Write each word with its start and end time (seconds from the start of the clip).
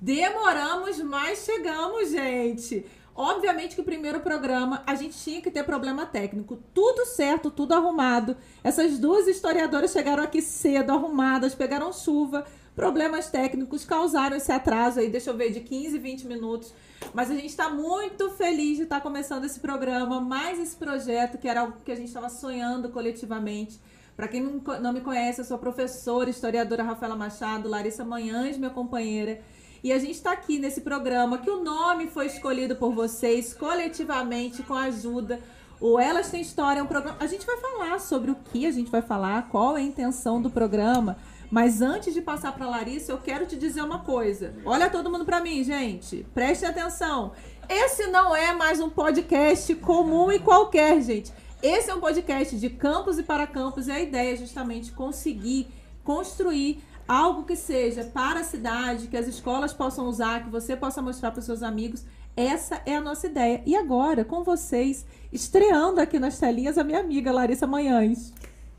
Demoramos, 0.00 0.98
mas 1.00 1.44
chegamos, 1.44 2.10
gente. 2.10 2.84
Obviamente 3.14 3.74
que 3.74 3.80
o 3.80 3.84
primeiro 3.84 4.20
programa 4.20 4.82
a 4.86 4.94
gente 4.94 5.16
tinha 5.16 5.40
que 5.40 5.50
ter 5.50 5.64
problema 5.64 6.04
técnico. 6.04 6.58
Tudo 6.74 7.06
certo, 7.06 7.50
tudo 7.50 7.72
arrumado. 7.72 8.36
Essas 8.62 8.98
duas 8.98 9.26
historiadoras 9.26 9.90
chegaram 9.90 10.22
aqui 10.22 10.42
cedo, 10.42 10.92
arrumadas, 10.92 11.54
pegaram 11.54 11.90
chuva. 11.94 12.44
Problemas 12.74 13.30
técnicos 13.30 13.86
causaram 13.86 14.36
esse 14.36 14.52
atraso 14.52 15.00
aí, 15.00 15.08
deixa 15.08 15.30
eu 15.30 15.36
ver, 15.36 15.50
de 15.50 15.60
15, 15.60 15.98
20 15.98 16.26
minutos. 16.26 16.74
Mas 17.14 17.30
a 17.30 17.34
gente 17.34 17.46
está 17.46 17.70
muito 17.70 18.28
feliz 18.32 18.76
de 18.76 18.82
estar 18.82 18.96
tá 18.96 19.00
começando 19.00 19.46
esse 19.46 19.60
programa, 19.60 20.20
mais 20.20 20.58
esse 20.58 20.76
projeto, 20.76 21.38
que 21.38 21.48
era 21.48 21.62
algo 21.62 21.78
que 21.82 21.90
a 21.90 21.96
gente 21.96 22.08
estava 22.08 22.28
sonhando 22.28 22.90
coletivamente. 22.90 23.80
Para 24.14 24.28
quem 24.28 24.42
não 24.42 24.92
me 24.92 25.00
conhece, 25.00 25.40
eu 25.40 25.44
sou 25.46 25.56
professora, 25.56 26.28
historiadora 26.28 26.82
Rafaela 26.82 27.16
Machado, 27.16 27.66
Larissa 27.66 28.04
Manhães, 28.04 28.58
minha 28.58 28.70
companheira. 28.70 29.40
E 29.86 29.92
a 29.92 30.00
gente 30.00 30.14
está 30.14 30.32
aqui 30.32 30.58
nesse 30.58 30.80
programa 30.80 31.38
que 31.38 31.48
o 31.48 31.62
nome 31.62 32.08
foi 32.08 32.26
escolhido 32.26 32.74
por 32.74 32.92
vocês 32.92 33.54
coletivamente 33.54 34.64
com 34.64 34.74
a 34.74 34.86
ajuda. 34.86 35.38
O 35.80 35.96
Elas 35.96 36.28
Tem 36.28 36.40
História 36.40 36.80
é 36.80 36.82
um 36.82 36.88
programa. 36.88 37.16
A 37.20 37.26
gente 37.28 37.46
vai 37.46 37.56
falar 37.58 38.00
sobre 38.00 38.32
o 38.32 38.34
que 38.34 38.66
a 38.66 38.72
gente 38.72 38.90
vai 38.90 39.00
falar, 39.00 39.48
qual 39.48 39.76
é 39.76 39.80
a 39.80 39.84
intenção 39.84 40.42
do 40.42 40.50
programa. 40.50 41.16
Mas 41.52 41.82
antes 41.82 42.12
de 42.12 42.20
passar 42.20 42.50
para 42.52 42.68
Larissa, 42.68 43.12
eu 43.12 43.18
quero 43.18 43.46
te 43.46 43.54
dizer 43.54 43.80
uma 43.80 44.00
coisa. 44.00 44.54
Olha 44.64 44.90
todo 44.90 45.08
mundo 45.08 45.24
para 45.24 45.40
mim, 45.40 45.62
gente. 45.62 46.26
Preste 46.34 46.66
atenção. 46.66 47.30
Esse 47.68 48.08
não 48.08 48.34
é 48.34 48.52
mais 48.52 48.80
um 48.80 48.90
podcast 48.90 49.72
comum 49.76 50.32
e 50.32 50.40
qualquer, 50.40 51.00
gente. 51.00 51.32
Esse 51.62 51.90
é 51.90 51.94
um 51.94 52.00
podcast 52.00 52.58
de 52.58 52.70
campus 52.70 53.20
e 53.20 53.22
para 53.22 53.46
campus 53.46 53.86
e 53.86 53.92
a 53.92 54.00
ideia 54.00 54.32
é 54.32 54.36
justamente 54.36 54.90
conseguir 54.90 55.68
construir 56.02 56.82
algo 57.06 57.44
que 57.44 57.56
seja 57.56 58.04
para 58.04 58.40
a 58.40 58.44
cidade, 58.44 59.08
que 59.08 59.16
as 59.16 59.26
escolas 59.26 59.72
possam 59.72 60.06
usar, 60.06 60.44
que 60.44 60.50
você 60.50 60.76
possa 60.76 61.00
mostrar 61.00 61.30
para 61.30 61.40
os 61.40 61.46
seus 61.46 61.62
amigos. 61.62 62.04
Essa 62.36 62.82
é 62.84 62.96
a 62.96 63.00
nossa 63.00 63.26
ideia. 63.26 63.62
E 63.64 63.74
agora, 63.74 64.24
com 64.24 64.42
vocês, 64.42 65.06
estreando 65.32 66.00
aqui 66.00 66.18
nas 66.18 66.38
telinhas, 66.38 66.76
a 66.76 66.84
minha 66.84 67.00
amiga 67.00 67.32
Larissa 67.32 67.66
Manhães. 67.66 68.32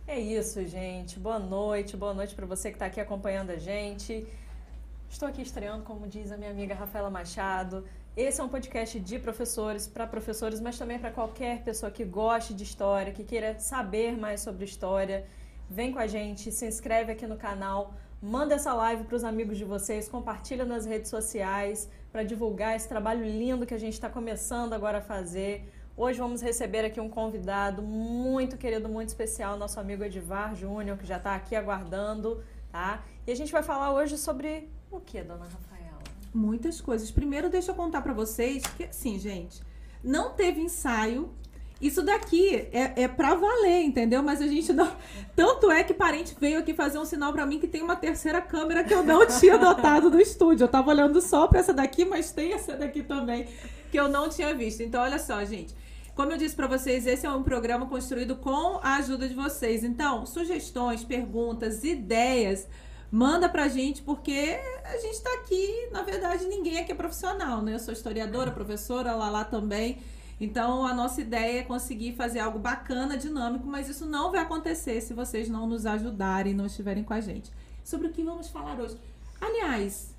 É 0.07 0.19
isso, 0.19 0.65
gente. 0.65 1.19
Boa 1.19 1.39
noite, 1.39 1.97
boa 1.97 2.13
noite 2.13 2.35
para 2.35 2.45
você 2.45 2.69
que 2.69 2.75
está 2.75 2.85
aqui 2.85 2.99
acompanhando 2.99 3.49
a 3.49 3.57
gente. 3.57 4.27
Estou 5.09 5.27
aqui 5.27 5.41
estreando, 5.41 5.83
como 5.83 6.07
diz 6.07 6.31
a 6.31 6.37
minha 6.37 6.51
amiga 6.51 6.75
Rafaela 6.75 7.09
Machado. 7.09 7.83
Esse 8.15 8.41
é 8.41 8.43
um 8.43 8.49
podcast 8.49 8.99
de 8.99 9.19
professores, 9.19 9.87
para 9.87 10.05
professores, 10.07 10.59
mas 10.59 10.77
também 10.77 10.97
para 10.99 11.11
qualquer 11.11 11.61
pessoa 11.63 11.91
que 11.91 12.03
goste 12.03 12.53
de 12.53 12.63
história, 12.63 13.13
que 13.13 13.23
queira 13.23 13.59
saber 13.59 14.17
mais 14.17 14.41
sobre 14.41 14.65
história. 14.65 15.25
Vem 15.69 15.91
com 15.91 15.99
a 15.99 16.07
gente, 16.07 16.51
se 16.51 16.65
inscreve 16.65 17.11
aqui 17.11 17.27
no 17.27 17.37
canal 17.37 17.93
Manda 18.27 18.55
essa 18.55 18.73
live 18.73 19.05
para 19.05 19.15
os 19.15 19.23
amigos 19.23 19.57
de 19.57 19.63
vocês, 19.63 20.09
compartilha 20.09 20.65
nas 20.65 20.85
redes 20.85 21.09
sociais 21.09 21.89
para 22.11 22.23
divulgar 22.23 22.75
esse 22.75 22.85
trabalho 22.85 23.23
lindo 23.23 23.65
que 23.65 23.73
a 23.73 23.77
gente 23.77 23.93
está 23.93 24.09
começando 24.09 24.73
agora 24.73 24.97
a 24.97 25.01
fazer. 25.01 25.71
Hoje 25.95 26.19
vamos 26.19 26.41
receber 26.41 26.83
aqui 26.83 26.99
um 26.99 27.07
convidado 27.07 27.81
muito 27.81 28.57
querido, 28.57 28.89
muito 28.89 29.07
especial, 29.07 29.57
nosso 29.57 29.79
amigo 29.79 30.03
Edivar 30.03 30.53
Júnior, 30.53 30.97
que 30.97 31.05
já 31.05 31.15
está 31.15 31.35
aqui 31.35 31.55
aguardando, 31.55 32.43
tá? 32.69 33.01
E 33.25 33.31
a 33.31 33.35
gente 33.35 33.49
vai 33.49 33.63
falar 33.63 33.93
hoje 33.93 34.17
sobre 34.17 34.69
o 34.91 34.99
que, 34.99 35.21
dona 35.21 35.45
Rafaela? 35.45 35.99
Muitas 36.33 36.81
coisas. 36.81 37.09
Primeiro, 37.09 37.49
deixa 37.49 37.71
eu 37.71 37.75
contar 37.75 38.01
para 38.01 38.11
vocês 38.11 38.61
que, 38.75 38.83
assim, 38.83 39.17
gente, 39.17 39.61
não 40.03 40.33
teve 40.33 40.59
ensaio 40.59 41.29
isso 41.79 42.01
daqui 42.01 42.67
é, 42.71 43.03
é 43.03 43.07
pra 43.07 43.35
valer, 43.35 43.83
entendeu? 43.83 44.23
Mas 44.23 44.41
a 44.41 44.47
gente 44.47 44.73
não. 44.73 44.91
Tanto 45.35 45.69
é 45.69 45.83
que 45.83 45.93
parente 45.93 46.35
veio 46.39 46.59
aqui 46.59 46.73
fazer 46.73 46.97
um 46.97 47.05
sinal 47.05 47.31
para 47.31 47.45
mim 47.45 47.59
que 47.59 47.67
tem 47.67 47.81
uma 47.81 47.95
terceira 47.95 48.41
câmera 48.41 48.83
que 48.83 48.93
eu 48.93 49.03
não 49.03 49.25
tinha 49.27 49.57
dotado 49.57 50.09
do 50.09 50.19
estúdio. 50.19 50.63
Eu 50.63 50.67
tava 50.67 50.89
olhando 50.89 51.21
só 51.21 51.47
pra 51.47 51.59
essa 51.59 51.73
daqui, 51.73 52.03
mas 52.03 52.31
tem 52.31 52.53
essa 52.53 52.75
daqui 52.75 53.03
também 53.03 53.47
que 53.91 53.99
eu 53.99 54.09
não 54.09 54.27
tinha 54.27 54.53
visto. 54.55 54.81
Então, 54.81 55.01
olha 55.01 55.19
só, 55.19 55.43
gente. 55.45 55.75
Como 56.15 56.31
eu 56.31 56.37
disse 56.37 56.55
para 56.55 56.65
vocês, 56.65 57.05
esse 57.05 57.27
é 57.27 57.31
um 57.31 57.43
programa 57.43 57.85
construído 57.85 58.35
com 58.37 58.79
a 58.81 58.95
ajuda 58.95 59.27
de 59.27 59.35
vocês. 59.35 59.83
Então, 59.83 60.25
sugestões, 60.25 61.03
perguntas, 61.03 61.83
ideias, 61.83 62.67
manda 63.11 63.47
pra 63.47 63.67
gente, 63.67 64.01
porque 64.01 64.59
a 64.83 64.97
gente 64.97 65.21
tá 65.21 65.31
aqui, 65.35 65.89
na 65.91 66.01
verdade, 66.01 66.45
ninguém 66.47 66.79
aqui 66.79 66.91
é 66.91 66.95
profissional, 66.95 67.61
né? 67.61 67.75
Eu 67.75 67.79
sou 67.79 67.93
historiadora, 67.93 68.49
professora, 68.49 69.13
lá 69.13 69.43
também. 69.43 69.99
Então, 70.39 70.85
a 70.85 70.93
nossa 70.93 71.21
ideia 71.21 71.59
é 71.59 71.63
conseguir 71.63 72.13
fazer 72.13 72.39
algo 72.39 72.59
bacana, 72.59 73.17
dinâmico, 73.17 73.65
mas 73.65 73.89
isso 73.89 74.05
não 74.05 74.31
vai 74.31 74.41
acontecer 74.41 75.01
se 75.01 75.13
vocês 75.13 75.49
não 75.49 75.65
nos 75.67 75.85
ajudarem, 75.85 76.53
não 76.53 76.67
estiverem 76.67 77.03
com 77.03 77.13
a 77.13 77.19
gente. 77.19 77.51
Sobre 77.83 78.07
o 78.07 78.11
que 78.11 78.23
vamos 78.23 78.47
falar 78.47 78.79
hoje? 78.79 78.97
Aliás, 79.41 80.15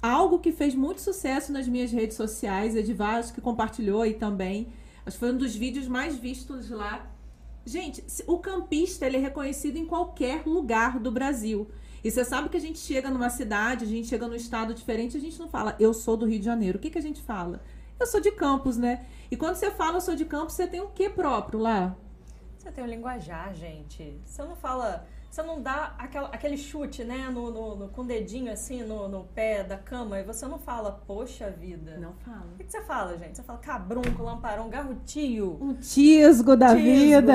algo 0.00 0.38
que 0.38 0.52
fez 0.52 0.74
muito 0.74 1.00
sucesso 1.00 1.52
nas 1.52 1.68
minhas 1.68 1.92
redes 1.92 2.16
sociais, 2.16 2.74
Edivar, 2.74 3.16
acho 3.16 3.34
que 3.34 3.40
compartilhou 3.40 4.02
aí 4.02 4.14
também. 4.14 4.68
Acho 5.04 5.16
que 5.16 5.20
foi 5.20 5.32
um 5.32 5.36
dos 5.36 5.54
vídeos 5.54 5.86
mais 5.86 6.16
vistos 6.16 6.70
lá. 6.70 7.06
Gente, 7.64 8.02
o 8.26 8.38
campista 8.38 9.06
ele 9.06 9.16
é 9.16 9.20
reconhecido 9.20 9.76
em 9.76 9.84
qualquer 9.84 10.46
lugar 10.46 10.98
do 10.98 11.10
Brasil. 11.10 11.68
E 12.02 12.10
você 12.10 12.24
sabe 12.24 12.48
que 12.48 12.56
a 12.56 12.60
gente 12.60 12.78
chega 12.78 13.10
numa 13.10 13.28
cidade, 13.28 13.84
a 13.84 13.88
gente 13.88 14.06
chega 14.06 14.28
num 14.28 14.34
estado 14.34 14.72
diferente, 14.72 15.16
a 15.16 15.20
gente 15.20 15.38
não 15.38 15.48
fala, 15.48 15.74
eu 15.80 15.92
sou 15.92 16.16
do 16.16 16.24
Rio 16.24 16.38
de 16.38 16.44
Janeiro. 16.44 16.78
O 16.78 16.80
que, 16.80 16.90
que 16.90 16.98
a 16.98 17.02
gente 17.02 17.20
fala? 17.20 17.60
Eu 17.98 18.06
sou 18.06 18.20
de 18.20 18.30
Campos, 18.30 18.76
né? 18.76 19.06
E 19.30 19.36
quando 19.36 19.56
você 19.56 19.70
fala 19.70 19.96
eu 19.96 20.00
sou 20.00 20.14
de 20.14 20.24
Campos, 20.24 20.54
você 20.54 20.66
tem 20.66 20.80
o 20.80 20.88
que 20.88 21.08
próprio 21.08 21.58
lá? 21.58 21.96
Você 22.58 22.70
tem 22.70 22.84
o 22.84 22.86
linguajar, 22.86 23.54
gente. 23.54 24.20
Você 24.24 24.42
não 24.42 24.56
fala. 24.56 25.06
Você 25.30 25.42
não 25.42 25.60
dá 25.60 25.94
aquela, 25.98 26.28
aquele 26.28 26.56
chute, 26.56 27.04
né, 27.04 27.28
no, 27.30 27.50
no, 27.50 27.76
no, 27.76 27.88
com 27.90 28.00
o 28.00 28.04
dedinho 28.04 28.50
assim 28.50 28.82
no, 28.82 29.06
no 29.06 29.24
pé 29.24 29.62
da 29.62 29.76
cama 29.76 30.18
e 30.18 30.22
você 30.22 30.46
não 30.46 30.58
fala, 30.58 31.02
poxa 31.06 31.50
vida. 31.50 31.98
Não 31.98 32.14
fala. 32.14 32.46
O 32.54 32.56
que, 32.56 32.64
que 32.64 32.72
você 32.72 32.80
fala, 32.82 33.18
gente? 33.18 33.36
Você 33.36 33.42
fala 33.42 33.58
cabrunco, 33.58 34.22
lamparão, 34.22 34.70
garrotio. 34.70 35.58
Um 35.60 35.74
tisgo 35.74 36.56
da 36.56 36.74
tisgo, 36.74 36.82
vida. 36.82 37.34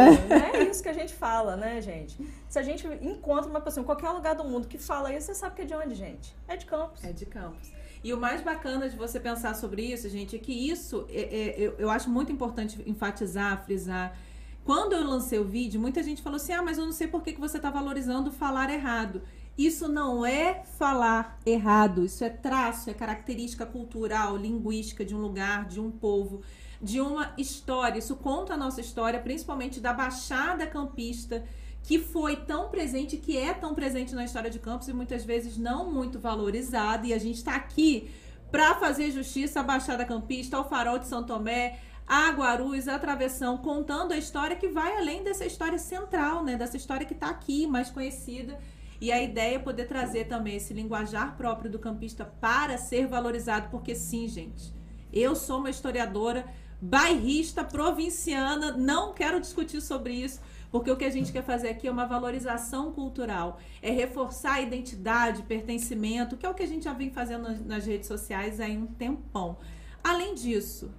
É 0.52 0.64
isso 0.64 0.82
que 0.82 0.90
a 0.90 0.94
gente 0.94 1.14
fala, 1.14 1.56
né, 1.56 1.80
gente? 1.80 2.18
Se 2.50 2.58
a 2.58 2.64
gente 2.64 2.88
encontra 3.02 3.50
uma 3.50 3.62
pessoa 3.62 3.84
em 3.84 3.86
qualquer 3.86 4.10
lugar 4.10 4.34
do 4.34 4.44
mundo 4.44 4.68
que 4.68 4.80
fala 4.80 5.14
isso, 5.14 5.28
você 5.28 5.36
sabe 5.36 5.56
que 5.56 5.62
é 5.62 5.66
de 5.66 5.74
onde, 5.76 5.94
gente? 5.94 6.36
É 6.48 6.58
de 6.58 6.66
Campos. 6.66 7.04
É 7.04 7.14
de 7.14 7.26
Campos. 7.26 7.72
E 8.04 8.14
o 8.14 8.20
mais 8.20 8.42
bacana 8.42 8.90
de 8.90 8.96
você 8.96 9.20
pensar 9.20 9.56
sobre 9.56 9.84
isso, 9.84 10.10
gente, 10.10 10.36
é 10.36 10.40
que 10.40 10.52
isso 10.52 11.06
é, 11.10 11.22
é, 11.22 11.56
eu, 11.58 11.76
eu 11.78 11.90
acho 11.90 12.10
muito 12.10 12.32
importante 12.32 12.82
enfatizar, 12.86 13.64
frisar. 13.64 14.18
Quando 14.64 14.94
eu 14.94 15.04
lancei 15.04 15.38
o 15.40 15.46
vídeo, 15.46 15.80
muita 15.80 16.02
gente 16.02 16.22
falou 16.22 16.38
assim: 16.38 16.54
ah, 16.54 16.62
mas 16.64 16.78
eu 16.78 16.86
não 16.86 16.92
sei 16.92 17.08
por 17.08 17.22
que, 17.22 17.34
que 17.34 17.40
você 17.40 17.58
está 17.58 17.70
valorizando 17.70 18.32
falar 18.32 18.72
errado. 18.72 19.22
Isso 19.58 19.88
não 19.88 20.26
é 20.26 20.64
falar 20.80 21.40
errado, 21.46 22.06
isso 22.06 22.24
é 22.24 22.30
traço, 22.30 22.90
é 22.90 22.94
característica 22.94 23.66
cultural, 23.66 24.38
linguística 24.38 25.06
de 25.06 25.14
um 25.14 25.20
lugar, 25.20 25.66
de 25.66 25.80
um 25.80 25.92
povo, 25.92 26.42
de 26.82 27.02
uma 27.02 27.34
história. 27.38 28.00
Isso 28.00 28.16
conta 28.16 28.54
a 28.54 28.58
nossa 28.58 28.82
história, 28.82 29.20
principalmente 29.20 29.80
da 29.80 29.94
Baixada 29.94 30.66
Campista 30.66 31.44
que 31.84 32.00
foi 32.00 32.36
tão 32.36 32.70
presente, 32.70 33.18
que 33.18 33.38
é 33.38 33.54
tão 33.54 33.74
presente 33.74 34.14
na 34.14 34.24
história 34.24 34.50
de 34.50 34.60
Campos 34.60 34.88
e 34.88 34.94
muitas 34.94 35.24
vezes 35.24 35.58
não 35.58 35.92
muito 35.92 36.20
valorizada. 36.20 37.08
E 37.08 37.14
a 37.14 37.18
gente 37.18 37.38
está 37.38 37.56
aqui 37.56 38.12
para 38.52 38.76
fazer 38.76 39.12
justiça 39.12 39.62
à 39.62 39.64
Baixada 39.64 40.06
Campista, 40.06 40.58
ao 40.58 40.68
Farol 40.68 41.00
de 41.00 41.08
São 41.08 41.24
Tomé, 41.24 41.80
a 42.08 42.30
Guarulhos, 42.32 42.88
a 42.88 43.00
Travessão, 43.00 43.58
contando 43.58 44.12
a 44.12 44.18
história 44.18 44.56
que 44.56 44.68
vai 44.68 44.98
além 44.98 45.24
dessa 45.24 45.46
história 45.46 45.78
central, 45.78 46.44
né? 46.44 46.56
Dessa 46.56 46.78
história 46.78 47.06
que 47.06 47.14
está 47.14 47.30
aqui, 47.30 47.66
mais 47.66 47.90
conhecida. 47.90 48.60
E 49.00 49.12
a 49.12 49.22
ideia 49.22 49.56
é 49.56 49.60
poder 49.60 49.86
trazer 49.88 50.26
também 50.26 50.58
esse 50.58 50.74
linguajar 50.74 51.36
próprio 51.36 51.72
do 51.72 51.80
campista 51.80 52.24
para 52.24 52.78
ser 52.78 53.08
valorizado, 53.08 53.70
porque 53.70 53.96
sim, 53.96 54.28
gente, 54.28 54.72
eu 55.12 55.36
sou 55.36 55.58
uma 55.58 55.70
historiadora 55.70 56.46
bairrista, 56.80 57.64
provinciana, 57.64 58.72
não 58.78 59.14
quero 59.14 59.40
discutir 59.40 59.82
sobre 59.82 60.14
isso, 60.14 60.40
porque 60.72 60.90
o 60.90 60.96
que 60.96 61.06
a 61.06 61.10
gente 61.10 61.32
quer 61.32 61.44
fazer 61.44 61.70
aqui 61.70 61.88
é 61.88 61.92
uma 61.92 62.06
valorização 62.06 62.92
cultural, 62.92 63.60
é 63.82 63.92
reforçar 63.92 64.54
a 64.54 64.62
identidade, 64.62 65.44
pertencimento, 65.44 66.38
que 66.38 66.46
é 66.46 66.50
o 66.50 66.54
que 66.54 66.64
a 66.64 66.68
gente 66.68 66.86
já 66.86 66.94
vem 66.94 67.12
fazendo 67.12 67.50
nas 67.66 67.86
redes 67.86 68.08
sociais 68.08 68.60
há 68.60 68.66
um 68.66 68.88
tempão. 68.88 69.58
Além 70.04 70.34
disso, 70.34 70.92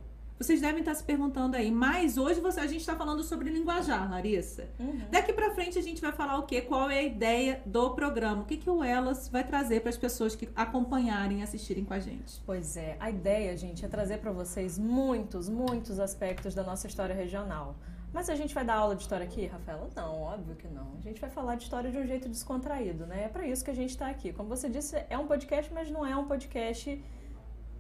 vocês 0.43 0.61
devem 0.61 0.81
estar 0.81 0.95
se 0.95 1.05
perguntando 1.05 1.57
aí, 1.57 1.71
mas 1.71 2.19
hoje 2.19 2.41
você, 2.41 2.59
a 2.59 2.67
gente 2.67 2.81
está 2.81 2.97
falando 2.97 3.23
sobre 3.23 3.49
linguajar, 3.49 4.11
Larissa. 4.11 4.69
Uhum. 4.79 5.03
Daqui 5.09 5.33
para 5.33 5.55
frente 5.55 5.79
a 5.79 5.83
gente 5.83 6.01
vai 6.01 6.11
falar 6.11 6.37
o 6.37 6.43
quê? 6.43 6.61
Qual 6.61 6.91
é 6.91 6.99
a 6.99 7.03
ideia 7.03 7.63
do 7.65 7.91
programa? 7.91 8.43
O 8.43 8.45
que, 8.45 8.57
que 8.57 8.69
o 8.69 8.83
Elas 8.83 9.29
vai 9.29 9.45
trazer 9.45 9.81
para 9.81 9.91
as 9.91 9.97
pessoas 9.97 10.35
que 10.35 10.49
acompanharem 10.57 11.41
e 11.41 11.43
assistirem 11.43 11.85
com 11.85 11.95
a 11.95 12.01
gente? 12.01 12.43
Pois 12.45 12.77
é, 12.77 12.97
a 12.99 13.09
ideia, 13.09 13.57
gente, 13.57 13.85
é 13.85 13.89
trazer 13.89 14.19
para 14.19 14.33
vocês 14.33 14.79
muitos, 14.79 15.49
muitos 15.49 16.01
aspectos 16.01 16.55
da 16.55 16.65
nossa 16.65 16.89
história 16.89 17.15
regional. 17.15 17.77
Mas 18.13 18.29
a 18.29 18.35
gente 18.35 18.55
vai 18.55 18.65
dar 18.65 18.75
aula 18.75 18.95
de 18.95 19.03
história 19.03 19.25
aqui, 19.25 19.47
Rafaela? 19.47 19.89
Não, 19.97 20.21
óbvio 20.21 20.55
que 20.55 20.69
não. 20.69 20.95
A 20.99 21.01
gente 21.01 21.21
vai 21.21 21.31
falar 21.31 21.57
de 21.57 21.63
história 21.63 21.91
de 21.91 21.99
um 21.99 22.07
jeito 22.07 22.29
descontraído, 22.29 23.07
né? 23.07 23.25
É 23.25 23.29
para 23.29 23.47
isso 23.47 23.65
que 23.65 23.71
a 23.71 23.75
gente 23.75 23.91
está 23.91 24.09
aqui. 24.09 24.33
Como 24.33 24.49
você 24.49 24.69
disse, 24.69 25.03
é 25.09 25.17
um 25.17 25.27
podcast, 25.27 25.73
mas 25.73 25.91
não 25.91 26.05
é 26.05 26.15
um 26.15 26.27
podcast 26.27 27.03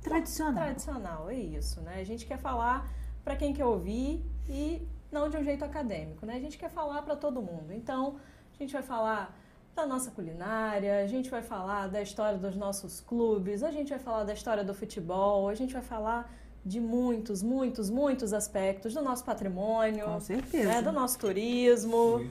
tradicional. 0.00 0.64
Tradicional, 0.64 1.30
é 1.30 1.36
isso, 1.36 1.80
né? 1.82 2.00
A 2.00 2.04
gente 2.04 2.24
quer 2.24 2.38
falar 2.38 2.88
para 3.22 3.36
quem 3.36 3.52
quer 3.52 3.66
ouvir 3.66 4.24
e 4.48 4.88
não 5.10 5.28
de 5.28 5.36
um 5.36 5.44
jeito 5.44 5.64
acadêmico, 5.64 6.24
né? 6.24 6.36
A 6.36 6.40
gente 6.40 6.56
quer 6.56 6.70
falar 6.70 7.02
para 7.02 7.14
todo 7.14 7.42
mundo. 7.42 7.70
Então, 7.70 8.16
a 8.54 8.56
gente 8.62 8.72
vai 8.72 8.82
falar 8.82 9.38
da 9.74 9.86
nossa 9.86 10.10
culinária, 10.10 11.02
a 11.02 11.06
gente 11.06 11.30
vai 11.30 11.42
falar 11.42 11.88
da 11.88 12.00
história 12.00 12.38
dos 12.38 12.56
nossos 12.56 13.00
clubes, 13.00 13.62
a 13.62 13.70
gente 13.70 13.90
vai 13.90 13.98
falar 13.98 14.24
da 14.24 14.32
história 14.32 14.64
do 14.64 14.74
futebol, 14.74 15.48
a 15.48 15.54
gente 15.54 15.72
vai 15.72 15.82
falar 15.82 16.30
de 16.64 16.80
muitos, 16.80 17.42
muitos, 17.42 17.90
muitos 17.90 18.32
aspectos 18.32 18.94
do 18.94 19.02
nosso 19.02 19.24
patrimônio, 19.24 20.04
Com 20.04 20.20
certeza. 20.20 20.68
né, 20.68 20.82
do 20.82 20.92
nosso 20.92 21.18
turismo, 21.18 22.24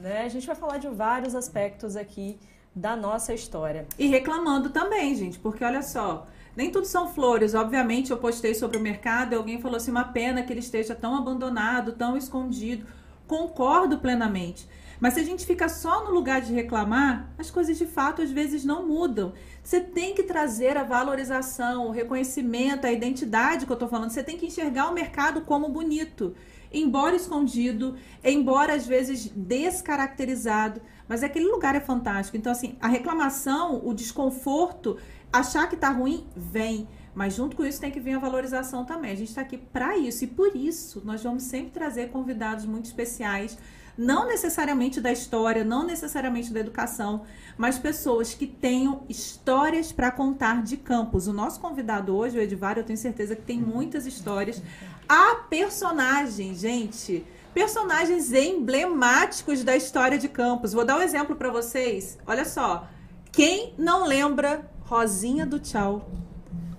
né? 0.00 0.22
A 0.22 0.28
gente 0.28 0.46
vai 0.46 0.56
falar 0.56 0.78
de 0.78 0.88
vários 0.88 1.34
aspectos 1.34 1.96
aqui 1.96 2.38
da 2.74 2.94
nossa 2.94 3.34
história. 3.34 3.86
E 3.98 4.06
reclamando 4.06 4.70
também, 4.70 5.14
gente, 5.14 5.38
porque 5.38 5.64
olha 5.64 5.82
só, 5.82 6.26
nem 6.54 6.70
tudo 6.70 6.86
são 6.86 7.08
flores. 7.08 7.54
Obviamente, 7.54 8.10
eu 8.10 8.18
postei 8.18 8.54
sobre 8.54 8.76
o 8.76 8.80
mercado 8.80 9.32
e 9.32 9.36
alguém 9.36 9.60
falou 9.60 9.76
assim: 9.76 9.90
uma 9.90 10.04
pena 10.04 10.42
que 10.42 10.52
ele 10.52 10.60
esteja 10.60 10.94
tão 10.94 11.16
abandonado, 11.16 11.92
tão 11.92 12.16
escondido. 12.16 12.86
Concordo 13.26 13.98
plenamente. 13.98 14.68
Mas 15.00 15.14
se 15.14 15.20
a 15.20 15.24
gente 15.24 15.44
fica 15.44 15.68
só 15.68 16.04
no 16.04 16.10
lugar 16.10 16.40
de 16.40 16.52
reclamar, 16.52 17.30
as 17.38 17.50
coisas 17.50 17.76
de 17.76 17.86
fato 17.86 18.22
às 18.22 18.30
vezes 18.30 18.64
não 18.64 18.86
mudam. 18.86 19.32
Você 19.62 19.80
tem 19.80 20.14
que 20.14 20.22
trazer 20.22 20.76
a 20.76 20.82
valorização, 20.82 21.88
o 21.88 21.90
reconhecimento, 21.90 22.86
a 22.86 22.92
identidade 22.92 23.66
que 23.66 23.72
eu 23.72 23.74
estou 23.74 23.88
falando. 23.88 24.10
Você 24.10 24.22
tem 24.22 24.36
que 24.36 24.46
enxergar 24.46 24.88
o 24.90 24.94
mercado 24.94 25.42
como 25.42 25.68
bonito, 25.68 26.34
embora 26.72 27.14
escondido, 27.14 27.96
embora 28.24 28.74
às 28.74 28.86
vezes 28.86 29.30
descaracterizado. 29.34 30.80
Mas 31.08 31.22
aquele 31.22 31.46
lugar 31.46 31.74
é 31.74 31.80
fantástico. 31.80 32.36
Então, 32.36 32.50
assim, 32.50 32.76
a 32.80 32.88
reclamação, 32.88 33.80
o 33.84 33.94
desconforto, 33.94 34.96
achar 35.32 35.68
que 35.68 35.76
tá 35.76 35.90
ruim, 35.90 36.26
vem. 36.34 36.88
Mas 37.14 37.34
junto 37.34 37.56
com 37.56 37.64
isso 37.64 37.80
tem 37.80 37.90
que 37.90 37.98
vir 37.98 38.14
a 38.14 38.18
valorização 38.18 38.84
também. 38.84 39.10
A 39.10 39.14
gente 39.14 39.28
está 39.28 39.40
aqui 39.40 39.56
para 39.56 39.96
isso. 39.96 40.24
E 40.24 40.26
por 40.26 40.54
isso 40.54 41.00
nós 41.04 41.22
vamos 41.22 41.44
sempre 41.44 41.70
trazer 41.70 42.10
convidados 42.10 42.66
muito 42.66 42.84
especiais. 42.86 43.56
Não 43.96 44.26
necessariamente 44.26 45.00
da 45.00 45.10
história, 45.10 45.64
não 45.64 45.86
necessariamente 45.86 46.52
da 46.52 46.60
educação, 46.60 47.22
mas 47.56 47.78
pessoas 47.78 48.34
que 48.34 48.46
tenham 48.46 49.04
histórias 49.08 49.90
para 49.90 50.10
contar 50.10 50.62
de 50.62 50.76
campos. 50.76 51.26
O 51.26 51.32
nosso 51.32 51.58
convidado 51.60 52.14
hoje, 52.14 52.38
o 52.38 52.40
Edivar, 52.40 52.76
eu 52.76 52.84
tenho 52.84 52.98
certeza 52.98 53.34
que 53.34 53.42
tem 53.42 53.58
muitas 53.58 54.06
histórias. 54.06 54.62
Há 55.08 55.36
personagens, 55.48 56.60
gente, 56.60 57.24
personagens 57.54 58.34
emblemáticos 58.34 59.64
da 59.64 59.74
história 59.74 60.18
de 60.18 60.28
Campos. 60.28 60.74
Vou 60.74 60.84
dar 60.84 60.98
um 60.98 61.02
exemplo 61.02 61.34
para 61.34 61.50
vocês. 61.50 62.18
Olha 62.26 62.44
só. 62.44 62.86
Quem 63.32 63.72
não 63.78 64.06
lembra 64.06 64.70
Rosinha 64.80 65.46
do 65.46 65.58
Tchau? 65.58 66.10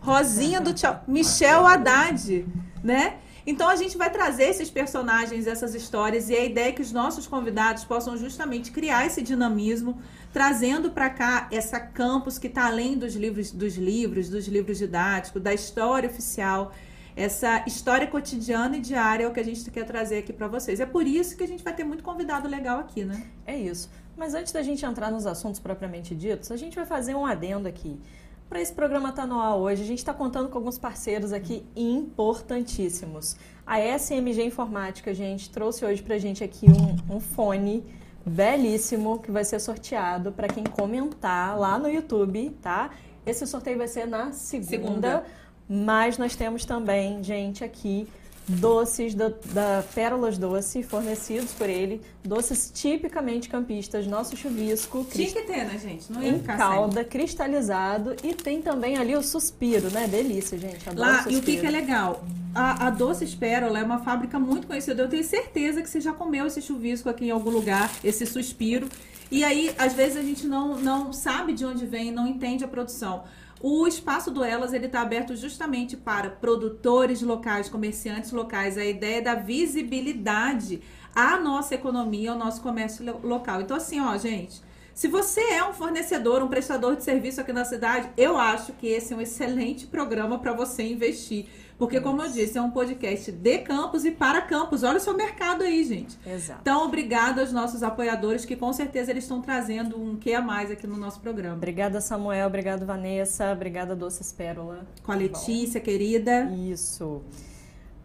Rosinha 0.01 0.61
do 0.61 0.73
Tchau. 0.73 1.03
Michel 1.07 1.65
Haddad, 1.65 2.45
né? 2.83 3.17
Então 3.47 3.69
a 3.69 3.77
gente 3.77 3.97
vai 3.97 4.11
trazer 4.11 4.43
esses 4.43 4.69
personagens, 4.69 5.47
essas 5.47 5.73
histórias 5.73 6.29
e 6.29 6.35
a 6.35 6.43
ideia 6.43 6.67
é 6.67 6.71
que 6.73 6.81
os 6.81 6.91
nossos 6.91 7.25
convidados 7.25 7.85
possam 7.85 8.17
justamente 8.17 8.71
criar 8.71 9.05
esse 9.05 9.21
dinamismo, 9.21 10.01
trazendo 10.33 10.91
para 10.91 11.09
cá 11.09 11.47
essa 11.49 11.79
campus 11.79 12.37
que 12.37 12.47
está 12.47 12.65
além 12.65 12.97
dos 12.97 13.15
livros, 13.15 13.49
dos 13.51 13.75
livros, 13.77 14.29
dos 14.29 14.47
livros 14.47 14.77
didáticos, 14.77 15.41
da 15.41 15.53
história 15.53 16.09
oficial 16.09 16.73
essa 17.17 17.63
história 17.65 18.05
cotidiana 18.05 18.77
e 18.77 18.79
diária 18.79 19.23
é 19.23 19.27
o 19.27 19.33
que 19.33 19.39
a 19.39 19.43
gente 19.43 19.71
quer 19.71 19.85
trazer 19.85 20.19
aqui 20.19 20.31
para 20.31 20.47
vocês. 20.47 20.79
É 20.79 20.85
por 20.85 21.07
isso 21.07 21.35
que 21.35 21.43
a 21.43 21.47
gente 21.47 21.63
vai 21.63 21.73
ter 21.73 21.83
muito 21.83 22.03
convidado 22.03 22.47
legal 22.47 22.79
aqui, 22.79 23.03
né? 23.03 23.25
É 23.43 23.57
isso. 23.57 23.89
Mas 24.15 24.35
antes 24.35 24.53
da 24.53 24.61
gente 24.61 24.85
entrar 24.85 25.09
nos 25.09 25.25
assuntos 25.25 25.59
propriamente 25.59 26.13
ditos, 26.13 26.51
a 26.51 26.55
gente 26.55 26.75
vai 26.75 26.85
fazer 26.85 27.15
um 27.15 27.25
adendo 27.25 27.67
aqui. 27.67 27.99
Para 28.49 28.61
esse 28.61 28.73
programa 28.73 29.09
estar 29.09 29.23
tá 29.23 29.27
no 29.27 29.41
ar 29.41 29.55
hoje, 29.55 29.83
a 29.83 29.85
gente 29.85 29.99
está 29.99 30.13
contando 30.13 30.47
com 30.47 30.57
alguns 30.57 30.77
parceiros 30.77 31.33
aqui 31.33 31.65
importantíssimos. 31.75 33.35
A 33.65 33.79
SMG 33.79 34.43
Informática, 34.43 35.13
gente, 35.13 35.49
trouxe 35.49 35.83
hoje 35.83 36.01
para 36.01 36.15
a 36.15 36.17
gente 36.17 36.43
aqui 36.43 36.67
um, 36.69 37.15
um 37.17 37.19
fone 37.19 37.83
belíssimo 38.25 39.19
que 39.19 39.31
vai 39.31 39.43
ser 39.43 39.59
sorteado 39.59 40.31
para 40.31 40.47
quem 40.47 40.63
comentar 40.63 41.59
lá 41.59 41.77
no 41.77 41.89
YouTube, 41.89 42.51
tá? 42.61 42.91
Esse 43.25 43.45
sorteio 43.45 43.77
vai 43.77 43.87
ser 43.89 44.07
na 44.07 44.31
segunda. 44.31 44.69
segunda. 44.69 45.25
Mas 45.69 46.17
nós 46.17 46.33
temos 46.37 46.63
também, 46.63 47.21
gente, 47.21 47.65
aqui 47.65 48.07
doces 48.47 49.13
da, 49.13 49.29
da 49.51 49.83
Pérolas 49.93 50.37
Doce, 50.37 50.81
fornecidos 50.81 51.51
por 51.51 51.69
ele, 51.69 52.01
doces 52.23 52.71
tipicamente 52.73 53.49
campistas, 53.49 54.07
nosso 54.07 54.37
chuvisco. 54.37 55.05
Tinha 55.11 55.31
que 55.31 55.41
ter, 55.41 55.65
né, 55.65 55.77
gente? 55.77 56.11
Não 56.11 56.23
ia 56.23 56.29
em 56.29 56.39
calda, 56.39 57.01
sem. 57.01 57.09
cristalizado 57.09 58.15
e 58.23 58.33
tem 58.33 58.61
também 58.61 58.97
ali 58.97 59.15
o 59.15 59.21
suspiro, 59.21 59.91
né? 59.91 60.07
Delícia, 60.07 60.57
gente. 60.57 60.89
Adoro 60.89 61.09
Lá, 61.09 61.25
e 61.29 61.35
o 61.35 61.41
que, 61.41 61.57
que 61.57 61.65
é 61.65 61.69
legal? 61.69 62.23
A, 62.55 62.87
a 62.87 62.89
Doces 62.89 63.35
Pérola 63.35 63.79
é 63.79 63.83
uma 63.83 63.99
fábrica 63.99 64.39
muito 64.39 64.65
conhecida. 64.65 65.03
Eu 65.03 65.09
tenho 65.09 65.23
certeza 65.23 65.81
que 65.81 65.89
você 65.89 65.99
já 65.99 66.13
comeu 66.13 66.47
esse 66.47 66.61
chuvisco 66.61 67.09
aqui 67.09 67.25
em 67.25 67.31
algum 67.31 67.51
lugar, 67.51 67.91
esse 68.03 68.25
suspiro. 68.25 68.87
E 69.29 69.43
aí, 69.43 69.75
às 69.77 69.93
vezes, 69.93 70.15
a 70.15 70.21
gente 70.21 70.47
não, 70.47 70.77
não 70.79 71.11
sabe 71.11 71.51
de 71.51 71.65
onde 71.65 71.85
vem, 71.85 72.11
não 72.11 72.25
entende 72.25 72.63
a 72.63 72.67
produção. 72.67 73.23
O 73.61 73.87
espaço 73.87 74.29
do 74.29 74.43
Elas 74.43 74.73
ele 74.73 74.85
está 74.85 75.01
aberto 75.01 75.35
justamente 75.35 75.97
para 75.97 76.29
produtores 76.29 77.21
locais, 77.21 77.69
comerciantes 77.69 78.31
locais. 78.31 78.77
A 78.77 78.85
ideia 78.85 79.17
é 79.17 79.21
da 79.21 79.35
visibilidade 79.35 80.81
à 81.15 81.39
nossa 81.39 81.73
economia, 81.73 82.31
ao 82.31 82.37
nosso 82.37 82.61
comércio 82.61 83.03
local. 83.23 83.61
Então, 83.61 83.75
assim, 83.75 83.99
ó, 83.99 84.15
gente, 84.17 84.61
se 84.93 85.07
você 85.07 85.41
é 85.41 85.63
um 85.63 85.73
fornecedor, 85.73 86.43
um 86.43 86.47
prestador 86.47 86.95
de 86.95 87.03
serviço 87.03 87.41
aqui 87.41 87.53
na 87.53 87.65
cidade, 87.65 88.09
eu 88.17 88.37
acho 88.37 88.73
que 88.73 88.87
esse 88.87 89.13
é 89.13 89.15
um 89.15 89.21
excelente 89.21 89.87
programa 89.87 90.39
para 90.39 90.53
você 90.53 90.83
investir 90.83 91.47
porque, 91.77 92.01
como 92.01 92.23
eu 92.23 92.29
disse, 92.29 92.57
é 92.57 92.61
um 92.61 92.71
podcast 92.71 93.31
de 93.31 93.57
campus 93.59 94.03
e 94.03 94.09
para 94.09 94.41
campus. 94.41 94.81
Olha 94.81 94.97
o 94.97 94.99
seu 94.99 95.15
mercado 95.15 95.63
aí, 95.63 95.83
gente. 95.83 96.17
Exato. 96.25 96.59
Então, 96.61 96.85
obrigado 96.85 97.39
aos 97.39 97.51
nossos 97.51 97.83
apoiadores, 97.83 98.45
que 98.45 98.55
com 98.55 98.73
certeza 98.73 99.11
eles 99.11 99.25
estão 99.25 99.41
trazendo 99.41 99.95
um 100.01 100.15
que 100.15 100.33
a 100.33 100.41
mais 100.41 100.71
aqui 100.71 100.87
no 100.87 100.97
nosso 100.97 101.19
programa. 101.19 101.55
Obrigada, 101.55 102.01
Samuel. 102.01 102.47
Obrigada, 102.47 102.83
Vanessa. 102.83 103.51
Obrigada, 103.51 103.95
Doces 103.95 104.31
Pérola. 104.31 104.87
Com 105.03 105.11
a 105.11 105.15
Letícia, 105.15 105.79
querida. 105.79 106.51
Isso. 106.51 107.21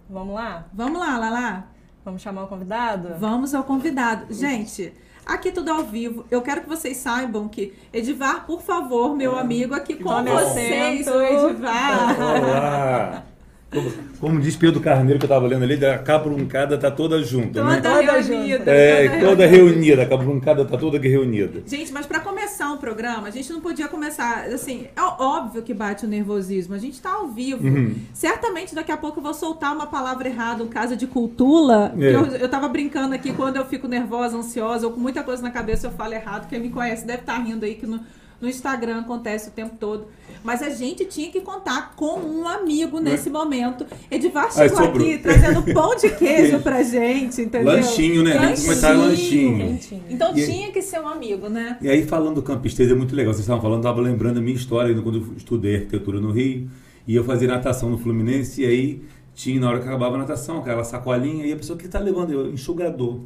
Vamos 0.08 0.34
lá? 0.34 0.66
Vamos 0.74 1.00
lá, 1.00 1.16
Lala. 1.16 1.66
Vamos 2.04 2.20
chamar 2.20 2.44
o 2.44 2.48
convidado? 2.48 3.14
Vamos 3.18 3.54
ao 3.54 3.64
convidado. 3.64 4.32
Gente. 4.34 4.92
Aqui 5.24 5.50
tudo 5.50 5.70
ao 5.70 5.84
vivo. 5.84 6.26
Eu 6.30 6.42
quero 6.42 6.62
que 6.62 6.68
vocês 6.68 6.96
saibam 6.96 7.48
que 7.48 7.72
Edivar, 7.92 8.44
por 8.44 8.60
favor, 8.60 9.16
meu 9.16 9.38
amigo, 9.38 9.72
aqui 9.72 9.94
com 9.94 10.10
Tome 10.10 10.30
vocês, 10.30 11.06
o 11.06 11.22
Edivar. 11.22 12.20
Olá. 12.20 13.24
Como, 13.72 13.90
como 14.20 14.40
diz 14.40 14.54
Pedro 14.54 14.80
Carneiro, 14.80 15.18
que 15.18 15.24
eu 15.24 15.28
estava 15.28 15.46
lendo 15.46 15.64
ali, 15.64 15.84
a 15.84 15.98
cabruncada 15.98 16.74
está 16.74 16.90
toda 16.90 17.22
junta, 17.22 17.62
toda 17.62 17.80
né? 17.80 18.20
Reunida. 18.20 18.70
É, 18.70 19.08
toda, 19.08 19.26
toda 19.26 19.46
reunida. 19.46 20.02
A 20.02 20.06
cabruncada 20.06 20.62
está 20.62 20.76
toda 20.76 20.98
reunida. 20.98 21.62
Gente, 21.66 21.90
mas 21.90 22.04
para 22.04 22.20
começar 22.20 22.70
um 22.70 22.76
programa, 22.76 23.28
a 23.28 23.30
gente 23.30 23.50
não 23.50 23.60
podia 23.60 23.88
começar, 23.88 24.44
assim, 24.48 24.86
é 24.94 25.00
óbvio 25.00 25.62
que 25.62 25.72
bate 25.72 26.04
o 26.04 26.08
nervosismo, 26.08 26.74
a 26.74 26.78
gente 26.78 26.94
está 26.94 27.14
ao 27.14 27.28
vivo. 27.28 27.66
Uhum. 27.66 27.94
Certamente 28.12 28.74
daqui 28.74 28.92
a 28.92 28.96
pouco 28.96 29.20
eu 29.20 29.22
vou 29.22 29.34
soltar 29.34 29.74
uma 29.74 29.86
palavra 29.86 30.28
errada, 30.28 30.62
um 30.62 30.68
caso 30.68 30.94
de 30.94 31.06
cultura. 31.06 31.94
É. 31.98 32.14
Eu, 32.14 32.26
eu 32.36 32.48
tava 32.50 32.68
brincando 32.68 33.14
aqui, 33.14 33.32
quando 33.32 33.56
eu 33.56 33.64
fico 33.64 33.88
nervosa, 33.88 34.36
ansiosa, 34.36 34.86
ou 34.86 34.92
com 34.92 35.00
muita 35.00 35.22
coisa 35.22 35.42
na 35.42 35.50
cabeça, 35.50 35.86
eu 35.86 35.92
falo 35.92 36.12
errado. 36.12 36.46
Quem 36.46 36.60
me 36.60 36.68
conhece 36.68 37.06
deve 37.06 37.20
estar 37.20 37.38
tá 37.38 37.42
rindo 37.42 37.64
aí 37.64 37.74
que 37.74 37.86
no, 37.86 38.00
no 38.42 38.48
Instagram 38.48 39.00
acontece 39.02 39.48
o 39.48 39.52
tempo 39.52 39.76
todo. 39.78 40.08
Mas 40.42 40.60
a 40.60 40.70
gente 40.70 41.04
tinha 41.04 41.30
que 41.30 41.40
contar 41.40 41.94
com 41.94 42.18
um 42.18 42.48
amigo 42.48 42.98
nesse 42.98 43.30
momento. 43.30 43.86
Edivar 44.10 44.52
chegou 44.52 44.80
aqui 44.80 45.18
trazendo 45.18 45.62
pão 45.72 45.94
de 45.94 46.10
queijo 46.18 46.58
pra 46.58 46.82
gente, 46.82 47.40
entendeu? 47.40 47.72
Lanchinho, 47.72 48.24
né? 48.24 48.34
Lanchinho. 48.34 48.66
Começar 48.66 48.92
lanchinho. 48.92 49.78
Então 50.10 50.36
e 50.36 50.44
tinha 50.44 50.72
que 50.72 50.82
ser 50.82 51.00
um 51.00 51.06
amigo, 51.06 51.48
né? 51.48 51.78
E 51.80 51.88
aí, 51.88 52.04
falando 52.04 52.36
do 52.36 52.42
Campistês, 52.42 52.90
é 52.90 52.94
muito 52.94 53.14
legal. 53.14 53.32
Vocês 53.32 53.44
estavam 53.44 53.62
falando, 53.62 53.78
estava 53.78 54.00
lembrando 54.00 54.38
a 54.38 54.42
minha 54.42 54.56
história 54.56 54.92
quando 55.00 55.18
eu 55.18 55.36
estudei 55.36 55.76
arquitetura 55.76 56.20
no 56.20 56.32
Rio. 56.32 56.68
E 57.06 57.14
eu 57.14 57.22
fazia 57.22 57.46
natação 57.46 57.90
no 57.90 57.98
Fluminense. 57.98 58.62
E 58.62 58.66
aí 58.66 59.02
tinha 59.34 59.60
na 59.60 59.68
hora 59.68 59.80
que 59.80 59.88
acabava 59.88 60.16
a 60.16 60.18
natação, 60.18 60.58
aquela 60.58 60.84
sacolinha, 60.84 61.46
e 61.46 61.52
a 61.52 61.56
pessoa 61.56 61.78
que 61.78 61.86
está 61.86 61.98
levando? 61.98 62.32
Eu, 62.32 62.52
enxugador. 62.52 63.20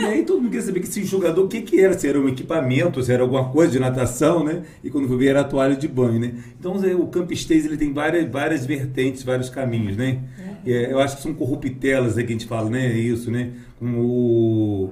e 0.00 0.04
aí 0.04 0.24
todo 0.24 0.40
mundo 0.40 0.50
queria 0.50 0.64
saber 0.64 0.80
que 0.80 0.86
esse 0.86 1.00
enxugador, 1.00 1.44
o 1.44 1.48
que, 1.48 1.62
que 1.62 1.80
era? 1.80 1.98
Se 1.98 2.08
era 2.08 2.20
um 2.20 2.28
equipamento, 2.28 3.02
se 3.02 3.12
era 3.12 3.22
alguma 3.22 3.50
coisa 3.50 3.72
de 3.72 3.78
natação, 3.78 4.44
né? 4.44 4.62
E 4.82 4.90
quando 4.90 5.08
foi 5.08 5.16
ver 5.16 5.28
era 5.28 5.40
a 5.40 5.44
toalha 5.44 5.74
de 5.74 5.88
banho, 5.88 6.20
né? 6.20 6.34
Então 6.58 6.74
o 6.74 7.08
Camp 7.08 7.30
Stays, 7.32 7.64
ele 7.64 7.76
tem 7.76 7.92
várias, 7.92 8.30
várias 8.30 8.64
vertentes, 8.64 9.22
vários 9.22 9.50
caminhos, 9.50 9.96
né? 9.96 10.20
É, 10.64 10.92
eu 10.92 11.00
acho 11.00 11.16
que 11.16 11.22
são 11.22 11.34
corruptelas 11.34 12.16
aí 12.16 12.24
que 12.24 12.32
a 12.32 12.36
gente 12.36 12.46
fala, 12.46 12.70
né? 12.70 12.92
Isso, 12.92 13.30
né? 13.30 13.50
Como 13.78 14.00
o 14.00 14.90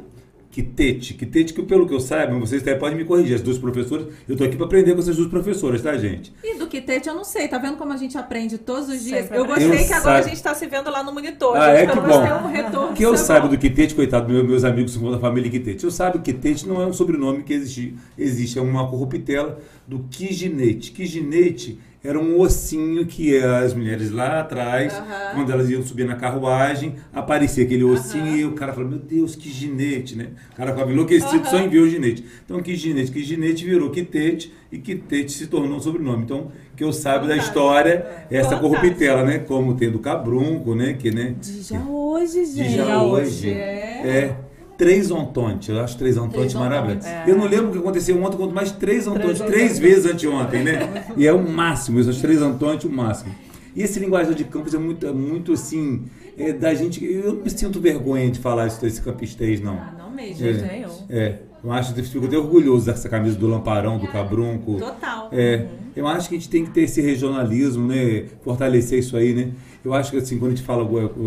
Quitete. 0.50 1.14
Quitete, 1.14 1.52
que 1.52 1.62
pelo 1.62 1.86
que 1.86 1.94
eu 1.94 2.00
saiba, 2.00 2.38
vocês 2.38 2.62
até 2.62 2.74
podem 2.74 2.96
me 2.96 3.04
corrigir, 3.04 3.34
as 3.34 3.42
duas 3.42 3.58
professoras, 3.58 4.06
eu 4.26 4.32
estou 4.32 4.46
aqui 4.46 4.56
para 4.56 4.66
aprender 4.66 4.94
com 4.94 5.00
essas 5.00 5.16
duas 5.16 5.28
professoras, 5.28 5.82
tá, 5.82 5.96
gente? 5.96 6.32
E 6.42 6.58
do 6.58 6.66
Quitete 6.66 7.08
eu 7.08 7.14
não 7.14 7.24
sei, 7.24 7.48
tá 7.48 7.58
vendo 7.58 7.76
como 7.76 7.92
a 7.92 7.96
gente 7.96 8.16
aprende 8.16 8.58
todos 8.58 8.88
os 8.88 9.04
dias? 9.04 9.30
eu 9.30 9.44
gostei 9.44 9.66
eu 9.66 9.86
que 9.86 9.92
agora 9.92 10.18
a 10.18 10.22
gente 10.22 10.34
está 10.34 10.54
se 10.54 10.66
vendo 10.66 10.90
lá 10.90 11.02
no 11.04 11.12
monitor. 11.12 11.56
Ah, 11.56 11.70
é 11.70 11.86
que 11.86 11.94
bom. 11.94 12.46
Um 12.46 12.50
retorno 12.50 12.94
que 12.94 13.02
eu 13.02 13.16
saiba 13.16 13.48
do 13.48 13.58
Quitete, 13.58 13.94
coitado, 13.94 14.28
meus, 14.28 14.46
meus 14.46 14.64
amigos 14.64 14.96
da 14.96 15.18
família 15.18 15.50
Quitete. 15.50 15.84
Eu 15.84 15.90
saiba 15.90 16.18
que 16.18 16.32
Quitete 16.32 16.66
não 16.66 16.80
é 16.80 16.86
um 16.86 16.92
sobrenome 16.92 17.42
que 17.42 17.52
existe, 17.52 17.94
existe 18.16 18.58
é 18.58 18.62
uma 18.62 18.88
corruptela 18.88 19.60
do 19.86 20.00
Quiginete. 20.10 20.92
Quiginete 20.92 21.78
era 22.08 22.18
um 22.18 22.40
ossinho 22.40 23.04
que 23.04 23.36
as 23.38 23.74
mulheres 23.74 24.10
lá 24.10 24.40
atrás, 24.40 24.94
Aham. 24.94 25.34
quando 25.34 25.52
elas 25.52 25.68
iam 25.68 25.82
subir 25.82 26.06
na 26.06 26.16
carruagem, 26.16 26.94
aparecia 27.12 27.64
aquele 27.64 27.84
ossinho 27.84 28.24
Aham. 28.24 28.36
e 28.36 28.44
o 28.46 28.52
cara 28.52 28.72
falou, 28.72 28.88
meu 28.88 28.98
Deus, 28.98 29.36
que 29.36 29.50
ginete, 29.50 30.16
né? 30.16 30.28
O 30.52 30.56
cara 30.56 30.72
ficava 30.72 30.90
enlouquecido 30.90 31.46
só 31.46 31.58
em 31.58 31.68
ver 31.68 31.80
o 31.80 31.90
ginete. 31.90 32.24
Então, 32.46 32.62
que 32.62 32.74
ginete, 32.74 33.12
que 33.12 33.22
ginete 33.22 33.62
virou 33.62 33.90
quitete 33.90 34.50
e 34.72 34.78
quitete 34.78 35.32
se 35.32 35.48
tornou 35.48 35.76
um 35.76 35.80
sobrenome. 35.82 36.22
Então, 36.24 36.50
que 36.74 36.82
eu 36.82 36.94
saiba 36.94 37.26
da 37.26 37.36
história, 37.36 38.06
essa 38.30 38.56
Fantástico. 38.56 38.74
corruptela, 38.74 39.22
né? 39.22 39.38
Como 39.40 39.74
tem 39.74 39.90
do 39.90 39.98
cabrunco, 39.98 40.74
né? 40.74 40.94
Que, 40.94 41.10
né? 41.10 41.34
De 41.38 41.60
já 41.60 41.80
hoje, 41.84 42.42
gente. 42.46 42.70
De 42.70 42.76
já 42.76 43.02
hoje. 43.02 43.50
É. 43.50 44.02
É. 44.06 44.36
Três 44.78 45.10
Ontonte, 45.10 45.72
eu 45.72 45.80
acho 45.80 45.98
três 45.98 46.16
Ontonte 46.16 46.34
Três 46.36 46.54
maravilhoso. 46.54 47.06
Ontonte. 47.06 47.28
Eu 47.28 47.36
não 47.36 47.46
lembro 47.46 47.68
o 47.68 47.72
que 47.72 47.78
aconteceu 47.78 48.22
ontem, 48.22 48.36
quanto 48.36 48.54
mais 48.54 48.70
três 48.70 49.08
Ontonte, 49.08 49.42
Três 49.42 49.50
três 49.50 49.78
vezes 49.80 50.06
anteontem, 50.06 50.62
né? 50.62 51.06
E 51.18 51.26
é 51.26 51.32
o 51.32 51.50
máximo, 51.50 51.98
esses 51.98 52.18
três 52.18 52.40
Ontonte, 52.40 52.86
o 52.86 52.90
máximo. 52.90 53.34
E 53.74 53.82
esse 53.82 53.98
linguagem 53.98 54.34
de 54.34 54.44
campos 54.44 54.74
é 54.74 54.78
muito, 54.78 55.04
é 55.04 55.12
muito 55.12 55.52
assim, 55.52 56.04
é 56.38 56.52
da 56.52 56.72
gente. 56.74 57.04
Eu 57.04 57.34
não 57.34 57.42
me 57.42 57.50
sinto 57.50 57.80
vergonha 57.80 58.30
de 58.30 58.38
falar 58.38 58.68
isso 58.68 58.80
desse 58.80 59.02
campistês, 59.02 59.60
não. 59.60 59.74
Ah, 59.74 59.94
não 59.98 60.10
mesmo. 60.12 60.46
É. 60.46 60.52
nenhum. 60.52 60.92
É, 61.10 61.38
eu 61.62 61.72
acho 61.72 61.92
que 61.92 62.00
eu 62.00 62.04
fico 62.04 62.26
até 62.26 62.38
orgulhoso 62.38 62.86
dessa 62.86 63.08
camisa 63.08 63.36
do 63.36 63.48
Lamparão, 63.48 63.98
do 63.98 64.06
Cabrunco. 64.06 64.78
Total. 64.78 65.28
É, 65.32 65.66
eu 65.96 66.06
acho 66.06 66.28
que 66.28 66.36
a 66.36 66.38
gente 66.38 66.48
tem 66.48 66.64
que 66.64 66.70
ter 66.70 66.82
esse 66.82 67.00
regionalismo, 67.00 67.86
né? 67.88 68.26
Fortalecer 68.42 69.00
isso 69.00 69.16
aí, 69.16 69.34
né? 69.34 69.50
Eu 69.84 69.92
acho 69.92 70.12
que 70.12 70.18
assim, 70.18 70.38
quando 70.38 70.52
a 70.52 70.54
gente 70.54 70.64
fala 70.64 70.84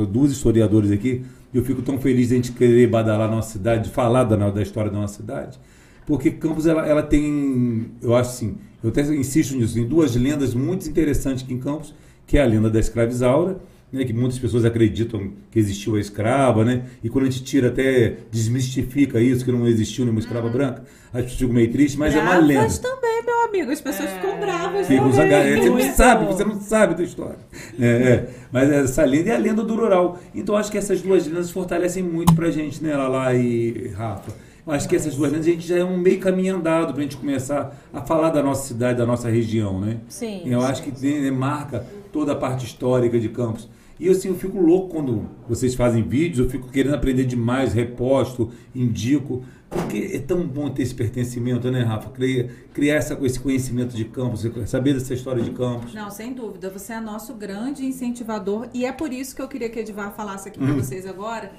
dos 0.08 0.32
historiadores 0.32 0.92
aqui, 0.92 1.24
eu 1.54 1.64
fico 1.64 1.82
tão 1.82 2.00
feliz 2.00 2.30
de 2.30 2.34
a 2.34 2.38
gente 2.38 2.52
querer 2.52 2.88
badalar 2.88 3.28
a 3.28 3.32
nossa 3.32 3.52
cidade, 3.52 3.86
de 3.86 3.90
falar 3.90 4.24
da, 4.24 4.50
da 4.50 4.62
história 4.62 4.90
da 4.90 4.98
nossa 4.98 5.16
cidade, 5.16 5.60
porque 6.06 6.32
Campos 6.32 6.66
ela, 6.66 6.88
ela 6.88 7.04
tem, 7.04 7.92
eu 8.02 8.16
acho 8.16 8.30
assim, 8.32 8.58
eu 8.84 8.90
até 8.90 9.02
insisto 9.14 9.56
nisso, 9.56 9.80
em 9.80 9.86
duas 9.86 10.16
lendas 10.16 10.54
muito 10.54 10.88
interessantes 10.90 11.44
aqui 11.44 11.54
em 11.54 11.60
Campos, 11.60 11.94
que 12.26 12.38
é 12.38 12.42
a 12.42 12.46
lenda 12.46 12.70
da 12.70 12.80
escravizaura, 12.80 13.60
né, 13.92 14.06
que 14.06 14.14
muitas 14.14 14.40
pessoas 14.40 14.64
acreditam 14.64 15.34
que 15.52 15.60
existiu 15.60 15.96
a 15.96 16.00
escrava, 16.00 16.64
né? 16.64 16.86
E 17.04 17.10
quando 17.10 17.26
a 17.26 17.30
gente 17.30 17.44
tira 17.44 17.68
até 17.68 18.20
desmistifica 18.32 19.20
isso 19.20 19.44
que 19.44 19.52
não 19.52 19.68
existiu 19.68 20.06
nenhuma 20.06 20.22
escrava 20.22 20.48
branca, 20.50 20.84
as 21.12 21.24
pessoas 21.24 21.40
ficam 21.40 21.54
meio 21.54 21.70
tristes, 21.70 21.98
mas 21.98 22.16
é 22.16 22.22
uma 22.22 22.40
Bravas 22.40 22.48
lenda. 22.48 22.78
também, 22.80 23.11
meu 23.24 23.46
amigo. 23.46 23.72
As 23.72 23.82
pessoas 23.82 24.10
ficam 24.12 24.40
bravas 24.40 24.88
Ficam 24.88 25.12
zangadas. 25.12 25.60
Você 25.60 25.66
não 25.66 25.74
Muito. 25.74 25.96
sabe, 25.96 26.26
você 26.26 26.44
não 26.44 26.62
sabe 26.62 26.96
da 26.96 27.04
história. 27.04 27.40
É, 27.80 27.86
é. 27.88 28.30
Mas 28.52 28.70
essa 28.70 29.04
lenda 29.04 29.30
é 29.32 29.36
a 29.36 29.40
lenda 29.40 29.64
do 29.64 29.76
rural. 29.76 30.20
Então 30.34 30.56
acho 30.56 30.72
que 30.72 30.78
essas 30.78 31.02
duas 31.02 31.26
lendas 31.26 31.52
fortalecem 31.52 32.04
muito 32.04 32.34
pra 32.34 32.52
gente, 32.52 32.84
né, 32.84 32.96
Lala 32.96 33.34
e 33.34 33.90
Rafa? 33.96 34.32
Eu 34.66 34.74
acho 34.74 34.88
que 34.88 34.96
essas 34.96 35.16
duas 35.16 35.32
lendas 35.32 35.48
a 35.48 35.52
gente 35.52 35.68
já 35.68 35.78
é 35.78 35.84
um 35.84 35.98
meio 35.98 36.20
caminho 36.20 36.56
andado 36.56 36.94
pra 36.94 37.02
gente 37.02 37.18
começar 37.18 37.76
a 37.92 38.02
falar 38.02 38.30
da 38.30 38.44
nossa 38.44 38.68
cidade, 38.68 38.98
da 38.98 39.06
nossa 39.06 39.30
região, 39.30 39.80
né? 39.80 39.98
Sim. 40.08 40.44
Eu 40.46 40.62
acho 40.62 40.84
que 40.84 40.92
tem, 40.92 41.22
né, 41.22 41.32
marca 41.32 41.86
toda 42.12 42.34
a 42.34 42.36
parte 42.36 42.66
histórica 42.66 43.20
de 43.20 43.30
Campos. 43.30 43.68
E 44.00 44.10
assim, 44.10 44.30
eu 44.30 44.36
fico 44.36 44.60
louco 44.60 44.96
quando 44.96 45.28
vocês 45.48 45.76
fazem 45.76 46.02
vídeos, 46.02 46.40
eu 46.40 46.50
fico 46.50 46.68
querendo 46.70 46.96
aprender 46.96 47.24
demais, 47.24 47.72
reposto, 47.72 48.52
indico, 48.74 49.44
porque 49.72 50.12
é 50.14 50.20
tão 50.20 50.46
bom 50.46 50.70
ter 50.70 50.84
esse 50.84 50.94
pertencimento, 50.94 51.72
né, 51.72 51.82
Rafa? 51.82 52.10
Criar, 52.10 52.50
criar 52.74 52.96
essa, 52.96 53.18
esse 53.26 53.40
conhecimento 53.40 53.96
de 53.96 54.04
Campos, 54.06 54.46
saber 54.68 54.94
dessa 54.94 55.14
história 55.14 55.42
de 55.42 55.52
Campos. 55.52 55.94
Não, 55.94 56.12
sem 56.12 56.34
dúvida. 56.34 56.70
Você 56.70 56.92
é 56.94 57.00
nosso 57.00 57.34
grande 57.34 57.86
incentivador 57.86 58.68
e 58.74 58.86
é 58.86 58.92
por 58.92 59.14
isso 59.14 59.34
que 59.36 59.42
eu 59.42 59.48
queria 59.48 59.70
que 59.70 59.80
Edivar 59.80 60.14
falasse 60.14 60.50
aqui 60.50 60.62
Hum. 60.62 60.66
para 60.66 60.76
vocês 60.76 61.08
agora. 61.08 61.52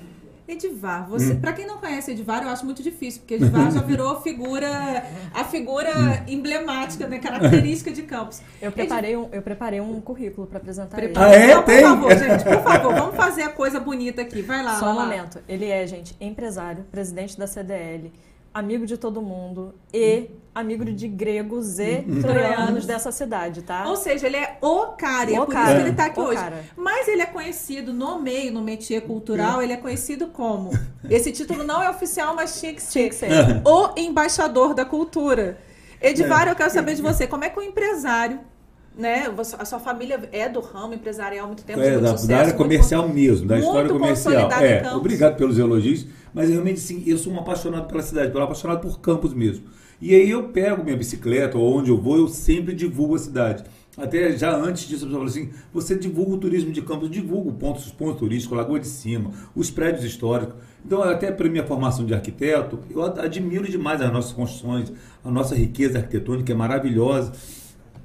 Edivar, 0.53 1.09
você, 1.09 1.35
para 1.35 1.53
quem 1.53 1.67
não 1.67 1.79
conhece 1.79 2.11
Edivar, 2.11 2.43
eu 2.43 2.49
acho 2.49 2.65
muito 2.65 2.83
difícil, 2.83 3.21
porque 3.21 3.35
Edivar 3.35 3.71
já 3.71 3.81
virou 3.81 4.21
figura, 4.23 5.05
a 5.35 5.45
figura 5.45 6.25
emblemática, 6.27 7.07
né, 7.07 7.19
característica 7.19 7.91
de 7.91 8.03
Campos. 8.03 8.41
Eu 8.61 8.73
preparei 8.73 9.17
um, 9.17 9.29
eu 9.33 9.43
preparei 9.43 9.81
um 9.81 10.01
currículo 10.01 10.47
para 10.47 10.59
apresentar 10.59 11.03
ele. 11.03 11.13
Ah, 11.17 11.33
é? 11.33 11.55
Não, 11.55 11.63
por 11.63 11.73
Tem? 11.73 11.83
favor, 11.83 12.19
gente, 12.19 12.45
por 12.45 12.63
favor, 12.63 12.95
vamos 12.95 13.17
fazer 13.17 13.43
a 13.43 13.51
coisa 13.51 13.81
bonita 13.81 14.23
aqui. 14.23 14.43
Vai 14.43 14.63
lá. 14.63 14.79
Só 14.79 14.93
um 14.93 14.97
lá. 14.97 15.05
momento. 15.05 15.41
Ele 15.49 15.67
é, 15.67 15.87
gente, 15.87 16.17
empresário, 16.21 16.85
presidente 16.91 17.39
da 17.39 17.47
CDL, 17.47 18.13
amigo 18.55 18.87
de 18.87 18.97
todo 18.97 19.21
mundo 19.23 19.75
e 19.93 20.29
amigo 20.55 20.85
de 20.85 21.09
gregos 21.09 21.79
e 21.79 22.05
troianos 22.21 22.85
dessa 22.85 23.11
cidade, 23.11 23.63
tá? 23.63 23.89
Ou 23.89 23.97
seja, 23.97 24.27
ele 24.27 24.37
é 24.37 24.59
o 24.61 24.89
cara, 24.89 25.31
e 25.31 25.35
é 25.35 25.41
O 25.41 25.47
por 25.47 25.53
cara. 25.55 25.65
isso 25.69 25.75
que 25.77 25.81
ele 25.83 25.91
está 25.91 26.05
aqui 26.07 26.21
O 26.21 26.25
hoje. 26.25 26.37
cara. 26.39 26.65
Mas 26.77 27.09
ele 27.09 27.23
é 27.23 27.27
conhecido 27.27 27.93
no 27.95 28.21
meio, 28.21 28.53
no 28.53 28.61
métier 28.61 29.01
cultural, 29.03 29.63
ele 29.63 29.73
é 29.73 29.77
conhecido 29.79 30.27
como. 30.27 30.71
Esse 31.09 31.33
título 31.33 31.65
não 31.65 31.83
é 31.83 31.89
oficial, 31.89 32.35
mas 32.35 32.61
tinha 32.61 32.75
que 32.75 32.83
ser. 32.83 32.91
Tinha 32.93 33.09
que 33.09 33.15
ser. 33.15 33.29
O 33.65 33.91
embaixador 33.99 34.75
da 34.75 34.85
cultura. 34.85 35.59
Edivar, 36.01 36.49
eu 36.49 36.55
quero 36.55 36.71
saber 36.71 36.95
de 36.97 37.01
você, 37.03 37.27
como 37.27 37.45
é 37.45 37.49
que 37.49 37.59
o 37.59 37.63
empresário, 37.63 38.41
né? 38.95 39.33
A 39.59 39.65
sua 39.65 39.79
família 39.79 40.29
é 40.33 40.49
do 40.49 40.61
ramo 40.61 40.93
empresarial 40.93 41.45
há 41.45 41.47
muito 41.47 41.65
tempo, 41.65 41.81
É, 41.81 41.93
muito 41.93 42.03
da, 42.03 42.09
sucesso, 42.11 42.29
da 42.29 42.35
área 42.35 42.47
muito 42.49 42.59
comercial 42.59 43.09
mesmo, 43.09 43.47
da 43.47 43.55
muito 43.55 43.67
história 43.67 43.91
comercial. 43.91 44.51
É, 44.61 44.81
Campos. 44.81 44.99
obrigado 44.99 45.37
pelos 45.37 45.59
elogios, 45.59 46.05
mas 46.35 46.49
realmente 46.51 46.81
sim, 46.81 47.03
eu 47.07 47.19
sou 47.19 47.33
um 47.33 47.39
apaixonado 47.39 47.87
pela 47.89 48.03
cidade, 48.03 48.35
eu 48.35 48.43
apaixonado 48.43 48.81
por 48.81 49.01
Campos 49.01 49.35
mesmo. 49.35 49.65
E 50.01 50.15
aí 50.15 50.31
eu 50.31 50.49
pego 50.49 50.83
minha 50.83 50.97
bicicleta, 50.97 51.57
ou 51.57 51.79
onde 51.79 51.91
eu 51.91 52.01
vou, 52.01 52.17
eu 52.19 52.29
sempre 52.29 52.75
divulgo 52.75 53.15
a 53.15 53.19
cidade. 53.19 53.65
Até 53.97 54.37
já 54.37 54.57
antes 54.57 54.89
disso, 54.89 55.05
a 55.05 55.09
pessoa 55.09 55.27
falou 55.27 55.27
assim: 55.27 55.51
você 55.73 55.95
divulga 55.95 56.33
o 56.33 56.39
turismo 56.39 56.73
de 56.73 56.81
Campos, 56.83 57.05
eu 57.05 57.11
divulgo 57.11 57.53
pontos, 57.53 57.87
os 57.87 57.93
pontos 57.93 58.19
turísticos, 58.19 58.57
Lagoa 58.57 58.81
de 58.81 58.87
Cima, 58.87 59.31
os 59.55 59.71
prédios 59.71 60.05
históricos. 60.05 60.55
Então, 60.85 61.03
até 61.03 61.31
para 61.31 61.49
minha 61.49 61.65
formação 61.65 62.05
de 62.07 62.15
arquiteto, 62.15 62.81
eu 62.91 63.03
ad- 63.03 63.21
admiro 63.21 63.71
demais 63.71 64.01
as 64.01 64.11
nossas 64.11 64.33
construções, 64.33 64.91
a 65.23 65.31
nossa 65.31 65.55
riqueza 65.55 65.99
arquitetônica 65.99 66.51
é 66.51 66.55
maravilhosa. 66.57 67.33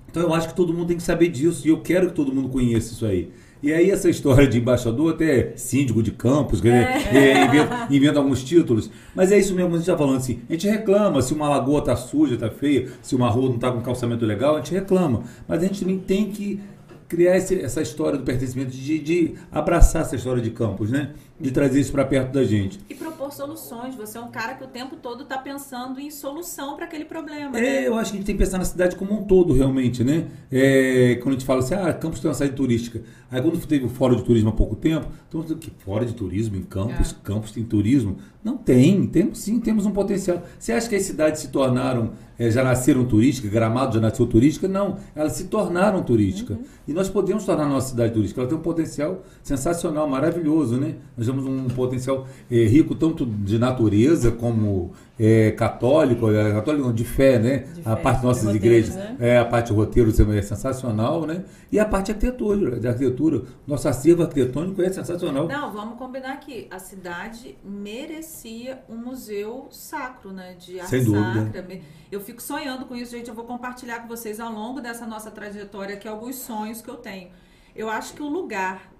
Então 0.10 0.24
eu 0.24 0.34
acho 0.34 0.50
que 0.50 0.56
todo 0.56 0.74
mundo 0.74 0.88
tem 0.88 0.98
que 0.98 1.04
saber 1.04 1.30
disso 1.30 1.68
e 1.68 1.70
eu 1.70 1.82
quero 1.82 2.08
que 2.08 2.14
todo 2.14 2.34
mundo 2.34 2.50
conheça 2.50 2.94
isso 2.94 3.06
aí. 3.06 3.32
E 3.62 3.74
aí 3.74 3.90
essa 3.90 4.10
história 4.10 4.48
de 4.48 4.58
embaixador, 4.60 5.14
até 5.14 5.54
síndico 5.56 6.04
de 6.04 6.12
campos, 6.12 6.62
né, 6.62 7.02
é, 7.14 7.46
inventa, 7.46 7.88
inventa 7.90 8.20
alguns 8.20 8.44
títulos, 8.44 8.90
mas 9.16 9.32
é 9.32 9.38
isso 9.40 9.54
mesmo, 9.56 9.70
a 9.70 9.78
gente 9.78 9.82
está 9.82 9.98
falando 9.98 10.18
assim, 10.18 10.40
a 10.50 10.54
gente 10.54 10.68
reclama 10.68 11.22
se 11.22 11.34
uma 11.34 11.50
lagoa 11.50 11.80
está 11.80 11.96
suja, 11.96 12.36
está 12.36 12.50
feia, 12.52 12.88
se 13.02 13.16
uma 13.16 13.30
rua 13.30 13.50
não 13.50 13.56
está 13.56 13.72
com 13.72 13.82
calçamento 13.82 14.26
legal, 14.26 14.56
a 14.56 14.58
gente 14.60 14.74
reclama. 14.74 15.24
Mas 15.48 15.64
a 15.64 15.66
gente 15.66 15.80
também 15.82 15.98
tem 15.98 16.30
que 16.30 16.60
criar 17.08 17.38
esse- 17.38 17.62
essa 17.62 17.82
história 17.82 18.18
do 18.18 18.24
pertencimento, 18.26 18.70
de, 18.72 19.00
de 19.00 19.34
abraçar 19.52 20.02
essa 20.02 20.16
história 20.16 20.42
de 20.42 20.50
campos, 20.52 20.92
né? 20.92 21.12
De 21.40 21.52
trazer 21.52 21.80
isso 21.80 21.92
para 21.92 22.04
perto 22.04 22.32
da 22.32 22.44
gente. 22.44 22.80
E 22.90 22.96
propor 22.96 23.32
soluções. 23.32 23.96
Você 23.96 24.18
é 24.18 24.22
um 24.22 24.30
cara 24.30 24.56
que 24.56 24.64
o 24.64 24.68
tempo 24.68 24.96
todo 24.96 25.24
está 25.24 25.38
pensando 25.38 26.00
em 26.00 26.10
solução 26.10 26.76
para 26.76 26.86
aquele 26.86 27.06
problema. 27.06 27.58
É, 27.58 27.62
né? 27.62 27.88
eu 27.88 27.96
acho 27.96 28.12
que 28.12 28.18
a 28.18 28.20
gente 28.20 28.26
tem 28.26 28.36
que 28.36 28.44
pensar 28.44 28.58
na 28.58 28.66
cidade 28.66 28.96
como 28.96 29.14
um 29.14 29.24
todo, 29.24 29.54
realmente, 29.54 30.04
né? 30.04 30.28
É, 30.52 31.16
quando 31.22 31.30
a 31.30 31.38
gente 31.38 31.46
fala 31.46 31.60
assim, 31.60 31.76
ah, 31.76 31.94
Campos 31.94 32.20
tem 32.20 32.30
uma 32.30 32.36
saída 32.36 32.56
turística. 32.56 33.02
Aí 33.30 33.42
quando 33.42 33.60
teve 33.66 33.86
o 33.86 33.90
Fórum 33.90 34.16
de 34.16 34.24
Turismo 34.24 34.50
há 34.50 34.54
pouco 34.54 34.76
tempo, 34.76 35.08
então 35.28 35.44
que 35.44 35.70
fora 35.84 36.06
de 36.06 36.14
turismo 36.14 36.56
em 36.56 36.64
Campos, 36.64 37.12
É. 37.12 37.16
Campos 37.24 37.52
tem 37.52 37.64
turismo? 37.64 38.18
Não 38.42 38.56
tem, 38.56 39.06
temos 39.08 39.40
sim, 39.40 39.60
temos 39.60 39.86
um 39.86 39.92
potencial. 39.92 40.42
Você 40.58 40.72
acha 40.72 40.88
que 40.88 40.96
as 40.96 41.04
cidades 41.04 41.42
se 41.42 41.50
tornaram, 41.50 42.12
eh, 42.40 42.50
já 42.50 42.64
nasceram 42.64 43.04
turísticas, 43.04 43.52
Gramado 43.52 43.96
já 43.96 44.00
nasceu 44.00 44.26
turística? 44.26 44.70
Não, 44.70 44.98
elas 45.14 45.34
se 45.34 45.46
tornaram 45.46 46.02
turísticas. 46.02 46.58
E 46.88 46.94
nós 46.94 47.10
podemos 47.10 47.44
tornar 47.44 47.66
a 47.66 47.70
nossa 47.70 47.90
cidade 47.90 48.14
turística. 48.14 48.40
Ela 48.40 48.50
tem 48.50 48.58
um 48.58 48.62
potencial 48.62 49.22
sensacional, 49.44 50.08
maravilhoso, 50.08 50.78
né? 50.78 50.96
Nós 51.18 51.27
temos 51.28 51.46
um 51.46 51.68
potencial 51.68 52.28
eh, 52.50 52.66
rico 52.66 52.96
tanto 52.96 53.26
de 53.26 53.60
natureza 53.60 54.32
como 54.32 54.94
eh, 55.20 55.52
católico, 55.52 56.32
eh, 56.32 56.52
católico 56.54 56.86
não, 56.86 56.94
de 56.94 57.04
fé, 57.04 57.40
né? 57.40 57.58
De 57.74 57.82
a 57.86 57.96
fé, 57.96 58.02
parte 58.02 58.24
nossas 58.24 58.46
roteiros, 58.46 58.66
igrejas, 58.66 58.96
né? 58.96 59.18
é, 59.20 59.38
a 59.38 59.46
parte 59.46 59.74
roteiro 59.74 60.10
é 60.10 60.42
sensacional, 60.42 61.26
né? 61.26 61.44
E 61.72 61.80
a 61.80 61.86
parte 61.86 62.12
arquitetura, 62.12 62.80
de 62.80 62.88
arquitetura. 62.88 63.44
Nosso 63.66 63.88
acervo 63.88 64.24
arquitetônico 64.24 64.82
é 64.82 64.92
sensacional. 64.92 65.48
Não, 65.48 65.72
vamos 65.72 65.98
combinar 65.98 66.34
aqui. 66.34 66.68
A 66.72 66.80
cidade 66.80 67.58
merecia 67.64 68.80
um 68.90 68.96
museu 68.96 69.68
sacro, 69.72 70.32
né? 70.32 70.56
De 70.60 70.80
arte 70.80 70.90
Sem 70.90 71.04
dúvida. 71.04 71.46
sacra. 71.46 71.80
Eu 72.12 72.22
fico 72.22 72.42
sonhando 72.42 72.86
com 72.86 72.96
isso, 72.96 73.12
gente. 73.12 73.28
Eu 73.28 73.36
vou 73.36 73.46
compartilhar 73.46 74.00
com 74.00 74.08
vocês 74.08 74.40
ao 74.40 74.52
longo 74.52 74.80
dessa 74.80 75.06
nossa 75.06 75.30
trajetória 75.30 75.96
aqui 75.96 76.08
alguns 76.08 76.36
sonhos 76.36 76.82
que 76.82 76.90
eu 76.90 76.96
tenho. 76.96 77.30
Eu 77.76 77.90
acho 77.90 78.14
que 78.14 78.24
o 78.24 78.28
lugar, 78.28 78.92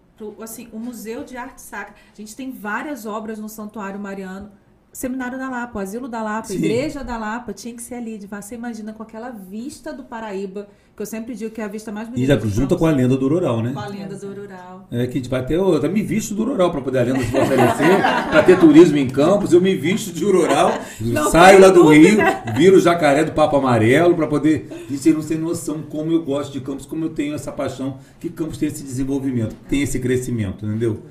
assim, 0.42 0.70
o 0.72 0.80
Museu 0.80 1.24
de 1.24 1.38
Arte 1.38 1.62
Sacra. 1.62 1.96
A 2.14 2.16
gente 2.16 2.36
tem 2.36 2.52
várias 2.52 3.06
obras 3.06 3.40
no 3.40 3.50
Santuário 3.50 4.00
Mariano. 4.00 4.52
Seminário 4.92 5.38
da 5.38 5.50
Lapa, 5.50 5.82
Asilo 5.82 6.08
da 6.08 6.24
Lapa, 6.24 6.48
Sim. 6.48 6.56
Igreja 6.56 7.04
da 7.04 7.18
Lapa, 7.18 7.54
tinha 7.54 7.76
que 7.76 7.84
ser 7.84 7.96
ali. 7.96 8.18
Você 8.26 8.56
imagina 8.56 8.94
com 8.94 9.04
aquela 9.04 9.30
vista 9.30 9.94
do 9.94 10.04
Paraíba, 10.04 10.70
que 10.98 11.04
eu 11.04 11.06
sempre 11.06 11.36
digo 11.36 11.52
que 11.52 11.62
é 11.62 11.64
a 11.64 11.68
vista 11.68 11.92
mais 11.92 12.08
E 12.08 12.12
bonita. 12.12 12.34
já 12.34 12.36
de 12.40 12.50
junta 12.50 12.76
com 12.76 12.84
a 12.88 12.90
lenda 12.92 13.16
do 13.16 13.28
rural, 13.28 13.62
né? 13.62 13.72
Com 13.72 13.80
a 13.80 13.88
lenda 13.88 14.16
do 14.16 14.28
rural. 14.34 14.88
É 14.92 15.06
que 15.06 15.12
a 15.12 15.22
gente 15.22 15.30
vai 15.30 15.46
ter, 15.46 15.54
eu 15.54 15.76
até 15.76 15.88
me 15.88 16.02
visto 16.02 16.34
do 16.34 16.44
rural 16.44 16.72
para 16.72 16.82
poder 16.82 16.98
a 16.98 17.04
lenda 17.04 17.20
se 17.20 17.26
fortalecer, 17.30 18.02
para 18.32 18.42
ter 18.42 18.60
turismo 18.60 18.98
em 18.98 19.08
Campos, 19.08 19.54
eu 19.54 19.62
me 19.62 19.76
visto 19.76 20.12
de 20.12 20.26
rural, 20.26 20.74
Não 21.00 21.30
saio 21.30 21.60
tem 21.60 21.68
lá 21.68 21.72
do 21.72 21.84
dúvida. 21.84 22.24
Rio, 22.46 22.54
viro 22.58 22.78
o 22.78 22.80
jacaré 22.80 23.24
do 23.24 23.32
Papo 23.32 23.58
Amarelo 23.58 24.16
para 24.16 24.26
poder. 24.26 24.68
E 24.90 24.98
vocês 24.98 25.14
não 25.16 25.22
têm 25.24 25.38
noção 25.38 25.84
como 25.84 26.12
eu 26.12 26.24
gosto 26.24 26.52
de 26.52 26.62
Campos, 26.62 26.88
como 26.88 27.06
eu 27.06 27.10
tenho 27.10 27.36
essa 27.36 27.52
paixão 27.52 27.98
que 28.20 28.28
Campos 28.28 28.58
tem 28.58 28.68
esse 28.68 28.82
desenvolvimento, 28.84 29.56
tem 29.70 29.84
esse 29.84 30.00
crescimento, 30.00 30.66
entendeu? 30.66 31.04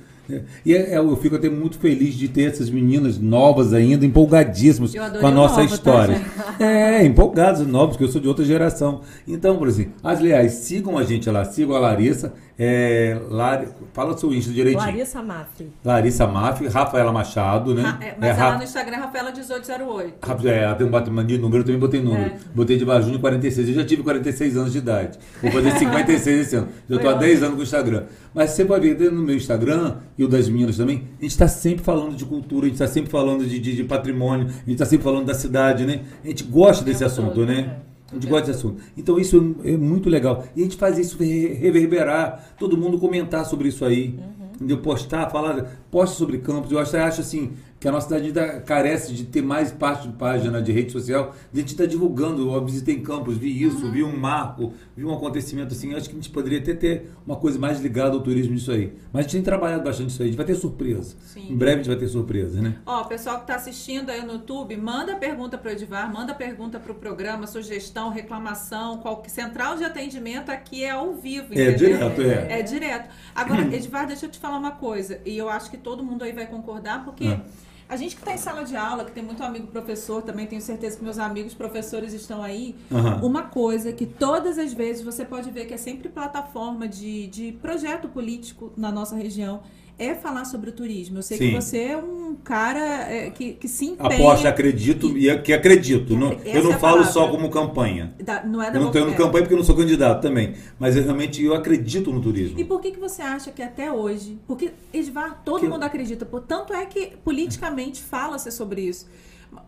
E 0.64 0.74
é, 0.74 0.94
é, 0.94 0.98
eu 0.98 1.16
fico 1.16 1.36
até 1.36 1.48
muito 1.48 1.78
feliz 1.78 2.14
de 2.14 2.28
ter 2.28 2.50
essas 2.50 2.68
meninas 2.68 3.18
novas 3.18 3.72
ainda, 3.72 4.04
empolgadíssimas 4.04 4.92
com 4.94 5.26
a 5.26 5.30
nossa 5.30 5.60
novo, 5.60 5.68
tá, 5.68 5.74
história. 5.74 6.20
Tá, 6.36 6.64
é, 6.64 7.04
empolgadas, 7.04 7.66
novas, 7.66 7.90
porque 7.90 8.04
eu 8.04 8.08
sou 8.08 8.20
de 8.20 8.28
outra 8.28 8.44
geração. 8.44 9.02
Então, 9.26 9.56
por 9.56 9.68
exemplo, 9.68 9.92
as 10.02 10.20
leais, 10.20 10.52
sigam 10.52 10.98
a 10.98 11.04
gente 11.04 11.30
lá, 11.30 11.44
sigam 11.44 11.76
a 11.76 11.78
Larissa. 11.78 12.32
É, 12.58 13.20
Lar... 13.28 13.66
Fala 13.92 14.14
o 14.14 14.18
seu 14.18 14.32
Insta 14.32 14.50
direitinho. 14.50 14.82
Larissa 14.82 15.22
Mafri. 15.22 15.70
Larissa 15.84 16.26
Mafri, 16.26 16.68
Rafaela 16.68 17.12
Machado, 17.12 17.74
né? 17.74 17.82
Ra 17.82 17.98
é, 18.00 18.16
mas 18.18 18.38
é, 18.38 18.40
é 18.40 18.44
lá 18.44 18.56
no 18.56 18.64
Instagram, 18.64 18.96
Rafaela1808. 18.96 20.46
É, 20.46 20.74
tem 20.74 20.86
um 20.86 20.90
batimento 20.90 21.28
de 21.28 21.38
número, 21.38 21.60
eu 21.60 21.66
também 21.66 21.78
botei 21.78 22.00
número. 22.00 22.30
É. 22.30 22.38
Botei 22.54 22.78
de 22.78 22.84
Bajunho 22.84 23.20
46. 23.20 23.68
Eu 23.68 23.74
já 23.74 23.84
tive 23.84 24.02
46 24.02 24.56
anos 24.56 24.72
de 24.72 24.78
idade. 24.78 25.18
Vou 25.42 25.52
fazer 25.52 25.72
56 25.78 26.40
esse 26.40 26.56
ano. 26.56 26.68
Já 26.88 26.96
estou 26.96 27.10
há 27.10 27.14
10 27.14 27.42
anos 27.42 27.54
com 27.56 27.60
o 27.60 27.64
Instagram. 27.64 28.04
Mas 28.36 28.50
você 28.50 28.66
pode 28.66 28.92
ver 28.92 29.10
no 29.10 29.22
meu 29.22 29.34
Instagram 29.34 29.96
e 30.18 30.22
o 30.22 30.28
das 30.28 30.46
meninas 30.46 30.76
também, 30.76 31.04
a 31.18 31.22
gente 31.22 31.30
está 31.30 31.48
sempre 31.48 31.82
falando 31.82 32.14
de 32.14 32.22
cultura, 32.26 32.66
a 32.66 32.68
gente 32.68 32.74
está 32.74 32.86
sempre 32.86 33.10
falando 33.10 33.46
de, 33.46 33.58
de, 33.58 33.74
de 33.74 33.82
patrimônio, 33.82 34.48
a 34.48 34.50
gente 34.50 34.72
está 34.72 34.84
sempre 34.84 35.04
falando 35.04 35.24
da 35.24 35.32
cidade, 35.32 35.86
né? 35.86 36.02
A 36.22 36.28
gente 36.28 36.44
gosta 36.44 36.84
desse 36.84 37.02
assunto, 37.02 37.46
né? 37.46 37.78
A 38.12 38.14
gente 38.14 38.26
gosta 38.26 38.48
desse 38.48 38.58
assunto. 38.58 38.82
Então 38.94 39.18
isso 39.18 39.56
é 39.64 39.74
muito 39.78 40.10
legal. 40.10 40.44
E 40.54 40.60
a 40.60 40.64
gente 40.64 40.76
faz 40.76 40.98
isso 40.98 41.16
reverberar, 41.18 42.54
todo 42.58 42.76
mundo 42.76 42.98
comentar 42.98 43.46
sobre 43.46 43.68
isso 43.68 43.86
aí. 43.86 44.20
Uhum. 44.60 44.76
Postar, 44.82 45.30
falar, 45.30 45.80
posta 45.90 46.14
sobre 46.14 46.36
campos. 46.36 46.70
Eu 46.70 46.78
acho, 46.78 46.94
acho 46.94 47.22
assim, 47.22 47.52
que 47.86 47.88
a 47.88 47.92
nossa 47.92 48.08
cidade 48.08 48.26
ainda 48.26 48.60
carece 48.62 49.14
de 49.14 49.22
ter 49.22 49.42
mais 49.42 49.70
parte 49.70 50.08
de 50.08 50.14
página 50.14 50.60
de 50.60 50.72
rede 50.72 50.90
social, 50.90 51.36
de 51.52 51.60
a 51.60 51.62
gente 51.62 51.70
estar 51.70 51.84
tá 51.84 51.88
divulgando. 51.88 52.52
Eu 52.52 52.64
visitei 52.64 53.00
campos, 53.00 53.38
vi 53.38 53.62
isso, 53.62 53.86
uhum. 53.86 53.92
vi 53.92 54.02
um 54.02 54.16
marco, 54.16 54.72
vi 54.96 55.04
um 55.04 55.14
acontecimento 55.14 55.72
assim. 55.72 55.94
Acho 55.94 56.08
que 56.08 56.16
a 56.16 56.18
gente 56.18 56.30
poderia 56.30 56.58
até 56.58 56.74
ter 56.74 57.12
uma 57.24 57.36
coisa 57.36 57.60
mais 57.60 57.80
ligada 57.80 58.14
ao 58.14 58.20
turismo 58.20 58.54
nisso 58.54 58.72
aí. 58.72 58.92
Mas 59.12 59.20
a 59.20 59.22
gente 59.22 59.32
tem 59.34 59.42
trabalhado 59.42 59.84
bastante 59.84 60.10
isso 60.10 60.20
aí. 60.20 60.26
A 60.26 60.30
gente 60.32 60.36
vai 60.36 60.46
ter 60.46 60.56
surpresa. 60.56 61.14
Sim. 61.26 61.52
Em 61.52 61.56
breve 61.56 61.74
a 61.74 61.76
gente 61.76 61.86
vai 61.86 61.96
ter 61.96 62.08
surpresa, 62.08 62.60
né? 62.60 62.76
Ó, 62.84 63.04
pessoal 63.04 63.36
que 63.36 63.42
está 63.42 63.54
assistindo 63.54 64.10
aí 64.10 64.20
no 64.26 64.32
YouTube, 64.32 64.76
manda 64.76 65.14
pergunta 65.14 65.56
para 65.56 65.68
o 65.68 65.72
Edivar, 65.72 66.12
manda 66.12 66.34
pergunta 66.34 66.80
para 66.80 66.90
o 66.90 66.94
programa, 66.96 67.46
sugestão, 67.46 68.10
reclamação, 68.10 68.98
qual 68.98 69.22
central 69.28 69.76
de 69.76 69.84
atendimento 69.84 70.50
aqui 70.50 70.82
é 70.82 70.90
ao 70.90 71.14
vivo. 71.14 71.54
É 71.56 71.70
direto, 71.70 72.20
é. 72.20 72.58
É 72.58 72.62
direto. 72.62 73.08
Agora, 73.32 73.62
Edivar, 73.72 74.08
deixa 74.08 74.26
eu 74.26 74.30
te 74.30 74.40
falar 74.40 74.58
uma 74.58 74.72
coisa, 74.72 75.20
e 75.24 75.38
eu 75.38 75.48
acho 75.48 75.70
que 75.70 75.76
todo 75.76 76.02
mundo 76.02 76.24
aí 76.24 76.32
vai 76.32 76.48
concordar, 76.48 77.04
porque. 77.04 77.26
Ah 77.26 77.66
a 77.88 77.96
gente 77.96 78.16
que 78.16 78.22
está 78.22 78.34
em 78.34 78.38
sala 78.38 78.64
de 78.64 78.76
aula, 78.76 79.04
que 79.04 79.12
tem 79.12 79.22
muito 79.22 79.42
amigo 79.42 79.68
professor, 79.68 80.22
também 80.22 80.46
tenho 80.46 80.60
certeza 80.60 80.96
que 80.96 81.04
meus 81.04 81.18
amigos 81.18 81.54
professores 81.54 82.12
estão 82.12 82.42
aí. 82.42 82.74
Uhum. 82.90 83.26
Uma 83.26 83.42
coisa 83.42 83.92
que 83.92 84.06
todas 84.06 84.58
as 84.58 84.72
vezes 84.72 85.04
você 85.04 85.24
pode 85.24 85.50
ver 85.50 85.66
que 85.66 85.74
é 85.74 85.76
sempre 85.76 86.08
plataforma 86.08 86.88
de, 86.88 87.28
de 87.28 87.52
projeto 87.62 88.08
político 88.08 88.72
na 88.76 88.90
nossa 88.90 89.14
região 89.14 89.62
é 89.98 90.14
falar 90.14 90.44
sobre 90.44 90.70
o 90.70 90.72
turismo. 90.72 91.18
Eu 91.18 91.22
sei 91.22 91.38
Sim. 91.38 91.48
que 91.48 91.54
você 91.54 91.78
é 91.78 91.96
um 91.96 92.34
cara 92.44 92.80
é, 93.10 93.30
que, 93.30 93.54
que 93.54 93.66
se 93.66 93.86
empenha... 93.86 94.14
Aposto, 94.14 94.46
acredito 94.46 95.16
e 95.16 95.38
que 95.38 95.52
acredito. 95.52 96.16
Não, 96.16 96.32
eu 96.44 96.62
não 96.62 96.72
é 96.72 96.78
falo 96.78 96.98
palavra. 96.98 97.12
só 97.12 97.28
como 97.28 97.48
campanha. 97.50 98.14
Da, 98.22 98.44
não 98.44 98.62
é 98.62 98.70
da 98.70 98.78
eu 98.78 98.84
não 98.84 98.90
tenho 98.90 99.06
campanha 99.14 99.42
porque 99.42 99.54
eu 99.54 99.58
não 99.58 99.64
sou 99.64 99.76
candidato 99.76 100.20
também. 100.20 100.54
Mas 100.78 100.96
eu, 100.96 101.02
realmente 101.02 101.42
eu 101.42 101.54
acredito 101.54 102.12
no 102.12 102.20
turismo. 102.20 102.60
E 102.60 102.64
por 102.64 102.80
que, 102.80 102.90
que 102.90 103.00
você 103.00 103.22
acha 103.22 103.50
que 103.50 103.62
até 103.62 103.90
hoje... 103.90 104.38
Porque, 104.46 104.72
Edvar, 104.92 105.42
todo 105.44 105.60
que 105.60 105.66
mundo 105.66 105.82
eu... 105.82 105.86
acredita. 105.86 106.26
Tanto 106.46 106.74
é 106.74 106.84
que 106.84 107.12
politicamente 107.24 108.02
fala-se 108.02 108.50
sobre 108.50 108.82
isso. 108.82 109.06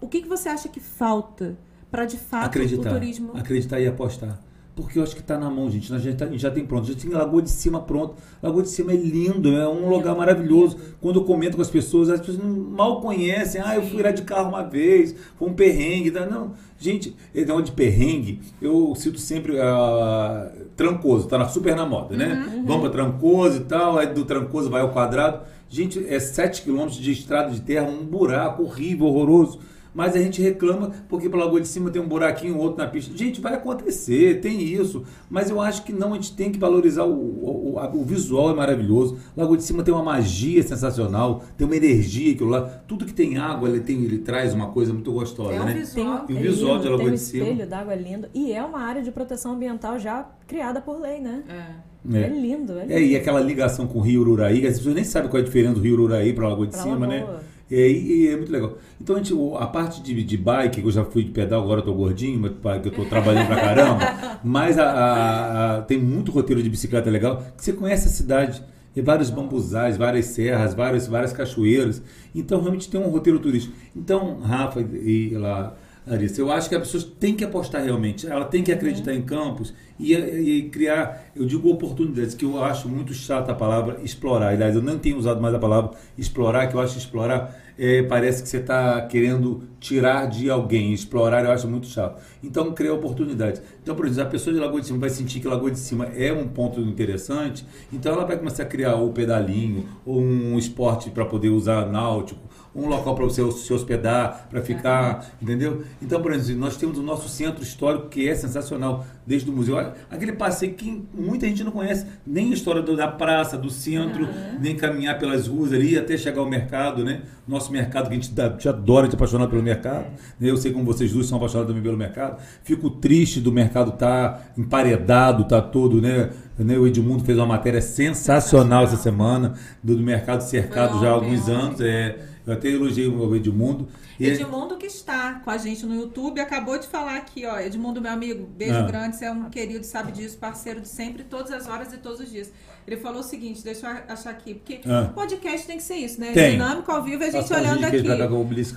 O 0.01 0.09
que, 0.09 0.21
que 0.23 0.29
você 0.29 0.49
acha 0.49 0.69
que 0.69 0.81
falta 0.81 1.57
para, 1.91 2.05
de 2.05 2.19
fato, 2.19 2.47
acreditar, 2.47 2.91
o 2.91 2.95
turismo... 2.95 3.33
Acreditar 3.35 3.81
e 3.81 3.87
apostar. 3.87 4.39
Porque 4.83 4.97
eu 4.97 5.03
acho 5.03 5.15
que 5.15 5.21
está 5.21 5.37
na 5.37 5.51
mão, 5.51 5.69
gente. 5.69 5.93
A 5.93 5.99
gente, 5.99 6.17
tá, 6.17 6.25
a 6.25 6.29
gente 6.29 6.41
já 6.41 6.53
tem 6.53 6.65
pronto. 6.65 6.85
A 6.85 6.93
gente 6.93 7.05
tem 7.05 7.11
Lagoa 7.11 7.43
de 7.43 7.51
Cima 7.51 7.81
pronto. 7.81 8.15
Lagoa 8.41 8.63
de 8.63 8.69
Cima 8.69 8.93
é 8.93 8.97
lindo, 8.97 9.53
é 9.53 9.69
um 9.69 9.89
lugar 9.89 10.15
maravilhoso. 10.15 10.79
Quando 11.01 11.19
eu 11.19 11.25
comento 11.25 11.57
com 11.57 11.63
as 11.63 11.69
pessoas, 11.69 12.09
as 12.09 12.21
pessoas 12.21 12.39
mal 12.39 13.01
conhecem. 13.01 13.61
Ah, 13.61 13.75
eu 13.75 13.83
fui 13.83 14.01
lá 14.01 14.13
de 14.13 14.23
carro 14.23 14.51
uma 14.51 14.63
vez, 14.63 15.17
foi 15.37 15.49
um 15.49 15.53
perrengue. 15.53 16.13
Tá? 16.13 16.27
Não, 16.27 16.53
gente, 16.79 17.17
negócio 17.35 17.65
de 17.65 17.73
perrengue, 17.73 18.41
eu 18.63 18.95
cito 18.95 19.19
sempre 19.19 19.55
uh, 19.55 20.67
Trancoso, 20.77 21.27
tá 21.27 21.37
na, 21.37 21.49
super 21.49 21.75
na 21.75 21.85
moda, 21.85 22.17
né? 22.17 22.47
Uhum, 22.47 22.59
uhum. 22.59 22.67
Vamos 22.67 22.83
para 22.83 22.91
Trancoso 22.91 23.57
e 23.57 23.65
tal, 23.65 23.99
aí 23.99 24.07
do 24.07 24.25
Trancoso 24.25 24.71
vai 24.71 24.81
ao 24.81 24.91
quadrado. 24.91 25.41
Gente, 25.69 26.07
é 26.09 26.21
7 26.21 26.63
quilômetros 26.63 26.99
de 26.99 27.11
estrada 27.11 27.51
de 27.51 27.61
terra, 27.61 27.89
um 27.89 28.05
buraco 28.05 28.63
horrível, 28.63 29.07
horroroso 29.07 29.59
mas 29.99 30.15
a 30.15 30.21
gente 30.21 30.41
reclama 30.41 30.93
porque 31.09 31.29
para 31.29 31.41
Lagoa 31.41 31.61
de 31.61 31.67
Cima 31.67 31.91
tem 31.91 32.01
um 32.01 32.07
buraquinho, 32.07 32.57
outro 32.57 32.79
na 32.79 32.89
pista. 32.89 33.17
Gente, 33.17 33.41
vai 33.41 33.55
acontecer, 33.55 34.41
tem 34.41 34.63
isso, 34.63 35.03
mas 35.29 35.51
eu 35.51 35.61
acho 35.61 35.83
que 35.83 35.93
não, 35.93 36.13
a 36.13 36.15
gente 36.15 36.37
tem 36.37 36.53
que 36.53 36.59
valorizar 36.59 37.03
o, 37.03 37.11
o, 37.13 37.75
o, 37.75 38.01
o 38.01 38.05
visual 38.05 38.49
é 38.53 38.55
maravilhoso. 38.55 39.19
Lagoa 39.37 39.57
de 39.57 39.65
Cima 39.65 39.83
tem 39.83 39.93
uma 39.93 40.05
magia 40.05 40.63
sensacional, 40.63 41.43
tem 41.57 41.67
uma 41.67 41.75
energia 41.75 42.33
que 42.37 42.45
lá, 42.45 42.61
tudo 42.87 43.05
que 43.05 43.13
tem 43.13 43.39
água, 43.39 43.69
ele 43.69 43.81
tem, 43.81 44.05
ele 44.05 44.19
traz 44.19 44.55
uma 44.55 44.69
coisa 44.69 44.93
muito 44.93 45.11
gostosa, 45.11 45.55
é 45.55 45.61
um 45.61 45.65
né? 45.65 45.75
Visual, 45.75 46.19
tem, 46.21 46.37
o 46.37 46.41
visual 46.41 46.73
lindo, 46.75 46.83
de 46.85 46.89
Lagoa 46.91 47.11
de 47.11 47.19
Cima. 47.19 47.45
Tem 47.45 47.53
um 47.53 47.55
espelho 47.57 47.69
d'água 47.71 47.95
lindo 47.97 48.29
e 48.33 48.53
é 48.53 48.63
uma 48.63 48.79
área 48.79 49.03
de 49.03 49.11
proteção 49.11 49.55
ambiental 49.55 49.99
já 49.99 50.31
criada 50.47 50.81
por 50.81 51.01
lei, 51.01 51.19
né? 51.19 51.43
É. 51.49 51.89
É. 52.17 52.23
é 52.23 52.29
lindo, 52.29 52.79
é 52.79 52.83
lindo. 52.83 52.93
É, 52.93 53.03
e 53.03 53.17
aquela 53.17 53.41
ligação 53.41 53.89
com 53.89 53.99
o 53.99 54.03
Rio 54.03 54.21
Ururaí, 54.21 54.65
as 54.65 54.79
pessoas 54.79 54.95
nem 54.95 55.03
sabem 55.03 55.29
qual 55.29 55.41
é 55.41 55.43
a 55.43 55.45
diferença 55.45 55.75
do 55.75 55.81
Rio 55.81 55.95
Ururaí 55.95 56.33
para 56.33 56.47
Lagoa 56.47 56.69
de 56.69 56.73
pra 56.73 56.83
Cima, 56.85 57.05
né? 57.05 57.23
Lagoa. 57.23 57.39
né? 57.39 57.58
É, 57.71 57.89
e, 57.89 58.29
é 58.29 58.37
muito 58.37 58.51
legal. 58.51 58.79
Então, 59.01 59.17
a, 59.17 59.19
gente, 59.19 59.35
a 59.59 59.67
parte 59.67 60.03
de, 60.03 60.23
de 60.23 60.37
bike, 60.37 60.81
que 60.81 60.87
eu 60.87 60.91
já 60.91 61.05
fui 61.05 61.25
de 61.25 61.31
pedal, 61.31 61.63
agora 61.63 61.81
eu 61.81 61.85
tô 61.85 61.95
gordinho, 61.95 62.41
mas 62.41 62.81
que 62.81 62.89
eu 62.89 62.93
tô 62.93 63.05
trabalhando 63.05 63.47
pra 63.47 63.57
caramba, 63.57 64.41
mas 64.43 64.79
a, 64.79 64.91
a, 64.91 65.77
a, 65.77 65.83
tem 65.83 65.99
muito 65.99 66.33
roteiro 66.33 66.63
de 66.63 66.71
bicicleta 66.71 67.11
legal, 67.11 67.45
que 67.57 67.65
você 67.65 67.73
conhece 67.73 68.09
a 68.09 68.11
cidade. 68.11 68.63
Tem 68.95 69.05
vários 69.05 69.31
bambuzais, 69.31 69.97
várias 69.97 70.27
serras, 70.27 70.75
várias, 70.75 71.07
várias 71.07 71.33
cachoeiras. 71.33 72.03
Então, 72.35 72.61
realmente 72.61 72.91
tem 72.91 73.01
um 73.01 73.11
roteiro 73.11 73.39
turístico. 73.39 73.77
Então, 73.95 74.41
Rafa 74.41 74.81
e 74.81 75.31
lá, 75.37 75.77
Larissa, 76.09 76.41
eu 76.41 76.51
acho 76.51 76.69
que 76.69 76.75
as 76.75 76.81
pessoas 76.81 77.05
têm 77.05 77.35
que 77.35 77.45
apostar 77.45 77.85
realmente. 77.85 78.27
Ela 78.27 78.45
tem 78.45 78.63
que 78.63 78.73
acreditar 78.73 79.15
em 79.15 79.23
campos 79.23 79.75
e, 79.99 80.15
e, 80.15 80.63
criar, 80.71 81.31
eu 81.35 81.45
digo 81.45 81.69
oportunidades, 81.71 82.35
que 82.35 82.45
eu 82.45 82.63
acho 82.63 82.89
muito 82.89 83.13
chata 83.13 83.53
a 83.53 83.55
palavra 83.55 84.01
explorar. 84.03 84.49
Aliás, 84.49 84.75
eu 84.75 84.83
não 84.83 84.99
tenho 84.99 85.19
usado 85.19 85.41
mais 85.41 85.55
a 85.55 85.59
palavra 85.59 85.91
explorar, 86.17 86.67
que 86.69 86.75
eu 86.75 86.81
acho 86.81 86.97
explorar 86.97 87.55
é, 87.79 88.03
parece 88.03 88.43
que 88.43 88.49
você 88.49 88.57
está 88.57 89.01
querendo 89.03 89.63
tirar 89.79 90.27
de 90.27 90.51
alguém, 90.51 90.93
explorar, 90.93 91.45
eu 91.45 91.53
acho 91.53 91.69
muito 91.69 91.87
chato. 91.87 92.21
Então, 92.43 92.73
criar 92.73 92.95
oportunidades. 92.95 93.63
Então, 93.81 93.95
por 93.95 94.05
exemplo, 94.05 94.29
a 94.29 94.31
pessoa 94.33 94.53
de 94.53 94.59
Lagoa 94.59 94.81
de 94.81 94.89
Cima 94.89 94.99
vai 94.99 95.11
sentir 95.11 95.39
que 95.39 95.47
Lagoa 95.47 95.71
de 95.71 95.79
Cima 95.79 96.07
é 96.07 96.33
um 96.33 96.49
ponto 96.49 96.81
interessante, 96.81 97.65
então 97.93 98.13
ela 98.13 98.25
vai 98.25 98.37
começar 98.37 98.65
a 98.65 98.67
criar 98.67 98.97
o 98.97 99.13
pedalinho, 99.13 99.89
ou 100.05 100.21
um 100.21 100.59
esporte 100.59 101.09
para 101.11 101.25
poder 101.25 101.51
usar 101.51 101.87
náutico, 101.87 102.41
um 102.79 102.89
local 102.89 103.15
para 103.15 103.25
você 103.25 103.51
se 103.53 103.73
hospedar, 103.73 104.47
para 104.49 104.63
ficar, 104.63 105.27
entendeu? 105.43 105.83
Então, 106.01 106.23
por 106.23 106.33
exemplo, 106.33 106.61
nós 106.61 106.77
temos 106.77 106.97
o 106.99 107.03
nosso 107.03 107.29
centro 107.29 107.63
histórico 107.63 108.09
que 108.09 108.29
é 108.29 108.35
sensacional, 108.35 109.05
desde 109.27 109.51
o 109.51 109.53
museu. 109.53 109.77
Aquele 110.11 110.33
passeio 110.33 110.75
que 110.75 111.03
muita 111.13 111.47
gente 111.47 111.65
não 111.65 111.73
conhece, 111.73 112.07
nem 112.27 112.51
a 112.51 112.55
história 112.55 112.81
da 112.83 113.09
praça, 113.09 113.59
do 113.59 113.69
centro, 113.69 114.25
uhum. 114.25 114.59
nem 114.61 114.77
caminhar 114.77 115.19
pelas 115.19 115.47
ruas 115.47 115.73
ali 115.73 115.99
até 115.99 116.17
chegar 116.17 116.41
ao 116.41 116.49
mercado, 116.49 117.05
né? 117.05 117.23
Nosso 117.47 117.73
mercado 117.73 118.09
que 118.09 118.13
a 118.13 118.15
gente, 118.15 118.33
dá, 118.33 118.51
gente 118.51 118.69
adora, 118.69 119.07
gente 119.07 119.15
é 119.15 119.17
apaixonado 119.17 119.51
pelo 119.51 119.63
mercado. 119.63 120.07
Né? 120.39 120.51
Eu 120.51 120.57
sei 120.57 120.73
como 120.73 120.85
vocês 120.85 121.13
dois 121.13 121.27
são 121.27 121.39
apaixonados 121.39 121.69
também 121.69 121.83
pelo 121.83 121.97
mercado. 121.97 122.41
Fico 122.63 122.91
triste 122.91 123.41
do 123.41 123.51
mercado 123.51 123.91
estar 123.91 124.33
tá 124.33 124.43
emparedado, 124.57 125.45
tá 125.45 125.61
todo, 125.61 126.01
né? 126.01 126.31
né? 126.59 126.79
O 126.79 126.87
Edmundo 126.87 127.25
fez 127.25 127.37
uma 127.39 127.47
matéria 127.47 127.81
sensacional 127.81 128.85
essa 128.85 128.97
semana 128.97 129.55
do, 129.83 129.97
do 129.97 130.03
mercado 130.03 130.43
cercado 130.43 131.01
já 131.01 131.09
há 131.09 131.13
alguns 131.13 131.49
anos. 131.49 131.81
É, 131.81 132.19
eu 132.49 132.55
até 132.55 132.69
elogiei 132.69 133.07
o 133.07 133.37
Edmundo. 133.37 133.87
E 134.19 134.27
Edmundo 134.27 134.79
que 134.79 134.87
está 134.87 135.35
com 135.45 135.51
a 135.51 135.59
gente 135.59 135.85
no 135.85 135.95
YouTube, 135.95 136.41
acabou 136.41 136.79
de 136.79 136.87
falar 136.87 137.17
aqui, 137.17 137.45
ó. 137.45 137.61
Edmundo, 137.61 138.01
meu 138.01 138.11
amigo, 138.11 138.49
beijo 138.57 138.75
ah. 138.75 138.83
grande, 138.83 139.17
você 139.17 139.27
é 139.27 139.31
um 139.31 139.51
querido, 139.51 139.85
sabe 139.85 140.13
disso, 140.13 140.39
parceiro 140.39 140.81
de 140.81 140.89
sempre, 140.89 141.25
todas 141.25 141.53
as 141.53 141.69
horas 141.69 141.93
e 141.93 141.99
todos 141.99 142.21
os 142.21 142.31
dias. 142.31 142.51
Ele 142.87 142.97
falou 142.97 143.21
o 143.21 143.23
seguinte, 143.23 143.63
deixa 143.63 143.87
eu 143.87 144.13
achar 144.13 144.31
aqui, 144.31 144.55
porque 144.55 144.81
ah. 144.87 145.11
podcast 145.15 145.67
tem 145.67 145.77
que 145.77 145.83
ser 145.83 145.97
isso, 145.97 146.19
né? 146.19 146.33
Tem. 146.33 146.53
Dinâmico 146.53 146.91
ao 146.91 147.05
vivo, 147.05 147.23
a 147.23 147.27
gente 147.27 147.43
Passa 147.43 147.59
olhando 147.59 147.85
aqui. 147.85 148.03
Cá, 148.03 148.27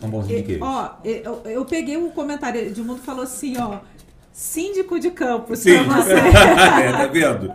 um 0.06 0.22
de 0.22 0.44
queijo. 0.44 0.64
Ó, 0.64 0.90
eu, 1.06 1.42
eu 1.46 1.64
peguei 1.64 1.96
um 1.96 2.10
comentário, 2.10 2.60
Edmundo 2.60 3.00
falou 3.00 3.24
assim, 3.24 3.58
ó, 3.58 3.80
síndico 4.34 5.00
de 5.00 5.12
campos 5.12 5.60
Sim. 5.60 5.72
é, 5.80 6.92
tá 6.92 7.08
vendo? 7.08 7.54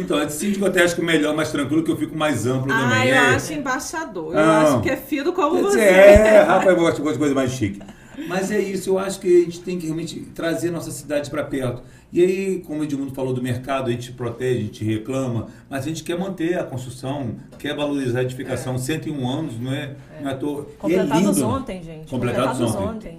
Então, 0.00 0.18
é 0.18 0.26
de 0.26 0.32
síndico 0.32 0.64
até 0.66 0.82
acho 0.82 0.94
que 0.94 1.02
melhor, 1.02 1.34
mais 1.34 1.50
tranquilo, 1.50 1.82
que 1.82 1.90
eu 1.90 1.96
fico 1.96 2.16
mais 2.16 2.46
amplo 2.46 2.72
ah, 2.72 2.78
também. 2.78 2.98
Ah, 2.98 3.06
eu 3.06 3.14
é. 3.14 3.34
acho 3.34 3.52
embaixador. 3.52 4.34
Eu 4.34 4.38
ah, 4.38 4.62
acho 4.62 4.80
que 4.82 4.90
é 4.90 4.96
filho 4.96 5.32
como 5.32 5.62
você. 5.62 5.80
É, 5.80 6.42
rapaz, 6.42 6.68
eu 6.68 6.76
gosto 6.76 7.02
de 7.02 7.18
coisa 7.18 7.34
mais 7.34 7.50
chique. 7.50 7.80
Mas 8.28 8.50
é 8.50 8.58
isso, 8.58 8.90
eu 8.90 8.98
acho 8.98 9.20
que 9.20 9.42
a 9.42 9.44
gente 9.44 9.60
tem 9.60 9.78
que 9.78 9.86
realmente 9.86 10.20
trazer 10.34 10.70
nossa 10.70 10.90
cidade 10.90 11.28
para 11.28 11.44
perto. 11.44 11.82
E 12.12 12.22
aí, 12.22 12.62
como 12.66 12.80
o 12.80 12.84
Edmundo 12.84 13.14
falou 13.14 13.34
do 13.34 13.42
mercado, 13.42 13.88
a 13.88 13.90
gente 13.90 14.12
protege, 14.12 14.58
a 14.58 14.62
gente 14.62 14.84
reclama, 14.84 15.48
mas 15.68 15.84
a 15.84 15.88
gente 15.88 16.02
quer 16.02 16.18
manter 16.18 16.58
a 16.58 16.64
construção, 16.64 17.36
quer 17.58 17.76
valorizar 17.76 18.20
a 18.20 18.22
edificação. 18.22 18.76
É. 18.76 18.78
101 18.78 19.28
anos, 19.28 19.60
não 19.60 19.72
é? 19.72 19.96
é. 20.18 20.22
Não 20.22 20.30
é 20.30 20.32
à 20.32 20.36
toa. 20.36 20.64
Completados 20.78 21.10
e 21.10 21.16
é 21.16 21.32
lindo, 21.32 21.46
ontem, 21.46 21.82
gente. 21.82 22.08
Completados, 22.08 22.58
Completados 22.58 22.74
ontem. 22.74 23.18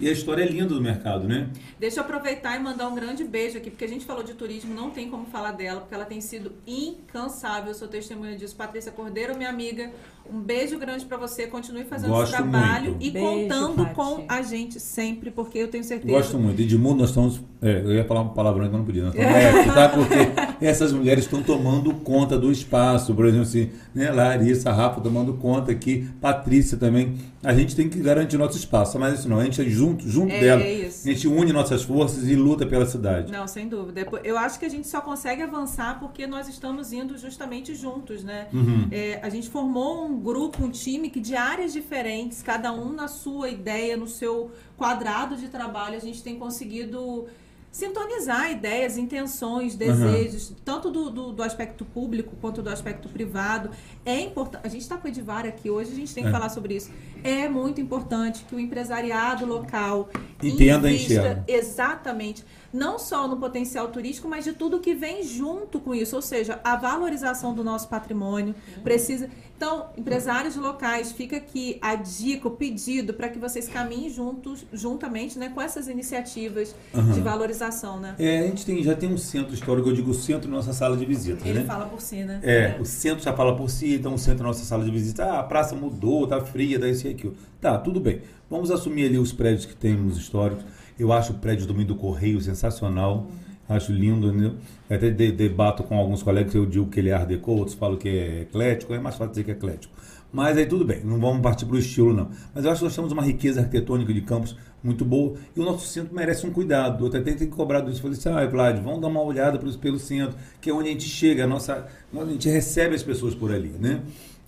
E 0.00 0.08
a 0.08 0.12
história 0.12 0.44
é 0.44 0.46
linda 0.46 0.74
do 0.74 0.80
mercado, 0.80 1.26
né? 1.26 1.50
Deixa 1.78 1.98
eu 1.98 2.04
aproveitar 2.04 2.56
e 2.56 2.60
mandar 2.60 2.88
um 2.88 2.94
grande 2.94 3.24
beijo 3.24 3.58
aqui, 3.58 3.68
porque 3.68 3.84
a 3.84 3.88
gente 3.88 4.04
falou 4.04 4.22
de 4.22 4.34
turismo, 4.34 4.72
não 4.72 4.90
tem 4.90 5.10
como 5.10 5.26
falar 5.26 5.52
dela, 5.52 5.80
porque 5.80 5.94
ela 5.94 6.04
tem 6.04 6.20
sido 6.20 6.52
incansável. 6.66 7.74
Sou 7.74 7.88
testemunha 7.88 8.36
disso. 8.36 8.54
Patrícia 8.54 8.92
Cordeiro, 8.92 9.36
minha 9.36 9.50
amiga, 9.50 9.90
um 10.32 10.40
beijo 10.40 10.78
grande 10.78 11.04
para 11.04 11.16
você. 11.16 11.46
Continue 11.46 11.84
fazendo 11.84 12.10
Gosto 12.10 12.34
esse 12.34 12.42
trabalho 12.42 12.90
muito. 12.92 13.04
e 13.06 13.10
Beijo, 13.10 13.26
contando 13.28 13.76
Paty. 13.84 13.94
com 13.94 14.24
a 14.28 14.42
gente 14.42 14.78
sempre, 14.80 15.30
porque 15.30 15.58
eu 15.58 15.68
tenho 15.68 15.84
certeza. 15.84 16.12
Gosto 16.12 16.38
muito. 16.38 16.60
Edmundo, 16.60 17.00
nós 17.00 17.10
estamos. 17.10 17.40
é, 17.62 17.80
eu 17.80 17.92
ia 17.94 18.04
falar 18.04 18.22
uma 18.22 18.32
palavrão 18.34 18.68
que 18.68 18.74
eu 18.74 18.78
não 18.78 18.84
podia. 18.84 19.04
Nós 19.04 19.14
estamos 19.14 19.34
épico, 19.36 19.74
tá? 19.74 19.88
Porque 19.88 20.64
essas 20.64 20.92
mulheres 20.92 21.24
estão 21.24 21.42
tomando 21.42 21.92
conta 21.94 22.38
do 22.38 22.50
espaço. 22.52 23.14
Por 23.14 23.26
exemplo, 23.26 23.42
assim, 23.46 23.70
né? 23.94 24.10
Larissa, 24.10 24.72
Rafa 24.72 25.00
tomando 25.00 25.34
conta 25.34 25.72
aqui, 25.72 26.08
Patrícia 26.20 26.76
também. 26.76 27.16
A 27.42 27.54
gente 27.54 27.74
tem 27.76 27.88
que 27.88 28.00
garantir 28.00 28.36
nosso 28.36 28.56
espaço. 28.58 28.98
Mas 28.98 29.20
isso 29.20 29.28
não, 29.28 29.38
a 29.38 29.44
gente 29.44 29.60
é 29.60 29.64
junto, 29.64 30.08
junto 30.08 30.32
É, 30.32 30.40
dela. 30.40 30.62
é 30.62 30.72
isso. 30.86 31.08
A 31.08 31.12
gente 31.12 31.28
une 31.28 31.52
nossas 31.52 31.82
forças 31.82 32.26
e 32.28 32.34
luta 32.34 32.66
pela 32.66 32.84
cidade. 32.86 33.30
Não, 33.32 33.46
sem 33.46 33.68
dúvida. 33.68 34.06
Eu 34.24 34.36
acho 34.36 34.58
que 34.58 34.64
a 34.66 34.68
gente 34.68 34.86
só 34.88 35.00
consegue 35.00 35.42
avançar 35.42 35.98
porque 36.00 36.26
nós 36.26 36.48
estamos 36.48 36.92
indo 36.92 37.16
justamente 37.16 37.74
juntos, 37.74 38.24
né? 38.24 38.46
Uhum. 38.52 38.88
É, 38.90 39.20
a 39.22 39.28
gente 39.28 39.48
formou 39.48 40.04
um 40.06 40.17
grupo, 40.18 40.64
um 40.64 40.70
time 40.70 41.08
que 41.10 41.20
de 41.20 41.34
áreas 41.34 41.72
diferentes, 41.72 42.42
cada 42.42 42.72
um 42.72 42.92
na 42.92 43.08
sua 43.08 43.48
ideia, 43.48 43.96
no 43.96 44.06
seu 44.06 44.50
quadrado 44.76 45.36
de 45.36 45.48
trabalho, 45.48 45.96
a 45.96 46.00
gente 46.00 46.22
tem 46.22 46.38
conseguido 46.38 47.26
sintonizar 47.70 48.50
ideias, 48.50 48.96
intenções, 48.96 49.76
desejos, 49.76 50.52
tanto 50.64 50.90
do, 50.90 51.10
do, 51.10 51.32
do 51.32 51.42
aspecto 51.42 51.84
público 51.84 52.34
quanto 52.40 52.62
do 52.62 52.70
aspecto 52.70 53.08
privado. 53.10 53.70
É 54.04 54.18
importante. 54.20 54.62
A 54.66 54.68
gente 54.68 54.80
está 54.82 54.96
com 54.96 55.06
o 55.06 55.10
Edivar 55.10 55.46
aqui 55.46 55.68
hoje, 55.70 55.92
a 55.92 55.94
gente 55.94 56.12
tem 56.14 56.24
que 56.24 56.30
É. 56.30 56.32
falar 56.32 56.48
sobre 56.48 56.74
isso. 56.76 56.90
É 57.22 57.48
muito 57.48 57.80
importante 57.80 58.44
que 58.48 58.54
o 58.54 58.58
empresariado 58.60 59.44
local 59.44 60.08
Entenda, 60.42 60.90
invista 60.90 61.12
enxerga. 61.14 61.44
exatamente 61.46 62.44
não 62.72 62.98
só 62.98 63.26
no 63.26 63.36
potencial 63.36 63.88
turístico, 63.88 64.28
mas 64.28 64.44
de 64.44 64.52
tudo 64.52 64.78
que 64.78 64.94
vem 64.94 65.22
junto 65.22 65.80
com 65.80 65.94
isso, 65.94 66.14
ou 66.16 66.22
seja, 66.22 66.60
a 66.62 66.76
valorização 66.76 67.54
do 67.54 67.64
nosso 67.64 67.88
patrimônio 67.88 68.54
precisa. 68.82 69.28
Então, 69.56 69.86
empresários 69.96 70.54
locais, 70.54 71.10
fica 71.10 71.36
aqui 71.36 71.78
a 71.80 71.96
dica, 71.96 72.46
o 72.46 72.52
pedido 72.52 73.12
para 73.12 73.28
que 73.28 73.40
vocês 73.40 73.66
caminhem 73.66 74.08
juntos, 74.08 74.64
juntamente, 74.72 75.36
né, 75.36 75.50
com 75.52 75.60
essas 75.60 75.88
iniciativas 75.88 76.76
Aham. 76.94 77.12
de 77.12 77.20
valorização, 77.20 77.98
né? 77.98 78.14
É, 78.20 78.38
a 78.38 78.42
gente 78.42 78.64
tem, 78.64 78.80
já 78.84 78.94
tem 78.94 79.12
um 79.12 79.18
centro 79.18 79.52
histórico, 79.52 79.88
eu 79.88 79.94
digo 79.94 80.14
centro 80.14 80.48
nossa 80.48 80.72
sala 80.72 80.96
de 80.96 81.04
visita, 81.04 81.46
Ele 81.48 81.60
né? 81.60 81.64
fala 81.64 81.86
por 81.86 82.00
si, 82.00 82.22
né? 82.22 82.38
É, 82.44 82.76
o 82.80 82.84
centro 82.84 83.24
já 83.24 83.32
fala 83.32 83.56
por 83.56 83.68
si, 83.68 83.94
então 83.94 84.14
o 84.14 84.18
centro 84.18 84.44
na 84.44 84.50
nossa 84.50 84.64
sala 84.64 84.84
de 84.84 84.92
visita, 84.92 85.24
ah, 85.24 85.40
a 85.40 85.42
praça 85.42 85.74
mudou, 85.74 86.24
tá 86.26 86.40
fria, 86.40 86.78
tá 86.78 86.86
isso 86.86 87.08
e 87.08 87.10
aquilo. 87.10 87.34
Tá, 87.60 87.76
tudo 87.78 87.98
bem. 87.98 88.22
Vamos 88.48 88.70
assumir 88.70 89.06
ali 89.06 89.18
os 89.18 89.32
prédios 89.32 89.66
que 89.66 89.74
temos 89.74 90.16
históricos. 90.16 90.64
Eu 90.98 91.12
acho 91.12 91.32
o 91.32 91.36
prédio 91.36 91.66
do 91.66 91.72
Domingo 91.72 91.88
do 91.88 91.96
Correio 91.96 92.40
sensacional. 92.40 93.26
Acho 93.68 93.92
lindo, 93.92 94.32
né? 94.32 94.52
Até 94.88 95.10
de- 95.10 95.30
debato 95.30 95.82
com 95.82 95.98
alguns 95.98 96.22
colegas, 96.22 96.54
eu 96.54 96.64
digo 96.64 96.86
que 96.86 96.98
ele 97.00 97.10
é 97.10 97.12
art 97.12 97.28
deco, 97.28 97.52
outros 97.52 97.76
falam 97.76 97.98
que 97.98 98.08
é 98.08 98.40
eclético, 98.42 98.94
é 98.94 98.98
mais 98.98 99.14
fácil 99.14 99.30
dizer 99.32 99.44
que 99.44 99.50
é 99.50 99.54
eclético. 99.54 99.94
Mas 100.32 100.56
aí 100.56 100.64
tudo 100.66 100.84
bem, 100.84 101.00
não 101.04 101.18
vamos 101.18 101.40
partir 101.42 101.66
para 101.66 101.76
o 101.76 101.78
estilo, 101.78 102.14
não. 102.14 102.30
Mas 102.54 102.64
eu 102.64 102.70
acho 102.70 102.80
que 102.80 102.84
nós 102.84 102.94
temos 102.96 103.12
uma 103.12 103.22
riqueza 103.22 103.60
arquitetônica 103.60 104.12
de 104.12 104.20
campos 104.22 104.56
muito 104.82 105.04
boa 105.04 105.34
e 105.54 105.60
o 105.60 105.64
nosso 105.64 105.86
centro 105.86 106.14
merece 106.14 106.46
um 106.46 106.50
cuidado. 106.50 107.04
Eu 107.04 107.08
até 107.08 107.20
tenho 107.20 107.36
que 107.36 107.46
cobrar 107.46 107.80
disso. 107.80 108.00
Falei 108.00 108.16
assim, 108.16 108.28
ah, 108.30 108.46
Vlad, 108.46 108.78
vamos 108.82 109.00
dar 109.00 109.08
uma 109.08 109.22
olhada 109.22 109.58
pelo, 109.58 109.72
pelo 109.78 109.98
centro, 109.98 110.36
que 110.60 110.70
é 110.70 110.72
onde 110.72 110.88
a 110.88 110.92
gente 110.92 111.08
chega, 111.08 111.44
a 111.44 111.46
nossa, 111.46 111.86
a 112.14 112.24
gente 112.24 112.48
recebe 112.48 112.94
as 112.94 113.02
pessoas 113.02 113.34
por 113.34 113.52
ali, 113.52 113.74
né? 113.78 114.00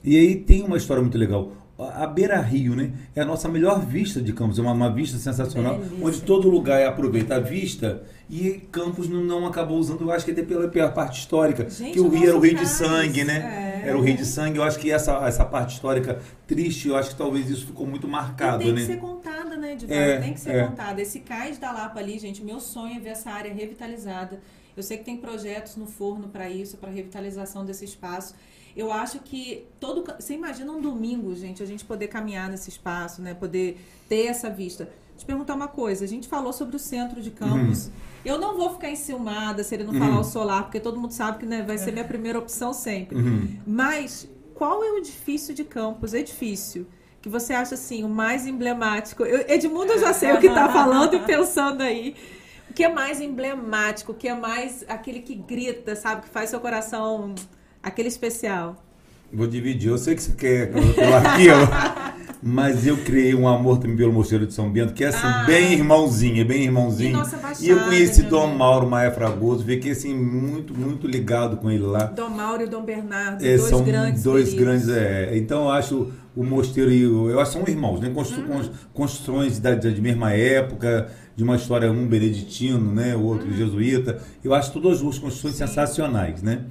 E 0.03 0.17
aí 0.17 0.35
tem 0.37 0.63
uma 0.63 0.77
história 0.79 1.03
muito 1.03 1.17
legal. 1.19 1.53
A 1.81 2.07
Beira 2.07 2.41
Rio, 2.41 2.77
né? 2.77 2.93
É 3.15 3.23
a 3.23 3.25
nossa 3.25 3.49
melhor 3.49 3.85
vista 3.85 4.21
de 4.21 4.33
Campos, 4.33 4.59
é 4.59 4.63
uma, 4.63 4.73
uma 4.73 4.93
vista 4.93 5.19
sensacional, 5.19 5.81
onde 6.03 6.21
todo 6.23 6.49
lugar 6.49 6.81
é 6.81 6.87
aproveita 6.87 7.37
a 7.37 7.41
vista 7.41 8.03
e 8.29 8.63
Campos 8.71 9.09
não, 9.09 9.23
não 9.23 9.47
acabou 9.47 9.79
usando, 9.79 10.03
eu 10.03 10.13
acho 10.13 10.25
que 10.25 10.31
até 10.31 10.43
pela, 10.43 10.69
pela 10.69 10.91
parte 10.91 11.19
histórica, 11.19 11.69
Gente, 11.69 11.95
que 11.95 12.01
o 12.01 12.09
Rio 12.09 12.29
era 12.29 12.37
o 12.37 12.41
Rio 12.41 12.57
de 12.57 12.67
Sangue, 12.67 13.25
né? 13.25 13.69
é. 13.85 13.89
Era 13.89 13.99
o 13.99 14.03
Rio 14.03 14.17
de 14.17 14.27
Sangue, 14.27 14.59
eu 14.59 14.63
acho 14.63 14.79
que 14.79 14.91
essa, 14.91 15.27
essa 15.27 15.45
parte 15.45 15.75
histórica 15.75 16.21
triste, 16.47 16.89
eu 16.89 16.97
acho 16.97 17.11
que 17.11 17.17
talvez 17.17 17.49
isso 17.49 17.67
ficou 17.67 17.87
muito 17.87 18.07
marcado, 18.07 18.63
E 18.63 18.67
tem 18.67 18.75
né? 18.75 18.81
que 18.81 18.87
ser 18.87 18.99
contada, 18.99 19.57
né, 19.57 19.73
Edivar? 19.73 19.97
É, 19.97 20.21
tem 20.21 20.35
que 20.35 20.41
ser 20.41 20.55
é. 20.55 20.67
contada. 20.67 21.01
Esse 21.01 21.21
cais 21.21 21.59
da 21.59 21.73
Lapa 21.73 21.99
ali, 21.99 22.19
gente, 22.19 22.45
meu 22.45 22.61
sonho 22.61 22.97
é 22.97 23.01
ver 23.01 23.11
essa 23.11 23.31
área 23.31 23.53
revitalizada. 23.53 24.41
Eu 24.77 24.83
sei 24.83 24.99
que 24.99 25.05
tem 25.05 25.17
projetos 25.17 25.77
no 25.77 25.87
forno 25.87 26.29
para 26.29 26.49
isso, 26.49 26.77
para 26.77 26.91
revitalização 26.91 27.65
desse 27.65 27.85
espaço. 27.85 28.35
Eu 28.77 28.93
acho 28.93 29.21
que 29.21 29.67
todo. 29.79 30.05
Você 30.19 30.35
imagina 30.35 30.71
um 30.73 30.81
domingo, 30.81 31.35
gente, 31.35 31.63
a 31.63 31.67
gente 31.67 31.85
poder 31.85 32.09
caminhar 32.09 32.49
nesse 32.49 32.69
espaço, 32.69 33.21
né? 33.23 33.35
Poder 33.35 33.81
ter 34.09 34.27
essa 34.27 34.49
vista. 34.51 34.89
Te 35.17 35.25
perguntar 35.27 35.55
uma 35.55 35.69
coisa, 35.69 36.05
a 36.05 36.09
gente 36.09 36.27
falou 36.27 36.53
sobre 36.53 36.77
o 36.77 36.79
centro 36.79 37.21
de 37.21 37.31
Campos. 37.31 37.91
Eu 38.25 38.39
não 38.39 38.57
vou 38.57 38.73
ficar 38.73 38.91
enciumada 38.91 39.63
se 39.63 39.75
ele 39.75 39.85
não 39.85 39.95
falar 39.95 40.21
o 40.21 40.25
solar, 40.25 40.63
porque 40.65 40.81
todo 40.81 40.99
mundo 40.99 41.13
sabe 41.13 41.39
que 41.39 41.47
né, 41.47 41.63
vai 41.63 41.77
ser 41.77 41.93
minha 41.93 42.05
primeira 42.05 42.39
opção 42.39 42.73
sempre. 42.73 43.17
Uhum. 43.17 43.59
Mas 43.67 44.29
qual 44.55 44.83
é 44.83 44.91
o 44.93 44.99
edifício 44.99 45.55
de 45.55 45.65
Campos? 45.65 46.15
Edifício 46.15 46.87
que 47.21 47.29
você 47.29 47.53
acha 47.53 47.75
assim 47.75 48.03
o 48.03 48.09
mais 48.09 48.47
emblemático? 48.47 49.25
Eu, 49.25 49.45
Edmundo, 49.49 49.93
eu 49.93 49.99
já 49.99 50.13
sei 50.13 50.33
o 50.33 50.39
que 50.39 50.47
está 50.47 50.69
falando 50.73 51.15
e 51.15 51.21
pensando 51.21 51.83
aí. 51.83 52.17
O 52.69 52.73
que 52.73 52.85
é 52.85 52.89
mais 52.89 53.21
emblemático? 53.21 54.13
O 54.13 54.15
que 54.15 54.29
é 54.29 54.35
mais 54.35 54.85
aquele 54.89 55.21
que 55.21 55.35
grita, 55.35 55.95
sabe? 55.95 56.23
Que 56.23 56.29
faz 56.29 56.51
seu 56.51 56.61
coração 56.61 57.35
aquele 57.83 58.09
especial? 58.09 58.83
Vou 59.33 59.47
dividir. 59.47 59.91
Eu 59.91 59.99
sei 59.99 60.15
que 60.17 60.23
você 60.23 60.33
quer 60.33 60.73
pelo 60.73 61.15
arquivo, 61.15 61.61
mas 62.43 62.85
eu 62.87 62.97
criei 62.97 63.33
um 63.35 63.47
amor 63.47 63.79
também 63.79 63.97
pelo 63.97 64.13
Mosteiro 64.13 64.45
de 64.47 64.53
São 64.53 64.69
Bento, 64.71 64.93
que 64.93 65.05
é 65.05 65.09
assim, 65.09 65.21
Ah. 65.27 65.45
bem 65.47 65.73
irmãozinho, 65.75 66.41
é 66.41 66.45
bem 66.45 66.65
irmãozinho. 66.65 67.11
E 67.11 67.13
nossa 67.13 67.37
Baixada, 67.37 67.65
E 67.65 67.69
eu 67.69 67.79
conheci 67.85 68.23
Dom 68.25 68.49
né? 68.49 68.55
Mauro 68.57 68.89
Maia 68.89 69.13
Fragoso, 69.13 69.65
fiquei 69.65 69.93
assim, 69.93 70.13
muito, 70.15 70.75
muito 70.77 71.07
ligado 71.07 71.59
com 71.59 71.71
ele 71.71 71.85
lá. 71.85 72.07
Dom 72.07 72.29
Mauro 72.31 72.63
e 72.65 72.67
Dom 72.67 72.83
Bernardo, 72.83 73.45
É, 73.45 73.57
dois 73.57 73.69
são 73.71 73.85
grandes 73.85 74.23
dois 74.25 74.53
grandes, 74.53 74.89
é. 74.89 75.37
Então 75.37 75.65
eu 75.65 75.71
acho 75.71 76.11
o 76.35 76.43
mosteiro 76.43 76.91
e 76.91 77.07
o, 77.07 77.31
eu 77.31 77.39
acho 77.39 77.53
que 77.53 77.59
são 77.59 77.69
irmãos, 77.69 78.01
né? 78.01 78.11
Constru, 78.11 78.41
Uhum. 78.43 78.49
cons- 78.49 78.71
Construções 78.93 79.61
da, 79.61 79.75
da- 79.77 79.91
de 79.91 80.01
mesma 80.01 80.33
época, 80.33 81.09
de 81.37 81.45
uma 81.45 81.55
história 81.55 81.91
um 81.93 82.07
beneditino, 82.07 82.93
né? 82.93 83.15
O 83.15 83.23
outro 83.23 83.53
jesuíta. 83.53 84.21
Eu 84.43 84.55
acho 84.55 84.73
todas 84.73 84.95
as 84.95 85.01
duas 85.03 85.19
construções 85.21 85.55
Uhum. 85.55 85.67
Sim. 85.67 85.67
sensacionais, 85.69 86.43
né? 86.43 86.63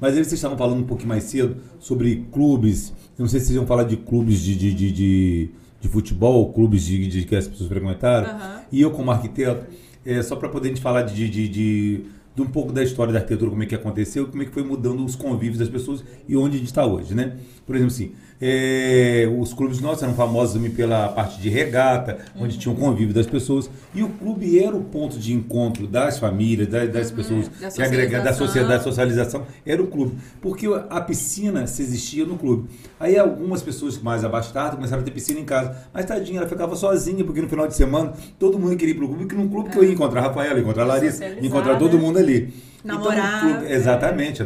Mas 0.00 0.16
aí 0.16 0.24
vocês 0.24 0.34
estavam 0.34 0.56
falando 0.56 0.80
um 0.80 0.86
pouquinho 0.86 1.08
mais 1.08 1.24
cedo 1.24 1.56
sobre 1.78 2.26
clubes. 2.30 2.90
Eu 3.18 3.22
não 3.22 3.28
sei 3.28 3.40
se 3.40 3.46
vocês 3.46 3.56
iam 3.56 3.66
falar 3.66 3.84
de 3.84 3.96
clubes 3.96 4.40
de, 4.40 4.54
de, 4.54 4.74
de, 4.74 4.92
de, 4.92 5.50
de 5.80 5.88
futebol, 5.88 6.52
clubes 6.52 6.84
de, 6.84 7.06
de 7.06 7.24
que 7.24 7.34
as 7.34 7.48
pessoas 7.48 7.68
frequentaram. 7.68 8.28
Aham. 8.28 8.60
E 8.70 8.80
eu, 8.80 8.90
como 8.90 9.10
arquiteto, 9.10 9.66
é, 10.04 10.22
só 10.22 10.36
para 10.36 10.48
poder 10.48 10.68
a 10.68 10.70
gente 10.70 10.82
falar 10.82 11.02
de, 11.02 11.14
de, 11.14 11.28
de, 11.28 11.48
de, 11.48 12.00
de 12.34 12.42
um 12.42 12.46
pouco 12.46 12.72
da 12.72 12.82
história 12.82 13.12
da 13.12 13.18
arquitetura, 13.18 13.50
como 13.50 13.62
é 13.62 13.66
que 13.66 13.74
aconteceu, 13.74 14.26
como 14.26 14.42
é 14.42 14.44
que 14.46 14.52
foi 14.52 14.62
mudando 14.62 15.04
os 15.04 15.16
convívios 15.16 15.58
das 15.58 15.68
pessoas 15.68 16.04
e 16.28 16.36
onde 16.36 16.56
a 16.56 16.58
gente 16.58 16.68
está 16.68 16.84
hoje, 16.84 17.14
né? 17.14 17.36
Por 17.66 17.74
exemplo, 17.74 17.92
assim, 17.92 18.12
é, 18.40 19.28
os 19.38 19.52
clubes 19.54 19.80
nossos 19.80 20.02
eram 20.02 20.14
famosos 20.14 20.54
também 20.54 20.70
pela 20.70 21.08
parte 21.08 21.40
de 21.40 21.48
regata, 21.48 22.18
onde 22.38 22.58
tinha 22.58 22.72
o 22.72 22.76
convívio 22.76 23.14
das 23.14 23.26
pessoas, 23.26 23.70
e 23.94 24.02
o 24.02 24.08
clube 24.08 24.58
era 24.58 24.76
o 24.76 24.82
ponto 24.82 25.18
de 25.18 25.32
encontro 25.32 25.86
das 25.86 26.18
famílias, 26.18 26.68
das, 26.68 26.90
das 26.90 27.10
pessoas, 27.10 27.48
Da 27.48 27.70
que 27.70 28.06
da 28.06 28.32
socialização. 28.32 28.46
sociedade, 28.46 28.84
socialização, 28.84 29.46
era 29.64 29.82
o 29.82 29.86
clube. 29.86 30.16
Porque 30.40 30.66
a 30.90 31.00
piscina 31.00 31.66
se 31.66 31.82
existia 31.82 32.24
no 32.24 32.36
clube. 32.36 32.68
Aí 32.98 33.18
algumas 33.18 33.62
pessoas 33.62 33.98
mais 33.98 34.24
abastadas 34.24 34.74
começaram 34.74 35.02
a 35.02 35.04
ter 35.04 35.10
piscina 35.10 35.40
em 35.40 35.44
casa. 35.44 35.76
Mas 35.92 36.04
tadinha, 36.04 36.38
ela 36.38 36.48
ficava 36.48 36.76
sozinha, 36.76 37.24
porque 37.24 37.40
no 37.40 37.48
final 37.48 37.66
de 37.66 37.74
semana 37.74 38.12
todo 38.38 38.58
mundo 38.58 38.76
queria 38.76 38.94
ir 38.94 38.96
pro 38.96 39.08
clube, 39.08 39.26
que 39.26 39.34
num 39.34 39.48
clube 39.48 39.70
que 39.70 39.78
eu 39.78 39.84
ia 39.84 39.92
encontrar 39.92 40.20
a 40.20 40.24
Rafaela, 40.24 40.54
ia 40.54 40.62
encontrar 40.62 40.82
a 40.82 40.86
Larissa, 40.86 41.24
ia 41.24 41.46
encontrar 41.46 41.78
todo 41.78 41.96
né? 41.96 42.02
mundo 42.02 42.18
ali. 42.18 42.52
Namorar, 42.84 43.44
Então, 43.44 43.58
clube, 43.58 43.72
exatamente, 43.72 44.42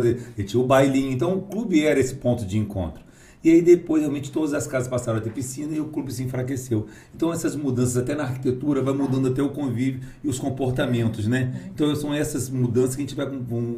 de, 0.00 0.16
e 0.36 0.42
tinha 0.44 0.62
o 0.62 0.66
bailinho. 0.66 1.12
Então 1.12 1.34
o 1.36 1.42
clube 1.42 1.84
era 1.84 1.98
esse 2.00 2.14
ponto 2.14 2.44
de 2.44 2.58
encontro. 2.58 3.02
E 3.42 3.50
aí 3.50 3.62
depois, 3.62 4.02
realmente, 4.02 4.30
todas 4.30 4.52
as 4.52 4.66
casas 4.66 4.86
passaram 4.86 5.18
a 5.18 5.22
ter 5.22 5.30
piscina 5.32 5.74
e 5.74 5.80
o 5.80 5.86
clube 5.86 6.12
se 6.12 6.22
enfraqueceu. 6.22 6.86
Então 7.16 7.32
essas 7.32 7.56
mudanças, 7.56 7.96
até 7.96 8.14
na 8.14 8.24
arquitetura, 8.24 8.82
vai 8.82 8.92
mudando 8.92 9.28
até 9.28 9.42
o 9.42 9.48
convívio 9.48 10.00
e 10.22 10.28
os 10.28 10.38
comportamentos, 10.38 11.26
né? 11.26 11.70
Então 11.74 11.94
são 11.96 12.12
essas 12.12 12.50
mudanças 12.50 12.94
que 12.96 13.02
a 13.02 13.06
gente 13.06 13.14
vai, 13.14 13.26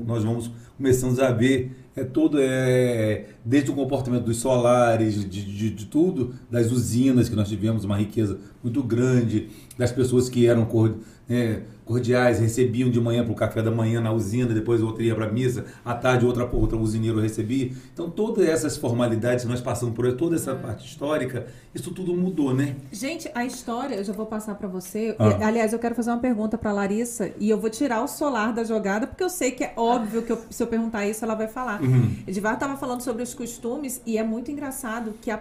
nós 0.05 0.25
vamos 0.25 0.51
começando 0.77 1.21
a 1.21 1.31
ver 1.31 1.71
é 1.95 2.03
todo 2.03 2.39
é 2.41 3.27
desde 3.45 3.71
o 3.71 3.75
comportamento 3.75 4.25
dos 4.25 4.39
solares, 4.39 5.15
de, 5.29 5.45
de, 5.45 5.71
de 5.71 5.87
tudo, 5.87 6.35
das 6.51 6.73
usinas 6.73 7.29
que 7.29 7.37
nós 7.37 7.49
tivemos 7.49 7.85
uma 7.85 7.97
riqueza 7.99 8.39
muito 8.65 8.83
grande, 8.83 9.49
das 9.79 9.93
pessoas 9.93 10.29
que 10.29 10.47
eram 10.47 10.65
cor- 10.65 10.97
né, 11.29 11.61
cordiais, 11.85 12.39
recebiam 12.39 12.91
de 12.91 13.01
manhã 13.01 13.25
para 13.25 13.33
o 13.33 13.37
café 13.37 13.61
da 13.63 13.71
manhã 13.71 14.01
na 14.01 14.13
usina, 14.13 14.55
depois 14.55 14.81
o 14.83 14.87
outro 14.87 15.03
ia 15.03 15.15
para 15.15 15.27
a 15.27 15.33
missa, 15.33 15.65
à 15.85 15.95
tarde 15.95 16.25
outra 16.25 16.45
outra 16.53 16.77
usineiro 16.79 17.21
recebia. 17.21 17.73
Então 17.93 18.09
todas 18.09 18.47
essas 18.47 18.77
formalidades 18.77 19.45
que 19.45 19.51
nós 19.51 19.61
passamos 19.61 19.95
por 19.95 20.11
toda 20.17 20.37
essa 20.37 20.55
parte 20.55 20.87
histórica, 20.87 21.47
isso 21.75 21.91
tudo 21.91 22.15
mudou, 22.15 22.55
né? 22.55 22.77
Gente, 22.93 23.31
a 23.35 23.45
história, 23.45 23.97
eu 23.97 24.05
já 24.05 24.13
vou 24.13 24.27
passar 24.27 24.55
para 24.55 24.69
você. 24.69 25.17
Ah. 25.19 25.39
E, 25.41 25.43
Aliás, 25.43 25.73
eu 25.73 25.79
quero 25.79 25.95
fazer 25.95 26.11
uma 26.11 26.19
pergunta 26.21 26.57
para 26.57 26.73
Larissa 26.73 27.31
e 27.39 27.51
eu 27.51 27.59
vou 27.59 27.69
tirar 27.71 28.03
o 28.03 28.09
solar 28.09 28.53
da 28.53 28.63
jogada, 28.65 29.07
porque 29.07 29.25
eu 29.25 29.31
sei 29.31 29.51
que 29.51 29.65
é 29.65 29.73
óbvio 29.77 30.23
que 30.23 30.33
eu- 30.33 30.39
se 30.51 30.63
eu 30.63 30.67
perguntar 30.67 31.07
isso, 31.07 31.25
ela 31.25 31.35
vai 31.35 31.49
falar. 31.49 31.83
Uhum. 31.83 32.15
Edivar 32.27 32.55
estava 32.55 32.77
falando 32.77 33.01
sobre 33.03 33.23
os 33.23 33.35
costumes 33.35 34.01
e 34.07 34.17
é 34.19 34.23
muito 34.23 34.51
engraçado 34.51 35.15
que 35.21 35.31
a 35.31 35.41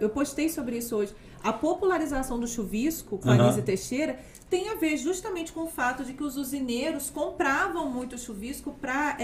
eu- 0.00 0.08
postei 0.10 0.48
sobre 0.48 0.78
isso 0.78 0.94
hoje. 0.96 1.12
A 1.42 1.52
popularização 1.52 2.38
do 2.38 2.46
chuvisco 2.48 3.16
com 3.18 3.30
a 3.30 3.34
Aham. 3.34 3.46
Lise 3.48 3.62
Teixeira 3.62 4.16
tem 4.50 4.70
a 4.70 4.74
ver 4.76 4.96
justamente 4.96 5.52
com 5.52 5.64
o 5.64 5.66
fato 5.68 6.04
de 6.04 6.12
que 6.14 6.22
os 6.22 6.36
usineiros 6.36 7.10
compravam 7.10 7.90
muito 7.90 8.16
chuvisco 8.16 8.74
para 8.80 9.16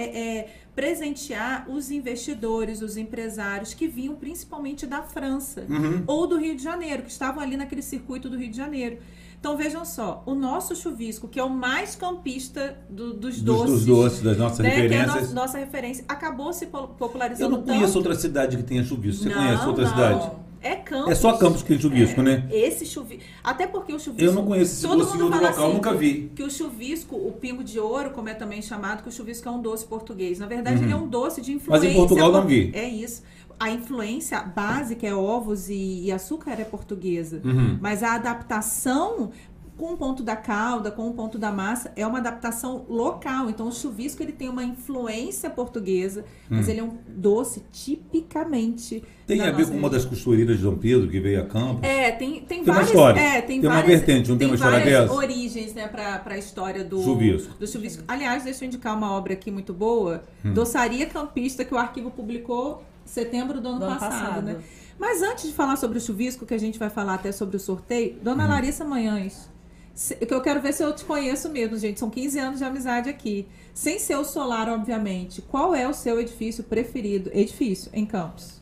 presentear 0.74 1.66
os 1.70 1.90
investidores, 1.90 2.82
os 2.82 2.96
empresários 2.96 3.72
que 3.72 3.86
vinham 3.86 4.14
principalmente 4.14 4.86
da 4.86 5.02
França 5.02 5.64
Uhum. 5.68 6.02
ou 6.06 6.26
do 6.26 6.36
Rio 6.38 6.56
de 6.56 6.62
Janeiro, 6.62 7.02
que 7.02 7.10
estavam 7.10 7.42
ali 7.42 7.56
naquele 7.56 7.82
circuito 7.82 8.28
do 8.28 8.36
Rio 8.36 8.50
de 8.50 8.56
Janeiro. 8.56 8.98
Então 9.38 9.56
vejam 9.58 9.84
só, 9.84 10.22
o 10.26 10.34
nosso 10.34 10.74
chuvisco, 10.74 11.28
que 11.28 11.38
é 11.38 11.44
o 11.44 11.50
mais 11.50 11.94
campista 11.94 12.78
do- 12.88 13.12
dos 13.12 13.36
Dos, 13.36 13.42
doces, 13.42 13.70
dos 13.74 13.84
doces, 13.86 14.22
das 14.22 14.38
nossas 14.38 14.58
né, 14.60 14.70
que 14.70 14.76
é 14.76 14.78
a 15.00 15.02
referências. 15.04 15.34
nossa, 15.34 15.58
referência, 15.58 16.04
acabou 16.08 16.50
se 16.52 16.66
po- 16.66 16.78
Eu 16.78 16.88
popularizando 16.88 17.56
não 17.58 17.62
conheço 17.62 17.86
tanto. 17.86 17.96
outra 17.98 18.14
cidade 18.14 18.56
que 18.56 18.62
tenha 18.62 18.82
chuvisco. 18.82 19.22
Você 19.24 19.28
Não, 19.28 19.36
conhece 19.36 19.66
outra 19.66 19.84
não. 19.84 19.90
cidade? 19.90 20.30
É 20.64 20.76
Campos. 20.76 21.12
É 21.12 21.14
só 21.14 21.34
Campos 21.34 21.62
que 21.62 21.68
tem 21.68 21.78
chuvisco, 21.78 22.22
né? 22.22 22.48
Esse 22.50 22.86
chuvisco. 22.86 23.22
Até 23.44 23.66
porque 23.66 23.92
o 23.92 23.98
chuvisco. 24.00 24.24
Eu 24.24 24.32
não 24.32 24.46
conheço 24.46 24.72
esse 24.72 24.82
todo 24.82 24.98
doce 24.98 25.10
em 25.10 25.12
mundo 25.14 25.24
outro 25.24 25.38
fala 25.38 25.50
local, 25.50 25.64
assim, 25.66 25.74
nunca 25.74 25.94
vi. 25.94 26.32
Que 26.34 26.42
o 26.42 26.50
chuvisco, 26.50 27.14
o 27.16 27.32
pingo 27.32 27.62
de 27.62 27.78
ouro, 27.78 28.10
como 28.10 28.30
é 28.30 28.34
também 28.34 28.62
chamado, 28.62 29.02
que 29.02 29.08
o 29.10 29.12
chuvisco 29.12 29.46
é 29.46 29.52
um 29.52 29.60
doce 29.60 29.84
português. 29.84 30.38
Na 30.38 30.46
verdade, 30.46 30.78
Uhum. 30.78 30.84
ele 30.84 30.92
é 30.92 30.96
um 30.96 31.06
doce 31.06 31.42
de 31.42 31.52
Mas 31.52 31.62
influência. 31.62 31.88
em 31.88 31.94
Portugal 31.94 32.32
não 32.32 32.46
vi. 32.46 32.70
É 32.74 32.88
isso. 32.88 33.22
A 33.60 33.70
influência 33.70 34.40
básica 34.42 35.06
é 35.06 35.14
ovos 35.14 35.68
e, 35.68 36.04
e 36.06 36.10
açúcar 36.10 36.52
é 36.58 36.64
portuguesa. 36.64 37.40
Uhum. 37.44 37.78
Mas 37.80 38.02
a 38.02 38.14
adaptação 38.14 39.30
com 39.76 39.92
o 39.92 39.96
ponto 39.96 40.22
da 40.22 40.36
calda, 40.36 40.90
com 40.90 41.08
o 41.08 41.12
ponto 41.14 41.36
da 41.38 41.50
massa, 41.50 41.92
é 41.96 42.06
uma 42.06 42.18
adaptação 42.18 42.84
local. 42.88 43.50
Então, 43.50 43.66
o 43.68 43.72
chuvisco 43.72 44.22
ele 44.22 44.32
tem 44.32 44.48
uma 44.48 44.62
influência 44.62 45.50
portuguesa, 45.50 46.24
mas 46.48 46.68
ele 46.68 46.80
é 46.80 46.84
um 46.84 46.96
doce 47.08 47.60
tipicamente. 47.72 48.96
Hum. 49.04 49.08
Tem 49.26 49.40
a 49.40 49.50
ver 49.50 49.66
com 49.66 49.76
uma 49.76 49.88
das 49.90 50.04
costureiras 50.04 50.58
de 50.58 50.62
Dom 50.62 50.76
Pedro 50.76 51.08
que 51.08 51.18
veio 51.18 51.40
a 51.42 51.46
Campos? 51.46 51.82
É, 51.82 52.10
tem, 52.12 52.40
tem, 52.42 52.42
Tem 52.42 52.58
uma 52.62 52.74
várias. 52.74 52.90
história. 52.90 53.20
É, 53.20 53.40
tem, 53.40 53.60
Tem 53.60 53.68
uma 53.70 53.80
várias, 53.80 54.00
vertente, 54.00 54.30
não 54.30 54.38
tem 54.38 54.46
uma 54.46 54.54
história 54.54 54.80
dessa? 54.84 55.12
origens, 55.12 55.74
né, 55.74 55.88
pra, 55.88 56.18
pra 56.18 56.36
história 56.38 56.84
do 56.84 57.02
Chuvisco. 57.02 57.54
do 57.58 57.66
chuvisco. 57.66 58.04
Aliás, 58.06 58.44
deixa 58.44 58.64
eu 58.64 58.66
indicar 58.66 58.96
uma 58.96 59.10
obra 59.12 59.32
aqui 59.32 59.50
muito 59.50 59.72
boa, 59.72 60.22
Hum. 60.44 60.52
Doçaria 60.52 61.06
Campista, 61.06 61.64
que 61.64 61.74
o 61.74 61.78
arquivo 61.78 62.10
publicou 62.10 62.84
em 63.04 63.08
setembro 63.08 63.60
do 63.60 63.68
ano, 63.68 63.78
Do 63.78 63.84
ano 63.86 63.98
passado, 63.98 64.24
passado. 64.26 64.42
né? 64.44 64.56
Mas 64.98 65.22
antes 65.22 65.44
de 65.48 65.52
falar 65.52 65.76
sobre 65.76 65.98
o 65.98 66.00
chuvisco, 66.00 66.46
que 66.46 66.54
a 66.54 66.58
gente 66.58 66.78
vai 66.78 66.88
falar 66.90 67.14
até 67.14 67.32
sobre 67.32 67.56
o 67.56 67.60
sorteio, 67.60 68.14
Hum. 68.16 68.18
Dona 68.22 68.46
Larissa 68.46 68.84
Manhães, 68.84 69.50
se- 69.94 70.16
que 70.16 70.32
eu 70.34 70.40
quero 70.40 70.60
ver 70.60 70.72
se 70.74 70.82
eu 70.82 70.94
te 70.94 71.04
conheço 71.04 71.48
mesmo, 71.50 71.78
gente. 71.78 71.98
São 72.00 72.10
15 72.10 72.38
anos 72.38 72.58
de 72.58 72.64
amizade 72.64 73.08
aqui. 73.08 73.46
Sem 73.72 73.98
ser 73.98 74.16
o 74.16 74.24
solar, 74.24 74.68
obviamente. 74.68 75.40
Qual 75.42 75.74
é 75.74 75.88
o 75.88 75.94
seu 75.94 76.20
edifício 76.20 76.62
preferido? 76.64 77.30
Edifício 77.32 77.90
em 77.92 78.04
Campos. 78.06 78.60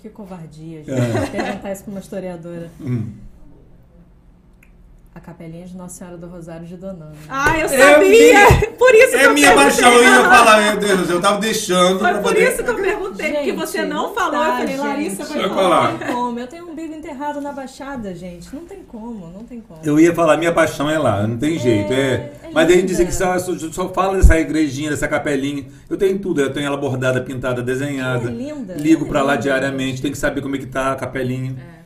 Que 0.00 0.08
covardia, 0.08 0.80
É. 0.80 0.84
gente. 0.84 1.30
Perguntar 1.30 1.72
isso 1.72 1.84
pra 1.84 1.90
uma 1.92 2.00
historiadora. 2.00 2.70
Hum. 2.80 3.12
A 5.14 5.20
capelinha 5.20 5.66
de 5.66 5.76
Nossa 5.76 5.96
Senhora 5.98 6.16
do 6.16 6.26
Rosário 6.26 6.66
de 6.66 6.74
Donana. 6.74 7.12
Ah, 7.28 7.58
eu 7.58 7.66
É 7.66 7.68
sabia! 7.68 8.70
Por 8.78 8.94
isso 8.94 9.10
que 9.10 9.16
É 9.16 9.26
eu 9.26 9.34
minha 9.34 9.48
perguntei. 9.48 9.82
paixão, 9.82 9.92
eu 9.92 10.02
ia 10.02 10.24
falar, 10.24 10.62
meu 10.62 10.76
Deus, 10.78 11.10
eu 11.10 11.20
tava 11.20 11.38
deixando 11.38 11.98
Foi 11.98 12.12
por 12.14 12.22
poder... 12.22 12.48
isso 12.50 12.64
que 12.64 12.70
eu 12.70 12.74
perguntei, 12.76 13.30
porque 13.32 13.44
Gente, 13.44 13.56
você 13.56 13.82
não, 13.84 14.08
não 14.08 14.14
falou. 14.14 14.30
dá, 14.40 14.46
eu 14.48 14.52
falei, 14.56 14.76
Larissa 14.78 15.24
gente. 15.26 15.36
vai 15.38 15.48
falar. 15.50 15.92
Não 15.92 15.98
tem 15.98 16.08
como. 16.14 16.38
Eu 16.40 16.46
tenho 16.46 16.66
um 16.66 16.70
umbigo 16.70 16.94
enterrado 16.94 17.42
na 17.42 17.52
Baixada, 17.52 18.14
gente. 18.14 18.48
Não 18.54 18.64
tem 18.64 18.78
como, 18.88 19.26
não 19.30 19.44
tem 19.44 19.60
como. 19.60 19.80
Eu 19.84 20.00
ia 20.00 20.14
falar, 20.14 20.38
minha 20.38 20.52
paixão 20.52 20.88
é 20.88 20.98
lá, 20.98 21.26
não 21.26 21.36
tem 21.36 21.58
jeito. 21.58 21.92
É, 21.92 21.96
é 22.14 22.32
Mas 22.50 22.66
daí 22.66 22.76
linda. 22.76 22.88
dizem 22.88 23.06
que 23.06 23.14
só, 23.14 23.38
só, 23.38 23.88
fala 23.90 24.16
dessa 24.16 24.40
igrejinha, 24.40 24.88
dessa 24.90 25.06
capelinha. 25.06 25.66
Eu 25.90 25.98
tenho 25.98 26.18
tudo, 26.20 26.40
eu 26.40 26.50
tenho 26.54 26.66
ela 26.66 26.78
bordada, 26.78 27.20
pintada, 27.20 27.60
desenhada. 27.62 28.30
É 28.30 28.32
linda, 28.32 28.74
Ligo 28.78 29.04
é 29.04 29.08
pra 29.08 29.20
lá 29.22 29.32
linda, 29.32 29.42
diariamente, 29.42 30.00
tem 30.00 30.10
que 30.10 30.16
saber 30.18 30.40
como 30.40 30.56
é 30.56 30.58
que 30.58 30.66
tá 30.66 30.92
a 30.92 30.96
capelinha. 30.96 31.54
É. 31.78 31.81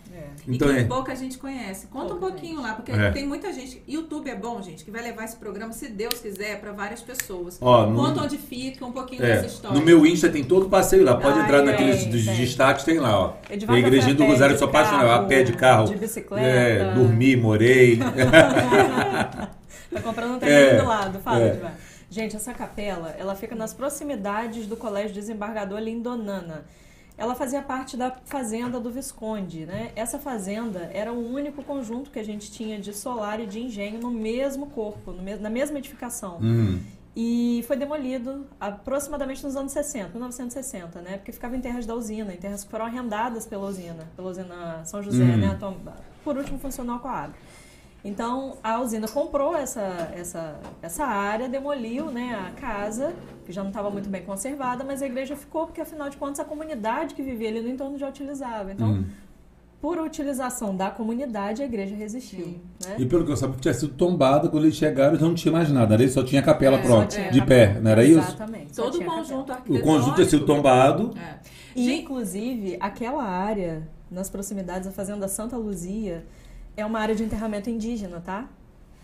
Então 0.48 0.70
e 0.70 0.74
que 0.74 0.80
é. 0.80 0.84
pouca 0.84 1.14
gente 1.16 1.38
conhece. 1.38 1.86
Conta 1.88 2.14
um 2.14 2.18
pouquinho 2.18 2.60
lá, 2.62 2.74
porque 2.74 2.92
É. 2.92 3.10
tem 3.10 3.26
muita 3.26 3.52
gente. 3.52 3.82
YouTube 3.88 4.30
é 4.30 4.34
bom, 4.34 4.62
gente, 4.62 4.84
que 4.84 4.90
vai 4.90 5.02
levar 5.02 5.24
esse 5.24 5.36
programa, 5.36 5.72
se 5.72 5.88
Deus 5.88 6.20
quiser, 6.20 6.60
pra 6.60 6.72
várias 6.72 7.02
pessoas. 7.02 7.58
Ó, 7.60 7.86
no- 7.86 7.96
Conta 7.98 8.22
onde 8.22 8.38
fica, 8.38 8.84
um 8.86 8.92
pouquinho 8.92 9.24
É, 9.24 9.26
dessa 9.34 9.46
história. 9.46 9.78
no 9.78 9.84
meu 9.84 10.06
Insta 10.06 10.28
tem 10.28 10.44
todo 10.44 10.66
o 10.66 10.68
passeio 10.68 11.04
lá. 11.04 11.16
Pode 11.16 11.38
Ai, 11.38 11.44
entrar 11.44 11.58
tem, 11.58 11.66
naqueles 11.66 12.04
dos 12.06 12.24
destaques, 12.24 12.84
tem 12.84 12.98
lá, 12.98 13.18
ó. 13.18 13.32
Edivaldo 13.50 13.84
a 13.84 13.88
igrejinha 13.88 14.14
do 14.14 14.24
Rosário, 14.24 14.52
eu 14.52 14.54
de 14.54 14.58
sou 14.60 14.68
apaixonado. 14.68 15.10
A 15.10 15.24
pé 15.24 15.42
de 15.42 15.52
carro. 15.54 15.86
de 15.86 15.96
bicicleta. 15.96 16.46
É, 16.46 16.94
dormi, 16.94 17.36
morei. 17.36 17.98
Tá 19.90 20.00
comprando 20.02 20.32
um 20.32 20.36
É, 20.36 20.38
terreno 20.40 20.82
do 20.82 20.88
lado. 20.88 21.18
Fala, 21.20 21.40
é. 21.42 21.48
Edivar. 21.48 21.74
Gente, 22.10 22.36
essa 22.36 22.52
capela, 22.54 23.14
ela 23.18 23.34
fica 23.34 23.54
nas 23.54 23.72
proximidades 23.74 24.66
do 24.66 24.76
Colégio 24.76 25.12
Desembargador 25.12 25.78
ali 25.78 25.90
em 25.90 26.00
Donana. 26.00 26.64
Ela 27.18 27.34
fazia 27.34 27.62
parte 27.62 27.96
da 27.96 28.10
fazenda 28.26 28.78
do 28.78 28.90
Visconde, 28.90 29.64
né? 29.64 29.90
Essa 29.96 30.18
fazenda 30.18 30.90
era 30.92 31.10
o 31.12 31.32
único 31.32 31.62
conjunto 31.62 32.10
que 32.10 32.18
a 32.18 32.22
gente 32.24 32.50
tinha 32.52 32.78
de 32.78 32.92
solar 32.92 33.40
e 33.40 33.46
de 33.46 33.58
engenho 33.60 33.98
no 34.00 34.10
mesmo 34.10 34.66
corpo, 34.66 35.12
no 35.12 35.22
mes- 35.22 35.40
na 35.40 35.48
mesma 35.48 35.78
edificação. 35.78 36.38
Hum. 36.42 36.78
E 37.18 37.64
foi 37.66 37.78
demolido 37.78 38.46
aproximadamente 38.60 39.42
nos 39.42 39.56
anos 39.56 39.72
60, 39.72 40.10
1960, 40.10 41.00
né? 41.00 41.16
Porque 41.16 41.32
ficava 41.32 41.56
em 41.56 41.60
terras 41.62 41.86
da 41.86 41.94
usina, 41.94 42.34
em 42.34 42.36
terras 42.36 42.62
que 42.62 42.70
foram 42.70 42.84
arrendadas 42.84 43.46
pela 43.46 43.66
usina, 43.66 44.06
pela 44.14 44.28
usina 44.30 44.84
São 44.84 45.02
José, 45.02 45.24
Hum. 45.24 45.36
né? 45.38 45.56
Tom- 45.58 45.78
Por 46.22 46.36
último, 46.36 46.58
funcionou 46.58 46.98
com 46.98 47.08
a 47.08 47.12
água. 47.12 47.34
Então, 48.06 48.56
a 48.62 48.80
usina 48.80 49.08
comprou 49.08 49.56
essa, 49.56 50.12
essa, 50.16 50.56
essa 50.80 51.04
área, 51.04 51.48
demoliu 51.48 52.06
né, 52.06 52.34
a 52.46 52.52
casa, 52.60 53.12
que 53.44 53.52
já 53.52 53.62
não 53.62 53.70
estava 53.70 53.90
muito 53.90 54.08
bem 54.08 54.22
conservada, 54.22 54.84
mas 54.84 55.02
a 55.02 55.06
igreja 55.06 55.34
ficou, 55.34 55.66
porque 55.66 55.80
afinal 55.80 56.08
de 56.08 56.16
contas 56.16 56.38
a 56.40 56.44
comunidade 56.44 57.14
que 57.14 57.22
vivia 57.22 57.48
ali 57.48 57.60
no 57.60 57.68
entorno 57.68 57.98
já 57.98 58.08
utilizava. 58.08 58.70
Então, 58.72 58.90
Hum. 58.92 59.04
por 59.80 59.98
utilização 59.98 60.74
da 60.74 60.88
comunidade, 60.90 61.62
a 61.62 61.64
igreja 61.64 61.94
resistiu. 61.96 62.58
Né? 62.84 62.96
E 62.98 63.06
pelo 63.06 63.24
que 63.24 63.32
eu 63.32 63.36
sabia, 63.36 63.56
tinha 63.60 63.74
sido 63.74 63.92
tombada 63.94 64.48
quando 64.48 64.64
eles 64.64 64.76
chegaram, 64.76 65.16
já 65.16 65.26
não 65.26 65.34
tinha 65.34 65.52
mais 65.52 65.70
nada. 65.70 65.94
Ali 65.94 66.08
só 66.08 66.22
tinha 66.22 66.40
a 66.40 66.44
capela 66.44 66.76
É, 66.78 67.30
de 67.30 67.42
pé, 67.42 67.66
capela. 67.66 67.80
não 67.82 67.90
era 67.90 68.04
isso? 68.04 68.18
Exatamente. 68.20 68.72
Todo 68.74 68.98
o 69.00 69.04
conjunto. 69.04 69.52
O 69.68 69.80
conjunto 69.82 70.14
tinha 70.14 70.26
sido 70.28 70.46
tombado. 70.46 71.12
É. 71.18 71.36
E, 71.74 71.92
inclusive, 71.92 72.76
aquela 72.80 73.22
área, 73.24 73.82
nas 74.10 74.30
proximidades 74.30 74.86
da 74.86 74.92
Fazenda 74.92 75.28
Santa 75.28 75.56
Luzia, 75.56 76.24
é 76.76 76.84
uma 76.84 76.98
área 77.00 77.14
de 77.14 77.22
enterramento 77.24 77.70
indígena, 77.70 78.20
tá? 78.20 78.46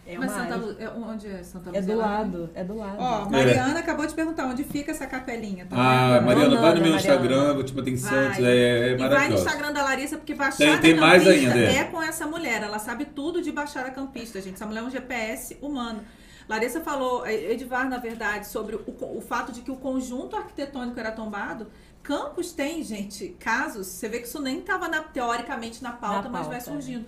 É 0.05 0.15
uma 0.19 0.27
mas 0.27 0.33
Santa 0.33 0.55
área. 0.55 0.57
Lu... 0.57 0.77
é- 0.81 0.89
onde 0.91 1.29
é 1.29 1.43
Santa 1.45 1.71
É 1.71 1.79
Luzia? 1.79 1.95
do 1.95 2.01
Lá? 2.01 2.07
lado, 2.07 2.51
é 2.55 2.65
do 2.65 2.77
lado. 2.77 2.97
Ó, 2.99 3.31
Mariana 3.31 3.79
acabou 3.79 4.05
de 4.05 4.13
perguntar 4.15 4.47
onde 4.47 4.65
fica 4.65 4.91
essa 4.91 5.07
capelinha. 5.07 5.65
Tá 5.67 5.77
Ah? 5.77 6.21
Mariana, 6.21 6.61
vai 6.61 6.75
no 6.75 6.81
meu 6.81 6.91
Mariana. 6.93 6.97
Instagram, 6.97 7.63
tipo, 7.63 7.83
tem 7.83 7.95
Vai. 7.95 8.11
Santos, 8.11 8.39
é, 8.41 8.51
é 8.51 8.93
E 8.93 8.97
vai 8.97 8.97
no 8.97 9.11
maravilhoso. 9.11 9.45
Instagram 9.47 9.73
da 9.73 9.83
Larissa, 9.85 10.17
porque 10.17 10.35
Baixada 10.35 10.73
Tem- 10.73 10.81
tem 10.81 11.01
mais 11.01 11.23
Campista 11.23 11.49
ainda, 11.55 11.59
é. 11.65 11.77
é 11.77 11.85
com 11.85 12.03
essa 12.03 12.27
mulher. 12.27 12.63
Ela 12.65 12.81
sabe 12.81 13.05
tudo 13.05 13.41
de 13.41 13.53
Baixada 13.53 13.91
Campista, 13.93 14.41
gente. 14.41 14.55
Essa 14.55 14.67
mulher 14.67 14.81
é 14.81 14.83
um 14.83 14.91
GPS 14.91 15.57
humano. 15.63 16.01
Larissa 16.49 16.81
falou, 16.81 17.25
eh, 17.25 17.53
Edvar, 17.53 17.89
na 17.89 17.99
verdade, 17.99 18.49
sobre 18.49 18.75
o, 18.75 18.83
o 19.17 19.21
fato 19.21 19.53
de 19.53 19.61
que 19.61 19.71
o 19.71 19.77
conjunto 19.77 20.35
arquitetônico 20.35 20.99
era 20.99 21.13
tombado. 21.13 21.69
Campos 22.03 22.51
tem, 22.51 22.83
gente, 22.83 23.29
casos. 23.39 23.87
Você 23.87 24.09
vê 24.09 24.19
que 24.19 24.27
isso 24.27 24.43
nem 24.43 24.59
estava 24.59 24.89
teoricamente 25.13 25.81
na 25.81 25.93
pauta, 25.93 26.23
Na 26.25 26.31
mas 26.31 26.49
vai 26.49 26.57
pauta, 26.59 26.73
surgindo. 26.73 27.07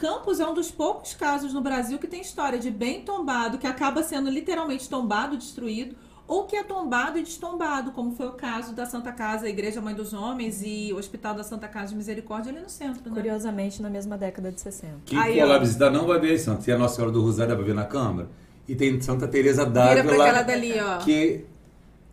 Campos 0.00 0.40
é 0.40 0.46
um 0.46 0.54
dos 0.54 0.70
poucos 0.70 1.12
casos 1.12 1.52
no 1.52 1.60
Brasil 1.60 1.98
que 1.98 2.06
tem 2.06 2.22
história 2.22 2.58
de 2.58 2.70
bem 2.70 3.02
tombado, 3.02 3.58
que 3.58 3.66
acaba 3.66 4.02
sendo 4.02 4.30
literalmente 4.30 4.88
tombado, 4.88 5.36
destruído, 5.36 5.94
ou 6.26 6.44
que 6.44 6.56
é 6.56 6.62
tombado 6.62 7.18
e 7.18 7.22
destombado, 7.22 7.92
como 7.92 8.12
foi 8.12 8.28
o 8.28 8.32
caso 8.32 8.72
da 8.72 8.86
Santa 8.86 9.12
Casa, 9.12 9.44
a 9.44 9.50
Igreja 9.50 9.78
Mãe 9.78 9.94
dos 9.94 10.14
Homens 10.14 10.62
e 10.64 10.90
o 10.90 10.96
Hospital 10.96 11.34
da 11.34 11.44
Santa 11.44 11.68
Casa 11.68 11.88
de 11.88 11.96
Misericórdia 11.96 12.50
ali 12.50 12.62
no 12.62 12.70
centro, 12.70 13.10
né? 13.10 13.14
Curiosamente, 13.14 13.82
na 13.82 13.90
mesma 13.90 14.16
década 14.16 14.50
de 14.50 14.58
60. 14.58 14.94
Quem 15.04 15.18
Aí, 15.18 15.38
for 15.38 15.46
lá 15.46 15.58
visitar 15.58 15.90
não 15.90 16.06
vai 16.06 16.18
ver 16.18 16.38
Santos. 16.38 16.64
Tem 16.64 16.72
a 16.72 16.78
Nossa 16.78 16.94
Senhora 16.94 17.12
do 17.12 17.20
Rosário, 17.20 17.50
dá 17.50 17.56
pra 17.56 17.66
ver 17.66 17.74
na 17.74 17.84
Câmara. 17.84 18.28
E 18.66 18.74
tem 18.74 18.98
Santa 19.02 19.28
Teresa 19.28 19.66
Vira 19.66 19.72
pra 19.72 19.94
d'Ávila, 20.02 20.24
aquela 20.24 20.42
dali, 20.42 20.80
ó. 20.80 20.96
que 20.96 21.44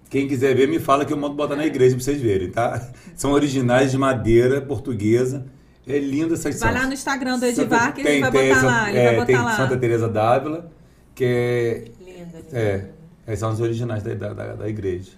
quem 0.09 0.27
quiser 0.27 0.53
ver 0.53 0.67
me 0.67 0.79
fala 0.79 1.05
que 1.05 1.13
eu 1.13 1.17
mando 1.17 1.35
botar 1.35 1.55
na 1.55 1.65
igreja 1.65 1.95
pra 1.95 2.03
vocês 2.03 2.19
verem, 2.19 2.51
tá? 2.51 2.85
São 3.15 3.31
originais 3.31 3.91
de 3.91 3.97
madeira 3.97 4.59
portuguesa. 4.61 5.45
É 5.87 5.99
linda 5.99 6.33
essas 6.33 6.59
Vai 6.59 6.73
lá 6.73 6.85
no 6.85 6.93
Instagram 6.93 7.39
do 7.39 7.45
Edivar 7.45 7.93
que 7.93 8.01
ele 8.01 8.19
vai 8.19 8.31
botar 8.31 8.61
lá. 8.65 8.89
Ele 8.89 8.97
é, 8.99 9.05
vai 9.05 9.13
botar 9.15 9.25
tem 9.25 9.35
lá. 9.37 9.55
Santa 9.55 9.77
Teresa 9.77 10.09
d'Ávila, 10.09 10.69
que 11.15 11.23
é, 11.23 11.85
Linda, 12.05 12.37
linda. 12.51 12.91
é, 13.25 13.35
são 13.35 13.51
os 13.51 13.59
originais 13.61 14.03
da, 14.03 14.13
da, 14.13 14.53
da- 14.55 14.67
igreja. 14.69 15.11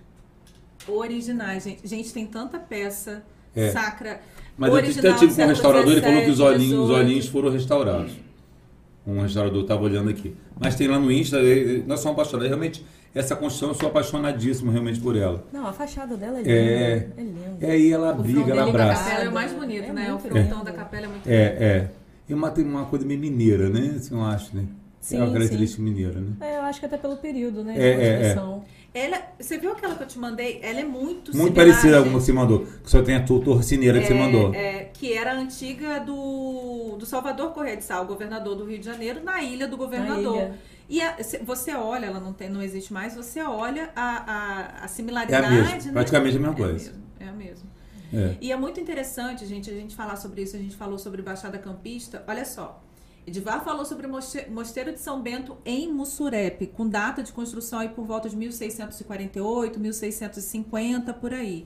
Originais, 0.87 1.63
gente. 1.63 1.87
Gente, 1.87 2.13
tem 2.13 2.25
tanta 2.25 2.59
peça 2.59 3.23
É. 3.55 3.71
sacra. 3.71 4.21
Mas 4.57 4.69
eu 4.71 4.77
até 4.77 5.13
tive 5.13 5.33
com 5.35 5.43
um 5.43 5.47
restaurador, 5.47 5.91
ele 5.91 6.01
falou 6.01 6.21
que 6.21 6.29
os 6.29 6.37
17, 6.37 6.53
olhinhos, 6.55 6.79
os 6.79 6.87
18. 6.87 7.05
olhinhos 7.05 7.27
foram 7.27 7.49
restaurados. 7.49 8.11
um 9.07 9.21
restaurador 9.21 9.61
estava 9.63 9.81
olhando 9.81 10.09
aqui. 10.09 10.35
Mas 10.59 10.75
tem 10.75 10.87
lá 10.87 10.99
no 10.99 11.11
Insta, 11.11 11.37
nós 11.87 11.99
somos 12.01 12.13
apaixonados. 12.19 12.47
Realmente, 12.49 12.85
essa 13.13 13.35
construção, 13.35 13.69
eu 13.69 13.75
sou 13.75 13.89
apaixonadíssimo 13.89 14.71
realmente 14.71 14.99
por 14.99 15.15
ela. 15.15 15.43
Não, 15.51 15.65
a 15.67 15.73
fachada 15.73 16.15
dela 16.15 16.37
é 16.39 16.41
linda. 16.41 16.51
É. 16.51 17.07
É 17.17 17.21
linda. 17.21 17.57
E 17.61 17.65
aí 17.65 17.91
ela 17.91 18.11
O 18.13 18.21
briga, 18.21 18.51
ela 18.51 18.69
abraça. 18.69 19.03
capela 19.03 19.23
é 19.23 19.29
o 19.29 19.33
mais 19.33 19.51
bonito, 19.51 19.85
É 19.89 19.93
né? 19.93 20.13
O 20.13 20.19
frontão 20.19 20.41
lindo. 20.59 20.63
da 20.63 20.71
capela 20.73 21.05
é 21.05 21.09
muito 21.09 21.27
É, 21.27 21.33
é. 21.59 21.91
E 22.27 22.33
uma, 22.33 22.51
tem 22.51 22.63
uma 22.63 22.85
coisa 22.85 23.05
meio 23.05 23.19
mineira, 23.19 23.69
né? 23.69 23.93
Assim, 23.95 24.13
eu 24.15 24.23
acho, 24.23 24.55
né? 24.55 24.65
Sim, 25.01 25.17
é 25.17 25.23
uma 25.23 25.33
característica 25.33 25.81
mineira, 25.81 26.19
né? 26.19 26.33
É, 26.41 26.57
eu 26.57 26.61
acho 26.61 26.79
que 26.79 26.85
até 26.85 26.97
pelo 26.97 27.17
período, 27.17 27.63
né? 27.63 27.73
De 27.73 27.79
É, 27.79 27.89
é, 27.89 28.21
é. 28.27 28.33
Ela, 28.93 29.21
você 29.39 29.57
viu 29.59 29.71
aquela 29.71 29.93
que 29.95 30.01
eu 30.03 30.07
te 30.07 30.17
mandei? 30.17 30.59
Ela 30.63 30.79
é 30.79 30.83
muito 30.83 31.35
Muito 31.35 31.53
similar, 31.53 31.53
parecida 31.55 31.97
com 31.97 32.01
a 32.01 32.03
que 32.05 32.09
você 32.09 32.33
mandou. 32.33 32.65
Que 32.65 32.89
só 32.89 33.01
tem 33.03 33.15
a 33.15 33.23
tor- 33.23 33.43
torcineira 33.43 33.99
que 33.99 34.07
você 34.07 34.13
É, 34.13 34.17
mandou. 34.17 34.53
é, 34.53 34.85
que 34.85 35.13
era 35.13 35.31
a 35.31 35.35
antiga 35.35 35.99
do, 35.99 36.95
do 36.97 37.05
Salvador 37.05 37.51
Correia 37.53 37.77
de 37.77 37.83
Sal, 37.83 38.05
governador 38.05 38.55
do 38.55 38.65
Rio 38.65 38.79
de 38.79 38.85
Janeiro, 38.85 39.23
na 39.23 39.41
ilha 39.43 39.67
do 39.67 39.77
governador. 39.77 40.37
ilha. 40.37 40.55
E 40.89 41.01
a- 41.01 41.17
você 41.45 41.75
olha, 41.75 42.07
ela 42.07 42.19
não, 42.19 42.33
tem, 42.33 42.49
não 42.49 42.63
existe 42.63 42.91
mais, 42.91 43.15
você 43.15 43.43
olha 43.43 43.91
a, 43.95 44.01
a, 44.01 44.81
a 44.81 44.85
É 44.85 44.87
similaridade. 44.87 45.45
a 45.45 45.49
mesma, 45.51 45.75
né? 45.85 45.91
praticamente 45.93 46.37
a 46.37 46.39
mesma 46.39 46.53
É 46.55 46.57
coisa. 46.57 46.73
mesmo, 46.91 47.03
é 47.19 47.27
a 47.27 47.31
mesma. 47.31 47.69
É. 48.11 48.35
E 48.41 48.51
é 48.51 48.55
muito 48.57 48.79
interessante, 48.79 49.45
gente, 49.45 49.69
a 49.69 49.73
gente 49.73 49.95
falar 49.95 50.15
sobre 50.15 50.41
isso. 50.41 50.55
A 50.55 50.59
gente 50.59 50.75
falou 50.75 50.97
sobre 50.97 51.21
Baixada 51.21 51.59
Campista. 51.59 52.23
Olha 52.27 52.43
só. 52.43 52.83
Edivar 53.29 53.63
falou 53.63 53.85
sobre 53.85 54.07
o 54.07 54.09
moste- 54.09 54.47
Mosteiro 54.49 54.91
de 54.91 54.99
São 54.99 55.21
Bento 55.21 55.55
em 55.63 55.91
Mussurepe, 55.93 56.67
com 56.67 56.87
data 56.87 57.21
de 57.23 57.31
construção 57.31 57.79
aí 57.79 57.89
por 57.89 58.05
volta 58.05 58.27
de 58.27 58.35
1648, 58.35 59.79
1650, 59.79 61.13
por 61.13 61.33
aí. 61.33 61.65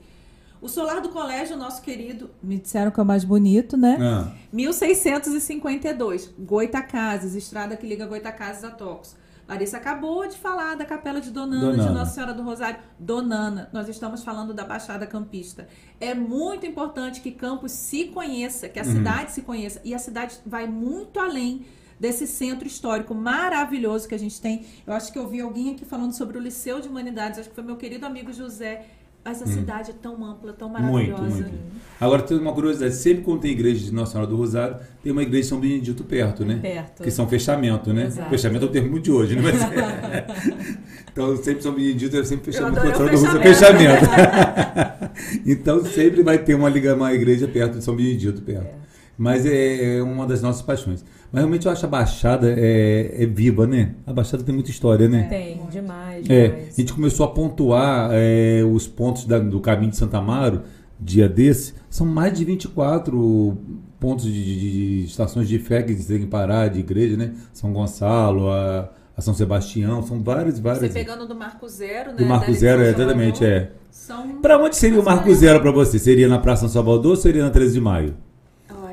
O 0.61 0.69
solar 0.69 1.01
do 1.01 1.09
colégio, 1.09 1.57
nosso 1.57 1.81
querido, 1.81 2.29
me 2.41 2.57
disseram 2.57 2.89
que 2.91 2.99
é 2.99 3.03
o 3.03 3.05
mais 3.05 3.23
bonito, 3.25 3.75
né? 3.75 3.97
Ah, 3.99 4.31
1652, 4.51 6.33
Goitacazes, 6.39 7.35
estrada 7.35 7.75
que 7.75 7.85
liga 7.87 8.05
Goitacazes 8.05 8.63
a 8.63 8.71
Tocos. 8.71 9.15
Larissa 9.47 9.77
acabou 9.77 10.25
de 10.27 10.37
falar 10.37 10.75
da 10.75 10.85
Capela 10.85 11.19
de 11.19 11.29
Donana, 11.29 11.61
Donana. 11.71 11.83
de 11.83 11.89
Nossa 11.93 12.13
Senhora 12.13 12.33
do 12.33 12.43
Rosário. 12.43 12.79
Donana, 12.97 13.69
nós 13.73 13.89
estamos 13.89 14.23
falando 14.23 14.53
da 14.53 14.63
Baixada 14.63 15.05
Campista. 15.05 15.67
É 15.99 16.13
muito 16.13 16.65
importante 16.65 17.19
que 17.21 17.31
Campos 17.31 17.71
se 17.73 18.05
conheça, 18.05 18.69
que 18.69 18.79
a 18.79 18.83
Uhum. 18.83 18.91
cidade 18.93 19.31
se 19.31 19.41
conheça. 19.41 19.81
E 19.83 19.93
a 19.93 19.99
cidade 19.99 20.37
vai 20.45 20.65
muito 20.67 21.19
além 21.19 21.65
desse 21.99 22.25
centro 22.25 22.67
histórico 22.67 23.13
maravilhoso 23.13 24.07
que 24.07 24.15
a 24.15 24.19
gente 24.19 24.39
tem. 24.41 24.65
Eu 24.87 24.93
acho 24.93 25.11
que 25.11 25.19
eu 25.19 25.27
vi 25.27 25.41
alguém 25.41 25.71
aqui 25.71 25.85
falando 25.85 26.13
sobre 26.13 26.37
o 26.37 26.41
Liceu 26.41 26.79
de 26.81 26.87
Humanidades, 26.87 27.39
acho 27.39 27.49
que 27.49 27.55
foi 27.55 27.63
meu 27.63 27.75
querido 27.77 28.05
amigo 28.05 28.31
José. 28.33 28.85
Essa 29.25 29.45
cidade 29.47 29.91
é 29.91 29.93
tão 29.93 30.21
ampla, 30.25 30.51
tão 30.51 30.67
Uhum. 30.67 30.81
muito, 30.81 31.11
maravilhosa. 31.11 31.43
muito. 31.43 31.57
Agora 31.99 32.21
tem 32.23 32.37
uma 32.37 32.51
curiosidade. 32.51 32.93
Sempre 32.95 33.23
quando 33.23 33.39
tem 33.39 33.51
igreja 33.51 33.85
de 33.85 33.93
Nossa 33.93 34.11
Senhora 34.11 34.29
do 34.29 34.35
Rosário, 34.35 34.75
tem 35.01 35.11
uma 35.13 35.21
igreja 35.21 35.43
de 35.43 35.47
São 35.47 35.59
Benedito 35.61 36.03
perto, 36.03 36.43
né? 36.43 36.59
Perto. 36.61 37.01
Que 37.03 37.09
são 37.09 37.25
fechamento, 37.27 37.93
né? 37.93 38.07
Exato. 38.07 38.29
Fechamento 38.29 38.65
é 38.65 38.67
o 38.67 38.71
termo 38.71 38.99
de 38.99 39.09
hoje, 39.11 39.35
né? 39.37 39.41
Mas, 39.43 39.61
então, 41.11 41.37
sempre 41.37 41.63
São 41.63 41.73
Benedito 41.73 42.17
é 42.17 42.23
sempre 42.25 42.51
fechamento. 42.51 42.79
adorei 42.79 42.91
Contra 42.91 43.05
o 43.05 43.09
do 43.09 43.15
Rosário, 43.25 43.41
fechamento. 43.43 44.05
fechamento. 44.05 45.11
então, 45.49 45.85
sempre 45.85 46.21
vai 46.23 46.37
ter 46.39 46.55
uma, 46.55 46.69
uma 46.69 47.13
igreja 47.13 47.47
perto 47.47 47.77
de 47.77 47.83
São 47.83 47.95
Benedito, 47.95 48.41
perto. 48.41 48.65
É. 48.65 48.83
Mas 49.17 49.45
é, 49.45 49.97
é 49.97 50.03
uma 50.03 50.25
das 50.25 50.41
nossas 50.41 50.61
paixões. 50.61 51.03
Mas 51.31 51.41
realmente 51.41 51.65
eu 51.65 51.71
acho 51.71 51.85
a 51.85 51.89
Baixada 51.89 52.53
é, 52.57 53.23
é 53.23 53.25
viva, 53.25 53.65
né? 53.67 53.93
A 54.07 54.13
Baixada 54.13 54.43
tem 54.43 54.53
muita 54.53 54.69
história, 54.71 55.07
né? 55.07 55.27
Tem, 55.29 55.61
demais, 55.69 56.27
É, 56.29 56.47
demais. 56.47 56.73
a 56.77 56.81
gente 56.81 56.93
começou 56.93 57.25
a 57.25 57.29
pontuar 57.29 58.09
é, 58.13 58.63
os 58.63 58.87
pontos 58.87 59.25
da- 59.25 59.39
do 59.39 59.59
caminho 59.59 59.91
de 59.91 59.97
Santa 59.97 60.17
Amaro, 60.17 60.61
dia 60.99 61.27
desse, 61.29 61.73
são 61.89 62.05
mais 62.07 62.33
de 62.37 62.43
24 62.45 63.57
pontos 63.99 64.25
de, 64.25 64.31
de- 64.31 64.99
de 65.01 65.05
estações 65.05 65.47
de 65.47 65.59
fé 65.59 65.81
que 65.83 65.91
a 65.91 65.95
gente 65.95 66.07
tem 66.07 66.19
que 66.19 66.27
parar, 66.27 66.67
de 66.69 66.79
igreja, 66.79 67.15
né? 67.17 67.33
São 67.53 67.71
Gonçalo, 67.71 68.49
a, 68.49 68.89
a 69.15 69.21
São 69.21 69.33
Sebastião, 69.33 70.01
são 70.01 70.21
várias, 70.23 70.55
Você 70.55 70.61
várias. 70.61 70.93
pegando 70.93 71.27
do 71.27 71.35
Marco 71.35 71.67
Zero, 71.67 72.11
né? 72.11 72.17
Do 72.17 72.25
Marco 72.25 72.51
de 72.51 72.57
Zero, 72.57 72.81
é, 72.81 72.89
exatamente, 72.89 73.39
Salvador, 73.39 73.61
é. 73.63 73.71
São... 73.91 74.41
Pra 74.41 74.57
onde 74.57 74.75
seria 74.75 74.99
o 74.99 75.03
Marco 75.05 75.33
Zero 75.33 75.61
pra 75.61 75.71
você? 75.71 75.99
Seria 75.99 76.27
na 76.27 76.39
Praça 76.39 76.61
São 76.61 76.69
Salvador 76.69 77.11
ou 77.11 77.15
seria 77.15 77.43
na 77.43 77.49
13 77.51 77.73
de 77.73 77.81
Maio? 77.81 78.15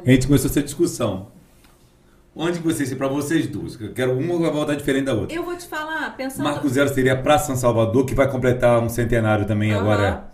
A 0.06 0.10
gente 0.10 0.26
começou 0.26 0.50
essa 0.50 0.62
discussão. 0.62 1.28
Onde 2.34 2.60
que 2.60 2.64
vocês, 2.64 2.92
pra 2.94 3.08
vocês 3.08 3.46
duas? 3.48 3.78
Eu 3.80 3.92
quero 3.92 4.16
uma 4.16 4.38
vai 4.38 4.50
voltar 4.50 4.74
diferente 4.74 5.06
da 5.06 5.14
outra. 5.14 5.36
eu 5.36 5.44
vou 5.44 5.56
te 5.56 5.66
falar, 5.66 6.16
pensando... 6.16 6.44
Marco 6.44 6.68
Zero 6.68 6.88
seria 6.88 7.14
a 7.14 7.16
Praça 7.16 7.46
São 7.46 7.56
Salvador, 7.56 8.06
que 8.06 8.14
vai 8.14 8.30
completar 8.30 8.80
um 8.80 8.88
centenário 8.88 9.44
também 9.44 9.72
Aham. 9.72 9.80
agora. 9.80 10.24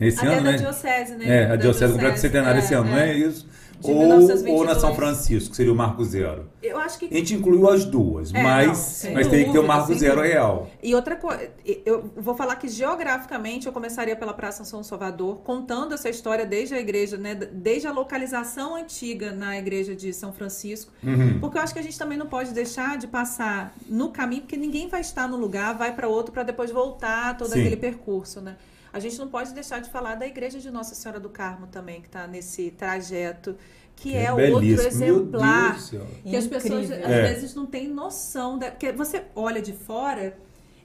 Esse 0.00 0.18
Até 0.18 0.34
ano, 0.34 0.44
da 0.44 0.52
né? 0.52 0.58
diocese, 0.58 1.14
né? 1.16 1.24
É, 1.28 1.50
a 1.50 1.56
diocese 1.56 1.92
completa 1.92 2.16
o 2.16 2.18
centenário 2.18 2.58
esse 2.58 2.74
ano, 2.74 2.90
não 2.90 2.98
é 2.98 3.14
isso? 3.14 3.46
De 3.80 3.90
Ou, 3.90 3.98
1922. 3.98 4.58
ou 4.58 4.66
na 4.66 4.74
São 4.78 4.94
Francisco, 4.94 5.50
que 5.50 5.56
seria 5.56 5.72
o 5.72 5.76
Marco 5.76 6.04
Zero. 6.04 6.46
Eu 6.62 6.78
acho 6.78 6.98
que 6.98 7.06
A 7.06 7.16
gente 7.16 7.34
incluiu 7.34 7.68
as 7.68 7.84
duas, 7.84 8.34
É, 8.34 8.42
mas, 8.42 9.04
não, 9.04 9.12
mas 9.14 9.28
tem 9.28 9.44
que 9.44 9.52
ter 9.52 9.58
o 9.58 9.66
Marco 9.66 9.94
Zero 9.94 10.20
real. 10.20 10.68
E 10.82 10.94
outra 10.94 11.14
coisa, 11.14 11.48
eu 11.86 12.10
vou 12.16 12.34
falar 12.34 12.56
que 12.56 12.68
geograficamente 12.68 13.66
eu 13.66 13.72
começaria 13.72 14.16
pela 14.16 14.32
Praça 14.32 14.64
São 14.64 14.82
Salvador, 14.82 15.38
contando 15.44 15.94
essa 15.94 16.08
história 16.08 16.44
desde 16.44 16.74
a 16.74 16.80
igreja, 16.80 17.16
né? 17.16 17.34
Desde 17.34 17.86
a 17.86 17.92
localização 17.92 18.74
antiga 18.74 19.32
na 19.32 19.56
igreja 19.56 19.94
de 19.94 20.12
São 20.12 20.32
Francisco. 20.32 20.92
Uhum. 21.02 21.38
Porque 21.38 21.56
eu 21.56 21.62
acho 21.62 21.72
que 21.72 21.78
a 21.78 21.82
gente 21.82 21.98
também 21.98 22.18
não 22.18 22.26
pode 22.26 22.52
deixar 22.52 22.98
de 22.98 23.06
passar 23.06 23.74
no 23.88 24.10
caminho, 24.10 24.42
porque 24.42 24.56
ninguém 24.56 24.88
vai 24.88 25.00
estar 25.00 25.28
no 25.28 25.36
lugar, 25.36 25.76
vai 25.76 25.94
para 25.94 26.08
outro 26.08 26.32
para 26.32 26.42
depois 26.42 26.70
voltar 26.70 27.36
todo 27.36 27.50
Sim. 27.50 27.60
aquele 27.60 27.76
percurso, 27.76 28.40
né? 28.40 28.56
A 28.92 28.98
gente 29.00 29.18
não 29.18 29.28
pode 29.28 29.52
deixar 29.54 29.80
de 29.80 29.90
falar 29.90 30.14
da 30.14 30.26
igreja 30.26 30.58
de 30.58 30.70
Nossa 30.70 30.94
Senhora 30.94 31.20
do 31.20 31.28
Carmo 31.28 31.66
também, 31.66 32.00
que 32.00 32.06
está 32.08 32.26
nesse 32.26 32.70
trajeto, 32.70 33.54
que 33.96 34.14
é, 34.16 34.30
outro 34.32 34.60
belíssimo. 34.60 34.76
Meu 34.76 34.86
exemplar. 35.16 35.72
Deus. 35.90 36.04
Que 36.24 36.36
as 36.36 36.46
pessoas 36.46 36.90
às 36.90 36.98
É. 36.98 37.22
vezes 37.34 37.54
não 37.54 37.66
têm 37.66 37.88
noção. 37.88 38.58
Da, 38.58 38.70
porque 38.70 38.92
você 38.92 39.24
olha 39.34 39.60
de 39.60 39.72
fora, 39.72 40.36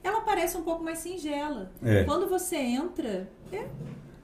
ela 0.04 0.22
parece 0.22 0.58
um 0.58 0.64
pouco 0.64 0.84
mais 0.84 1.00
singela. 1.00 1.72
É. 1.84 2.04
Quando 2.04 2.28
você 2.28 2.56
entra, 2.58 3.30
é 3.52 3.66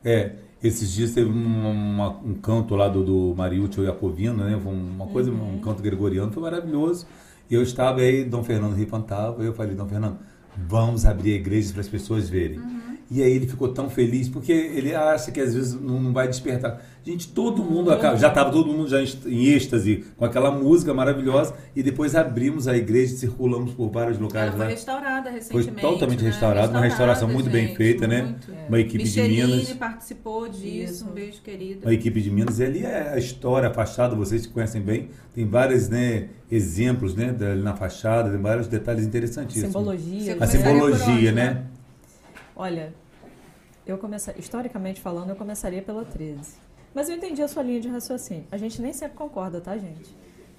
É, 0.04 0.36
esses 0.64 0.92
dias 0.92 1.12
teve 1.14 1.30
um, 1.30 1.34
uma- 1.36 2.18
um 2.20 2.34
canto 2.36 2.76
lá 2.76 2.88
do, 2.88 3.04
do 3.04 3.36
Mariútil 3.36 3.84
Iacovino, 3.84 4.44
né? 4.46 4.56
Uma 4.56 5.08
coisa, 5.08 5.30
Uhum. 5.30 5.56
um 5.56 5.60
canto 5.60 5.82
gregoriano, 5.84 6.32
foi 6.32 6.42
maravilhoso. 6.42 7.06
E 7.50 7.54
eu 7.54 7.62
estava 7.62 8.00
aí, 8.02 8.24
Dom 8.24 8.44
Fernando 8.44 8.74
Ripantava, 8.76 9.44
eu 9.44 9.54
falei, 9.54 9.76
Dom 9.76 9.88
Fernando, 9.88 10.18
vamos 10.68 11.06
abrir 11.06 11.34
a 11.34 11.36
igreja 11.36 11.72
para 11.74 11.82
as 11.82 11.88
pessoas 11.90 12.30
verem. 12.30 12.60
Uhum. 12.60 12.79
E 13.12 13.24
aí 13.24 13.32
ele 13.32 13.48
ficou 13.48 13.70
tão 13.70 13.90
feliz, 13.90 14.30
porque 14.30 14.52
ele 14.52 14.94
acha 14.94 15.32
que 15.32 15.40
às 15.42 15.56
vezes 15.56 15.74
não, 15.74 16.14
vai 16.14 16.28
despertar. 16.28 16.80
Gente, 17.04 17.28
todo 17.30 17.64
mundo, 17.64 17.92
acaba- 17.92 18.16
já 18.16 18.28
estava 18.28 18.52
todo 18.52 18.72
mundo 18.72 18.88
já 18.88 19.02
em 19.02 19.46
êxtase 19.46 20.06
com 20.16 20.26
aquela 20.26 20.52
música 20.52 20.94
maravilhosa, 20.94 21.56
e 21.76 21.82
depois 21.82 22.14
abrimos 22.14 22.68
a 22.68 22.78
igreja 22.78 23.16
e 23.16 23.18
circulamos 23.18 23.74
por 23.74 23.90
vários 23.90 24.20
locais 24.20 24.50
ela 24.50 24.52
foi 24.58 24.66
lá. 24.66 24.70
restaurada 24.70 25.24
Foi 25.24 25.34
recentemente. 25.40 25.82
totalmente 25.82 26.24
né? 26.24 26.30
restaurada, 26.30 26.72
uma 26.72 26.82
restauração 26.82 27.28
muito 27.28 27.50
bem 27.50 27.68
gente, 27.70 27.78
feita, 27.78 28.08
né? 28.08 28.22
muito. 28.22 28.52
Uma 28.68 28.80
equipe 28.80 29.04
de 29.04 29.10
Michelini 29.10 29.56
Minas. 29.56 29.74
participou 29.74 30.48
disso, 30.48 30.94
Isso. 30.94 31.06
um 31.06 31.12
beijo, 31.12 31.42
querida. 31.42 31.90
a 31.90 31.94
equipe 31.94 32.22
de 32.22 32.30
Minas, 32.30 32.60
e 32.60 32.64
ali 32.64 32.84
é 32.84 33.14
a 33.14 33.18
história, 33.18 33.70
a 33.70 33.74
fachada, 33.74 34.16
vocês 34.16 34.46
que 34.46 34.54
conhecem 34.54 34.82
bem, 34.82 35.10
tem 35.34 35.48
vários 35.48 35.90
né, 35.90 36.28
exemplos 36.52 37.16
né, 37.16 37.36
na 37.64 37.76
fachada, 37.76 38.30
tem 38.30 38.40
vários 38.40 38.68
detalhes 38.68 39.04
interessantíssimos. 39.04 39.70
Simbologia. 39.74 40.38
A 40.40 40.46
simbologia, 40.46 41.32
né? 41.32 41.44
né? 41.46 41.64
Olha, 42.56 42.94
eu 43.86 43.98
começaria, 43.98 44.40
historicamente 44.40 45.02
falando, 45.02 45.30
eu 45.30 45.36
começaria 45.36 45.82
pela 45.82 46.04
13. 46.06 46.40
Mas 46.94 47.08
eu 47.10 47.16
entendi 47.16 47.42
a 47.42 47.48
sua 47.48 47.64
linha 47.64 47.80
de 47.80 47.88
raciocínio. 47.88 48.46
A 48.52 48.58
gente 48.58 48.82
nem 48.82 48.92
sempre 48.94 49.16
concorda, 49.18 49.62
tá, 49.62 49.78
gente? 49.78 50.06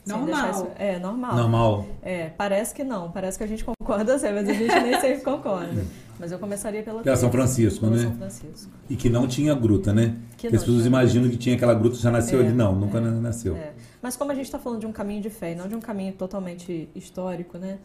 Sem 0.04 0.16
Normal. 0.16 0.50
isso- 0.50 0.66
É, 0.78 0.98
normal. 0.98 1.36
Normal. 1.36 1.86
É, 2.02 2.30
parece 2.30 2.74
que 2.74 2.82
não. 2.84 3.10
Parece 3.10 3.36
que 3.36 3.44
a 3.44 3.46
gente 3.46 3.64
concorda 3.64 4.18
sempre, 4.18 4.36
mas 4.42 4.48
a 4.48 4.52
gente 4.54 4.80
nem 4.80 4.98
sempre 5.00 5.20
concorda. 5.22 5.84
Mas 6.18 6.32
eu 6.32 6.38
começaria 6.38 6.82
pela 6.82 7.02
Pela 7.02 7.16
São 7.16 7.30
13, 7.30 7.54
Francisco, 7.54 7.80
pela 7.86 7.96
né? 7.96 8.02
São 8.02 8.14
Francisco. 8.16 8.72
E 8.88 8.96
que 8.96 9.08
não 9.08 9.26
tinha 9.26 9.54
gruta, 9.54 9.92
né? 9.92 10.16
Que 10.36 10.46
Porque 10.46 10.46
as 10.48 10.52
não 10.52 10.58
pessoas 10.60 10.76
tinha. 10.78 10.86
imaginam 10.88 11.28
que 11.30 11.36
tinha 11.36 11.56
aquela 11.56 11.74
gruta 11.74 11.96
já 11.96 12.10
nasceu 12.10 12.40
É, 12.40 12.46
ali. 12.46 12.52
Não, 12.54 12.74
nunca 12.74 12.98
é, 12.98 13.00
nasceu. 13.00 13.56
É. 13.56 13.72
Mas 14.02 14.16
como 14.16 14.30
a 14.30 14.34
gente 14.34 14.44
está 14.46 14.58
falando 14.58 14.80
de 14.80 14.86
um 14.86 14.92
caminho 14.92 15.20
de 15.20 15.30
fé 15.30 15.52
e 15.52 15.54
não 15.54 15.66
de 15.68 15.74
um 15.74 15.80
caminho 15.80 16.12
totalmente 16.14 16.88
histórico, 16.94 17.58
né? 17.58 17.78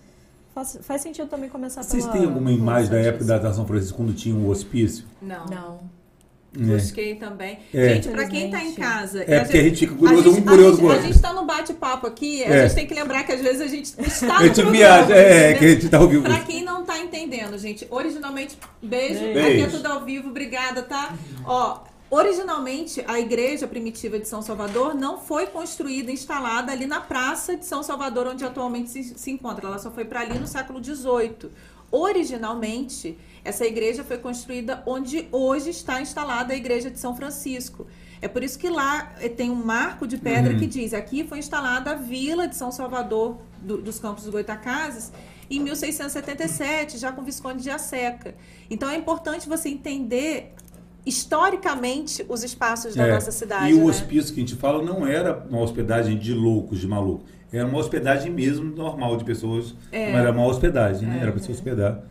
Faz, 0.56 0.80
faz 0.82 1.02
sentido 1.02 1.28
também 1.28 1.50
começar 1.50 1.84
Vocês 1.84 2.06
pela... 2.06 2.16
têm 2.18 2.26
alguma 2.26 2.50
imagem 2.50 2.90
da 2.90 2.98
época 2.98 3.26
da 3.26 3.54
São 3.54 3.68
Francisco 3.68 3.98
quando 3.98 4.14
tinha 4.14 4.34
um 4.34 4.48
hospício? 4.48 5.04
Não. 5.22 5.46
Não. 5.48 5.80
É. 6.58 6.78
Busquei 6.78 7.16
também. 7.16 7.60
É. 7.74 7.96
Gente, 7.96 8.08
pra 8.08 8.26
quem 8.30 8.50
tá 8.50 8.64
em 8.64 8.74
casa. 8.74 9.22
É, 9.24 9.40
a 9.40 9.42
porque 9.44 9.58
a 9.58 9.64
gente 9.64 9.80
fica 9.80 9.94
curioso, 9.94 10.30
um 10.32 10.42
curioso 10.42 10.78
a 10.78 10.82
com 10.82 10.90
a 10.92 11.02
gente 11.02 11.20
tá 11.20 11.34
no 11.34 11.46
bate-papo 11.46 12.08
aqui, 12.08 12.42
a 12.46 12.48
É. 12.48 12.62
gente 12.62 12.76
tem 12.76 12.88
que 12.88 12.94
lembrar 12.94 13.26
que 13.26 13.34
às 13.34 13.42
vezes 13.42 13.60
a 13.60 13.68
gente 13.68 13.94
está 14.00 14.38
A 14.38 14.44
no 14.44 14.46
programa, 14.54 14.72
viaja, 14.72 15.14
é, 15.14 15.52
né? 15.52 15.60
que 15.60 15.66
a 15.66 15.68
gente 15.68 15.90
tá 15.90 15.98
ao 15.98 16.08
vivo. 16.08 16.24
Pra 16.24 16.40
quem 16.40 16.64
não 16.64 16.86
tá 16.86 16.98
entendendo, 16.98 17.58
gente, 17.58 17.86
originalmente, 17.90 18.58
beijo, 18.82 19.20
Beijo. 19.20 19.40
aqui 19.50 19.62
é 19.64 19.68
tudo 19.68 19.86
ao 19.88 20.06
vivo, 20.06 20.30
obrigada, 20.30 20.82
tá? 20.84 21.14
Ó, 21.44 21.80
originalmente 22.10 23.04
a 23.08 23.20
igreja 23.20 23.68
primitiva 23.68 24.20
de 24.20 24.28
São 24.28 24.42
Salvador 24.42 24.94
não 24.94 25.20
foi 25.20 25.48
construída, 25.48 26.12
instalada 26.12 26.72
ali 26.72 26.86
na 26.86 27.02
praça 27.02 27.56
de 27.58 27.66
São 27.66 27.82
Salvador, 27.84 28.28
onde 28.28 28.46
atualmente 28.46 28.90
se, 28.90 29.04
se 29.18 29.32
encontra. 29.32 29.68
Ela 29.68 29.80
só 29.80 29.92
foi 29.92 30.06
para 30.06 30.22
ali 30.22 30.38
no 30.40 30.48
século 30.48 30.84
XVIII. 30.84 31.52
Originalmente, 31.92 33.18
essa 33.44 33.66
igreja 33.66 34.04
foi 34.04 34.18
construída 34.18 34.82
onde 34.86 35.28
hoje 35.32 35.70
está 35.70 36.02
instalada 36.02 36.54
a 36.54 36.56
igreja 36.56 36.90
de 36.90 37.00
São 37.00 37.16
Francisco. 37.16 37.86
É 38.22 38.28
por 38.28 38.44
isso 38.44 38.58
que 38.58 38.70
lá 38.70 39.14
eh, 39.20 39.30
tem 39.30 39.52
um 39.52 39.56
marco 39.56 40.08
de 40.08 40.18
pedra 40.18 40.54
Uhum. 40.54 40.60
que 40.60 40.66
diz: 40.66 40.94
aqui 40.94 41.24
foi 41.24 41.40
instalada 41.40 41.92
a 41.92 41.96
vila 41.96 42.48
de 42.48 42.56
São 42.56 42.72
Salvador 42.72 43.38
do- 43.62 43.78
dos 43.82 44.00
Campos 44.00 44.24
dos 44.24 44.32
Goitacazes 44.32 45.12
em 45.50 45.60
1677, 45.60 46.98
já 46.98 47.12
com 47.12 47.22
o 47.22 47.24
Visconde 47.24 47.62
de 47.62 47.70
Aseca. 47.70 48.34
Então 48.70 48.90
é 48.90 48.96
importante 48.96 49.48
você 49.48 49.70
entender 49.70 50.54
historicamente 51.06 52.26
os 52.28 52.44
espaços 52.44 52.96
da 52.96 53.08
É, 53.08 53.14
nossa 53.14 53.32
cidade. 53.32 53.72
E 53.72 53.74
o 53.74 53.80
né? 53.80 53.84
hospício 53.86 54.34
que 54.34 54.40
a 54.40 54.44
gente 54.46 54.56
fala 54.56 54.84
não 54.84 55.06
era 55.06 55.46
uma 55.50 55.62
hospedagem 55.62 56.18
de 56.18 56.34
loucos, 56.34 56.80
de 56.80 56.88
malucos. 56.88 57.30
Era 57.52 57.68
uma 57.68 57.78
hospedagem 57.78 58.32
mesmo 58.32 58.76
normal 58.76 59.16
de 59.18 59.24
pessoas. 59.24 59.76
É. 59.92 60.12
Não 60.12 60.20
era 60.20 60.32
uma 60.32 60.46
hospedagem, 60.46 61.08
né? 61.08 61.20
É. 61.20 61.22
Era 61.22 61.32
para 61.32 61.42
se 61.42 61.52
hospedar. 61.52 62.02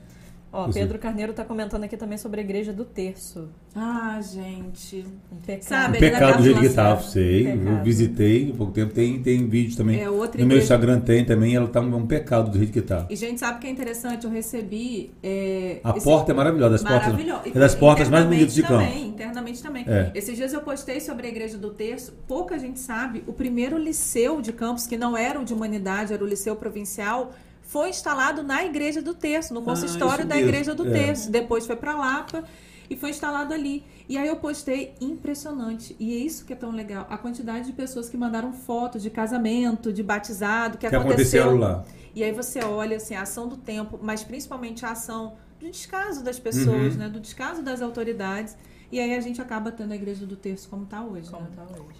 Ó, 0.57 0.70
Pedro 0.72 1.00
Carneiro 1.00 1.32
tá 1.32 1.44
comentando 1.44 1.82
aqui 1.82 1.96
também 1.96 2.16
sobre 2.16 2.40
a 2.40 2.44
igreja 2.44 2.72
do 2.72 2.84
terço. 2.84 3.48
Ah, 3.74 4.20
gente. 4.22 5.05
Um 5.32 5.36
pecado. 5.44 5.62
Sabe, 5.64 5.98
Um 5.98 6.00
na 6.00 6.11
pecado 6.11 6.36
do 6.38 6.44
jeito 6.44 6.61
que 6.61 6.66
estava, 6.66 7.02
sei. 7.02 7.48
Eu 7.52 7.82
visitei 7.82 8.52
há 8.52 8.57
pouco 8.57 8.72
tempo. 8.72 8.94
Tem, 8.94 9.20
tem 9.20 9.48
vídeo 9.48 9.76
também. 9.76 10.00
É 10.00 10.09
outra 10.09 10.40
no 10.40 10.46
meu 10.46 10.57
igreja. 10.59 10.62
Instagram 10.62 11.00
tem 11.00 11.24
também. 11.24 11.57
Ela 11.57 11.66
tá 11.66 11.80
um, 11.80 12.07
pecado 12.07 12.52
do 12.52 12.59
jeito 12.59 12.72
que 12.72 12.80
tá. 12.82 13.05
E, 13.11 13.16
gente, 13.16 13.40
sabe 13.40 13.59
o 13.59 13.61
que 13.61 13.66
é 13.66 13.70
interessante? 13.70 14.24
Eu 14.26 14.30
recebi. 14.30 15.12
é, 15.24 15.80
A 15.82 15.90
esse- 15.96 16.05
porta 16.05 16.30
é 16.30 16.34
maravilhosa. 16.36 16.70
Das 16.70 16.82
portas, 16.84 17.46
é 17.46 17.59
das 17.59 17.74
portas 17.74 18.09
mais 18.09 18.24
bonitas 18.24 18.55
de 18.55 18.62
campo. 18.62 18.74
também, 18.74 19.09
Internamente 19.09 19.61
também. 19.61 19.84
É. 19.88 20.12
Esses 20.14 20.36
dias 20.36 20.52
eu 20.52 20.61
postei 20.61 21.00
sobre 21.00 21.26
a 21.26 21.30
Igreja 21.30 21.59
do 21.59 21.70
Terço. 21.70 22.12
Pouca 22.28 22.57
gente 22.61 22.78
sabe. 22.78 23.24
O 23.26 23.32
primeiro 23.32 23.76
liceu 23.76 24.40
de 24.40 24.52
Campos, 24.52 24.86
que 24.86 24.96
não 24.96 25.16
era 25.16 25.40
o 25.40 25.44
de 25.44 25.52
humanidade, 25.52 26.12
era 26.12 26.22
o 26.22 26.26
liceu 26.26 26.55
provincial, 26.55 27.32
foi 27.66 27.88
instalado 27.90 28.42
na 28.42 28.64
Igreja 28.64 29.02
do 29.02 29.14
Terço, 29.14 29.52
no 29.52 29.62
consistório 29.62 30.20
isso 30.20 30.28
da. 30.28 30.38
Igreja 30.38 30.74
do 30.74 30.86
É. 30.88 30.92
Terço. 30.92 31.30
Depois 31.30 31.66
foi 31.66 31.76
para 31.76 31.94
Lapa 31.96 32.44
e 32.88 32.96
foi 32.96 33.10
instalado 33.10 33.52
ali. 33.52 33.84
E 34.08 34.16
aí 34.18 34.28
eu 34.28 34.36
postei 34.36 34.94
impressionante. 35.00 35.96
E 35.98 36.14
é 36.14 36.18
isso 36.18 36.44
que 36.44 36.52
é 36.52 36.56
tão 36.56 36.70
legal. 36.70 37.06
A 37.08 37.16
quantidade 37.18 37.66
de 37.66 37.72
pessoas 37.72 38.08
que 38.08 38.16
mandaram 38.16 38.52
fotos 38.52 39.02
de 39.02 39.10
casamento, 39.10 39.92
de 39.92 40.02
batizado, 40.02 40.76
que, 40.78 40.88
Que 40.88 40.94
aconteceram 40.94 41.56
lá. 41.56 41.84
e 42.14 42.22
aí 42.22 42.32
você 42.32 42.60
olha 42.62 42.96
assim, 42.98 43.14
a 43.14 43.22
ação 43.22 43.48
do 43.48 43.56
tempo, 43.56 43.98
mas 44.02 44.22
principalmente 44.22 44.84
a 44.84 44.90
ação 44.90 45.32
do 45.58 45.70
descaso 45.70 46.22
das 46.22 46.38
pessoas, 46.38 46.92
Uhum. 46.94 46.98
né? 46.98 47.08
Do 47.08 47.18
descaso 47.20 47.62
das 47.62 47.80
autoridades. 47.80 48.56
E 48.92 49.00
aí 49.00 49.14
a 49.14 49.20
gente 49.20 49.40
acaba 49.40 49.72
tendo 49.72 49.92
a 49.92 49.96
igreja 49.96 50.26
do 50.26 50.36
terço 50.36 50.68
como 50.68 50.84
está 50.84 51.02
hoje. 51.02 51.30
Como 51.30 51.42
né? 51.44 51.48
tá 51.56 51.62
hoje. 51.62 51.98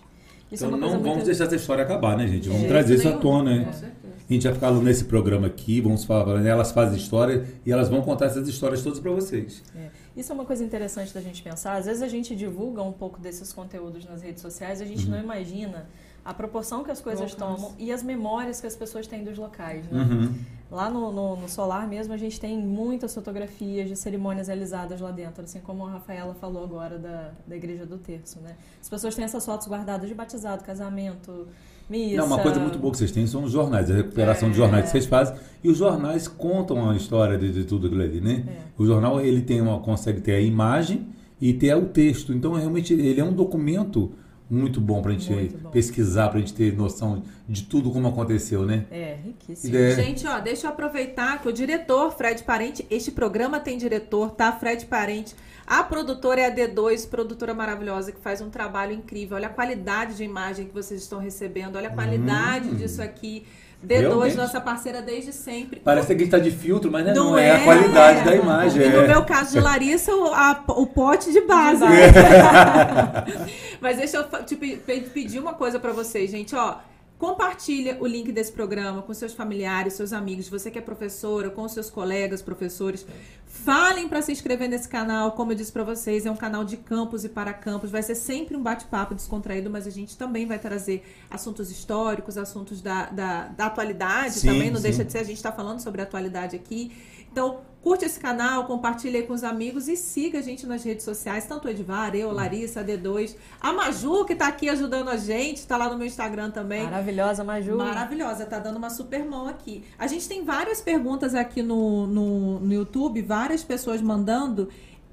Isso 0.52 0.66
Então 0.66 0.76
é 0.76 0.80
não 0.80 1.00
vamos 1.02 1.24
deixar 1.24 1.44
essa 1.44 1.56
história 1.56 1.82
acabar, 1.82 2.16
né, 2.16 2.28
gente? 2.28 2.46
Vamos 2.48 2.62
De 2.64 2.68
trazer 2.68 2.94
isso 2.96 3.08
à 3.08 3.10
nenhum. 3.10 3.22
tona, 3.22 3.50
Com 3.64 3.70
né? 3.70 3.92
A 4.29 4.33
gente 4.33 4.45
vai 4.45 4.55
ficar 4.55 4.70
nesse 4.72 5.05
programa 5.05 5.47
aqui, 5.47 5.81
vamos 5.81 6.05
falar, 6.05 6.41
né? 6.41 6.49
elas 6.49 6.72
fazem 6.72 6.97
história 6.97 7.47
e 7.64 7.70
elas 7.70 7.89
vão 7.89 8.01
contar 8.01 8.27
essas 8.27 8.49
histórias 8.49 8.83
todas 8.83 8.99
para 8.99 9.11
vocês. 9.11 9.62
É. 9.77 9.91
Isso 10.16 10.33
é 10.33 10.35
uma 10.35 10.47
coisa 10.47 10.64
interessante 10.64 11.12
da 11.12 11.20
gente 11.20 11.43
pensar. 11.43 11.77
Às 11.77 11.87
vezes 11.87 12.03
a 12.03 12.09
gente 12.09 12.35
divulga 12.35 12.83
um 12.83 12.93
pouco 12.93 13.20
desses 13.20 13.53
conteúdos 13.53 14.05
nas 14.07 14.22
redes 14.22 14.41
sociais, 14.41 14.81
a 14.81 14.85
gente 14.85 15.09
não 15.09 15.18
imagina 15.18 15.87
a 16.25 16.33
proporção 16.33 16.83
que 16.83 16.91
as 16.91 17.01
coisas 17.01 17.33
alcance. 17.33 17.61
tomam 17.61 17.75
e 17.79 17.93
as 17.93 18.03
memórias 18.03 18.61
que 18.61 18.66
as 18.66 18.75
pessoas 18.75 19.07
têm 19.07 19.22
dos 19.22 19.37
locais. 19.37 19.87
Né? 19.89 20.03
Uhum. 20.03 20.35
Lá 20.70 20.89
no, 20.89 21.12
no, 21.12 21.37
no 21.37 21.49
Solar 21.49 21.87
mesmo, 21.87 22.14
a 22.14 22.16
gente 22.16 22.41
tem 22.41 22.59
muitas 22.59 23.14
fotografias 23.14 23.89
de 23.89 23.95
cerimônias 23.95 24.49
realizadas 24.49 25.01
lá 25.01 25.11
dentro, 25.11 25.45
assim 25.45 25.61
como 25.61 25.87
a 25.87 25.91
Rafaela 25.91 26.35
falou 26.35 26.64
agora 26.64 26.99
da, 26.99 27.33
da 27.47 27.55
Igreja 27.55 27.85
do 27.85 27.99
Terço, 27.99 28.41
né? 28.41 28.57
As 28.81 28.89
pessoas 28.89 29.14
têm 29.14 29.25
essas 29.25 29.45
fotos 29.45 29.68
guardadas 29.68 30.09
de 30.09 30.14
batizado, 30.14 30.64
casamento, 30.64 31.47
missa... 31.89 32.16
Não, 32.16 32.26
uma 32.26 32.39
coisa 32.39 32.59
muito 32.61 32.78
boa 32.78 32.93
que 32.93 32.99
vocês 32.99 33.11
têm 33.12 33.26
são 33.26 33.45
os 33.45 33.53
jornais, 33.53 33.91
a 33.91 33.95
recuperação 33.95 34.49
de 34.49 34.55
É. 34.55 34.59
jornais 34.59 34.85
que 34.87 34.91
vocês 34.91 35.07
fazem. 35.07 35.37
E 35.62 35.68
os 35.68 35.78
jornais 35.78 36.28
contam 36.28 36.91
a 36.91 36.97
história 36.97 37.39
de, 37.39 37.53
de 37.53 37.64
tudo 37.64 37.87
aquilo 37.87 38.03
ali, 38.03 38.20
né? 38.20 38.45
É. 38.47 38.53
O 38.76 38.87
jornal 38.87 39.20
ele 39.20 39.43
tem 39.43 39.61
uma, 39.61 39.78
consegue 39.80 40.20
ter 40.20 40.32
a 40.32 40.41
imagem 40.41 41.07
e 41.41 41.53
ter 41.53 41.74
o 41.74 41.87
texto. 41.87 42.32
Então, 42.32 42.53
realmente, 42.55 42.93
ele 42.95 43.20
é 43.20 43.24
um 43.24 43.32
documento 43.32 44.12
muito 44.49 44.80
bom 44.80 45.01
para 45.01 45.11
a 45.11 45.14
gente 45.14 45.55
pesquisar, 45.72 46.28
para 46.28 46.37
a 46.37 46.41
gente 46.41 46.53
ter 46.53 46.76
noção 46.76 47.22
de 47.49 47.62
tudo 47.62 47.91
como 47.91 48.07
aconteceu, 48.09 48.64
né? 48.64 48.85
É, 48.91 49.16
riquíssimo. 49.24 49.74
É. 49.76 49.95
Gente, 49.95 50.26
ó, 50.26 50.39
deixa 50.39 50.66
eu 50.66 50.70
aproveitar 50.70 51.41
que 51.41 51.49
o 51.49 51.53
diretor, 51.53 52.12
Fred 52.12 52.43
Parente, 52.45 52.87
este 52.91 53.11
programa 53.11 53.59
tem 53.59 53.78
diretor, 53.78 54.30
tá? 54.32 54.53
Fred 54.53 54.85
Parente. 54.87 55.35
A 55.66 55.82
produtora 55.82 56.40
é 56.42 56.46
a 56.46 56.54
D2, 56.54 57.08
produtora 57.08 57.54
maravilhosa, 57.54 58.12
que 58.12 58.20
faz 58.20 58.40
um 58.40 58.50
trabalho 58.50 58.92
incrível. 58.92 59.36
Olha 59.36 59.46
a 59.46 59.50
qualidade 59.50 60.14
de 60.16 60.22
imagem 60.24 60.66
que 60.66 60.74
vocês 60.74 61.00
estão 61.00 61.18
recebendo, 61.18 61.76
olha 61.76 61.88
a 61.88 61.92
qualidade 61.92 62.68
Hum. 62.68 62.74
disso 62.74 63.00
aqui. 63.02 63.46
D2, 63.84 64.00
Realmente. 64.00 64.36
nossa 64.36 64.60
parceira 64.62 65.02
desde 65.02 65.30
sempre. 65.30 65.80
Parece 65.84 66.14
que 66.14 66.22
está 66.24 66.38
de 66.38 66.50
filtro, 66.50 66.90
mas 66.90 67.04
não, 67.06 67.14
Não 67.32 67.38
é, 67.38 67.48
é. 67.48 67.50
a 67.56 67.64
qualidade 67.64 68.24
da 68.24 68.34
imagem. 68.34 68.80
E 68.80 68.84
é. 68.86 68.88
no 69.02 69.06
meu 69.08 69.24
caso 69.26 69.52
de 69.52 69.60
Larissa, 69.60 70.14
o, 70.14 70.32
a- 70.32 70.64
o 70.68 70.86
pote 70.86 71.30
de 71.30 71.42
base. 71.42 71.84
Mas 73.80 73.98
deixa 73.98 74.16
eu 74.16 74.44
te 74.44 74.56
pe- 74.56 74.76
pe- 74.76 75.00
pedir 75.12 75.38
uma 75.38 75.52
coisa 75.54 75.78
pra 75.78 75.92
vocês, 75.92 76.30
gente, 76.30 76.54
ó. 76.56 76.76
Compartilha 77.25 77.97
o 78.03 78.07
link 78.07 78.31
desse 78.31 78.53
programa 78.53 79.01
com 79.01 79.14
seus 79.14 79.33
familiares, 79.33 79.95
seus 79.95 80.12
amigos, 80.12 80.47
você 80.47 80.70
que 80.70 80.79
é 80.79 80.83
professora, 80.83 81.49
com 81.49 81.66
seus 81.66 81.89
colegas 81.89 82.43
professores. 82.43 83.07
Falem 83.47 84.11
para 84.11 84.20
se 84.20 84.31
inscrever 84.31 84.68
nesse 84.68 84.87
canal, 84.87 85.33
como 85.33 85.51
eu 85.53 85.57
disse 85.57 85.72
para 85.72 85.83
vocês, 85.85 86.27
é 86.27 86.31
um 86.31 86.37
canal 86.37 86.64
de 86.64 86.77
campus 86.77 87.25
e 87.25 87.31
para 87.31 87.55
campus. 87.55 87.91
Vai 87.91 88.03
ser 88.03 88.14
sempre 88.14 88.55
um 88.55 88.62
bate-papo 88.62 89.14
descontraído, 89.14 89.70
mas 89.70 89.87
a 89.87 89.91
gente 89.91 90.18
também 90.18 90.45
vai 90.45 90.59
trazer 90.59 91.03
assuntos 91.31 91.70
históricos, 91.70 92.37
assuntos 92.37 92.83
da, 92.83 93.07
da, 93.07 93.49
da 93.49 93.66
atualidade 93.68 94.41
Sim, 94.41 94.49
também, 94.49 94.70
não 94.70 94.77
sim. 94.77 94.83
deixa 94.83 95.03
de 95.03 95.11
ser, 95.11 95.18
a 95.20 95.25
gente 95.25 95.39
está 95.39 95.51
falando 95.51 95.81
sobre 95.81 96.03
atualidade 96.03 96.55
aqui. 96.55 96.93
Então, 97.33 97.62
curte 97.85 98.07
esse 98.07 98.18
canal, 98.18 98.64
compartilhe 98.64 99.18
aí 99.18 99.22
com 99.24 99.35
os 99.35 99.45
amigos 99.45 99.89
e 99.89 99.97
siga 99.97 100.39
a 100.39 100.43
gente 100.43 100.66
nas 100.66 100.82
redes 100.82 101.05
sociais, 101.05 101.45
tanto 101.45 101.68
o 101.68 101.70
Edvar, 101.70 102.16
eu, 102.16 102.32
Larissa, 102.32 102.80
a 102.80 102.85
D2, 102.85 103.37
a 103.61 103.74
Maju, 103.74 104.24
que 104.24 104.35
tá 104.35 104.47
aqui 104.49 104.70
ajudando 104.70 105.11
a 105.11 105.18
gente, 105.18 105.66
tá 105.66 105.76
lá 105.76 105.91
no 105.91 105.99
meu 105.99 106.07
Instagram 106.07 106.51
também. 106.51 106.85
Maravilhosa, 106.85 107.45
Maju. 107.45 107.76
Maravilhosa, 107.76 108.47
tá 108.47 108.59
dando 108.59 108.78
uma 108.78 108.89
super 108.89 109.22
mão 109.26 109.47
aqui. 109.47 109.85
A 109.99 110.07
gente 110.07 110.26
tem 110.26 110.43
várias 110.43 110.80
perguntas 110.80 111.35
aqui 111.35 111.62
no, 111.62 112.07
no, 112.07 112.61
no 112.61 112.72
YouTube, 112.72 113.20
várias 113.20 113.62
pessoas 113.62 114.01
mandando. 114.01 114.70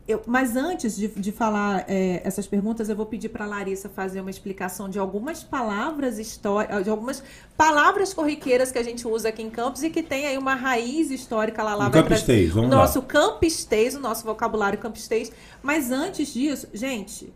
Eu- 0.07 0.21
mas 0.25 0.55
antes 0.55 0.95
de, 0.95 1.07
de 1.07 1.31
falar 1.31 1.85
é, 1.87 2.21
essas 2.25 2.47
perguntas, 2.47 2.89
eu 2.89 2.95
vou 2.95 3.05
pedir 3.05 3.29
para 3.29 3.45
Larissa 3.45 3.87
fazer 3.87 4.19
uma 4.19 4.29
explicação 4.31 4.89
de 4.89 4.97
algumas 4.99 5.43
palavras 5.43 6.17
históricas, 6.19 6.83
de 6.83 6.89
algumas 6.89 7.23
palavras 7.55 8.13
corriqueiras 8.13 8.71
que 8.71 8.79
a 8.79 8.83
gente 8.83 9.07
usa 9.07 9.29
aqui 9.29 9.41
em 9.43 9.49
Campos 9.49 9.83
e 9.83 9.89
que 9.89 10.01
tem 10.01 10.25
aí 10.25 10.37
uma 10.37 10.55
raiz 10.55 11.11
histórica 11.11 11.61
lá 11.63 11.75
lá. 11.75 11.85
No 11.85 11.91
vai 11.91 12.01
Campistês, 12.03 12.49
vamos 12.51 12.69
o 12.69 12.73
lá. 12.73 12.81
nosso 12.81 13.01
campistês, 13.03 13.95
o 13.95 13.99
nosso 13.99 14.25
vocabulário 14.25 14.79
campistês. 14.79 15.31
Mas 15.61 15.91
antes 15.91 16.33
disso, 16.33 16.67
gente, 16.73 17.31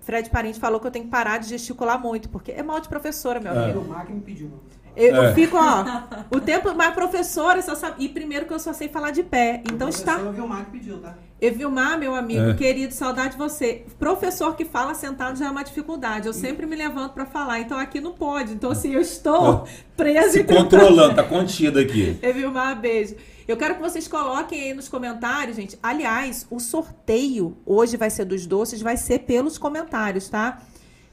Fred 0.00 0.28
Parente 0.28 0.58
falou 0.58 0.80
que 0.80 0.86
eu 0.86 0.90
tenho 0.90 1.04
que 1.04 1.10
parar 1.10 1.38
de 1.38 1.48
gesticular 1.48 2.00
muito, 2.00 2.28
porque 2.28 2.50
é 2.50 2.62
mal 2.62 2.80
de 2.80 2.88
professora, 2.88 3.38
meu 3.40 3.52
É. 3.52 3.64
amigo. 3.64 3.80
O 3.80 3.88
Mac 3.88 4.08
me 4.10 4.20
pediu. 4.20 4.50
Eu, 4.96 5.14
eu 5.14 5.22
É. 5.22 5.34
fico, 5.34 5.56
ó, 5.56 5.84
o 6.36 6.40
tempo, 6.40 6.74
mas 6.74 6.92
professora 6.94 7.62
só 7.62 7.76
sabe, 7.76 8.04
e 8.04 8.08
primeiro 8.08 8.44
que 8.46 8.52
eu 8.52 8.58
só 8.58 8.72
sei 8.72 8.88
falar 8.88 9.12
de 9.12 9.22
pé. 9.22 9.62
Então 9.72 9.88
está. 9.88 10.14
O 10.14 10.16
professor 10.16 10.34
Vilmar 10.34 10.64
que 10.64 10.70
pediu, 10.72 10.98
tá? 10.98 11.16
Evilmar, 11.40 11.98
meu 11.98 12.14
amigo, 12.14 12.50
É. 12.50 12.54
querido, 12.54 12.92
saudade 12.92 13.32
de 13.32 13.38
você. 13.38 13.84
Professor 13.98 14.54
que 14.54 14.64
fala 14.64 14.94
sentado 14.94 15.38
já 15.38 15.46
é 15.46 15.50
uma 15.50 15.62
dificuldade. 15.62 16.26
Eu 16.26 16.32
sempre 16.32 16.66
me 16.66 16.76
levanto 16.76 17.12
para 17.12 17.24
falar, 17.24 17.60
então 17.60 17.78
aqui 17.78 18.00
não 18.00 18.12
pode. 18.12 18.52
Então, 18.52 18.70
assim, 18.70 18.92
eu 18.92 19.00
estou 19.00 19.66
presa 19.96 20.32
Se 20.32 20.44
controlando, 20.44 21.14
tá 21.14 21.22
contido 21.22 21.78
aqui. 21.78 22.18
Evilmar, 22.22 22.78
beijo. 22.78 23.14
Eu 23.48 23.56
quero 23.56 23.74
que 23.76 23.80
vocês 23.80 24.06
coloquem 24.06 24.62
aí 24.62 24.74
nos 24.74 24.88
comentários, 24.88 25.56
gente. 25.56 25.78
Aliás, 25.82 26.46
o 26.50 26.60
sorteio 26.60 27.56
hoje 27.66 27.96
vai 27.96 28.10
ser 28.10 28.24
dos 28.24 28.46
doces, 28.46 28.80
vai 28.80 28.96
ser 28.96 29.20
pelos 29.20 29.58
comentários, 29.58 30.28
tá? 30.28 30.62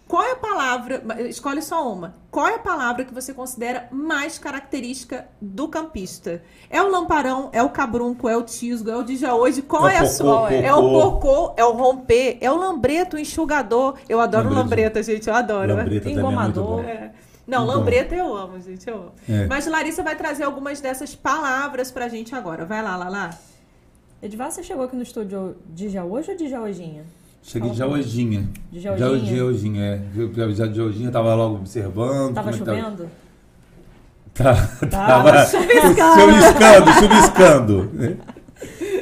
Qual 0.08 0.24
é 0.24 0.32
a 0.32 0.36
palavra? 0.38 1.04
Escolhe 1.28 1.62
só 1.62 1.92
uma. 1.92 2.16
Qual 2.32 2.48
é 2.48 2.56
a 2.56 2.60
palavra 2.60 3.04
que 3.04 3.14
você 3.14 3.34
considera 3.34 3.88
mais 3.92 4.40
característica 4.40 5.28
do 5.42 5.68
campista? 5.68 6.42
É 6.70 6.82
o 6.82 6.90
lamparão, 6.90 7.50
é 7.52 7.62
o 7.62 7.70
cabrunco, 7.70 8.30
é 8.30 8.38
o 8.38 8.44
tisgo, 8.44 8.90
é 8.90 8.96
o 8.96 9.04
dija 9.04 9.36
hoje? 9.36 9.62
Qual 9.62 9.88
É 9.88 9.96
é 9.96 10.00
a 10.00 10.06
sua? 10.06 10.54
É 10.54 10.74
o 10.74 10.82
pocô, 10.82 11.54
é 11.58 11.66
o 11.66 11.74
romper, 11.74 12.38
é 12.40 12.50
o 12.50 12.56
lambreto, 12.56 13.18
o 13.18 13.20
enxugador. 13.20 13.98
Eu 14.08 14.22
adoro 14.22 14.46
Lambreta. 14.46 14.64
lambreta, 14.64 15.04
gente, 15.04 15.28
eu 15.28 15.34
adoro. 15.36 15.76
Lambreta 15.76 16.08
é 16.08 16.12
Engomador. 16.14 16.86
É. 16.86 17.12
Não, 17.46 17.66
lambreta 17.66 18.16
eu 18.16 18.36
amo, 18.36 18.60
gente, 18.62 18.88
eu 18.90 18.96
amo. 18.96 19.12
É. 19.28 19.46
Mas 19.48 19.68
Larissa 19.68 20.04
vai 20.04 20.16
trazer 20.16 20.44
algumas 20.44 20.80
dessas 20.80 21.16
palavras 21.16 21.92
pra 21.92 22.08
gente 22.08 22.34
agora. 22.34 22.66
Vai 22.66 22.82
lá, 22.82 22.96
Lala. 22.96 23.32
Edvar, 24.22 24.52
você 24.52 24.64
chegou 24.64 24.86
aqui 24.86 24.96
no 24.96 25.04
estúdio 25.04 25.58
de 25.68 25.90
já 25.90 26.04
hoje 26.04 26.32
ou 26.32 26.38
de 26.38 26.50
já 26.50 26.62
hojinha? 26.62 27.06
Cheguei 27.48 27.70
de 27.70 27.78
Jaojinha. 27.78 28.50
De 28.70 28.82
Jaojinha? 28.82 29.38
Jaojinha, 29.38 29.86
é. 29.86 29.98
Viu 30.12 30.30
que 30.30 30.54
Já 30.54 30.68
de 30.68 30.76
Jaojinha, 30.76 31.10
tava 31.10 31.34
logo 31.34 31.56
observando. 31.56 32.34
Tava 32.34 32.50
é 32.50 32.58
tava. 32.58 32.76
chovendo? 32.78 33.10
Tá, 34.34 34.54
Tava 34.92 35.32
tava 35.32 35.46
chuviscando, 36.20 36.92
chuviscando. 37.00 37.84
né? 37.94 38.18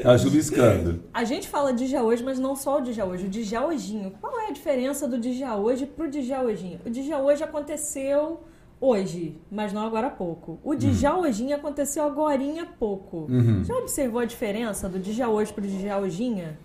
Tava 0.04 0.18
chuviscando. 0.20 1.04
A 1.12 1.24
gente 1.24 1.48
fala 1.48 1.74
de 1.74 1.88
já 1.88 2.04
hoje, 2.04 2.24
mas 2.24 2.38
não 2.38 2.56
só 2.56 2.78
o 2.78 2.82
de 2.82 2.94
já 2.94 3.04
hoje, 3.04 3.26
o 3.26 3.30
de 3.30 3.44
já 3.44 3.66
hojinho. 3.66 4.12
Qual 4.22 4.40
é 4.40 4.50
a 4.50 4.52
diferença 4.52 5.08
do 5.08 5.18
de 5.18 5.34
já 5.34 5.56
hoje 5.56 5.88
pro 5.88 6.08
de 6.08 6.22
já 6.22 6.44
hojinho? 6.44 6.80
O 6.86 6.90
de 6.92 7.02
já 7.02 7.18
hoje 7.18 7.44
aconteceu 7.44 8.42
hoje, 8.80 9.42
mas 9.52 9.74
não 9.74 9.82
agora 9.88 10.06
há 10.06 10.12
pouco. 10.12 10.60
O 10.64 10.76
de 10.76 10.94
já 10.94 11.18
hojinho 11.18 11.56
aconteceu 11.56 12.04
agora 12.04 12.44
há 12.62 12.66
pouco. 12.68 13.26
Uhum. 13.28 13.64
Já 13.64 13.76
observou 13.76 14.22
a 14.22 14.26
diferença 14.26 14.88
do 14.88 15.00
de 15.00 15.14
já 15.14 15.28
hoje 15.28 15.52
pro 15.52 15.64
de 15.66 15.90
hojinha? 15.90 16.60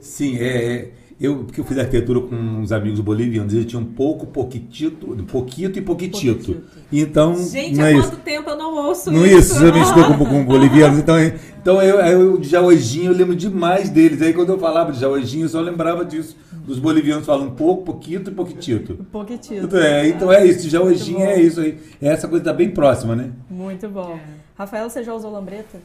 Sim, 0.00 0.36
é, 0.38 0.74
é, 0.74 0.92
eu, 1.18 1.44
porque 1.44 1.60
eu 1.60 1.64
fiz 1.64 1.78
arquitetura 1.78 2.20
com 2.20 2.34
uns 2.34 2.72
amigos 2.72 3.00
bolivianos, 3.00 3.54
eles 3.54 3.66
tinham 3.66 3.84
pouco, 3.84 4.26
pouquitito, 4.26 5.06
pouquito 5.26 5.78
e 5.78 5.82
pouquitito. 5.82 6.44
Pouquitito. 6.52 6.62
Então, 6.92 7.34
Gente, 7.36 7.76
não 7.76 7.84
há 7.84 7.90
é 7.90 7.94
isso. 7.94 8.08
quanto 8.10 8.20
tempo 8.22 8.50
eu 8.50 8.56
não 8.56 8.74
ouço 8.86 9.10
Não 9.10 9.24
isso? 9.24 9.38
isso, 9.38 9.54
você 9.54 9.72
misturou 9.72 10.14
com, 10.18 10.24
com 10.26 10.44
bolivianos. 10.44 10.98
Então, 10.98 11.16
é- 11.16 11.34
então 11.60 11.82
eu, 11.82 11.96
eu 12.00 12.36
de 12.38 12.48
Jaojinho, 12.48 13.10
eu 13.12 13.16
lembro 13.16 13.34
demais 13.34 13.88
deles. 13.88 14.20
Aí 14.22 14.32
quando 14.32 14.50
eu 14.50 14.58
falava 14.58 14.92
de 14.92 15.00
Jaojinho, 15.00 15.46
eu 15.46 15.48
só 15.48 15.60
lembrava 15.60 16.04
disso. 16.04 16.36
Dos 16.66 16.78
bolivianos 16.78 17.24
falando 17.24 17.52
pouco, 17.52 17.84
pouquito 17.84 18.30
e 18.30 18.34
pouquitito. 18.34 18.94
Pouquitito. 19.10 19.64
Então 19.64 19.78
é, 19.80 20.08
então 20.08 20.32
é 20.32 20.44
isso, 20.46 20.62
de 20.62 20.68
Jaojinho 20.68 21.20
é 21.20 21.40
isso 21.40 21.60
aí. 21.60 21.78
Essa 22.02 22.26
coisa 22.28 22.44
tá 22.44 22.52
bem 22.52 22.70
próxima, 22.70 23.14
né? 23.16 23.30
Muito 23.48 23.88
bom. 23.88 24.18
Rafael, 24.58 24.88
você 24.90 25.02
já 25.04 25.14
usou 25.14 25.30
lambreta? 25.30 25.78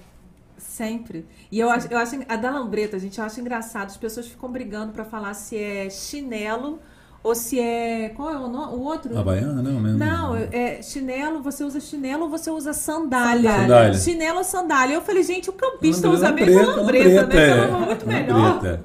Sempre. 0.62 1.26
E 1.52 1.60
eu 1.60 1.70
acho, 1.70 1.88
eu 1.92 1.98
acho 1.98 2.20
a 2.30 2.36
da 2.36 2.50
lambreta, 2.52 2.98
gente, 3.00 3.20
eu 3.20 3.26
acho 3.26 3.40
engraçado. 3.42 3.88
As 3.88 3.98
pessoas 3.98 4.28
ficam 4.28 4.50
brigando 4.52 4.94
pra 4.94 5.04
falar 5.04 5.34
se 5.34 5.58
é 5.58 5.90
chinelo 5.90 6.80
ou 7.24 7.36
se 7.36 7.60
é. 7.60 8.10
Qual 8.16 8.30
é 8.30 8.38
o, 8.38 8.48
no- 8.48 8.70
o 8.76 8.82
outro? 8.84 9.18
Havaiana, 9.18 9.62
não, 9.62 9.80
mesmo. 9.80 9.98
Não, 9.98 10.36
é 10.36 10.82
chinelo, 10.82 11.42
você 11.42 11.64
usa 11.64 11.80
chinelo 11.80 12.24
ou 12.24 12.30
você 12.30 12.50
usa 12.50 12.74
sandália? 12.74 13.52
Sandália. 13.52 13.94
Chinelo 13.96 14.38
ou 14.40 14.44
sandália? 14.44 14.94
Eu 14.96 15.02
falei, 15.02 15.24
gente, 15.24 15.50
o 15.50 15.54
campista 15.54 16.08
Lambreta, 16.08 16.28
usa 16.28 16.32
mesmo 16.32 16.76
lambreta, 16.76 16.82
lambreta, 16.82 17.14
né? 17.14 17.22
lambreta, 17.22 17.64
Pelo 17.66 17.76
amor, 17.76 17.88
muito 17.88 18.04
é. 18.10 18.14
melhor. 18.14 18.80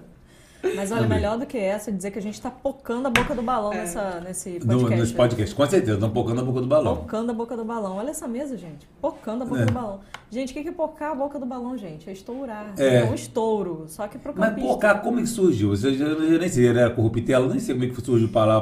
Mas 0.62 0.90
olha, 0.90 1.02
Lambreta. 1.02 1.14
melhor 1.14 1.38
do 1.38 1.46
que 1.46 1.56
essa, 1.56 1.92
dizer 1.92 2.10
que 2.10 2.18
a 2.18 2.22
gente 2.22 2.40
tá 2.40 2.50
pocando 2.50 3.06
a 3.06 3.10
boca 3.10 3.34
do 3.34 3.42
balão 3.42 3.70
nessa, 3.70 4.20
nesse 4.20 4.58
No, 4.64 4.74
podcast. 4.78 4.96
nos 4.96 5.12
podcasts, 5.12 5.52
com 5.54 5.66
certeza, 5.66 5.94
estão 5.94 6.10
pocando 6.10 6.40
a 6.40 6.44
boca 6.44 6.60
do 6.60 6.66
balão. 6.66 6.96
Pocando 6.96 7.30
a 7.30 7.34
boca 7.34 7.56
do 7.56 7.64
balão. 7.64 7.96
Olha 7.96 8.10
essa 8.10 8.26
mesa, 8.26 8.56
gente. 8.56 8.88
Pocando 9.00 9.42
a 9.42 9.44
boca 9.46 9.62
É. 9.62 9.64
do 9.66 9.72
balão. 9.72 10.00
Gente, 10.30 10.50
o 10.50 10.54
que 10.54 10.62
que 10.64 10.68
é 10.70 10.72
pocar 10.72 11.12
a 11.12 11.14
boca 11.14 11.38
do 11.38 11.46
balão, 11.46 11.78
gente? 11.78 12.08
É 12.10 12.12
estourar. 12.12 12.72
É. 12.76 12.96
É 12.96 13.04
um 13.04 13.14
estouro. 13.14 13.84
Só 13.88 14.08
que 14.08 14.18
pro 14.18 14.32
Mas 14.36 14.48
campista... 14.50 14.68
pocar, 14.68 15.02
como 15.02 15.18
é 15.20 15.22
que 15.22 15.28
surgiu? 15.28 15.74
Já, 15.76 15.88
eu 15.88 16.38
nem 16.38 16.48
sei, 16.48 16.66
era 16.68 16.90
corruptela, 16.90 17.46
nem 17.48 17.60
sei 17.60 17.74
como 17.74 17.86
é 17.86 17.88
que 17.94 18.00
surgiu 18.02 18.28
para 18.28 18.54
lá 18.54 18.60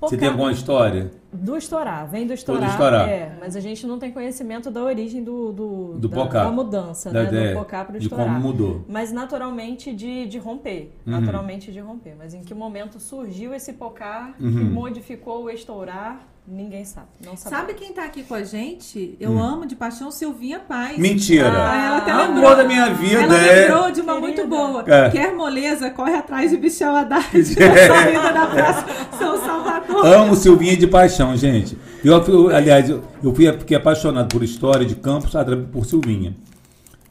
Você 0.00 0.16
tem 0.16 0.28
alguma 0.28 0.50
história? 0.50 1.10
Do 1.32 1.56
estourar, 1.56 2.08
vem 2.08 2.26
do 2.26 2.32
estourar. 2.32 2.70
estourar. 2.70 3.08
É, 3.08 3.36
mas 3.38 3.54
a 3.54 3.60
gente 3.60 3.86
não 3.86 3.98
tem 3.98 4.10
conhecimento 4.10 4.70
da 4.70 4.82
origem 4.82 5.22
do, 5.22 5.52
do, 5.52 5.94
Do 5.98 6.08
da, 6.08 6.24
da 6.24 6.50
mudança, 6.50 7.10
Da 7.10 7.22
né? 7.22 7.28
ideia 7.28 7.52
do 7.52 7.58
pocar 7.58 7.84
pro 7.86 7.98
de 7.98 8.04
estourar. 8.06 8.26
como 8.26 8.40
mudou. 8.40 8.84
Mas 8.88 9.12
naturalmente 9.12 9.92
de, 9.94 10.26
de 10.26 10.38
romper. 10.38 10.92
Uhum. 11.06 11.12
Naturalmente 11.20 11.70
de 11.70 11.78
romper. 11.80 12.14
Mas 12.18 12.34
em 12.34 12.42
que 12.42 12.54
momento 12.54 12.98
surgiu 12.98 13.54
esse 13.54 13.74
pocar 13.74 14.34
que 14.36 14.42
Uhum. 14.44 14.70
modificou 14.72 15.44
o 15.44 15.50
estourar? 15.50 16.26
Ninguém 16.48 16.84
sabe. 16.84 17.06
Não 17.24 17.36
sabe. 17.36 17.54
Sabe 17.54 17.74
quem 17.74 17.92
tá 17.92 18.04
aqui 18.04 18.24
com 18.24 18.34
a 18.34 18.42
gente? 18.42 19.16
Eu 19.20 19.38
amo 19.38 19.66
de 19.66 19.76
paixão 19.76 20.10
Silvinha 20.10 20.58
Paz. 20.58 20.96
Hum. 20.98 21.00
Mentira! 21.00 21.48
Ah, 21.48 21.86
ela 21.86 21.96
até 21.98 22.10
Amor 22.10 22.34
lembrou. 22.34 22.56
da 22.56 22.64
minha 22.64 22.92
vida, 22.92 23.20
Ela 23.22 23.36
é. 23.38 23.68
lembrou 23.68 23.90
de 23.92 24.00
uma 24.00 24.14
Querida. 24.14 24.20
muito 24.42 24.46
boa. 24.48 24.84
É. 24.88 25.10
Quer 25.10 25.32
moleza, 25.34 25.90
corre 25.90 26.14
atrás 26.14 26.50
de 26.50 26.56
Michel 26.58 26.96
Haddad. 26.96 27.28
É. 27.36 27.86
Saída 27.88 28.32
da 28.32 28.46
praça 28.46 28.86
São 29.16 29.38
Salvador. 29.44 30.04
Amo 30.04 30.34
Silvinha 30.34 30.76
de 30.76 30.88
paixão, 30.88 31.36
gente. 31.36 31.78
Eu, 32.04 32.20
fui- 32.24 32.52
aliás, 32.52 32.90
eu, 32.90 33.02
eu 33.22 33.32
fui, 33.32 33.52
fiquei 33.52 33.76
apaixonado 33.76 34.28
por 34.28 34.42
história 34.42 34.84
de 34.84 34.96
campos 34.96 35.30
por 35.70 35.86
Silvinha. 35.86 36.34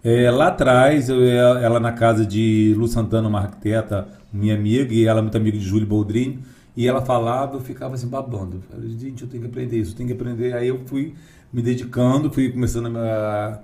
É, 0.04 0.30
lá 0.32 0.48
atrás, 0.48 1.08
eu, 1.08 1.24
ia- 1.24 1.60
ela 1.62 1.80
na 1.80 1.94
casa 1.94 2.26
de 2.26 2.74
Lu 2.78 2.88
Santana, 2.88 3.28
uma 3.30 3.40
arquiteta, 3.40 4.08
minha 4.34 4.56
amiga, 4.56 4.94
e 4.94 5.06
ela 5.06 5.20
é 5.20 5.22
muito 5.22 5.38
amiga 5.38 5.58
de 5.58 5.64
Júlio 5.64 5.88
Boldrini, 5.88 6.40
e 6.80 6.88
ela 6.88 7.02
falava, 7.02 7.58
eu 7.58 7.60
ficava 7.60 7.96
assim 7.96 8.08
babando. 8.08 8.56
Eu 8.56 8.62
falei, 8.62 8.98
gente, 8.98 9.24
eu 9.24 9.28
tenho 9.28 9.44
que 9.44 9.50
aprender 9.50 9.78
isso, 9.78 9.92
eu 9.92 9.98
tenho 9.98 10.08
que 10.08 10.14
aprender. 10.14 10.54
Aí 10.54 10.70
eu 10.70 10.80
fui 10.86 11.14
me 11.52 11.62
dedicando, 11.62 12.32
fui 12.32 12.50
começando 12.54 12.98
a 12.98 13.60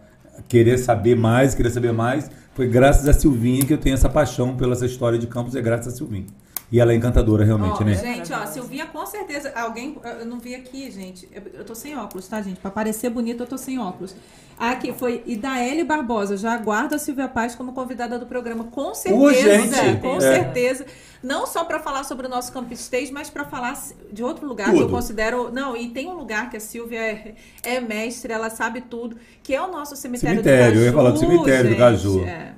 querer 0.50 0.78
saber 0.78 1.16
mais, 1.16 1.56
querer 1.56 1.70
saber 1.70 1.94
mais. 1.94 2.30
Foi 2.54 2.68
graças 2.68 3.08
a 3.08 3.14
Silvinha 3.14 3.64
que 3.66 3.74
eu 3.74 3.78
tenho 3.78 3.94
essa 3.94 4.10
paixão 4.10 4.58
pela 4.58 4.74
essa 4.74 4.86
história 4.86 5.18
de 5.18 5.28
campos, 5.28 5.56
é 5.56 5.62
graças 5.62 5.94
a 5.94 5.96
Silvinha. 5.96 6.26
E 6.72 6.80
ela 6.80 6.92
é 6.92 6.96
encantadora, 6.96 7.46
realmente, 7.46 7.78
Ó, 7.82 7.86
né? 7.86 7.94
Gente, 7.94 8.34
ó, 8.34 8.46
Silvinha 8.48 8.88
com 8.88 9.06
certeza. 9.06 9.52
Alguém. 9.56 9.98
Eu 10.20 10.26
não 10.26 10.40
vi 10.40 10.56
aqui, 10.56 10.90
gente. 10.92 11.30
Eu, 11.32 11.44
eu 11.60 11.64
tô 11.64 11.76
sem 11.76 11.96
óculos, 11.96 12.28
tá, 12.28 12.42
gente? 12.42 12.60
Pra 12.60 12.72
parecer 12.72 13.10
bonita, 13.10 13.44
eu 13.44 13.48
tô 13.48 13.58
sem 13.58 13.78
óculos. 13.80 14.16
Aqui 14.58 14.92
foi 14.94 15.22
Idaele 15.28 15.84
Barbosa. 15.84 16.36
Já 16.38 16.54
aguardo 16.54 16.96
a 16.96 16.98
Silvia 16.98 17.28
Paz 17.28 17.54
como 17.56 17.72
convidada 17.74 18.18
do 18.18 18.26
programa. 18.26 18.64
Com 18.66 18.96
certeza. 18.96 19.96
Com 20.02 20.16
É. 20.18 20.20
certeza. 20.22 20.86
Não 21.22 21.46
só 21.46 21.64
pra 21.66 21.80
falar 21.80 22.04
sobre 22.04 22.26
o 22.26 22.30
nosso 22.30 22.52
Campus 22.52 22.80
Stage, 22.80 23.12
mas 23.12 23.30
pra 23.30 23.46
falar 23.46 23.80
de 24.12 24.24
outro 24.24 24.48
lugar 24.48 24.72
que 24.72 24.78
eu 24.78 24.82
Tudo. 24.84 24.92
considero. 24.92 25.52
Não, 25.52 25.76
e 25.78 25.90
tem 25.90 26.08
um 26.08 26.14
lugar 26.16 26.50
que 26.50 26.58
a 26.58 26.60
Silvia 26.60 27.00
é, 27.00 27.36
é 27.64 27.80
mestre, 27.80 28.32
ela 28.34 28.50
sabe 28.50 28.82
tudo, 28.82 29.18
que 29.44 29.54
é 29.54 29.62
o 29.62 29.68
nosso 29.72 29.96
cemitério, 29.96 30.38
Cemitério, 30.38 30.66
do 30.66 30.68
Caju. 30.74 30.80
eu 30.80 30.86
ia 30.86 30.94
falar 30.94 31.12
do 31.12 31.20
cemitério 31.20 31.64
do 31.64 31.70
gente. 31.70 31.78
Caju. 31.80 32.26
É. 32.26 32.55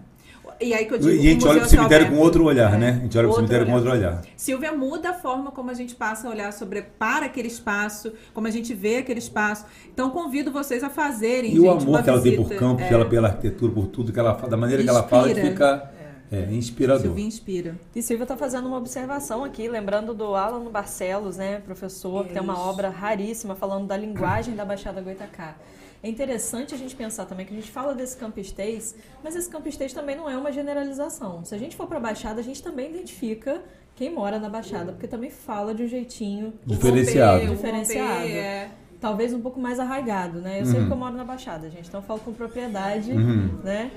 E 0.60 0.74
aí 0.74 0.86
que 0.86 0.94
eu 0.94 0.98
digo. 0.98 1.12
E 1.12 1.20
a 1.20 1.32
gente 1.32 1.46
o 1.46 1.50
olha 1.50 1.62
Museu 1.62 1.62
pro 1.62 1.70
cemitério 1.70 2.10
com 2.10 2.18
outro 2.18 2.44
olhar, 2.46 2.74
É. 2.74 2.78
né? 2.78 2.90
A 2.90 3.04
gente 3.04 3.18
olha 3.18 3.28
pro 3.28 3.38
Outro 3.38 3.48
cemitério 3.48 3.66
com 3.66 3.72
olhar. 3.74 3.84
outro 3.94 4.00
olhar. 4.00 4.22
Silvia 4.36 4.72
muda 4.74 5.10
a 5.12 5.14
forma 5.14 5.52
como 5.52 5.70
a 5.70 5.74
gente 5.74 5.94
passa 5.96 6.28
a 6.28 6.32
olhar 6.32 6.52
sobre 6.54 6.82
para 6.82 7.26
aquele 7.28 7.48
espaço, 7.48 8.12
como 8.34 8.48
a 8.48 8.52
gente 8.52 8.74
vê 8.74 8.98
aquele 8.98 9.20
espaço. 9.20 9.66
Então 9.94 10.10
convido 10.10 10.52
vocês 10.52 10.84
a 10.84 10.90
fazerem, 10.90 11.54
E 11.54 11.60
o 11.60 11.64
gente, 11.64 11.82
amor 11.84 11.88
uma 11.90 12.04
que 12.04 12.10
ela 12.10 12.22
tem 12.22 12.32
visita. 12.32 12.50
por 12.50 12.58
campo, 12.60 12.82
É, 12.82 12.88
pela, 12.90 13.06
pela 13.06 13.28
arquitetura, 13.28 13.72
por 13.72 13.88
tudo 13.88 14.12
que 14.12 14.20
ela 14.20 14.34
fala, 14.36 14.50
da 14.50 14.58
maneira 14.58 14.82
que 14.84 14.90
ela 14.90 15.04
fala, 15.04 15.24
que 15.26 15.32
Inspira. 15.34 15.52
fica 15.52 15.92
é, 16.32 16.42
inspirador. 16.54 17.02
Silvia 17.04 17.26
inspira. 17.26 17.76
E 17.96 18.02
Silvia 18.02 18.24
está 18.24 18.36
fazendo 18.36 18.68
uma 18.68 18.78
observação 18.78 19.44
aqui, 19.46 19.70
lembrando 19.70 20.14
do 20.14 20.36
Alan 20.36 20.70
Barcelos, 20.72 21.38
né, 21.38 21.60
professor, 21.64 22.26
que 22.26 22.34
tem 22.34 22.42
uma 22.42 22.54
Isso. 22.54 22.62
obra 22.64 22.90
raríssima 22.90 23.56
falando 23.56 23.88
da 23.88 23.96
linguagem 23.96 24.56
da 24.56 24.66
Baixada 24.66 25.00
Goitacá. 25.02 25.56
É 26.04 26.10
interessante 26.10 26.74
a 26.76 26.78
gente 26.78 26.96
pensar 26.96 27.26
também 27.26 27.46
que 27.46 27.54
a 27.54 27.56
gente 27.56 27.72
fala 27.72 27.94
desse 27.96 28.16
campistês, 28.18 28.96
mas 29.24 29.36
esse 29.36 29.50
campistês 29.50 29.94
também 29.94 30.16
não 30.16 30.30
é 30.30 30.38
uma 30.38 30.52
generalização. 30.52 31.44
Se 31.44 31.56
a 31.56 31.58
gente 31.58 31.76
for 31.76 31.88
para 31.88 31.98
a 31.98 32.00
Baixada, 32.00 32.40
a 32.40 32.44
gente 32.44 32.62
também 32.62 32.90
identifica 32.92 33.62
quem 33.96 34.14
mora 34.14 34.38
na 34.40 34.48
Baixada, 34.48 34.92
porque 34.92 35.08
também 35.08 35.30
fala 35.32 35.74
de 35.74 35.84
um 35.84 35.88
jeitinho 35.88 36.54
Diferenciado. 36.66 37.40
Romper, 37.42 37.56
Diferenciado. 37.56 38.22
romper, 38.22 38.32
é. 38.38 38.72
talvez 39.02 39.34
um 39.34 39.42
pouco 39.42 39.60
mais 39.60 39.80
arraigado, 39.80 40.40
né? 40.40 40.62
Eu 40.62 40.66
sei 40.68 40.86
que 40.86 40.92
eu 40.92 40.96
moro 40.98 41.16
na 41.16 41.24
Baixada, 41.26 41.68
gente, 41.70 41.88
então 41.88 42.00
eu 42.00 42.06
falo 42.06 42.20
com 42.20 42.32
propriedade, 42.32 43.12
Uhum. 43.12 43.60
né? 43.64 43.92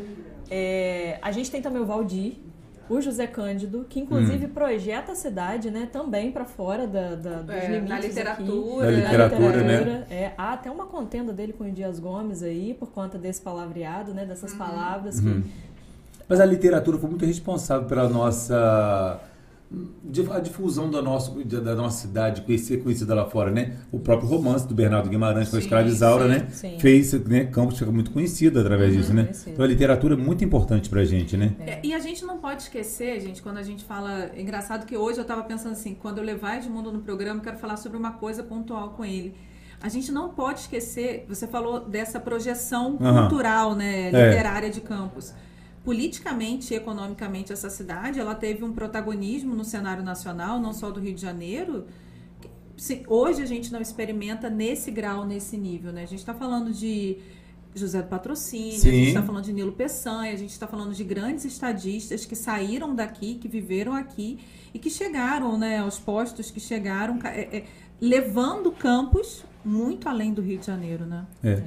É, 0.51 1.18
a 1.20 1.30
gente 1.30 1.51
tem 1.51 1.61
também 1.61 1.80
o 1.82 1.86
Valdir, 1.86 2.34
o 2.91 3.01
José 3.01 3.26
Cândido, 3.26 3.86
que 3.88 4.01
inclusive 4.01 4.47
Hum. 4.47 4.51
projeta 4.51 5.12
a 5.12 5.14
cidade, 5.14 5.70
né, 5.70 5.88
também 5.91 6.30
para 6.32 6.45
fora 6.45 6.86
da, 6.86 7.14
da- 7.14 7.43
dos 7.43 7.55
É, 7.55 7.68
limites 7.68 7.88
na 7.88 7.97
aqui. 7.97 8.07
literatura. 8.09 8.86
Na 8.91 8.91
Na 8.91 9.01
literatura, 9.03 9.57
né? 9.62 9.76
literatura, 9.78 10.07
é. 10.11 10.32
há 10.36 10.53
até 10.53 10.70
uma 10.70 10.86
contenda 10.86 11.32
dele 11.32 11.53
com 11.53 11.64
o 11.64 11.70
Dias 11.70 11.99
Gomes 12.01 12.43
aí, 12.43 12.74
por 12.74 12.91
conta 12.91 13.16
desse 13.16 13.41
palavreado, 13.41 14.12
né, 14.12 14.24
dessas 14.26 14.53
palavras 14.55 15.18
Uhum. 15.20 15.43
que 15.43 15.51
Mas 16.28 16.38
a 16.41 16.45
literatura 16.45 16.97
foi 16.99 17.11
muito 17.11 17.24
responsável 17.24 17.88
pela 17.88 18.09
nossa 18.09 19.18
a 20.32 20.40
difusão 20.40 20.90
da 20.90 21.00
nossa, 21.00 21.30
da 21.44 21.74
nossa 21.76 22.00
cidade, 22.00 22.42
conhecer, 22.42 22.82
conhecida 22.82 23.14
lá 23.14 23.24
fora, 23.26 23.50
né? 23.52 23.76
O 23.92 24.00
próprio 24.00 24.28
romance 24.28 24.66
do 24.66 24.74
Bernardo 24.74 25.08
Guimarães 25.08 25.48
com 25.48 25.56
a 25.56 25.58
escravizaura, 25.60 26.26
né? 26.26 26.48
sim. 26.50 26.76
Fez, 26.80 27.12
né? 27.26 27.44
Campos 27.44 27.78
fica 27.78 27.90
muito 27.92 28.10
conhecido 28.10 28.58
através 28.58 28.92
disso, 28.92 29.14
né? 29.14 29.22
conhecido. 29.24 29.52
Então 29.52 29.64
a 29.64 29.68
literatura 29.68 30.14
é 30.14 30.16
muito 30.16 30.42
importante 30.44 30.88
pra 30.90 31.04
gente, 31.04 31.36
né? 31.36 31.54
É, 31.60 31.78
E 31.84 31.94
a 31.94 32.00
gente 32.00 32.24
não 32.24 32.38
pode 32.38 32.62
esquecer, 32.62 33.20
gente, 33.20 33.40
quando 33.40 33.58
a 33.58 33.62
gente 33.62 33.84
fala. 33.84 34.30
é 34.34 34.40
Engraçado 34.40 34.84
que 34.86 34.96
hoje 34.96 35.18
eu 35.18 35.22
estava 35.22 35.44
pensando 35.44 35.72
assim, 35.72 35.94
quando 35.94 36.18
eu 36.18 36.24
levar 36.24 36.56
Edmundo 36.56 36.90
no 36.90 36.98
programa, 37.00 37.38
eu 37.38 37.44
quero 37.44 37.58
falar 37.58 37.76
sobre 37.76 37.96
uma 37.96 38.12
coisa 38.12 38.42
pontual 38.42 38.90
com 38.90 39.04
ele. 39.04 39.34
A 39.80 39.88
gente 39.88 40.10
não 40.12 40.30
pode 40.30 40.60
esquecer, 40.60 41.24
você 41.28 41.46
falou 41.46 41.80
dessa 41.88 42.18
projeção 42.20 42.98
Aham. 43.00 43.20
cultural, 43.28 43.74
né, 43.74 44.08
É. 44.12 44.30
literária 44.30 44.68
de 44.68 44.80
campos. 44.80 45.32
Politicamente 45.84 46.74
e 46.74 46.76
economicamente, 46.76 47.52
essa 47.52 47.70
cidade 47.70 48.20
ela 48.20 48.34
teve 48.34 48.62
um 48.64 48.72
protagonismo 48.72 49.54
no 49.54 49.64
cenário 49.64 50.02
nacional, 50.02 50.60
não 50.60 50.72
só 50.74 50.90
do 50.90 51.00
Rio 51.00 51.14
de 51.14 51.20
Janeiro. 51.22 51.86
que, 52.40 52.48
se- 52.76 53.02
hoje 53.06 53.42
a 53.42 53.46
gente 53.46 53.72
não 53.72 53.80
experimenta 53.80 54.50
nesse 54.50 54.90
grau, 54.90 55.24
nesse 55.26 55.56
nível. 55.56 55.90
Né? 55.92 56.02
A 56.02 56.06
gente 56.06 56.18
está 56.18 56.34
falando 56.34 56.70
de 56.70 57.16
José 57.74 58.02
do 58.02 58.08
Patrocínio, 58.08 58.74
a 58.76 58.78
Sim. 58.78 58.90
gente 58.90 59.08
está 59.08 59.22
falando 59.22 59.44
de 59.44 59.52
Nilo 59.54 59.72
Peçanha, 59.72 60.32
a 60.32 60.36
gente 60.36 60.50
está 60.50 60.66
falando 60.66 60.92
de 60.92 61.02
grandes 61.04 61.44
estadistas 61.46 62.26
que 62.26 62.36
saíram 62.36 62.94
daqui, 62.94 63.36
que 63.36 63.48
viveram 63.48 63.94
aqui 63.94 64.38
e 64.74 64.78
que 64.78 64.90
chegaram 64.90 65.56
né, 65.56 65.78
aos 65.78 65.98
postos 65.98 66.50
que 66.50 66.60
chegaram, 66.60 67.18
é, 67.24 67.40
é, 67.58 67.64
levando 68.00 68.70
campos 68.72 69.44
muito 69.64 70.08
além 70.08 70.32
do 70.34 70.42
Rio 70.42 70.58
de 70.58 70.66
Janeiro. 70.66 71.06
Né? 71.06 71.24
É. 71.42 71.62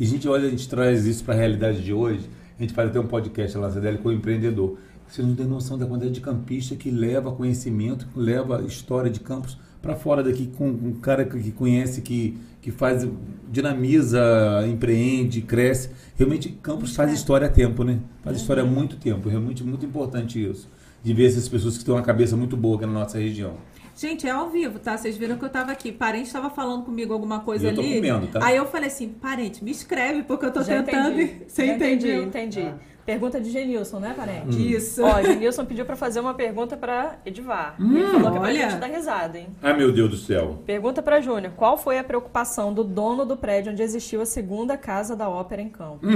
E 0.00 0.04
a 0.04 0.06
gente 0.08 0.26
olha, 0.28 0.46
a 0.48 0.50
gente 0.50 0.68
traz 0.68 1.04
isso 1.06 1.22
para 1.24 1.34
a 1.34 1.36
realidade 1.36 1.84
de 1.84 1.92
hoje. 1.92 2.28
A 2.58 2.62
gente 2.62 2.72
faz 2.72 2.90
até 2.90 3.00
um 3.00 3.06
podcast 3.06 3.58
CDL 3.72 3.98
com 3.98 4.08
o 4.08 4.12
empreendedor. 4.12 4.78
Você 5.08 5.22
não 5.22 5.34
tem 5.34 5.46
noção 5.46 5.76
da 5.76 5.86
quantidade 5.86 6.14
de 6.14 6.20
campista 6.20 6.76
que 6.76 6.90
leva 6.90 7.32
conhecimento, 7.32 8.06
que 8.06 8.18
leva 8.18 8.62
história 8.62 9.10
de 9.10 9.20
campos 9.20 9.58
para 9.84 9.94
fora 9.94 10.22
daqui, 10.22 10.46
com 10.46 10.66
um 10.66 10.94
cara 10.94 11.26
que 11.26 11.52
conhece, 11.52 12.00
que, 12.00 12.38
que 12.62 12.70
faz, 12.70 13.06
dinamiza, 13.52 14.18
empreende, 14.66 15.42
cresce. 15.42 15.90
Realmente, 16.16 16.48
Campos 16.62 16.96
faz 16.96 17.12
história 17.12 17.48
há 17.48 17.50
tempo, 17.50 17.84
né? 17.84 18.00
Faz 18.22 18.38
história 18.38 18.62
há 18.62 18.66
muito 18.66 18.96
tempo. 18.96 19.28
Realmente 19.28 19.62
muito 19.62 19.84
importante 19.84 20.42
isso. 20.42 20.70
De 21.02 21.12
ver 21.12 21.26
essas 21.26 21.46
pessoas 21.46 21.76
que 21.76 21.84
têm 21.84 21.94
uma 21.94 22.00
cabeça 22.00 22.34
muito 22.34 22.56
boa 22.56 22.76
aqui 22.76 22.86
na 22.86 22.92
nossa 22.92 23.18
região. 23.18 23.56
Gente, 23.96 24.26
é 24.26 24.30
ao 24.30 24.48
vivo, 24.50 24.78
tá? 24.78 24.96
Vocês 24.96 25.16
viram 25.16 25.36
que 25.36 25.44
eu 25.44 25.48
tava 25.48 25.70
aqui. 25.72 25.92
Parente 25.92 26.26
estava 26.26 26.50
falando 26.50 26.82
comigo 26.84 27.12
alguma 27.12 27.40
coisa 27.40 27.68
eu 27.68 27.74
tô 27.74 27.80
ali. 27.80 27.94
comendo, 27.96 28.26
tá? 28.26 28.40
Aí 28.44 28.56
eu 28.56 28.66
falei 28.66 28.88
assim, 28.88 29.08
parente, 29.08 29.62
me 29.62 29.70
escreve, 29.70 30.22
porque 30.24 30.46
eu 30.46 30.50
tô 30.52 30.62
Já 30.62 30.82
tentando. 30.82 31.20
entendi. 31.20 31.44
Você 31.46 31.66
Já 31.66 31.74
entendeu? 31.74 32.22
Entendi, 32.24 32.60
entendi. 32.60 32.74
Pergunta 33.06 33.38
de 33.38 33.50
Genilson, 33.50 33.98
né, 34.00 34.14
parente? 34.16 34.56
Hum. 34.56 34.60
Isso. 34.60 35.02
Ó, 35.04 35.22
Genilson 35.22 35.66
pediu 35.66 35.84
pra 35.84 35.94
fazer 35.94 36.20
uma 36.20 36.32
pergunta 36.32 36.74
pra 36.74 37.16
Edivar. 37.26 37.74
Hum, 37.78 37.98
Ele 37.98 38.06
falou 38.06 38.22
que 38.22 38.26
é 38.28 38.40
pra 38.40 38.40
olha. 38.48 38.70
gente 38.70 38.80
dar 38.80 38.86
risada, 38.86 39.38
hein? 39.38 39.46
Ai, 39.62 39.76
meu 39.76 39.92
Deus 39.92 40.10
do 40.10 40.16
céu. 40.16 40.62
Pergunta 40.64 41.02
pra 41.02 41.20
Júnior. 41.20 41.52
Qual 41.54 41.76
foi 41.76 41.98
a 41.98 42.02
preocupação 42.04 42.72
do 42.72 42.82
dono 42.82 43.26
do 43.26 43.36
prédio 43.36 43.72
onde 43.72 43.82
existiu 43.82 44.22
a 44.22 44.26
segunda 44.26 44.78
casa 44.78 45.14
da 45.14 45.28
ópera 45.28 45.60
em 45.60 45.68
Campos? 45.68 46.08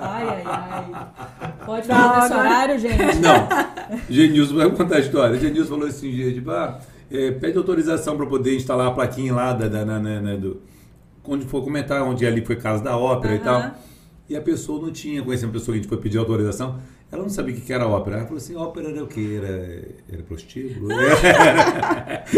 ai, 0.00 0.28
ai, 0.28 0.42
ai. 0.46 1.52
Pode 1.66 1.86
falar 1.86 2.22
nesse 2.22 2.34
horário, 2.34 2.78
gente? 2.78 3.16
Não. 3.20 3.46
Genilson 4.08 4.54
vai 4.56 4.70
contar 4.70 4.96
a 4.96 5.00
história. 5.00 5.38
Genilson 5.38 5.68
falou 5.74 5.88
assim, 5.88 6.42
ah, 6.48 6.78
é, 7.10 7.30
pede 7.32 7.56
autorização 7.58 8.16
para 8.16 8.26
poder 8.26 8.54
instalar 8.56 8.88
a 8.88 8.90
plaquinha 8.92 9.34
lá 9.34 9.52
da, 9.52 9.68
da, 9.68 9.84
na- 9.84 9.98
na- 9.98 10.20
na- 10.20 10.36
do, 10.36 10.60
onde 11.24 11.44
for 11.46 11.62
comentar, 11.62 12.02
onde 12.02 12.24
ali 12.26 12.44
foi 12.44 12.56
casa 12.56 12.82
da 12.82 12.96
ópera 12.96 13.34
e 13.34 13.38
Aham. 13.38 13.44
tal. 13.44 13.74
E 14.28 14.36
a 14.36 14.40
pessoa 14.40 14.80
não 14.80 14.92
tinha, 14.92 15.22
conhecia 15.22 15.46
uma 15.46 15.52
pessoa 15.52 15.74
que 15.74 15.80
a 15.80 15.82
gente 15.82 15.88
foi 15.88 15.98
pedir 15.98 16.18
autorização, 16.18 16.78
ela 17.10 17.22
não 17.22 17.28
sabia 17.28 17.52
o 17.54 17.60
que 17.60 17.72
era 17.72 17.86
ópera. 17.88 18.16
Ela 18.18 18.24
falou 18.26 18.36
assim, 18.38 18.54
ópera 18.54 18.88
era 18.90 19.02
o 19.02 19.06
quê? 19.08 19.40
Era, 19.42 19.82
era 20.12 20.22
prostíbulo? 20.22 20.88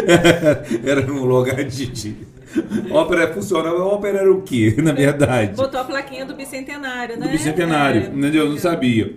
Era, 0.07 0.66
era 1.01 1.12
um 1.12 1.25
lugar 1.25 1.62
de... 1.64 1.87
de... 1.87 2.16
Ópera 2.91 3.33
funcionava, 3.33 3.79
ópera 3.83 4.18
era 4.18 4.33
o 4.33 4.43
quê, 4.43 4.75
na 4.83 4.93
verdade? 4.93 5.55
Botou 5.57 5.81
a 5.81 5.85
plaquinha 5.85 6.27
do 6.27 6.35
bicentenário, 6.35 7.18
né? 7.18 7.27
do 7.27 7.33
bicentenário, 7.33 8.03
É. 8.03 8.07
entendeu? 8.07 8.45
Eu 8.45 8.51
não 8.51 8.59
sabia. 8.59 9.14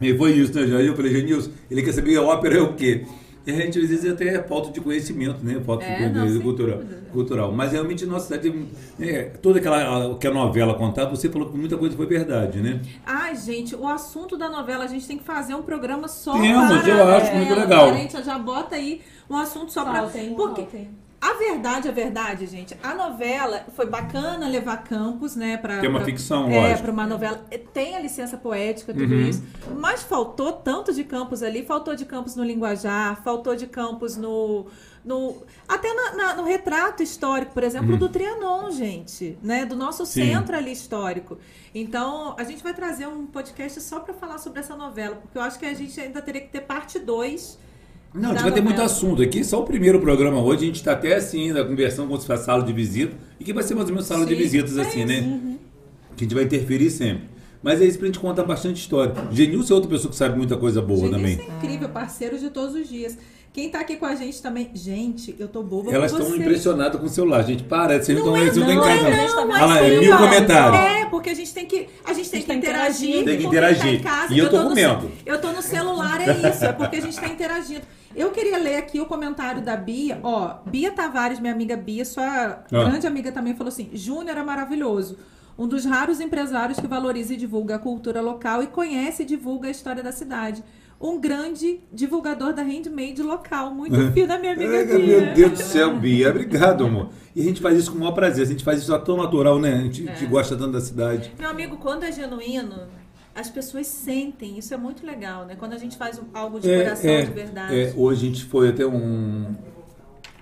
E 0.00 0.16
foi 0.16 0.32
isso, 0.32 0.54
né? 0.58 0.76
Aí 0.78 0.86
eu 0.86 0.96
falei, 0.96 1.12
Genilson, 1.12 1.50
ele 1.70 1.82
quer 1.82 1.92
saber 1.92 2.16
a 2.16 2.22
ópera 2.22 2.56
é 2.56 2.60
o 2.62 2.72
quê? 2.74 3.04
E 3.46 3.50
a 3.50 3.54
gente 3.56 3.78
às 3.78 3.88
vezes 3.88 4.10
até 4.12 4.28
é 4.28 4.42
falta 4.42 4.70
de 4.70 4.80
conhecimento, 4.80 5.44
né? 5.44 5.60
Falta 5.66 5.84
É, 5.84 5.96
de 5.96 6.02
não, 6.04 6.12
conhecimento 6.12 6.32
sem 6.34 6.42
cultural, 6.42 6.80
cultural. 7.12 7.52
Mas 7.52 7.72
realmente 7.72 8.06
nossa 8.06 8.26
cidade, 8.26 8.66
é, 9.00 9.22
toda 9.42 9.58
aquela 9.58 10.14
que 10.16 10.26
a 10.26 10.30
novela 10.32 10.74
contava, 10.74 11.10
você 11.10 11.28
falou 11.28 11.50
que 11.50 11.56
muita 11.56 11.76
coisa 11.76 11.96
foi 11.96 12.06
verdade, 12.06 12.60
né? 12.60 12.80
Ai, 13.04 13.34
gente, 13.36 13.74
o 13.74 13.86
assunto 13.88 14.36
da 14.36 14.48
novela, 14.48 14.84
a 14.84 14.86
gente 14.86 15.06
tem 15.06 15.18
que 15.18 15.24
fazer 15.24 15.54
um 15.54 15.62
programa 15.62 16.06
só 16.06 16.32
Temos, 16.32 16.66
para 16.82 16.88
eu 16.88 17.08
acho 17.08 17.26
ela. 17.26 17.36
muito 17.36 17.54
legal. 17.54 17.90
A 17.90 17.94
gente 17.94 18.22
já 18.22 18.38
bota 18.38 18.76
aí 18.76 19.00
um 19.28 19.36
assunto 19.36 19.72
só 19.72 19.84
para 19.84 20.02
Porque 20.02 20.18
saltem. 20.62 20.88
A 21.22 21.34
verdade, 21.34 21.88
a 21.88 21.92
verdade, 21.92 22.46
gente, 22.46 22.76
a 22.82 22.94
novela 22.94 23.64
foi 23.76 23.86
bacana 23.86 24.48
levar 24.48 24.78
Campos, 24.84 25.36
né, 25.36 25.56
para 25.56 25.78
Que 25.78 25.86
é 25.86 25.88
uma 25.88 26.04
ficção, 26.04 26.50
é, 26.50 26.76
para 26.76 26.90
uma 26.90 27.06
novela. 27.06 27.38
Tem 27.72 27.94
a 27.96 28.00
licença 28.00 28.36
poética, 28.36 28.92
tudo 28.92 29.14
Uhum. 29.14 29.28
isso, 29.28 29.42
mas 29.78 30.02
faltou 30.02 30.52
tanto 30.52 30.92
de 30.92 31.04
Campos 31.04 31.42
ali, 31.42 31.64
faltou 31.64 31.94
de 31.94 32.04
Campos 32.04 32.34
no 32.34 32.42
linguajar, 32.44 33.22
faltou 33.22 33.54
de 33.56 33.66
Campos 33.68 34.16
no 34.16 34.66
no 35.04 35.42
até 35.66 35.92
na- 35.92 36.12
na- 36.14 36.34
no 36.36 36.44
retrato 36.44 37.02
histórico, 37.02 37.52
por 37.52 37.64
exemplo, 37.64 37.96
do 37.96 38.08
Trianon, 38.08 38.70
gente, 38.70 39.36
né, 39.42 39.64
do 39.66 39.74
nosso 39.74 40.02
Uhum. 40.02 40.06
Sim. 40.06 40.26
centro 40.32 40.56
ali 40.56 40.70
histórico. 40.70 41.38
Então, 41.74 42.36
a 42.38 42.44
gente 42.44 42.62
vai 42.62 42.72
trazer 42.72 43.08
um 43.08 43.26
podcast 43.26 43.80
só 43.80 43.98
para 43.98 44.14
falar 44.14 44.38
sobre 44.38 44.60
essa 44.60 44.76
novela, 44.76 45.16
porque 45.16 45.36
eu 45.36 45.42
acho 45.42 45.58
que 45.58 45.66
a 45.66 45.74
gente 45.74 46.00
ainda 46.00 46.22
teria 46.22 46.40
que 46.42 46.50
ter 46.50 46.60
parte 46.60 47.00
2 47.00 47.58
Não, 48.14 48.30
a 48.30 48.32
gente 48.34 48.42
vai 48.42 48.52
ter 48.52 48.60
muito 48.60 48.80
assunto 48.82 49.22
aqui. 49.22 49.42
Só 49.42 49.60
o 49.60 49.64
primeiro 49.64 50.00
programa 50.00 50.40
hoje, 50.42 50.64
a 50.64 50.66
gente 50.66 50.76
está 50.76 50.92
até 50.92 51.14
assim, 51.14 51.48
ainda 51.48 51.64
conversando 51.64 52.08
com 52.08 52.32
a 52.32 52.36
sala 52.36 52.62
de 52.62 52.72
visita, 52.72 53.14
e 53.40 53.44
que 53.44 53.52
vai 53.52 53.62
ser 53.62 53.74
mais 53.74 53.88
ou 53.88 53.94
menos 53.94 54.06
sala 54.06 54.26
de 54.26 54.34
Sim, 54.34 54.40
visitas, 54.42 54.76
é 54.76 54.82
assim, 54.82 54.98
isso. 55.04 55.08
né? 55.08 55.56
Que 56.16 56.24
a 56.24 56.26
gente 56.26 56.34
vai 56.34 56.44
interferir 56.44 56.90
sempre. 56.90 57.30
Mas 57.62 57.80
é 57.80 57.84
isso 57.84 57.96
pra 57.98 58.06
gente 58.06 58.18
contar 58.18 58.42
bastante 58.42 58.76
história. 58.80 59.14
Genilson 59.30 59.72
é 59.72 59.76
outra 59.76 59.90
pessoa 59.90 60.10
que 60.10 60.16
sabe 60.16 60.36
muita 60.36 60.56
coisa 60.56 60.82
boa 60.82 61.00
Gente, 61.02 61.10
também. 61.12 61.32
isso 61.34 61.42
é 61.42 61.56
incrível, 61.58 61.88
parceiros 61.88 62.40
de 62.40 62.50
todos 62.50 62.74
os 62.74 62.88
dias. 62.88 63.16
Quem 63.52 63.68
tá 63.68 63.80
aqui 63.80 63.96
com 63.96 64.06
a 64.06 64.14
gente 64.14 64.40
também. 64.40 64.70
Gente, 64.74 65.36
eu 65.38 65.46
tô 65.46 65.62
boba 65.62 65.92
Elas 65.92 66.10
estão 66.10 66.34
impressionadas 66.34 66.98
com 66.98 67.06
o 67.06 67.08
celular, 67.08 67.42
gente. 67.42 67.62
Para, 67.62 68.02
vocês 68.02 68.18
não 68.18 68.26
Não 68.28 68.46
estão 68.46 68.62
é, 68.62 68.66
não 68.66 68.72
em 68.72 68.76
não, 68.76 68.82
casa. 68.82 69.04
tá 69.04 69.36
não. 69.36 69.46
mais 69.46 69.62
Olha 69.62 69.74
lá, 69.74 69.86
é 69.86 70.00
mil 70.00 70.16
comentários. 70.16 70.80
É, 70.80 71.04
porque 71.06 71.30
a 71.30 71.34
gente 71.34 71.52
tem 71.52 71.66
que, 71.66 71.86
a 72.04 72.12
gente 72.14 72.30
tem 72.30 72.40
que 72.40 72.46
que 72.46 72.52
interagir. 72.54 73.08
interagir. 73.10 73.24
Tem 73.24 73.36
que 73.36 73.42
tá 73.42 73.48
interagir. 73.48 73.94
em 73.94 74.02
casa, 74.02 74.32
E 74.32 74.38
eu 74.38 74.48
tô 74.50 74.62
comendo. 74.62 75.10
Eu 75.26 75.38
tô 75.38 75.52
no 75.52 75.60
celular, 75.62 76.20
é 76.22 76.48
isso. 76.50 76.64
É 76.64 76.72
porque 76.72 76.96
a 76.96 77.00
gente 77.00 77.20
tá 77.20 77.28
interagindo. 77.28 77.82
Eu 78.14 78.30
queria 78.30 78.58
ler 78.58 78.76
aqui 78.76 79.00
o 79.00 79.06
comentário 79.06 79.62
da 79.62 79.76
Bia. 79.76 80.18
Ó, 80.22 80.56
Bia 80.66 80.90
Tavares, 80.92 81.40
minha 81.40 81.52
amiga 81.52 81.76
Bia, 81.76 82.04
sua 82.04 82.62
grande 82.70 83.06
amiga 83.06 83.32
também, 83.32 83.54
falou 83.54 83.68
assim: 83.68 83.90
Júnior 83.92 84.36
é 84.36 84.42
maravilhoso. 84.42 85.16
Um 85.58 85.68
dos 85.68 85.84
raros 85.84 86.20
empresários 86.20 86.80
que 86.80 86.86
valoriza 86.86 87.34
e 87.34 87.36
divulga 87.36 87.76
a 87.76 87.78
cultura 87.78 88.20
local 88.20 88.62
e 88.62 88.66
conhece 88.66 89.22
e 89.22 89.26
divulga 89.26 89.68
a 89.68 89.70
história 89.70 90.02
da 90.02 90.10
cidade. 90.10 90.62
Um 91.00 91.20
grande 91.20 91.80
divulgador 91.92 92.52
da 92.54 92.62
handmade 92.62 93.22
local. 93.22 93.74
Muito 93.74 94.12
fio 94.12 94.26
da 94.26 94.38
minha 94.38 94.52
amiga 94.52 94.72
É, 94.76 94.84
Bia. 94.84 94.98
meu 95.20 95.34
Deus 95.34 95.50
do 95.52 95.58
céu, 95.58 95.96
Bia. 95.96 96.30
Obrigado, 96.30 96.84
amor. 96.86 97.08
E 97.34 97.40
a 97.40 97.44
gente 97.44 97.60
faz 97.60 97.76
isso 97.76 97.90
com 97.90 97.96
o 97.96 98.00
maior 98.00 98.12
prazer. 98.12 98.44
A 98.44 98.48
gente 98.48 98.62
faz 98.64 98.80
isso 98.80 98.96
tão 99.00 99.16
natural, 99.16 99.58
né? 99.58 99.74
A 99.74 99.82
gente, 99.82 100.08
a 100.08 100.14
gente 100.14 100.26
gosta 100.30 100.56
tanto 100.56 100.72
da 100.72 100.80
cidade. 100.80 101.32
Meu 101.38 101.50
amigo, 101.50 101.76
quando 101.76 102.04
é 102.04 102.12
genuíno, 102.12 102.82
as 103.34 103.48
pessoas 103.48 103.86
sentem. 103.86 104.58
Isso 104.58 104.72
é 104.74 104.76
muito 104.76 105.04
legal, 105.04 105.46
né? 105.46 105.56
Quando 105.56 105.72
a 105.72 105.78
gente 105.78 105.96
faz 105.96 106.20
algo 106.34 106.60
de 106.60 106.68
coração, 106.68 107.24
de 107.24 107.30
verdade. 107.30 107.74
é, 107.74 107.94
hoje 107.96 108.26
a 108.26 108.28
gente 108.28 108.44
foi 108.44 108.68
até 108.68 108.86
um. 108.86 109.54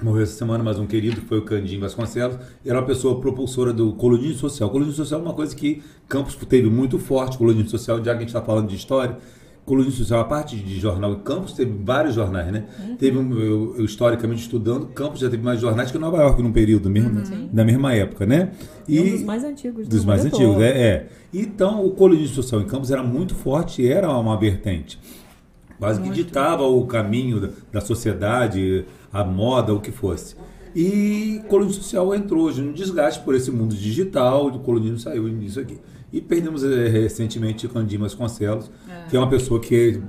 Morreu 0.03 0.23
essa 0.23 0.33
semana 0.33 0.65
mais 0.65 0.79
um 0.79 0.87
querido, 0.87 1.21
que 1.21 1.27
foi 1.27 1.39
o 1.39 1.45
Candinho 1.45 1.81
Vasconcelos. 1.81 2.39
Era 2.65 2.79
uma 2.79 2.87
pessoa 2.87 3.21
propulsora 3.21 3.71
do 3.71 3.93
colonismo 3.93 4.39
social. 4.39 4.71
Colonismo 4.71 4.97
social 4.97 5.21
é 5.21 5.23
uma 5.23 5.35
coisa 5.35 5.55
que 5.55 5.83
Campos 6.09 6.35
teve 6.37 6.71
muito 6.71 6.99
forte, 6.99 7.37
colonismo 7.37 7.69
social, 7.69 7.99
já 7.99 8.05
que 8.05 8.11
a 8.11 8.21
gente 8.21 8.29
está 8.29 8.41
falando 8.41 8.69
de 8.69 8.77
história. 8.77 9.19
Colonismo 9.71 9.99
social, 9.99 10.19
a 10.19 10.25
parte 10.25 10.57
de 10.57 10.81
jornal, 10.81 11.15
Campos 11.21 11.53
teve 11.53 11.73
vários 11.85 12.17
jornais, 12.17 12.51
né? 12.51 12.65
Teve 12.99 13.17
um, 13.17 13.39
eu, 13.39 13.77
eu 13.79 13.85
historicamente 13.85 14.43
estudando, 14.43 14.87
Campos 14.87 15.21
já 15.21 15.31
teve 15.31 15.45
mais 15.45 15.61
jornais 15.61 15.93
que 15.93 15.97
Nova 15.97 16.17
York 16.17 16.43
num 16.43 16.51
período 16.51 16.91
mesmo, 16.91 17.23
na 17.53 17.65
mesma 17.65 17.95
época, 17.95 18.27
né? 18.27 18.51
E 18.89 18.99
um 18.99 19.11
dos 19.13 19.23
mais 19.23 19.45
antigos. 19.45 19.87
do 19.87 19.95
dos 19.95 20.05
mais 20.05 20.25
antigos, 20.25 20.61
é, 20.61 20.71
é. 20.71 21.09
Então, 21.33 21.87
o 21.87 21.93
colonismo 21.93 22.35
social 22.35 22.61
em 22.61 22.67
Campos 22.67 22.91
era 22.91 23.05
muito 23.05 23.33
forte, 23.37 23.89
era 23.89 24.11
uma 24.11 24.37
vertente. 24.37 24.99
Quase 25.79 26.01
que 26.01 26.11
ditava 26.11 26.65
o 26.65 26.85
caminho 26.87 27.41
da, 27.41 27.51
da 27.75 27.81
sociedade, 27.81 28.85
a 29.13 29.23
moda, 29.23 29.73
o 29.73 29.79
que 29.79 29.93
fosse. 29.93 30.35
E 30.75 31.43
o 31.45 31.49
colonismo 31.49 31.81
social 31.81 32.13
entrou 32.13 32.47
hoje 32.47 32.61
no 32.61 32.73
desgaste 32.73 33.23
por 33.23 33.37
esse 33.37 33.53
mundo 33.53 33.77
digital, 33.77 34.49
o 34.49 34.59
colonismo 34.59 34.99
saiu 34.99 35.29
nisso 35.29 35.61
aqui. 35.61 35.79
E 36.13 36.21
perdemos 36.21 36.65
eh, 36.65 36.89
recentemente 36.89 37.69
Candim 37.69 37.99
Vasconcelos, 37.99 38.71
que 39.09 39.17
é 39.17 39.19
uma 39.19 39.29
pessoa 39.29 39.61
que 39.61 40.01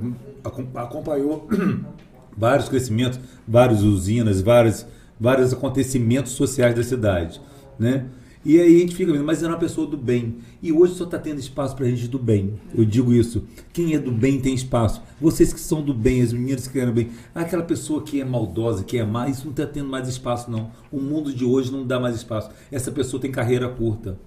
acom- 0.44 0.68
acompanhou 0.76 1.48
vários 2.36 2.68
crescimentos, 2.70 3.20
várias 3.48 3.82
usinas, 3.84 4.42
vários, 4.42 4.86
vários 5.20 5.54
acontecimentos 5.54 6.32
sociais 6.34 6.74
da 6.76 6.84
cidade, 6.84 7.40
né? 7.78 8.06
E 8.44 8.60
aí 8.60 8.76
a 8.78 8.80
gente 8.80 8.96
fica 8.96 9.12
vendo, 9.12 9.24
mas 9.24 9.44
era 9.44 9.54
uma 9.54 9.60
pessoa 9.60 9.86
do 9.86 9.96
bem. 9.96 10.38
E 10.64 10.72
hoje 10.72 10.96
só 10.96 11.04
está 11.04 11.20
tendo 11.20 11.40
espaço 11.40 11.76
para 11.76 11.86
gente 11.86 12.08
do 12.08 12.18
bem. 12.18 12.56
Eu 12.74 12.84
digo 12.84 13.14
isso. 13.14 13.44
Quem 13.72 13.94
é 13.94 14.00
do 14.00 14.12
bem 14.12 14.40
tem 14.40 14.56
espaço. 14.56 15.00
Vocês 15.22 15.54
que 15.54 15.60
são 15.60 15.84
do 15.84 15.94
bem, 15.94 16.24
as 16.24 16.34
meninas 16.34 16.66
que 16.66 16.74
querem 16.74 16.92
bem. 16.92 17.10
Aquela 17.36 17.62
pessoa 17.62 18.02
que 18.02 18.20
é 18.20 18.26
maldosa, 18.26 18.84
que 18.84 18.98
é 18.98 19.06
má, 19.06 19.30
isso 19.30 19.44
não 19.44 19.52
está 19.52 19.68
tendo 19.68 19.88
mais 19.90 20.08
espaço, 20.08 20.50
não. 20.50 20.72
O 20.92 21.00
mundo 21.00 21.32
de 21.32 21.46
hoje 21.46 21.72
não 21.72 21.86
dá 21.86 22.00
mais 22.00 22.16
espaço. 22.16 22.50
Essa 22.72 22.92
pessoa 22.92 23.22
tem 23.22 23.30
carreira 23.32 23.70
curta. 23.70 24.18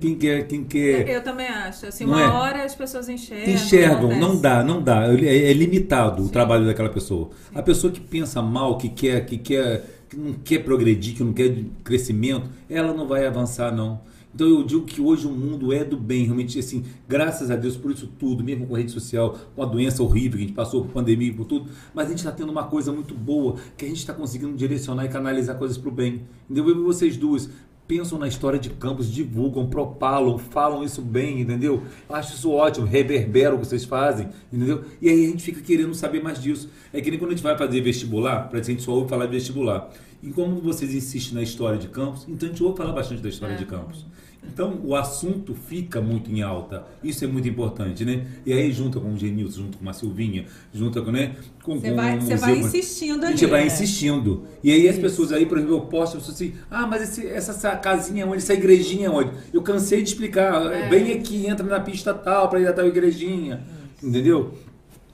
Quem 0.00 0.16
quer, 0.16 0.46
quem 0.46 0.64
quer 0.64 1.08
Eu 1.08 1.22
também 1.22 1.46
acho. 1.46 1.86
Assim, 1.86 2.04
Não 2.04 2.14
uma 2.14 2.22
é? 2.22 2.26
hora 2.28 2.64
as 2.64 2.74
pessoas 2.74 3.08
enxergam. 3.08 3.54
enxergam, 3.54 4.18
não 4.18 4.40
dá, 4.40 4.64
não 4.64 4.82
dá. 4.82 5.06
É, 5.14 5.50
é 5.50 5.52
limitado 5.52 6.24
o 6.24 6.28
trabalho 6.28 6.66
daquela 6.66 6.88
pessoa. 6.88 7.30
A 7.54 7.62
pessoa 7.62 7.92
que 7.92 8.00
pensa 8.00 8.40
mal, 8.40 8.78
que 8.78 8.88
quer, 8.88 9.24
que 9.26 9.36
quer, 9.38 10.04
que 10.08 10.16
não 10.16 10.32
quer 10.32 10.60
progredir, 10.64 11.14
que 11.14 11.22
não 11.22 11.32
quer 11.32 11.54
crescimento, 11.84 12.48
ela 12.68 12.92
não 12.94 13.06
vai 13.06 13.26
avançar 13.26 13.74
não. 13.74 14.00
Então 14.34 14.48
eu 14.48 14.62
digo 14.64 14.82
que 14.86 14.98
hoje 15.00 15.26
o 15.26 15.30
mundo 15.30 15.72
é 15.74 15.84
do 15.84 15.96
bem, 15.96 16.24
realmente 16.24 16.58
assim, 16.58 16.84
graças 17.06 17.50
a 17.50 17.56
Deus 17.56 17.76
por 17.76 17.90
isso 17.90 18.06
tudo, 18.18 18.42
mesmo 18.42 18.66
com 18.66 18.74
a 18.74 18.78
rede 18.78 18.90
social, 18.90 19.36
com 19.54 19.62
a 19.62 19.66
doença 19.66 20.02
horrível 20.02 20.38
que 20.38 20.44
a 20.44 20.46
gente 20.46 20.54
passou 20.56 20.82
por 20.84 20.90
pandemia 20.90 21.28
e 21.28 21.34
por 21.34 21.44
tudo, 21.44 21.68
mas 21.92 22.06
a 22.06 22.08
gente 22.08 22.20
está 22.20 22.32
tendo 22.32 22.50
uma 22.50 22.64
coisa 22.64 22.90
muito 22.92 23.14
boa, 23.14 23.56
que 23.76 23.84
a 23.84 23.88
gente 23.88 23.98
está 23.98 24.14
conseguindo 24.14 24.56
direcionar 24.56 25.04
e 25.04 25.10
canalizar 25.10 25.58
coisas 25.58 25.76
para 25.76 25.88
o 25.90 25.92
bem. 25.92 26.22
Entendeu? 26.48 26.66
Eu 26.70 26.80
e 26.80 26.82
vocês 26.82 27.14
duas 27.18 27.50
pensam 27.92 28.18
na 28.18 28.26
história 28.26 28.58
de 28.58 28.70
Campos, 28.70 29.12
divulgam, 29.12 29.66
propalam, 29.66 30.38
falam 30.38 30.82
isso 30.82 31.02
bem, 31.02 31.42
entendeu? 31.42 31.82
Eu 32.08 32.16
acho 32.16 32.32
isso 32.32 32.50
ótimo, 32.50 32.86
reverbera 32.86 33.54
o 33.54 33.58
que 33.58 33.66
vocês 33.66 33.84
fazem, 33.84 34.30
entendeu? 34.50 34.82
E 34.98 35.10
aí 35.10 35.26
a 35.26 35.28
gente 35.28 35.44
fica 35.44 35.60
querendo 35.60 35.94
saber 35.94 36.22
mais 36.22 36.40
disso. 36.40 36.70
É 36.90 37.02
que 37.02 37.10
nem 37.10 37.18
quando 37.18 37.32
a 37.32 37.34
gente 37.34 37.42
vai 37.42 37.56
fazer 37.58 37.82
vestibular, 37.82 38.48
que 38.48 38.56
a 38.56 38.62
gente 38.62 38.82
só 38.82 38.92
ouve 38.92 39.10
falar 39.10 39.26
de 39.26 39.32
vestibular. 39.32 39.90
E 40.22 40.30
como 40.30 40.58
vocês 40.62 40.94
insistem 40.94 41.34
na 41.34 41.42
história 41.42 41.78
de 41.78 41.88
Campos, 41.88 42.24
então 42.26 42.48
a 42.48 42.50
gente 42.50 42.62
ouve 42.62 42.78
falar 42.78 42.92
bastante 42.92 43.20
da 43.20 43.28
história 43.28 43.56
de 43.56 43.66
Campos. 43.66 44.06
Então 44.44 44.80
o 44.84 44.94
assunto 44.96 45.54
fica 45.54 46.00
muito 46.00 46.30
em 46.30 46.42
alta. 46.42 46.84
Isso 47.02 47.24
é 47.24 47.28
muito 47.28 47.48
importante, 47.48 48.04
né? 48.04 48.26
E 48.44 48.52
aí 48.52 48.72
junta 48.72 48.98
com 48.98 49.12
o 49.12 49.16
Genilson, 49.16 49.62
junto 49.62 49.78
com 49.78 49.82
uma 49.84 49.92
Silvinha, 49.92 50.46
junta 50.74 51.00
com, 51.00 51.12
né? 51.12 51.36
Com, 51.62 51.78
Você 51.78 51.92
vai, 51.92 52.18
você 52.20 52.36
vai 52.36 52.58
insistindo 52.58 53.22
A 53.24 53.28
ali. 53.28 53.36
gente 53.36 53.48
vai 53.48 53.60
né? 53.60 53.66
insistindo. 53.68 54.42
E 54.62 54.72
aí 54.72 54.88
as 54.88 54.98
pessoas 54.98 55.30
aí, 55.32 55.46
por 55.46 55.58
exemplo, 55.58 55.76
eu 55.76 55.80
posto, 55.82 56.16
eu 56.16 56.20
assim, 56.20 56.54
ah, 56.70 56.86
mas 56.86 57.02
esse- 57.02 57.26
essa, 57.28 57.52
essa 57.52 57.76
casinha 57.76 58.24
é 58.24 58.26
onde, 58.26 58.38
essa 58.38 58.52
igrejinha 58.52 59.06
é 59.06 59.10
onde? 59.10 59.30
Eu 59.52 59.62
cansei 59.62 60.02
de 60.02 60.08
explicar. 60.08 60.70
É. 60.72 60.88
Bem 60.88 61.12
aqui, 61.12 61.46
entra 61.46 61.64
na 61.64 61.78
pista 61.80 62.12
tal, 62.12 62.48
para 62.48 62.60
ir 62.60 62.66
a 62.66 62.72
tal 62.72 62.86
igrejinha. 62.86 63.62
Entendeu? 64.02 64.54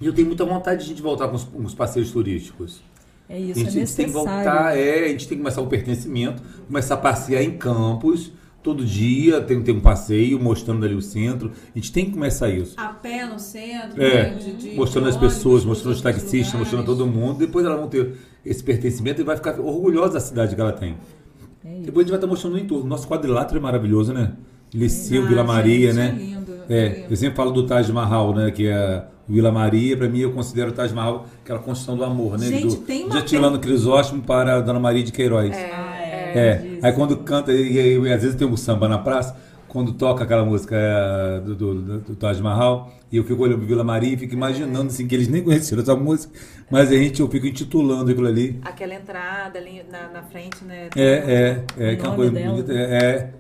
E 0.00 0.06
eu 0.06 0.12
tenho 0.14 0.26
muita 0.26 0.44
vontade 0.44 0.78
de 0.80 0.84
a 0.86 0.88
gente 0.88 1.02
voltar 1.02 1.28
com 1.28 1.36
os, 1.36 1.44
com 1.44 1.62
os 1.62 1.74
passeios 1.74 2.10
turísticos. 2.10 2.80
É 3.28 3.34
a 3.34 3.38
isso, 3.38 3.60
gente, 3.60 3.66
é 3.66 3.68
a 3.68 3.72
gente 3.72 3.94
tem 3.94 4.06
que 4.06 4.12
necessário. 4.14 4.44
voltar, 4.50 4.78
é, 4.78 5.04
a 5.04 5.08
gente 5.08 5.28
tem 5.28 5.36
que 5.36 5.42
começar 5.44 5.60
o 5.60 5.66
pertencimento, 5.66 6.42
começar 6.66 6.94
a 6.94 6.96
passear 6.96 7.42
em 7.42 7.50
campos, 7.58 8.32
Todo 8.62 8.84
dia 8.84 9.40
tem, 9.40 9.62
tem 9.62 9.74
um 9.74 9.80
passeio 9.80 10.38
mostrando 10.38 10.84
ali 10.84 10.94
o 10.94 11.00
centro. 11.00 11.50
A 11.74 11.78
gente 11.78 11.92
tem 11.92 12.06
que 12.06 12.10
começar 12.12 12.48
isso. 12.50 12.74
A 12.76 12.88
pé 12.88 13.24
no 13.24 13.38
centro, 13.38 14.02
É, 14.02 14.30
né, 14.30 14.34
de- 14.34 14.52
de 14.70 14.76
mostrando 14.76 15.08
as 15.08 15.16
ônibus, 15.16 15.34
pessoas, 15.34 15.64
mostrando 15.64 15.94
os 15.94 16.00
taxistas, 16.02 16.32
lugares. 16.52 16.58
mostrando 16.60 16.84
todo 16.84 17.06
mundo. 17.06 17.38
Depois 17.38 17.64
elas 17.64 17.78
vão 17.78 17.88
ter 17.88 18.14
esse 18.44 18.62
pertencimento 18.62 19.20
e 19.20 19.24
vai 19.24 19.36
ficar 19.36 19.58
orgulhosa 19.60 20.14
da 20.14 20.20
cidade 20.20 20.54
que 20.54 20.60
ela 20.60 20.72
tem. 20.72 20.96
É. 21.64 21.80
Depois 21.82 21.98
a 21.98 22.00
gente 22.02 22.10
vai 22.10 22.16
estar 22.18 22.26
mostrando 22.26 22.54
o 22.54 22.58
entorno. 22.58 22.86
Nosso 22.86 23.06
quadrilátero 23.08 23.58
é 23.58 23.62
maravilhoso, 23.62 24.12
né? 24.12 24.32
Liceu, 24.74 25.22
Ah, 25.24 25.26
Vila 25.26 25.44
Maria, 25.44 25.92
gente, 25.92 25.96
né? 25.96 26.08
É 26.08 26.12
lindo. 26.22 26.52
É, 26.68 26.88
lindo. 26.88 27.06
eu 27.10 27.16
sempre 27.16 27.36
falo 27.36 27.50
do 27.52 27.64
Taj 27.66 27.90
Mahal, 27.92 28.34
né? 28.34 28.50
Que 28.50 28.66
é 28.66 29.04
Vila 29.26 29.50
Maria, 29.52 29.96
para 29.96 30.08
mim 30.08 30.18
eu 30.20 30.32
considero 30.32 30.70
o 30.70 30.74
Taj 30.74 30.92
Mahal 30.94 31.26
aquela 31.42 31.58
construção 31.60 31.96
do 31.96 32.04
amor, 32.04 32.38
né? 32.38 32.46
Gente, 32.46 32.76
do, 32.76 32.76
tem 32.82 33.04
uma 33.04 33.10
de 33.12 33.18
Atilano 33.18 33.58
Crisóstomo 33.58 34.20
para 34.22 34.56
a 34.56 34.60
Dona 34.60 34.80
Maria 34.80 35.02
de 35.02 35.12
Queiroz. 35.12 35.56
Ah, 35.56 35.87
É, 36.34 36.54
disso. 36.56 36.86
aí 36.86 36.92
quando 36.92 37.16
canta, 37.18 37.52
e, 37.52 37.98
e- 37.98 38.12
às 38.12 38.22
vezes 38.22 38.34
tem 38.36 38.46
um 38.46 38.56
samba 38.56 38.88
na 38.88 38.98
praça, 38.98 39.36
quando 39.68 39.92
toca 39.92 40.24
aquela 40.24 40.44
música 40.44 40.74
é, 40.76 41.40
do, 41.40 41.54
do, 41.54 41.74
do, 41.82 41.98
do 42.00 42.16
Taj 42.16 42.40
Mahal, 42.42 42.90
e 43.12 43.16
eu 43.18 43.24
fico 43.24 43.42
olhando 43.42 43.58
pro 43.58 43.66
Vila 43.66 43.84
Maria 43.84 44.14
e 44.14 44.16
fico 44.16 44.32
imaginando 44.34 44.86
assim, 44.88 45.06
que 45.06 45.14
eles 45.14 45.28
nem 45.28 45.42
conheceram 45.42 45.82
essa 45.82 45.94
música, 45.94 46.32
mas 46.70 46.90
a 46.90 46.94
gente, 46.94 47.20
eu 47.20 47.28
fico 47.28 47.46
intitulando 47.46 48.10
aquilo 48.10 48.26
ali. 48.26 48.58
Aquela 48.62 48.94
entrada 48.94 49.58
ali 49.58 49.82
na, 49.90 50.08
na 50.08 50.22
frente, 50.22 50.64
né? 50.64 50.88
É, 50.96 51.64
é, 51.78 51.90
é, 51.90 51.94
O 51.94 51.96
que 51.98 52.04
é 52.04 52.08
uma 52.08 52.16
coisa 52.16 52.32
dela. 52.32 52.50
bonita. 52.52 52.72
É, 52.72 52.76
é, 52.76 53.30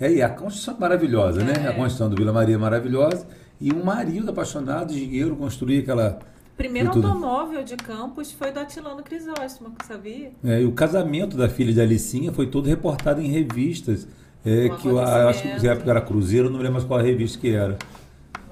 é, 0.00 0.12
e 0.12 0.22
a 0.22 0.28
construção 0.28 0.74
é 0.76 0.80
maravilhosa, 0.80 1.42
né? 1.44 1.52
É. 1.64 1.68
A 1.68 1.72
construção 1.74 2.08
do 2.10 2.16
Vila 2.16 2.32
Maria 2.32 2.54
é 2.54 2.58
maravilhosa. 2.58 3.26
E 3.60 3.72
um 3.72 3.82
marido 3.84 4.30
apaixonado, 4.30 4.92
engenheiro, 4.92 5.34
construir 5.36 5.80
aquela. 5.80 6.20
Primeiro 6.58 6.88
automóvel 6.88 7.62
de 7.62 7.76
campus 7.76 8.32
foi 8.32 8.50
do 8.52 8.58
Atilano 8.60 9.02
Crisóstomo, 9.02 9.70
sabia? 9.86 10.32
É, 10.44 10.60
e 10.60 10.64
o 10.66 10.72
casamento 10.72 11.36
da 11.36 11.48
filha 11.48 11.72
de 11.72 11.80
Alicinha 11.80 12.32
foi 12.32 12.48
todo 12.48 12.66
reportado 12.66 13.22
em 13.22 13.28
revistas. 13.28 14.06
É, 14.44 14.66
Um 14.66 14.76
que 14.76 14.88
eu 14.88 14.98
acho 14.98 15.42
que 15.42 15.48
na 15.66 15.72
época 15.72 15.90
era 15.90 16.00
Cruzeiro, 16.00 16.50
não 16.50 16.58
lembro 16.58 16.72
mais 16.74 16.84
qual 16.84 16.98
a 16.98 17.02
revista 17.02 17.38
que 17.38 17.48
era. 17.54 17.78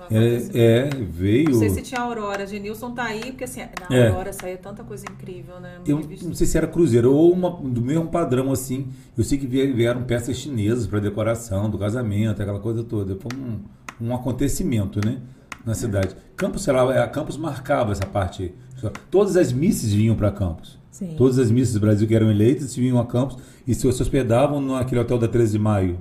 É, 0.08 0.36
é, 0.54 0.88
veio. 1.04 1.50
Não 1.50 1.58
sei 1.58 1.68
se 1.70 1.82
tinha 1.82 2.00
Aurora. 2.00 2.46
Genilson 2.46 2.92
tá 2.92 3.04
aí, 3.06 3.32
porque 3.32 3.42
assim, 3.42 3.60
na 3.90 3.96
É. 3.96 4.06
Aurora 4.08 4.32
saía 4.32 4.56
tanta 4.56 4.84
coisa 4.84 5.04
incrível, 5.10 5.58
né? 5.58 5.80
Eu 5.84 5.96
Revista- 5.96 6.28
não 6.28 6.34
sei 6.34 6.46
se 6.46 6.56
era 6.56 6.68
Cruzeiro 6.68 7.12
ou 7.12 7.32
uma, 7.32 7.50
do 7.50 7.82
mesmo 7.82 8.06
padrão 8.06 8.52
assim. 8.52 8.86
Eu 9.18 9.24
sei 9.24 9.36
que 9.36 9.48
vie- 9.48 9.72
vieram 9.72 10.04
peças 10.04 10.36
chinesas 10.36 10.86
para 10.86 11.00
decoração 11.00 11.68
do 11.68 11.76
casamento, 11.76 12.40
aquela 12.40 12.60
coisa 12.60 12.84
toda. 12.84 13.16
Foi 13.16 13.30
um, 13.36 13.58
um 14.00 14.14
acontecimento, 14.14 15.00
né? 15.04 15.18
Na 15.66 15.74
cidade. 15.74 16.14
Campos, 16.36 16.62
sei 16.62 16.72
lá, 16.72 17.02
a 17.02 17.08
Campos 17.08 17.36
marcava 17.36 17.90
essa 17.92 18.06
parte. 18.06 18.54
Todas 19.10 19.36
as 19.36 19.52
misses 19.52 19.92
vinham 19.92 20.14
para 20.14 20.30
Campos. 20.30 20.78
Sim. 20.92 21.14
Todas 21.18 21.38
as 21.38 21.50
misses 21.50 21.74
do 21.74 21.80
Brasil 21.80 22.06
que 22.06 22.14
eram 22.14 22.30
eleitas 22.30 22.74
vinham 22.76 22.98
a 22.98 23.04
Campos 23.04 23.36
e 23.66 23.74
se 23.74 23.86
hospedavam 23.86 24.60
naquele 24.60 25.00
hotel 25.00 25.18
da 25.18 25.26
13 25.28 25.52
de 25.52 25.58
maio. 25.58 25.98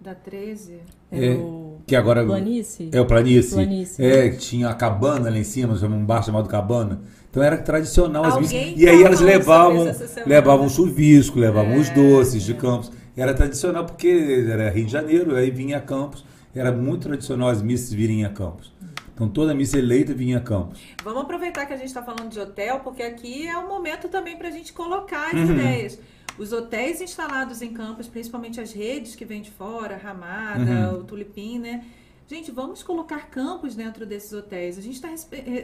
Da 0.00 0.14
13. 0.14 0.74
É 1.10 1.28
É, 1.28 1.34
o 1.36 1.78
que 1.86 1.96
agora 1.96 2.24
Planície? 2.24 2.90
é 2.92 3.00
o 3.00 3.06
Planície. 3.06 3.54
Planície. 3.54 4.04
É, 4.04 4.28
que 4.28 4.36
tinha 4.36 4.68
a 4.68 4.74
cabana 4.74 5.30
lá 5.30 5.38
em 5.38 5.42
cima, 5.44 5.74
um 5.74 6.04
bar 6.04 6.22
chamado 6.22 6.48
Cabana. 6.48 7.00
Então 7.30 7.42
era 7.42 7.56
tradicional 7.56 8.24
as 8.24 8.38
missas. 8.38 8.74
E 8.76 8.86
aí 8.88 9.02
elas 9.02 9.20
levavam, 9.20 9.86
levavam 10.26 10.68
chuvisco, 10.68 11.38
levavam 11.38 11.72
É, 11.72 11.78
os 11.78 11.88
doces 11.90 12.42
de 12.42 12.54
Campos. 12.54 12.92
Era 13.16 13.34
tradicional 13.34 13.84
porque 13.84 14.46
era 14.48 14.70
Rio 14.70 14.84
de 14.86 14.92
Janeiro, 14.92 15.34
aí 15.34 15.50
vinha 15.50 15.78
a 15.78 15.80
Campos. 15.80 16.24
Era 16.54 16.72
muito 16.72 17.02
tradicional 17.08 17.48
as 17.48 17.62
missas 17.62 17.92
virem 17.92 18.24
a 18.24 18.30
Campos. 18.30 18.72
Então 19.14 19.28
toda 19.28 19.54
missa 19.54 19.78
eleita 19.78 20.14
vinha 20.14 20.38
a 20.38 20.40
Campos. 20.40 20.80
Vamos 21.02 21.22
aproveitar 21.22 21.66
que 21.66 21.72
a 21.72 21.76
gente 21.76 21.88
está 21.88 22.02
falando 22.02 22.30
de 22.30 22.38
hotel, 22.40 22.80
porque 22.80 23.02
aqui 23.02 23.46
é 23.46 23.56
o 23.58 23.68
momento 23.68 24.08
também 24.08 24.36
para 24.36 24.48
a 24.48 24.50
gente 24.50 24.72
colocar 24.72 25.28
as 25.28 25.34
Uhum. 25.34 25.54
ideias. 25.54 25.98
Os 26.38 26.52
hotéis 26.52 27.00
instalados 27.00 27.62
em 27.62 27.72
campos, 27.72 28.06
principalmente 28.06 28.60
as 28.60 28.72
redes 28.72 29.16
que 29.16 29.24
vêm 29.24 29.42
de 29.42 29.50
fora, 29.50 29.96
Ramada, 29.96 30.60
Uhum. 30.92 31.00
o 31.00 31.04
Tulipim, 31.04 31.58
né? 31.58 31.84
Gente, 32.30 32.50
vamos 32.50 32.82
colocar 32.82 33.30
campos 33.30 33.74
dentro 33.74 34.04
desses 34.04 34.34
hotéis. 34.34 34.76
A 34.76 34.82
gente 34.82 34.96
está 34.96 35.08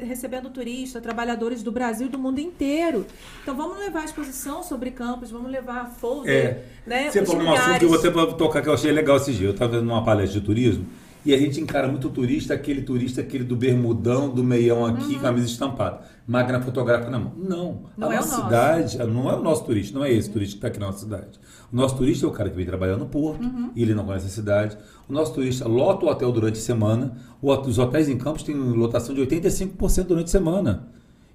recebendo 0.06 0.48
turista, 0.48 0.98
trabalhadores 0.98 1.62
do 1.62 1.70
Brasil 1.70 2.06
e 2.06 2.08
do 2.08 2.18
mundo 2.18 2.38
inteiro. 2.38 3.04
Então 3.42 3.54
vamos 3.54 3.78
levar 3.78 4.00
a 4.00 4.04
exposição 4.06 4.62
sobre 4.62 4.90
campos, 4.90 5.30
vamos 5.30 5.50
levar 5.50 5.90
folder, 5.90 6.64
né? 6.86 7.10
Você 7.10 7.26
falou 7.26 7.42
um 7.42 7.52
assunto 7.52 7.78
que 7.78 7.84
eu 7.84 7.88
vou 7.90 7.98
até 7.98 8.38
tocar 8.38 8.62
que 8.62 8.68
eu 8.70 8.72
achei 8.72 8.90
legal 8.90 9.18
esse 9.18 9.34
dia. 9.34 9.48
Eu 9.48 9.52
estava 9.52 9.72
vendo 9.72 9.84
numa 9.84 10.02
palestra 10.02 10.40
de 10.40 10.46
turismo 10.46 10.86
e 11.24 11.32
a 11.34 11.38
gente 11.38 11.60
encara 11.60 11.88
muito 11.88 12.08
o 12.08 12.10
turista, 12.10 12.52
aquele 12.54 12.82
turista, 12.82 13.20
aquele 13.20 13.44
do 13.44 13.56
bermudão, 13.56 14.28
do 14.28 14.44
meião 14.44 14.84
aqui, 14.84 15.18
camisa 15.18 15.46
estampada. 15.46 16.00
Máquina 16.26 16.60
fotográfica 16.60 17.10
na 17.10 17.18
mão. 17.18 17.32
Não. 17.36 17.66
Uhum. 17.68 17.82
Não 17.96 18.10
a 18.10 18.14
é 18.14 18.16
nossa 18.16 18.28
nosso. 18.36 18.42
cidade 18.44 18.98
não 18.98 19.30
é 19.30 19.34
o 19.34 19.42
nosso 19.42 19.64
turista, 19.64 19.98
não 19.98 20.04
é 20.04 20.12
esse 20.12 20.30
turista 20.30 20.52
que 20.52 20.58
está 20.58 20.68
aqui 20.68 20.78
na 20.80 20.86
nossa 20.86 20.98
cidade. 21.00 21.38
O 21.72 21.76
nosso 21.76 21.96
turista 21.96 22.24
é 22.24 22.28
o 22.28 22.32
cara 22.32 22.48
que 22.50 22.56
vem 22.56 22.64
trabalhar 22.66 22.96
no 22.96 23.06
porto 23.06 23.42
Uhum. 23.44 23.70
e 23.74 23.82
ele 23.82 23.94
não 23.94 24.04
conhece 24.04 24.26
a 24.26 24.30
cidade. 24.30 24.76
O 25.08 25.12
nosso 25.12 25.34
turista 25.34 25.66
lota 25.68 26.06
o 26.06 26.08
hotel 26.08 26.30
durante 26.32 26.58
a 26.58 26.62
semana. 26.62 27.16
Os 27.42 27.78
hotéis 27.78 28.08
em 28.08 28.16
Campos 28.16 28.42
têm 28.42 28.54
lotação 28.54 29.14
de 29.14 29.20
85% 29.22 30.04
durante 30.04 30.26
a 30.26 30.30
semana. 30.30 30.88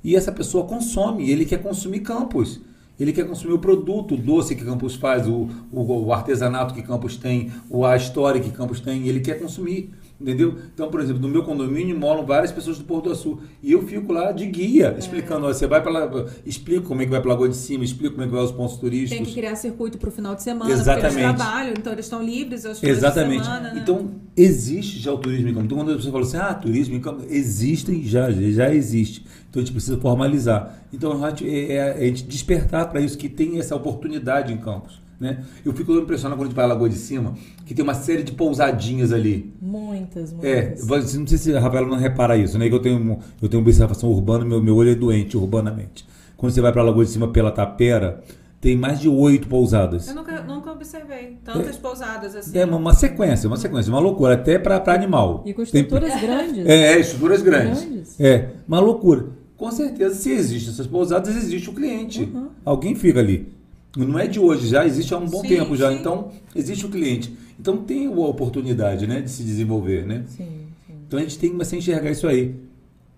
E 0.03 0.15
essa 0.15 0.31
pessoa 0.31 0.65
consome, 0.65 1.29
ele 1.29 1.45
quer 1.45 1.61
consumir 1.61 1.99
Campos. 1.99 2.59
Ele 2.99 3.13
quer 3.13 3.25
consumir 3.25 3.53
o 3.53 3.59
produto, 3.59 4.15
o 4.15 4.17
doce 4.17 4.55
que 4.55 4.65
Campos 4.65 4.95
faz, 4.95 5.27
o, 5.27 5.47
o, 5.71 6.05
o 6.05 6.13
artesanato 6.13 6.73
que 6.73 6.81
Campos 6.81 7.15
tem, 7.15 7.51
o, 7.69 7.85
a 7.85 7.95
história 7.95 8.41
que 8.41 8.51
Campos 8.51 8.79
tem, 8.79 9.07
ele 9.07 9.21
quer 9.21 9.39
consumir. 9.39 9.91
Entendeu? 10.19 10.53
Então, 10.73 10.89
por 10.89 10.99
exemplo, 10.99 11.21
no 11.21 11.29
meu 11.29 11.43
condomínio 11.43 11.97
moram 11.97 12.25
várias 12.25 12.51
pessoas 12.51 12.77
do 12.77 12.83
Porto 12.83 13.07
do 13.07 13.15
Sul. 13.15 13.39
E 13.63 13.71
eu 13.71 13.87
fico 13.87 14.11
lá 14.11 14.33
de 14.33 14.45
guia, 14.47 14.93
explicando. 14.99 15.45
ó, 15.45 15.53
Você 15.53 15.65
vai 15.65 15.81
para 15.81 15.89
lá, 15.91 16.25
explico 16.45 16.87
como 16.87 17.01
é 17.01 17.05
que 17.05 17.11
vai 17.11 17.21
para 17.21 17.29
Lagoa 17.31 17.47
de 17.47 17.55
Cima, 17.55 17.85
explico 17.85 18.15
como 18.15 18.23
é 18.23 18.27
que 18.27 18.33
vai 18.33 18.41
aos 18.41 18.51
pontos 18.51 18.73
Tem 18.73 18.81
turísticos. 18.81 19.27
que 19.29 19.33
criar 19.33 19.55
circuito 19.55 19.97
para 19.97 20.09
o 20.09 20.11
final 20.11 20.35
de 20.35 20.43
semana, 20.43 20.65
porque 20.65 20.81
Exatamente. 20.81 21.19
eles 21.23 21.35
trabalham, 21.37 21.73
então 21.77 21.93
eles 21.93 22.05
estão 22.05 22.21
livres 22.21 22.65
aos 22.65 22.83
Exatamente. 22.83 23.45
semana. 23.45 23.73
né? 23.73 23.79
Então, 23.81 24.09
existe 24.35 24.99
já 24.99 25.13
o 25.13 25.17
turismo 25.17 25.47
em 25.47 25.53
campo. 25.53 25.65
Então, 25.67 25.77
quando 25.77 25.91
a 25.93 25.95
pessoa 25.95 26.11
fala 26.11 26.25
assim, 26.25 26.37
ah, 26.37 26.53
turismo 26.53 26.95
em 26.95 26.99
campo, 26.99 27.23
existem 27.29 28.03
já, 28.03 28.29
já 28.29 28.73
existe. 28.73 29.25
Então, 29.49 29.61
a 29.61 29.65
gente 29.65 29.71
precisa 29.73 29.97
formalizar. 29.99 30.83
Então, 30.91 31.17
gente, 31.29 31.49
é, 31.49 31.75
é 31.75 31.91
a 31.91 32.05
gente 32.05 32.23
despertar 32.25 32.89
para 32.89 32.99
isso, 32.99 33.17
que 33.17 33.29
tem 33.29 33.57
essa 33.57 33.73
oportunidade 33.73 34.51
em 34.51 34.57
campos. 34.57 34.99
Né? 35.19 35.43
Eu 35.65 35.73
fico 35.73 35.91
impressionado 35.93 36.37
quando 36.39 36.45
a 36.45 36.49
gente 36.49 36.55
vai 36.55 36.63
à 36.65 36.67
Lagoa 36.69 36.87
de 36.89 36.95
Cima, 36.95 37.33
que 37.65 37.73
tem 37.75 37.83
uma 37.83 37.93
série 37.93 38.23
de 38.23 38.31
pousadinhas 38.31 39.11
ali. 39.11 39.53
Muitas, 39.61 40.33
É, 40.41 40.61
muitas. 40.67 40.87
você- 40.87 41.17
não 41.17 41.27
sei 41.27 41.37
se 41.37 41.53
a 41.55 41.59
Rafaela 41.59 41.87
não 41.87 41.97
repara 41.97 42.37
isso, 42.37 42.57
né? 42.57 42.69
Que 42.69 42.75
eu 42.75 42.79
tenho, 42.79 43.19
eu 43.41 43.49
tenho 43.49 43.59
uma 43.61 43.67
observação 43.67 44.09
urbana, 44.09 44.45
meu, 44.45 44.61
meu 44.63 44.75
olho 44.77 44.91
é 44.91 44.95
doente 44.95 45.35
urbanamente. 45.35 46.05
Quando 46.37 46.53
você 46.53 46.61
vai 46.61 46.71
para 46.71 46.81
a 46.81 46.85
Lagoa 46.85 47.03
de 47.03 47.11
Cima 47.11 47.27
pela 47.27 47.51
Tapera, 47.51 48.23
tem 48.61 48.77
mais 48.77 48.97
de 48.99 49.09
oito 49.09 49.49
pousadas. 49.49 50.07
Eu 50.07 50.15
nunca, 50.15 50.41
nunca 50.41 50.71
observei 50.71 51.37
tantas 51.43 51.75
pousadas 51.77 52.33
assim. 52.35 52.57
É 52.57 52.63
uma, 52.63 52.77
uma 52.77 52.93
sequência, 52.93 53.47
uma 53.47 53.57
sequência, 53.57 53.91
uma 53.91 53.99
loucura, 53.99 54.35
até 54.35 54.57
para 54.57 54.81
animal. 54.93 55.43
E 55.45 55.53
com 55.53 55.63
Tem- 55.65 55.81
estruturas 55.81 56.15
grandes. 56.21 56.65
É, 56.65 56.93
é, 56.93 56.99
estruturas 56.99 57.41
grandes. 57.41 57.83
Grandes. 57.83 58.19
É, 58.21 58.51
uma 58.65 58.79
loucura. 58.79 59.27
Com 59.57 59.69
certeza, 59.69 60.15
se 60.15 60.31
existem 60.31 60.71
essas 60.71 60.87
pousadas, 60.87 61.35
existe 61.35 61.69
o 61.69 61.73
cliente. 61.73 62.23
Uhum. 62.23 62.47
Alguém 62.63 62.95
fica 62.95 63.19
ali. 63.19 63.49
Não 63.97 64.19
é 64.19 64.27
de 64.27 64.39
hoje, 64.39 64.67
já 64.67 64.85
existe 64.85 65.13
há 65.13 65.17
um 65.17 65.25
bom 65.25 65.41
Sim, 65.41 65.47
tempo 65.47 65.75
já. 65.75 65.89
sim. 65.89 65.97
Então, 65.97 66.31
existe 66.55 66.85
o 66.85 66.89
cliente. 66.89 67.35
Então, 67.59 67.77
tem 67.77 68.07
a 68.07 68.11
oportunidade 68.11 69.07
né, 69.07 69.21
de 69.21 69.29
se 69.29 69.43
desenvolver, 69.43 70.05
né? 70.05 70.23
Sim, 70.27 70.67
sim. 70.85 70.93
Então, 71.07 71.19
a 71.19 71.21
gente 71.21 71.39
tem 71.39 71.57
que 71.57 71.75
enxergar 71.75 72.11
isso 72.11 72.27
aí. 72.27 72.55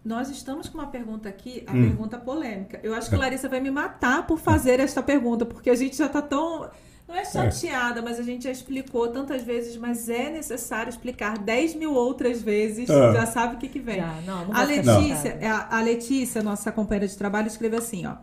Nós 0.04 0.30
estamos 0.32 0.68
com 0.68 0.80
uma 0.80 0.88
pergunta 0.88 1.30
aqui, 1.30 1.64
a 1.68 1.72
Hum. 1.72 1.84
pergunta 1.84 2.18
polêmica. 2.18 2.80
Eu 2.82 2.96
acho 2.96 3.08
que 3.08 3.16
a 3.16 3.20
Larissa 3.20 3.48
vai 3.48 3.60
me 3.60 3.70
matar 3.70 4.26
por 4.26 4.40
fazer 4.40 4.80
esta 4.80 5.04
pergunta, 5.04 5.46
porque 5.46 5.70
a 5.70 5.76
gente 5.76 5.96
já 5.96 6.08
está 6.08 6.22
tão. 6.22 6.70
Não 7.08 7.16
é 7.16 7.26
chateada, 7.26 8.02
mas 8.02 8.20
a 8.20 8.24
gente 8.24 8.46
já 8.46 8.52
explicou 8.52 9.10
tantas 9.10 9.44
vezes, 9.44 9.76
mas 9.78 10.08
é 10.10 10.30
necessário 10.32 10.90
explicar 10.90 11.38
10 11.38 11.76
mil 11.76 11.94
outras 11.94 12.42
vezes. 12.42 12.90
Ah. 12.90 13.14
Já 13.14 13.26
sabe 13.28 13.56
o 13.56 13.58
que, 13.60 13.68
que 13.68 13.80
vem. 13.80 13.98
Já, 13.98 14.16
não, 14.26 14.46
não 14.48 14.56
A 14.56 14.64
Letícia, 14.64 15.38
é 15.40 15.48
a, 15.48 15.68
a 15.78 15.82
Letícia, 15.82 16.42
nossa 16.42 16.72
companheira 16.72 17.08
de 17.08 17.16
trabalho, 17.18 17.48
escreveu 17.48 17.78
assim, 17.80 18.06
ó. 18.08 18.16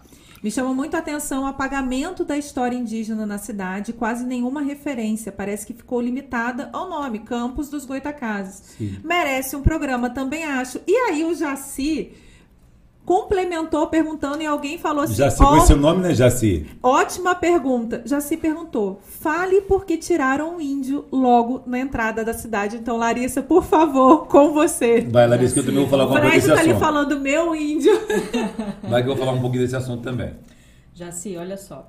Me 0.43 0.51
chama 0.51 0.73
muito 0.73 0.95
a 0.95 0.99
atenção 0.99 1.43
o 1.43 1.47
apagamento 1.47 2.25
da 2.25 2.37
história 2.37 2.77
indígena 2.77 3.27
na 3.27 3.39
cidade, 3.39 3.93
quase 3.93 4.25
nenhuma 4.25 4.63
referência. 4.63 5.33
Parece 5.33 5.67
que 5.67 5.75
ficou 5.75 6.01
limitada 6.01 6.71
ao 6.73 6.89
nome, 6.89 7.21
Campos 7.21 7.69
dos 7.69 7.85
Goitacazes. 7.85 8.77
Merece 9.03 9.57
um 9.57 9.63
programa, 9.63 10.11
também 10.11 10.45
acho. 10.45 10.81
E 10.87 10.95
aí 11.09 11.25
o 11.25 11.35
Jaci 11.35 12.13
complementou 13.09 13.87
perguntando 13.87 14.43
e 14.43 14.47
alguém 14.47 14.77
falou 14.77 15.05
assim: 15.05 15.15
Jaci, 15.15 15.39
com 15.39 15.57
esse 15.57 15.75
nome, 15.75 16.03
né, 16.03 16.15
Jaci? 16.15 16.67
ótima 16.83 17.35
pergunta. 17.35 18.03
Jaci 18.05 18.37
perguntou: 18.37 19.01
fale 19.03 19.63
por 19.63 19.87
que 19.87 19.97
tiraram 19.97 20.57
um 20.57 20.61
índio 20.61 21.07
logo 21.11 21.63
na 21.65 21.79
entrada 21.79 22.23
da 22.23 22.35
cidade. 22.35 22.77
Então, 22.77 22.99
Larissa, 22.99 23.41
por 23.41 23.65
favor, 23.65 24.27
com 24.27 24.53
você. 24.53 25.01
Vai, 25.11 25.27
Larissa, 25.27 25.55
que 25.55 25.61
eu 25.61 25.65
também 25.65 25.81
vou 25.81 25.89
falar 25.89 26.03
alguma 26.03 26.21
coisa 26.21 26.35
desse 26.35 26.53
tá 26.53 26.61
ali 26.61 26.79
falando 26.79 27.19
meu 27.19 27.55
índio. 27.55 27.93
Vai 28.87 29.03
que 29.03 29.09
eu 29.09 29.17
vou 29.17 29.25
falar 29.25 29.33
um 29.33 29.41
pouquinho 29.41 29.63
desse 29.63 29.77
assunto 29.77 30.03
também. 30.03 30.35
Já 30.93 31.11
sim, 31.11 31.39
olha 31.39 31.57
só. 31.57 31.89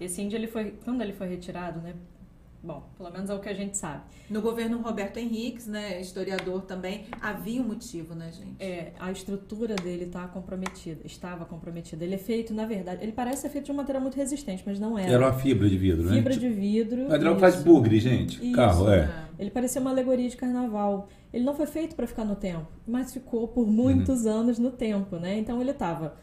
Esse 0.00 0.22
índio, 0.22 0.36
ele 0.36 0.46
foi, 0.46 0.74
quando 0.84 1.02
ele 1.02 1.12
foi 1.12 1.26
retirado, 1.26 1.80
né? 1.80 1.94
Bom, 2.62 2.82
pelo 2.98 3.10
menos 3.10 3.30
é 3.30 3.34
o 3.34 3.38
que 3.38 3.48
a 3.48 3.54
gente 3.54 3.78
sabe. 3.78 4.02
No 4.28 4.42
governo 4.42 4.82
Roberto 4.82 5.16
Henriques, 5.16 5.66
né, 5.66 5.98
historiador 5.98 6.60
também, 6.62 7.06
havia 7.20 7.60
um 7.62 7.64
motivo, 7.64 8.14
né, 8.14 8.30
gente? 8.32 8.54
É, 8.60 8.92
a 9.00 9.10
estrutura 9.10 9.74
dele 9.76 10.04
está 10.04 10.28
comprometida, 10.28 11.00
estava 11.06 11.46
comprometida. 11.46 12.04
Ele 12.04 12.16
é 12.16 12.18
feito, 12.18 12.52
na 12.52 12.66
verdade, 12.66 13.02
ele 13.02 13.12
parece 13.12 13.42
ser 13.42 13.48
feito 13.48 13.66
de 13.66 13.72
um 13.72 13.76
material 13.76 14.02
muito 14.02 14.16
resistente, 14.16 14.62
mas 14.66 14.78
não 14.78 14.98
era. 14.98 15.10
Era 15.10 15.26
uma 15.26 15.32
fibra 15.32 15.68
de 15.70 15.78
vidro, 15.78 16.04
né? 16.04 16.16
Fibra 16.16 16.36
de 16.36 16.48
vidro. 16.50 17.06
Que 17.08 17.40
faz 17.40 17.62
bugre, 17.62 17.98
gente. 17.98 18.44
Isso. 18.44 18.54
Carro, 18.54 18.90
é. 18.90 19.08
Ele 19.38 19.50
parecia 19.50 19.80
uma 19.80 19.90
alegoria 19.90 20.28
de 20.28 20.36
carnaval. 20.36 21.08
Ele 21.32 21.44
não 21.44 21.54
foi 21.54 21.64
feito 21.66 21.96
para 21.96 22.06
ficar 22.06 22.26
no 22.26 22.36
tempo, 22.36 22.66
mas 22.86 23.10
ficou 23.10 23.48
por 23.48 23.66
muitos 23.66 24.26
Uhum. 24.26 24.32
anos 24.32 24.58
no 24.58 24.70
tempo, 24.70 25.16
né? 25.16 25.38
Então 25.38 25.62
ele 25.62 25.70
estava 25.70 26.14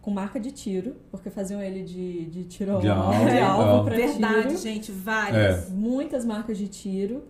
com 0.00 0.10
marca 0.10 0.40
de 0.40 0.50
tiro, 0.50 0.96
porque 1.10 1.28
faziam 1.30 1.60
ele 1.60 1.82
de, 1.82 2.24
de 2.26 2.44
tiro 2.44 2.78
De 2.80 2.88
alvo, 2.88 3.12
alvo, 3.12 3.24
de 3.28 3.36
é. 3.36 3.42
alvo 3.42 3.84
para 3.84 3.96
Verdade, 3.96 4.48
tiro. 4.48 4.58
gente, 4.58 4.90
várias. 4.92 5.68
Muitas 5.70 6.24
marcas 6.24 6.56
de 6.58 6.68
tiro. 6.68 7.24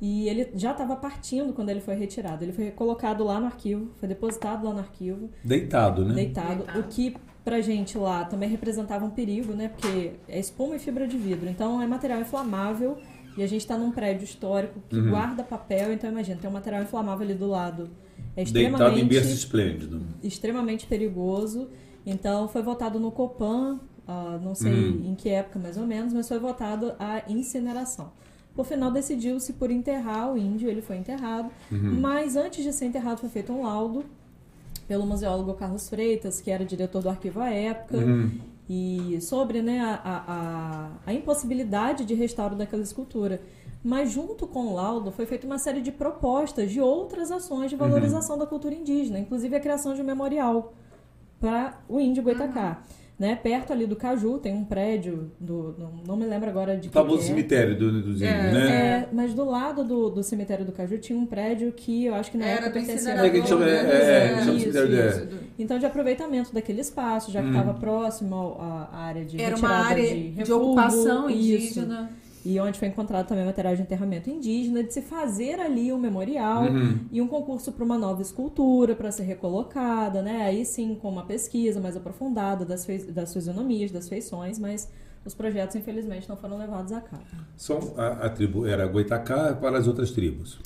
E 0.00 0.28
ele 0.28 0.48
já 0.54 0.72
estava 0.72 0.94
partindo 0.96 1.52
quando 1.54 1.70
ele 1.70 1.80
foi 1.80 1.94
retirado. 1.94 2.44
Ele 2.44 2.52
foi 2.52 2.70
colocado 2.70 3.24
lá 3.24 3.40
no 3.40 3.46
arquivo, 3.46 3.88
foi 3.98 4.06
depositado 4.08 4.66
lá 4.66 4.72
no 4.74 4.80
arquivo, 4.80 5.30
Deitado, 5.42 6.04
né? 6.04 6.14
deitado. 6.14 6.56
Deitado. 6.64 6.80
O 6.80 6.82
que 6.84 7.16
pra 7.44 7.60
gente 7.62 7.96
lá 7.96 8.24
também 8.24 8.48
representava 8.48 9.04
um 9.06 9.10
perigo, 9.10 9.54
né? 9.54 9.68
Porque 9.68 10.12
é 10.28 10.38
espuma 10.38 10.76
e 10.76 10.78
fibra 10.78 11.06
de 11.06 11.16
vidro. 11.16 11.48
Então 11.48 11.80
é 11.80 11.86
material 11.86 12.20
inflamável 12.20 12.98
e 13.38 13.42
a 13.42 13.46
gente 13.46 13.60
está 13.62 13.78
num 13.78 13.90
prédio 13.90 14.24
histórico 14.24 14.80
que 14.88 14.96
Uhum. 14.98 15.10
guarda 15.10 15.42
papel. 15.42 15.92
Então 15.94 16.10
imagina, 16.10 16.38
tem 16.40 16.50
um 16.50 16.52
material 16.52 16.82
inflamável 16.82 17.24
ali 17.24 17.34
do 17.34 17.46
lado. 17.46 17.88
É 18.36 18.44
Deitado 18.44 18.58
em 18.58 18.66
extremamente, 18.72 19.04
berço 19.08 19.32
esplêndido. 19.32 20.02
extremamente 20.22 20.86
perigoso. 20.86 21.70
Então 22.06 22.46
foi 22.48 22.62
votado 22.62 23.00
no 23.00 23.10
Copan, 23.10 23.80
ah, 24.06 24.38
não 24.42 24.54
sei 24.54 24.72
Hum. 24.90 25.02
em 25.06 25.14
que 25.16 25.28
época 25.28 25.58
mais 25.58 25.76
ou 25.76 25.86
menos, 25.86 26.12
mas 26.12 26.28
foi 26.28 26.38
votado 26.38 26.92
a 26.98 27.22
incineração. 27.28 28.10
Por 28.54 28.64
final 28.64 28.90
decidiu-se 28.90 29.52
por 29.54 29.70
enterrar 29.70 30.32
o 30.32 30.38
índio, 30.38 30.68
ele 30.70 30.80
foi 30.80 30.96
enterrado, 30.96 31.50
Uhum. 31.70 32.00
mas 32.00 32.36
antes 32.36 32.62
de 32.64 32.72
ser 32.72 32.86
enterrado 32.86 33.18
foi 33.18 33.28
feito 33.28 33.52
um 33.52 33.64
laudo 33.64 34.04
pelo 34.88 35.04
museólogo 35.04 35.52
Carlos 35.54 35.88
Freitas, 35.88 36.40
que 36.40 36.50
era 36.50 36.64
diretor 36.64 37.02
do 37.02 37.08
arquivo 37.08 37.40
à 37.40 37.50
época, 37.50 37.98
Uhum. 37.98 38.30
e 38.68 39.18
sobre 39.20 39.60
né, 39.60 39.80
a, 39.80 39.94
a, 39.94 40.24
a- 40.26 40.90
a 41.06 41.12
impossibilidade 41.12 42.04
de 42.04 42.14
restauro 42.14 42.54
daquela 42.54 42.82
escultura. 42.82 43.40
Mas 43.84 44.10
junto 44.10 44.46
com 44.46 44.68
o 44.68 44.74
laudo 44.74 45.12
foi 45.12 45.26
feita 45.26 45.46
uma 45.46 45.58
série 45.58 45.80
de 45.80 45.92
propostas 45.92 46.70
de 46.72 46.80
outras 46.80 47.30
ações 47.30 47.70
de 47.70 47.76
valorização 47.76 48.36
da 48.38 48.46
cultura 48.46 48.74
indígena, 48.74 49.18
inclusive 49.18 49.54
a 49.54 49.60
criação 49.60 49.94
de 49.94 50.00
um 50.02 50.04
memorial 50.04 50.72
para 51.40 51.78
o 51.88 52.00
índio 52.00 52.22
Goitacá. 52.22 52.82
Né? 53.18 53.34
Perto 53.34 53.72
ali 53.72 53.86
do 53.86 53.96
Caju 53.96 54.36
tem 54.38 54.54
um 54.54 54.62
prédio, 54.62 55.30
do, 55.40 55.74
não, 55.78 55.90
não 56.06 56.16
me 56.18 56.26
lembro 56.26 56.50
agora 56.50 56.76
de 56.76 56.88
O 56.88 56.90
que, 56.90 56.94
famoso 56.98 57.16
que 57.16 57.24
é. 57.24 57.26
cemitério 57.28 57.78
do, 57.78 57.90
dos 58.02 58.16
índios, 58.16 58.28
É, 58.30 58.52
né? 58.52 58.70
É, 58.70 59.08
mas 59.10 59.32
do 59.32 59.42
lado 59.42 59.82
do, 59.82 60.10
do 60.10 60.22
cemitério 60.22 60.66
do 60.66 60.72
Caju 60.72 60.98
tinha 60.98 61.18
um 61.18 61.24
prédio 61.24 61.72
que 61.72 62.04
eu 62.04 62.14
acho 62.14 62.30
que 62.30 62.36
na 62.36 62.44
Era 62.44 62.66
época 62.66 62.72
do 62.72 62.78
É, 62.78 62.82
que 63.30 63.46
chama- 63.48 63.64
é, 63.64 63.70
é, 63.70 64.40
isso, 64.42 64.68
isso, 64.68 65.26
do- 65.30 65.38
então, 65.58 65.78
de 65.78 65.86
aproveitamento 65.86 66.52
daquele 66.52 66.82
espaço, 66.82 67.32
já 67.32 67.40
que 67.40 67.46
Hum. 67.48 67.52
estava 67.52 67.72
próximo 67.72 68.34
ao- 68.34 68.60
à 68.60 68.98
área 68.98 69.24
de 69.24 69.40
Era 69.40 69.56
uma 69.56 69.70
área 69.70 70.06
de, 70.14 70.30
de, 70.32 70.52
ocupação 70.52 71.30
isso. 71.30 71.80
E 72.48 72.60
onde 72.60 72.78
foi 72.78 72.86
encontrado 72.86 73.26
também 73.26 73.44
material 73.44 73.74
de 73.74 73.82
enterramento 73.82 74.30
indígena, 74.30 74.82
de 74.84 74.92
se 74.94 75.02
fazer 75.02 75.58
ali 75.58 75.92
um 75.92 75.98
memorial 75.98 76.62
Uhum. 76.64 77.00
e 77.10 77.20
um 77.20 77.26
concurso 77.26 77.72
para 77.72 77.84
uma 77.84 77.98
nova 77.98 78.22
escultura 78.22 78.94
para 78.94 79.10
ser 79.10 79.24
recolocada, 79.24 80.22
né? 80.22 80.42
Aí 80.44 80.64
sim 80.64 80.94
com 80.94 81.08
uma 81.08 81.24
pesquisa 81.24 81.80
mais 81.80 81.96
aprofundada 81.96 82.64
das, 82.64 82.86
das 83.08 83.32
fisionomias, 83.32 83.90
das 83.90 84.08
feições, 84.08 84.58
mas 84.60 84.88
os 85.24 85.34
projetos 85.34 85.74
infelizmente 85.74 86.28
não 86.28 86.36
foram 86.36 86.56
levados 86.56 86.92
a 86.92 87.00
cabo. 87.00 87.24
São, 87.56 87.94
a, 87.96 88.26
a 88.26 88.30
tribo 88.30 88.64
era 88.64 88.86
Goitacá 88.86 89.52
para 89.54 89.76
as 89.78 89.88
outras 89.88 90.12
tribos. 90.12 90.60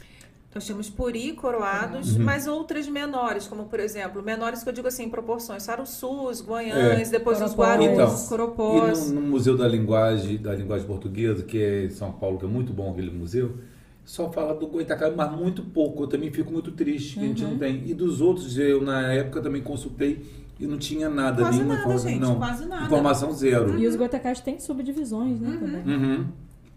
Nós 0.52 0.64
tínhamos 0.66 0.90
puri, 0.90 1.32
coroados, 1.32 2.16
Uhum. 2.16 2.24
mas 2.24 2.48
outras 2.48 2.88
menores, 2.88 3.46
como 3.46 3.66
por 3.66 3.78
exemplo, 3.78 4.20
menores 4.20 4.64
que 4.64 4.68
eu 4.68 4.72
digo 4.72 4.88
assim, 4.88 5.04
em 5.04 5.08
proporções, 5.08 5.62
sarussus, 5.62 6.42
guanhães, 6.44 7.08
depois 7.08 7.40
os 7.40 7.54
Coropós. 7.54 7.78
guarus, 7.78 7.86
Então, 7.86 8.28
coropós. 8.28 9.10
E 9.10 9.12
no, 9.14 9.20
no 9.20 9.26
Museu 9.28 9.56
da 9.56 9.68
Linguagem, 9.68 10.38
da 10.38 10.52
Linguagem 10.54 10.86
Portuguesa, 10.88 11.44
que 11.44 11.56
é 11.62 11.84
em 11.84 11.90
São 11.90 12.10
Paulo, 12.10 12.36
que 12.38 12.44
é 12.44 12.48
muito 12.48 12.72
bom 12.72 12.90
aquele 12.90 13.12
museu, 13.12 13.58
só 14.04 14.28
fala 14.32 14.52
do 14.52 14.66
Goitacá, 14.66 15.08
mas 15.14 15.30
muito 15.30 15.62
pouco. 15.62 16.02
Eu 16.02 16.08
também 16.08 16.32
fico 16.32 16.50
muito 16.52 16.72
triste 16.72 17.14
que 17.20 17.24
a 17.24 17.28
gente 17.28 17.44
não 17.44 17.56
tem. 17.56 17.84
E 17.88 17.94
dos 17.94 18.20
outros, 18.20 18.58
eu 18.58 18.82
na 18.82 19.02
época 19.12 19.40
também 19.40 19.62
consultei 19.62 20.26
e 20.58 20.66
não 20.66 20.78
tinha 20.78 21.08
nada, 21.08 21.42
Quase 21.42 21.58
nenhuma 21.58 21.74
nada, 21.74 21.80
informação. 21.86 22.10
gente, 22.10 22.20
não. 22.20 22.36
quase 22.38 22.66
nada. 22.66 22.84
Informação 22.86 23.32
zero. 23.32 23.78
E 23.78 23.86
os 23.86 23.94
goitacás 23.94 24.40
têm 24.40 24.58
subdivisões, 24.58 25.38
né? 25.40 25.56
Também. 25.60 25.82
Uhum. 25.96 26.24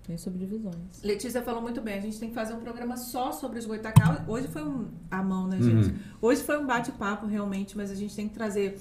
Tem 0.05 0.17
subdivisões. 0.17 1.01
Letícia 1.01 1.41
falou 1.41 1.61
muito 1.61 1.79
bem, 1.81 1.97
a 1.97 2.01
gente 2.01 2.19
tem 2.19 2.29
que 2.29 2.35
fazer 2.35 2.53
um 2.53 2.59
programa 2.59 2.97
só 2.97 3.31
sobre 3.31 3.57
os 3.59 3.65
goitacá. 3.65 4.23
Hoje 4.27 4.47
foi 4.49 4.61
um. 4.63 4.89
A 5.09 5.23
mão, 5.23 5.47
né, 5.47 5.57
Uhum. 5.57 5.83
gente? 5.83 5.95
Hoje 6.21 6.43
foi 6.43 6.57
um 6.57 6.65
bate-papo 6.65 7.25
realmente, 7.25 7.77
mas 7.77 7.89
a 7.89 7.95
gente 7.95 8.13
tem 8.15 8.27
que 8.27 8.33
trazer 8.33 8.77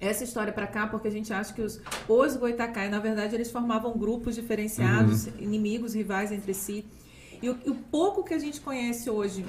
essa 0.00 0.22
história 0.22 0.52
pra 0.52 0.66
cá, 0.66 0.86
porque 0.86 1.08
a 1.08 1.10
gente 1.10 1.32
acha 1.32 1.52
que 1.52 1.62
os, 1.62 1.80
os 2.08 2.36
goitacá, 2.36 2.84
e, 2.86 2.88
na 2.88 3.00
verdade, 3.00 3.34
eles 3.34 3.50
formavam 3.50 3.96
grupos 3.98 4.34
diferenciados, 4.34 5.26
inimigos, 5.38 5.94
rivais 5.94 6.30
entre 6.30 6.54
si. 6.54 6.84
E 7.42 7.50
o, 7.50 7.58
e 7.66 7.70
o 7.70 7.74
pouco 7.74 8.22
que 8.22 8.32
a 8.34 8.38
gente 8.38 8.60
conhece 8.60 9.10
hoje 9.10 9.44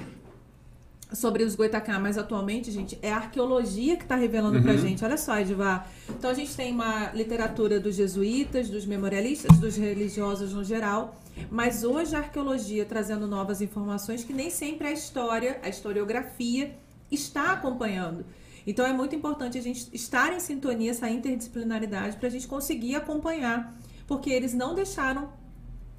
sobre 1.12 1.42
os 1.42 1.54
goitacá, 1.54 1.98
mas 1.98 2.18
atualmente, 2.18 2.70
gente, 2.70 2.98
é 3.00 3.10
a 3.10 3.16
arqueologia 3.16 3.96
que 3.96 4.02
está 4.02 4.14
revelando 4.14 4.58
Uhum. 4.58 4.78
gente. 4.78 5.04
Olha 5.04 5.16
só, 5.16 5.38
Edivar. 5.38 5.90
Então 6.08 6.30
a 6.30 6.34
gente 6.34 6.54
tem 6.54 6.72
uma 6.72 7.10
literatura 7.12 7.80
dos 7.80 7.94
jesuítas, 7.96 8.68
dos 8.68 8.84
memorialistas, 8.84 9.58
dos 9.58 9.76
religiosos 9.76 10.52
no 10.52 10.62
geral, 10.62 11.18
mas 11.50 11.82
hoje 11.82 12.14
a 12.14 12.18
arqueologia 12.18 12.84
trazendo 12.84 13.26
novas 13.26 13.62
informações 13.62 14.22
que 14.22 14.32
nem 14.32 14.50
sempre 14.50 14.88
a 14.88 14.92
história, 14.92 15.58
a 15.62 15.68
historiografia 15.68 16.74
está 17.10 17.52
acompanhando. 17.52 18.24
Então 18.66 18.84
é 18.84 18.92
muito 18.92 19.14
importante 19.14 19.56
a 19.56 19.62
gente 19.62 19.88
estar 19.94 20.30
em 20.34 20.40
sintonia, 20.40 20.90
essa 20.90 21.08
interdisciplinaridade, 21.08 22.18
para 22.18 22.28
a 22.28 22.30
gente 22.30 22.46
conseguir 22.46 22.96
acompanhar, 22.96 23.74
porque 24.06 24.28
eles 24.28 24.52
não 24.52 24.74
deixaram 24.74 25.30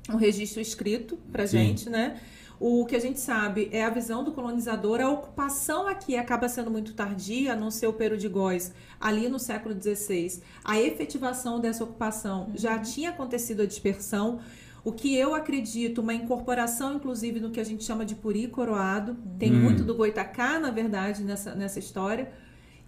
um 0.08 0.18
registro 0.18 0.62
escrito 0.62 1.18
Sim. 1.48 1.58
gente, 1.58 1.90
né? 1.90 2.20
O 2.60 2.86
que 2.86 2.96
a 2.96 3.00
gente 3.00 3.20
sabe 3.22 3.70
é 3.72 3.86
a 3.86 3.90
visão 3.90 4.22
do 4.22 4.34
colonizador, 4.34 5.00
a 5.00 5.10
ocupação 5.10 5.88
aqui 5.88 6.18
acaba 6.18 6.50
sendo 6.50 6.70
muito 6.70 6.94
tardia, 6.94 7.54
a 7.54 7.56
não 7.56 7.72
ser 7.72 7.88
o 7.88 7.94
Peru 7.94 8.18
de 8.18 8.28
Góis, 8.28 8.74
ali 9.00 9.30
no 9.30 9.40
século 9.40 9.74
XVI. 9.82 10.42
A 10.64 10.78
efetivação 10.78 11.60
dessa 11.62 11.86
ocupação 11.86 12.50
já 12.56 12.78
tinha 12.78 13.12
acontecido 13.12 13.62
a 13.62 13.66
dispersão. 13.66 14.40
O 14.84 14.92
que 14.92 15.16
eu 15.16 15.34
acredito, 15.34 16.02
uma 16.02 16.14
incorporação, 16.14 16.96
inclusive, 16.96 17.40
no 17.40 17.50
que 17.50 17.62
a 17.62 17.66
gente 17.66 17.84
chama 17.84 18.06
de 18.06 18.16
puri 18.16 18.48
coroado. 18.48 19.16
Tem 19.38 19.54
Hum. 19.54 19.62
muito 19.62 19.84
do 19.84 19.96
goitacá, 19.96 20.60
na 20.60 20.70
verdade, 20.72 21.24
nessa, 21.24 21.56
nessa 21.56 21.80
história. 21.80 22.30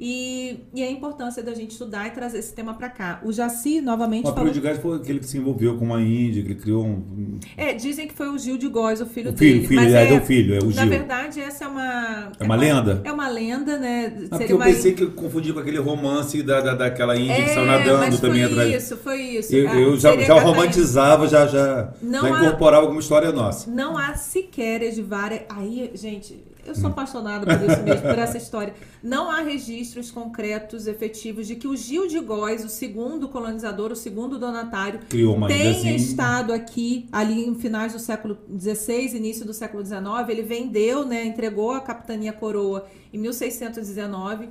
E, 0.03 0.57
e 0.73 0.81
a 0.81 0.89
importância 0.89 1.43
da 1.43 1.53
gente 1.53 1.71
estudar 1.73 2.07
e 2.07 2.09
trazer 2.09 2.39
esse 2.39 2.51
tema 2.55 2.73
para 2.73 2.89
cá. 2.89 3.21
O 3.23 3.31
Jaci, 3.31 3.79
novamente, 3.81 4.27
O 4.27 4.33
falou... 4.33 4.51
De 4.51 4.59
Gás 4.59 4.79
foi 4.79 4.97
aquele 4.97 5.19
que 5.19 5.27
se 5.27 5.37
envolveu 5.37 5.77
com 5.77 5.85
uma 5.85 6.01
índia, 6.01 6.41
que 6.41 6.53
ele 6.53 6.59
criou 6.59 6.83
um. 6.83 7.39
É, 7.55 7.71
dizem 7.75 8.07
que 8.07 8.15
foi 8.15 8.27
o 8.29 8.37
Gil 8.39 8.57
de 8.57 8.67
Góis, 8.67 8.99
o 8.99 9.05
filho 9.05 9.29
O 9.29 9.33
dele. 9.33 9.57
filho, 9.59 9.67
filho, 9.67 9.81
mas 9.83 9.93
é, 9.93 10.07
do 10.19 10.25
filho, 10.25 10.55
é 10.55 10.59
o 10.59 10.65
Na 10.65 10.71
Gil. 10.81 10.89
verdade, 10.89 11.39
essa 11.39 11.65
é 11.65 11.67
uma. 11.67 12.31
É 12.39 12.43
uma 12.43 12.55
lenda? 12.55 13.01
É 13.03 13.11
uma 13.11 13.27
lenda, 13.29 13.77
né? 13.77 14.07
Ah, 14.07 14.19
porque 14.21 14.37
Seria 14.37 14.51
eu 14.53 14.55
uma- 14.57 14.65
pensei 14.65 14.93
que 14.93 15.03
eu 15.03 15.11
confundi 15.11 15.53
com 15.53 15.59
aquele 15.59 15.77
romance 15.77 16.41
da, 16.41 16.61
da, 16.61 16.73
daquela 16.73 17.15
índia 17.15 17.35
que 17.35 17.41
É, 17.41 17.47
saiu 17.53 17.65
nadando 17.67 17.99
mas 17.99 18.19
também 18.19 18.41
foi 18.43 18.51
atrás. 18.53 18.83
isso, 18.83 18.97
foi 18.97 19.21
isso. 19.21 19.55
Eu, 19.55 19.69
Ah, 19.69 19.75
eu 19.75 19.97
já, 19.99 20.17
já 20.19 20.33
romantizava, 20.39 21.27
já, 21.27 21.45
já, 21.45 21.93
Não 22.01 22.21
já 22.21 22.35
há- 22.35 22.39
incorporava 22.39 22.87
como 22.87 22.99
história 22.99 23.31
nossa. 23.31 23.69
Não 23.69 23.95
há 23.95 24.15
sequer 24.15 24.81
Edivar. 24.81 25.31
Aí, 25.47 25.91
gente, 25.93 26.43
eu 26.65 26.75
sou 26.75 26.89
apaixonada 26.89 27.45
por 27.45 27.69
isso 27.69 27.81
mesmo, 27.83 28.01
por 28.01 28.17
essa 28.17 28.37
história. 28.37 28.73
Não 29.03 29.29
há 29.31 29.41
registros 29.41 30.11
concretos, 30.11 30.87
efetivos, 30.87 31.47
de 31.47 31.55
que 31.55 31.67
o 31.67 31.75
Gil 31.75 32.07
de 32.07 32.19
Góis, 32.19 32.63
o 32.63 32.69
segundo 32.69 33.27
colonizador, 33.29 33.91
o 33.91 33.95
segundo 33.95 34.37
donatário, 34.37 34.99
Criou 35.09 35.35
uma 35.35 35.47
tenha 35.47 35.95
estado 35.95 36.53
aqui 36.53 37.07
ali 37.11 37.45
em 37.45 37.55
finais 37.55 37.93
do 37.93 37.99
século 37.99 38.37
XVI, 38.57 39.15
início 39.17 39.45
do 39.45 39.53
século 39.53 39.85
XIX. 39.85 40.01
Ele 40.29 40.43
vendeu, 40.43 41.05
né, 41.05 41.25
entregou 41.25 41.71
a 41.71 41.81
capitania 41.81 42.33
coroa 42.33 42.85
em 43.13 43.17
1619. 43.17 44.49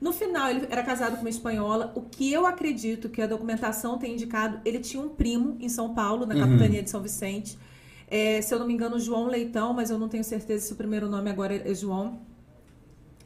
No 0.00 0.12
final, 0.12 0.50
ele 0.50 0.66
era 0.68 0.82
casado 0.82 1.14
com 1.14 1.20
uma 1.22 1.30
espanhola. 1.30 1.92
O 1.94 2.02
que 2.02 2.30
eu 2.30 2.46
acredito 2.46 3.08
que 3.08 3.22
a 3.22 3.26
documentação 3.26 3.96
tem 3.96 4.12
indicado, 4.14 4.60
ele 4.64 4.78
tinha 4.80 5.02
um 5.02 5.08
primo 5.08 5.56
em 5.60 5.68
São 5.68 5.94
Paulo, 5.94 6.26
na 6.26 6.34
Uhum. 6.34 6.40
capitania 6.42 6.82
de 6.82 6.90
São 6.90 7.00
Vicente. 7.00 7.56
É, 8.16 8.40
se 8.40 8.54
eu 8.54 8.60
não 8.60 8.66
me 8.68 8.72
engano, 8.74 8.96
João 9.00 9.26
Leitão, 9.26 9.72
mas 9.74 9.90
eu 9.90 9.98
não 9.98 10.08
tenho 10.08 10.22
certeza 10.22 10.64
se 10.66 10.72
o 10.72 10.76
primeiro 10.76 11.08
nome 11.08 11.28
agora 11.28 11.52
é 11.68 11.74
João. 11.74 12.20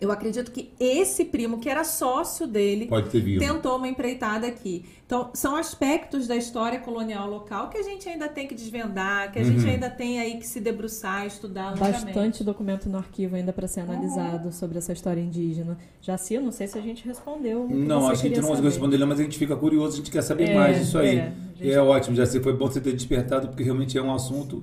Eu 0.00 0.10
acredito 0.12 0.50
que 0.52 0.70
esse 0.80 1.24
primo, 1.24 1.58
que 1.58 1.68
era 1.68 1.82
sócio 1.84 2.46
dele, 2.46 2.86
Pode 2.86 3.10
ter 3.10 3.20
vindo. 3.20 3.40
tentou 3.40 3.76
uma 3.76 3.88
empreitada 3.88 4.46
aqui. 4.46 4.84
Então, 5.04 5.28
são 5.34 5.56
aspectos 5.56 6.26
da 6.28 6.36
história 6.36 6.78
colonial 6.78 7.28
local 7.28 7.68
que 7.68 7.76
a 7.76 7.82
gente 7.82 8.08
ainda 8.08 8.28
tem 8.28 8.46
que 8.46 8.54
desvendar, 8.54 9.30
que 9.32 9.40
a 9.40 9.42
gente 9.44 9.64
Uhum. 9.64 9.70
ainda 9.72 9.90
tem 9.90 10.20
aí 10.20 10.38
que 10.38 10.46
se 10.46 10.60
debruçar, 10.60 11.26
estudar. 11.26 11.76
Bastante 11.76 12.42
documento 12.44 12.88
no 12.88 12.96
arquivo 12.96 13.34
ainda 13.36 13.52
para 13.52 13.66
ser 13.68 13.80
analisado 13.80 14.52
sobre 14.52 14.78
essa 14.78 14.92
história 14.92 15.20
indígena. 15.20 15.76
Jaci, 16.00 16.34
eu 16.34 16.42
não 16.42 16.52
sei 16.52 16.66
se 16.68 16.78
a 16.78 16.82
gente 16.82 17.04
respondeu. 17.04 17.66
Não, 17.68 18.02
você 18.02 18.12
acho 18.12 18.20
que 18.22 18.26
a 18.28 18.30
gente 18.30 18.40
não 18.40 18.48
conseguiu 18.50 18.70
responder, 18.70 19.04
mas 19.04 19.18
a 19.20 19.22
gente 19.24 19.36
fica 19.36 19.54
curioso, 19.56 19.94
a 19.94 19.96
gente 19.96 20.10
quer 20.12 20.22
saber 20.22 20.50
É, 20.50 20.54
mais 20.54 20.78
disso 20.78 20.96
aí. 20.96 21.18
é, 21.18 21.32
gente- 21.56 21.72
É, 21.72 21.82
ótimo, 21.82 22.14
já 22.14 22.24
foi 22.24 22.52
bom 22.56 22.68
você 22.70 22.80
ter 22.80 22.92
despertado, 22.94 23.48
porque 23.48 23.64
realmente 23.64 23.98
é 23.98 24.02
um 24.02 24.14
assunto 24.14 24.62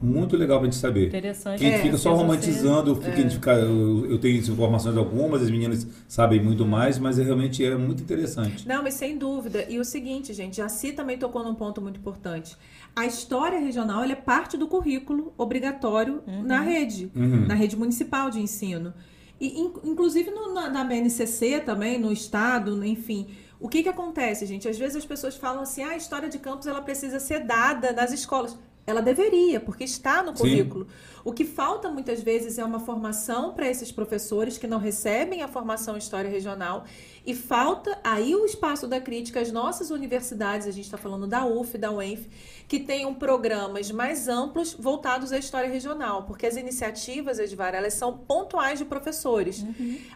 muito 0.00 0.36
legal 0.36 0.58
pra 0.58 0.66
gente 0.66 0.76
saber. 0.76 1.08
Interessante. 1.08 1.58
Que 1.58 1.64
a 1.66 1.70
gente 1.70 1.78
É, 1.80 1.82
fica 1.82 1.96
só 1.96 2.10
você- 2.14 2.22
romantizando, 2.22 2.90
eu, 2.90 2.96
fico- 2.96 3.10
a 3.10 3.16
gente 3.16 3.34
fica, 3.34 3.52
eu, 3.54 4.10
eu 4.10 4.18
tenho 4.18 4.36
informações 4.38 4.96
algumas, 4.96 5.42
as 5.42 5.50
meninas 5.50 5.86
sabem 6.06 6.42
muito 6.42 6.66
mais, 6.66 6.98
mas 6.98 7.18
é, 7.18 7.22
realmente 7.24 7.64
é 7.64 7.74
muito 7.76 8.02
interessante. 8.02 8.68
Não, 8.68 8.82
mas 8.82 8.94
sem 8.94 9.16
dúvida. 9.16 9.64
E 9.68 9.78
o 9.80 9.84
seguinte, 9.84 10.34
gente, 10.34 10.56
Jaci 10.58 10.92
também 10.92 11.16
tocou 11.16 11.42
num 11.42 11.54
ponto 11.54 11.80
muito 11.80 11.98
importante. 11.98 12.56
A 12.94 13.06
história 13.06 13.58
regional 13.58 14.02
ela 14.02 14.12
é 14.12 14.16
parte 14.16 14.56
do 14.56 14.66
currículo 14.66 15.32
obrigatório 15.38 16.22
na 16.44 16.60
rede, 16.60 17.10
Uhum. 17.16 17.46
na 17.46 17.54
rede 17.54 17.76
municipal 17.76 18.30
de 18.30 18.40
ensino. 18.40 18.92
E, 19.40 19.60
in- 19.60 19.72
inclusive 19.84 20.30
no- 20.30 20.52
na, 20.54 20.68
na 20.70 20.84
BNCC 20.84 21.60
também, 21.60 21.98
no 21.98 22.12
estado, 22.12 22.84
enfim. 22.84 23.28
O 23.58 23.68
que, 23.68 23.82
que 23.82 23.88
acontece, 23.88 24.44
gente? 24.46 24.68
Às 24.68 24.76
vezes 24.78 24.96
as 24.96 25.06
pessoas 25.06 25.36
falam 25.36 25.62
assim, 25.62 25.82
ah, 25.82 25.90
a 25.90 25.96
história 25.96 26.28
de 26.28 26.38
campus 26.38 26.66
ela 26.66 26.80
precisa 26.82 27.18
ser 27.18 27.40
dada 27.40 27.92
nas 27.92 28.12
escolas. 28.12 28.56
Ela 28.86 29.02
deveria, 29.02 29.58
porque 29.58 29.82
está 29.82 30.22
no 30.22 30.30
Sim. 30.36 30.42
currículo. 30.42 30.86
O 31.24 31.32
que 31.32 31.44
falta 31.44 31.90
muitas 31.90 32.22
vezes 32.22 32.56
é 32.56 32.64
uma 32.64 32.78
formação 32.78 33.52
para 33.52 33.68
esses 33.68 33.90
professores 33.90 34.58
que 34.58 34.66
não 34.68 34.78
recebem 34.78 35.42
a 35.42 35.48
formação 35.48 35.96
em 35.96 35.98
história 35.98 36.30
regional. 36.30 36.84
E 37.26 37.34
falta 37.34 37.98
aí 38.04 38.32
o 38.36 38.44
espaço 38.44 38.86
da 38.86 39.00
crítica, 39.00 39.40
as 39.40 39.50
nossas 39.50 39.90
universidades, 39.90 40.68
a 40.68 40.70
gente 40.70 40.84
está 40.84 40.96
falando 40.96 41.26
da 41.26 41.44
UF, 41.44 41.76
da 41.76 41.90
UENF, 41.90 42.28
que 42.68 42.78
tenham 42.78 43.12
programas 43.12 43.90
mais 43.90 44.28
amplos 44.28 44.74
voltados 44.74 45.32
à 45.32 45.38
história 45.38 45.68
regional. 45.68 46.22
Porque 46.22 46.46
as 46.46 46.56
iniciativas, 46.56 47.40
Edvar, 47.40 47.74
elas 47.74 47.94
são 47.94 48.16
pontuais 48.16 48.78
de 48.78 48.84
professores. 48.84 49.64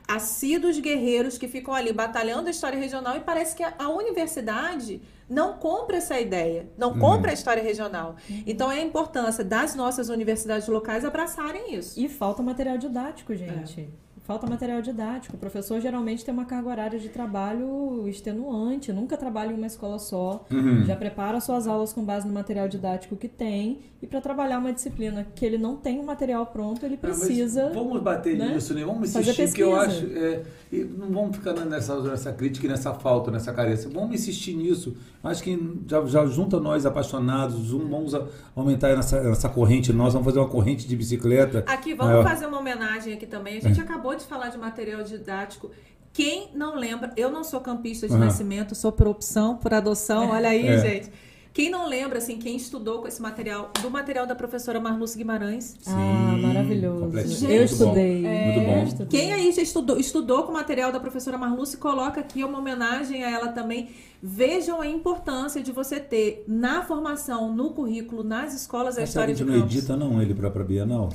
Assíduos 0.06 0.78
guerreiros 0.78 1.36
que 1.36 1.48
ficam 1.48 1.74
ali 1.74 1.92
batalhando 1.92 2.46
a 2.46 2.52
história 2.52 2.78
regional 2.78 3.16
e 3.16 3.20
parece 3.20 3.56
que 3.56 3.64
a 3.64 3.88
universidade 3.88 5.02
não 5.30 5.54
compra 5.54 5.98
essa 5.98 6.18
ideia, 6.18 6.68
não 6.76 6.98
compra 6.98 7.30
a 7.30 7.34
história 7.34 7.62
regional. 7.62 8.16
Então 8.44 8.70
é 8.70 8.80
a 8.80 8.84
importância 8.84 9.44
das 9.44 9.76
nossas 9.76 10.08
universidades 10.08 10.66
locais 10.66 11.04
abraçarem 11.04 11.74
isso. 11.74 11.98
E 11.98 12.08
falta 12.08 12.42
material 12.42 12.76
didático, 12.76 13.34
gente. 13.34 13.88
Falta 14.30 14.46
material 14.46 14.80
didático. 14.80 15.34
O 15.34 15.38
professor 15.40 15.80
geralmente 15.80 16.24
tem 16.24 16.32
uma 16.32 16.44
carga 16.44 16.68
horária 16.68 17.00
de 17.00 17.08
trabalho 17.08 18.06
extenuante, 18.06 18.92
nunca 18.92 19.16
trabalha 19.16 19.50
em 19.50 19.56
uma 19.56 19.66
escola 19.66 19.98
só, 19.98 20.46
Uhum. 20.52 20.84
já 20.84 20.94
prepara 20.94 21.40
suas 21.40 21.66
aulas 21.66 21.92
com 21.92 22.04
base 22.04 22.28
no 22.28 22.32
material 22.32 22.68
didático 22.68 23.16
que 23.16 23.26
tem, 23.26 23.80
e 24.00 24.06
para 24.06 24.20
trabalhar 24.20 24.60
uma 24.60 24.72
disciplina 24.72 25.26
que 25.34 25.44
ele 25.44 25.58
não 25.58 25.74
tem 25.76 25.98
o 25.98 26.04
material 26.06 26.46
pronto, 26.46 26.86
ele 26.86 26.94
Ah, 26.94 26.98
precisa. 26.98 27.70
vamos 27.74 28.00
bater 28.00 28.38
né, 28.38 28.54
nisso, 28.54 28.72
né? 28.72 28.84
Vamos 28.84 29.12
fazer 29.12 29.32
insistir, 29.32 29.52
que 29.56 29.62
eu 29.64 29.74
acho. 29.74 30.06
é, 30.16 30.42
e 30.72 30.84
não 30.84 31.08
vamos 31.08 31.36
ficar 31.36 31.52
nessa, 31.52 32.00
nessa 32.00 32.32
crítica 32.32 32.66
e 32.66 32.70
nessa 32.70 32.94
falta, 32.94 33.32
nessa 33.32 33.52
carência. 33.52 33.90
Vamos 33.92 34.14
insistir 34.14 34.54
nisso. 34.54 34.94
Acho 35.24 35.42
que 35.42 35.82
já, 35.88 36.06
já 36.06 36.24
junta 36.26 36.58
nós 36.60 36.86
apaixonados, 36.86 37.72
um, 37.74 37.88
vamos 37.88 38.14
aumentar 38.56 38.94
nessa, 38.96 39.20
nessa 39.22 39.48
corrente. 39.48 39.92
Nós 39.92 40.12
vamos 40.14 40.24
fazer 40.26 40.38
uma 40.38 40.48
corrente 40.48 40.86
de 40.88 40.94
bicicleta. 40.96 41.64
Aqui, 41.66 41.92
vamos 41.94 42.12
maior. 42.12 42.24
fazer 42.26 42.46
uma 42.46 42.58
homenagem 42.60 43.12
aqui 43.12 43.26
também. 43.26 43.58
A 43.58 43.60
gente 43.60 43.80
acabou 43.80 44.14
de 44.14 44.19
falar 44.26 44.48
de 44.48 44.58
material 44.58 45.02
didático. 45.02 45.70
Quem 46.12 46.48
não 46.54 46.74
lembra, 46.76 47.12
eu 47.16 47.30
não 47.30 47.44
sou 47.44 47.60
campista 47.60 48.06
de 48.08 48.14
Aham. 48.14 48.24
nascimento, 48.24 48.74
sou 48.74 48.90
por 48.90 49.06
opção, 49.06 49.56
por 49.56 49.72
adoção, 49.72 50.30
olha 50.30 50.48
aí, 50.48 50.66
É. 50.66 50.78
gente. 50.78 51.10
Quem 51.52 51.68
não 51.68 51.88
lembra, 51.88 52.18
assim, 52.18 52.38
quem 52.38 52.54
estudou 52.56 53.00
com 53.00 53.08
esse 53.08 53.20
material, 53.20 53.72
do 53.82 53.90
material 53.90 54.24
da 54.24 54.36
professora 54.36 54.78
Marluce 54.78 55.18
Guimarães, 55.18 55.76
Ah, 55.86 56.32
Sim, 56.36 56.42
maravilhoso. 56.46 57.04
completinho. 57.06 57.50
Eu 57.50 57.58
Muito 57.58 57.76
bom. 57.76 57.84
estudei. 57.84 58.22
Muito 58.22 58.60
bom. 58.60 58.82
Estudei. 58.84 59.20
Quem 59.20 59.32
aí 59.32 59.52
já 59.52 59.60
estudou, 59.62 59.98
estudou 59.98 60.44
com 60.44 60.50
o 60.50 60.54
material 60.54 60.92
da 60.92 61.00
professora 61.00 61.36
Marluce, 61.36 61.76
coloca 61.76 62.20
aqui 62.20 62.44
uma 62.44 62.58
homenagem 62.58 63.24
a 63.24 63.30
ela 63.30 63.48
também. 63.48 63.90
Vejam 64.22 64.80
a 64.80 64.86
importância 64.86 65.60
de 65.60 65.72
você 65.72 65.98
ter 65.98 66.44
na 66.46 66.82
formação, 66.82 67.52
no 67.52 67.70
currículo, 67.70 68.22
nas 68.22 68.54
escolas, 68.54 68.96
a 68.96 69.00
Mas 69.00 69.10
história 69.10 69.34
a 69.34 69.36
gente 69.36 69.44
de 69.44 69.50
não 69.52 69.60
campos. 69.60 69.76
edita 69.76 69.96
não 69.96 70.22
ele 70.22 70.34
para 70.34 70.48
a 70.48 70.64
Bienal? 70.64 71.08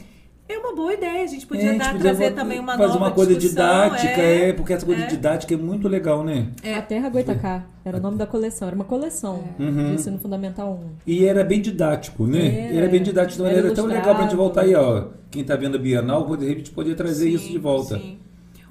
É 0.47 0.57
uma 0.59 0.75
boa 0.75 0.93
ideia, 0.93 1.23
a 1.23 1.27
gente 1.27 1.43
É, 1.43 1.47
podia 1.47 1.63
a 1.63 1.71
gente 1.73 1.79
dar, 1.79 1.85
podia 1.87 2.01
trazer 2.01 2.29
botar- 2.29 2.41
também 2.43 2.59
uma 2.59 2.73
fazer 2.77 2.83
nova 2.93 2.97
uma 2.99 3.11
coisa 3.11 3.33
didática, 3.35 4.21
é, 4.21 4.53
porque 4.53 4.73
essa 4.73 4.85
coisa 4.85 5.03
é. 5.03 5.07
didática 5.07 5.53
é 5.55 5.57
muito 5.57 5.87
legal, 5.87 6.23
né? 6.23 6.47
É. 6.61 6.75
A 6.75 6.81
Terra 6.83 7.09
Goitacá 7.09 7.63
era 7.83 7.97
o 7.97 7.99
nome 7.99 8.17
da 8.17 8.27
coleção, 8.27 8.67
era 8.67 8.75
uma 8.75 8.85
coleção 8.85 9.43
Uhum. 9.59 9.87
de 9.87 9.93
ensino 9.95 10.19
fundamental 10.19 10.73
1. 10.73 10.89
E 11.07 11.25
era 11.25 11.43
bem 11.43 11.59
didático, 11.61 12.27
né? 12.27 12.67
Era. 12.67 12.77
Era 12.77 12.87
bem 12.89 13.01
didático, 13.01 13.41
então 13.41 13.47
Era 13.47 13.65
era, 13.67 13.75
tão 13.75 13.85
legal 13.87 14.13
pra 14.13 14.23
gente 14.25 14.35
voltar 14.35 14.61
aí, 14.61 14.75
ó. 14.75 15.05
Quem 15.31 15.43
tá 15.43 15.55
vendo 15.55 15.75
a 15.77 15.79
Bienal, 15.79 16.37
de 16.37 16.47
repente 16.47 16.69
poder 16.71 16.93
trazer 16.95 17.27
isso 17.29 17.45
Sim, 17.47 17.51
de 17.53 17.57
volta. 17.57 17.97
sim. 17.97 18.19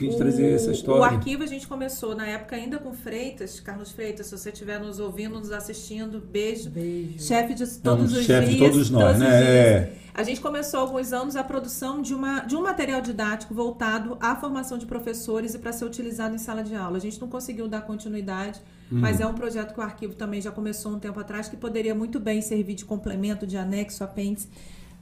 O- 0.03 0.17
trazer 0.17 0.53
essa 0.55 0.71
O 0.71 0.73
história. 0.73 1.05
arquivo 1.17 1.43
a 1.43 1.47
gente 1.47 1.67
começou 1.67 2.15
na 2.17 2.27
época 2.27 2.57
ainda 2.57 2.79
com 2.79 2.93
Freitas, 2.93 3.61
Carlos 3.61 3.91
Freitas, 3.93 4.27
se 4.27 4.37
você 4.37 4.51
estiver 4.51 4.81
nos 4.81 4.99
ouvindo, 4.99 5.39
nos 5.39 5.53
assistindo, 5.53 6.21
beijo. 6.21 6.71
Beijo. 6.71 7.19
Chefe 7.21 7.55
de 7.55 7.67
todos 7.79 8.13
um 8.13 8.19
os 8.19 8.25
chefe 8.25 8.49
de 8.51 8.57
dias. 8.57 8.71
todos 8.73 8.91
nós, 8.91 9.03
todos 9.03 9.23
os 9.23 9.29
né? 9.29 9.45
É. 9.45 9.93
A 10.17 10.23
gente 10.23 10.41
começou 10.41 10.79
há 10.79 10.83
alguns 10.85 11.13
anos 11.13 11.35
a 11.35 11.43
produção 11.43 12.01
de, 12.01 12.15
uma, 12.15 12.41
de 12.41 12.55
um 12.55 12.63
material 12.63 13.01
didático 13.01 13.53
voltado 13.53 14.17
à 14.21 14.37
formação 14.37 14.79
de 14.79 14.87
professores 14.87 15.55
e 15.55 15.59
para 15.59 15.73
ser 15.73 15.85
utilizado 15.85 16.35
em 16.35 16.39
sala 16.39 16.63
de 16.63 16.75
aula. 16.77 16.97
A 16.99 17.01
gente 17.01 17.21
não 17.21 17.27
conseguiu 17.29 17.67
dar 17.69 17.81
continuidade, 17.83 18.61
Uhum. 18.93 19.01
mas 19.01 19.19
é 19.19 19.27
um 19.27 19.33
projeto 19.35 19.73
que 19.73 19.81
o 19.81 19.83
arquivo 19.83 20.15
também 20.15 20.41
já 20.43 20.53
começou 20.53 20.93
um 20.93 20.99
tempo 21.01 21.19
atrás, 21.19 21.49
que 21.49 21.57
poderia 21.57 21.95
muito 21.95 22.21
bem 22.21 22.41
servir 22.43 22.75
de 22.75 22.85
complemento, 22.85 23.47
de 23.47 23.57
anexo, 23.57 24.05
apêndice 24.05 24.47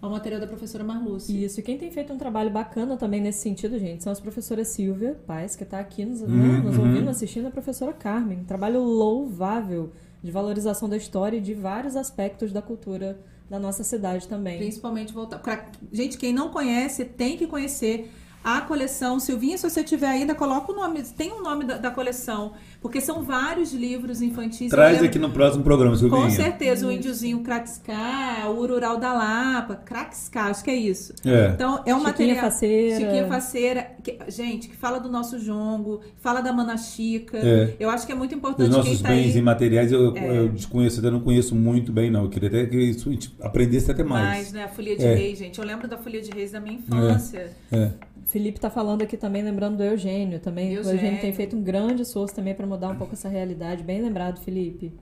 ao 0.02 0.10
material 0.10 0.40
da 0.40 0.46
professora 0.48 0.82
Marluce. 0.84 1.44
Isso, 1.44 1.60
e 1.60 1.62
quem 1.62 1.78
tem 1.78 1.90
feito 1.90 2.12
um 2.12 2.18
trabalho 2.18 2.50
bacana 2.50 2.96
também 2.96 3.20
nesse 3.20 3.38
sentido, 3.40 3.78
gente, 3.78 4.02
são 4.02 4.12
as 4.12 4.20
professoras 4.20 4.68
Silvia 4.68 5.16
Paz, 5.26 5.54
que 5.56 5.62
está 5.62 5.78
aqui 5.78 6.04
nos, 6.04 6.20
né, 6.20 6.26
Uhum, 6.28 6.62
nos 6.64 6.76
uhum. 6.76 6.88
ouvindo, 6.88 7.08
assistindo, 7.08 7.44
e 7.44 7.46
a 7.46 7.50
professora 7.50 7.92
Carmen. 7.92 8.40
Um 8.40 8.44
trabalho 8.44 8.82
louvável 8.82 9.92
de 10.22 10.30
valorização 10.30 10.88
da 10.88 10.96
história 10.96 11.36
e 11.36 11.40
de 11.40 11.54
vários 11.54 11.96
aspectos 11.96 12.52
da 12.52 12.60
cultura 12.60 13.18
da 13.48 13.58
nossa 13.58 13.84
cidade 13.84 14.26
também. 14.28 14.58
Principalmente 14.58 15.12
voltar. 15.12 15.38
pra- 15.38 15.66
Gente, 15.92 16.16
quem 16.18 16.32
não 16.32 16.48
conhece 16.50 17.04
tem 17.04 17.36
que 17.36 17.46
conhecer 17.46 18.10
a 18.44 18.60
coleção. 18.60 19.18
Silvinha, 19.20 19.56
se 19.58 19.68
você 19.68 19.82
tiver 19.84 20.06
ainda, 20.08 20.34
coloca 20.34 20.72
o 20.72 20.74
nome. 20.74 21.02
Tem 21.02 21.30
o 21.32 21.42
nome 21.42 21.64
da, 21.64 21.76
da 21.78 21.90
coleção. 21.90 22.52
Porque 22.80 23.00
são 23.00 23.22
vários 23.22 23.72
livros 23.72 24.20
infantis. 24.20 24.62
Eu 24.62 24.76
Traz 24.76 24.92
lembro- 24.94 25.06
aqui 25.06 25.18
no 25.18 25.30
próximo 25.30 25.62
programa, 25.62 25.92
Com 25.92 25.98
Silvinha. 25.98 26.30
certeza, 26.30 26.86
o 26.86 26.90
índiozinho 26.90 27.40
Kraxká, 27.40 28.48
o 28.48 28.58
Urural 28.58 28.96
da 28.98 29.12
Lapa, 29.12 29.76
Kraxká, 29.76 30.46
acho 30.46 30.64
que 30.64 30.70
é 30.70 30.74
isso. 30.74 31.14
É. 31.24 31.50
Então, 31.50 31.76
é 31.86 31.94
um 31.94 31.98
Chiquinha 32.00 32.02
material. 32.04 32.36
Faceira. 32.40 32.96
Chiquinha 33.00 33.28
Faceira. 33.28 33.90
que- 34.02 34.18
gente, 34.28 34.68
que 34.68 34.76
fala 34.76 34.98
do 34.98 35.08
nosso 35.08 35.38
jongo, 35.38 36.00
fala 36.20 36.40
da 36.40 36.52
Mana 36.52 36.76
Chica. 36.76 37.38
É. 37.38 37.74
Eu 37.78 37.88
acho 37.88 38.04
que 38.04 38.10
é 38.12 38.14
muito 38.16 38.32
Os 38.32 38.38
importante 38.38 38.68
quem 38.70 38.76
nossos 38.78 39.00
tá 39.00 39.08
bens 39.10 39.32
aí. 39.34 39.38
imateriais 39.38 39.92
eu, 39.92 40.16
É. 40.16 40.38
eu 40.38 40.48
desconheço, 40.48 40.96
ainda 40.96 41.10
não 41.12 41.20
conheço 41.20 41.54
muito 41.54 41.92
bem, 41.92 42.10
não. 42.10 42.24
Eu 42.24 42.28
queria 42.30 42.48
até 42.48 42.66
que 42.66 42.76
isso 42.76 43.08
a 43.08 43.12
gente 43.12 43.32
aprendesse 43.40 43.90
até 43.92 44.02
mais. 44.02 44.22
Mais, 44.26 44.52
né? 44.52 44.64
A 44.64 44.68
Folia 44.68 44.96
de 44.96 45.04
É. 45.04 45.14
Reis, 45.14 45.38
gente. 45.38 45.58
Eu 45.60 45.64
lembro 45.64 45.86
da 45.86 45.96
Folia 45.96 46.20
de 46.20 46.30
Reis 46.32 46.50
da 46.50 46.58
minha 46.60 46.74
infância. 46.76 47.50
É. 47.70 47.90
Felipe 48.26 48.58
está 48.58 48.70
falando 48.70 49.02
aqui 49.02 49.16
também, 49.16 49.42
lembrando 49.42 49.76
do 49.76 49.82
Eugênio 49.82 50.40
também. 50.40 50.70
O 50.70 50.78
Eugênio. 50.78 50.98
Eugênio 50.98 51.20
tem 51.20 51.32
feito 51.32 51.56
um 51.56 51.62
grande 51.62 52.02
esforço 52.02 52.34
também 52.34 52.54
para 52.54 52.66
mudar 52.66 52.88
um 52.88 52.96
pouco 52.96 53.14
essa 53.14 53.28
realidade. 53.28 53.82
Bem 53.82 54.00
lembrado, 54.00 54.40
Felipe. 54.40 54.92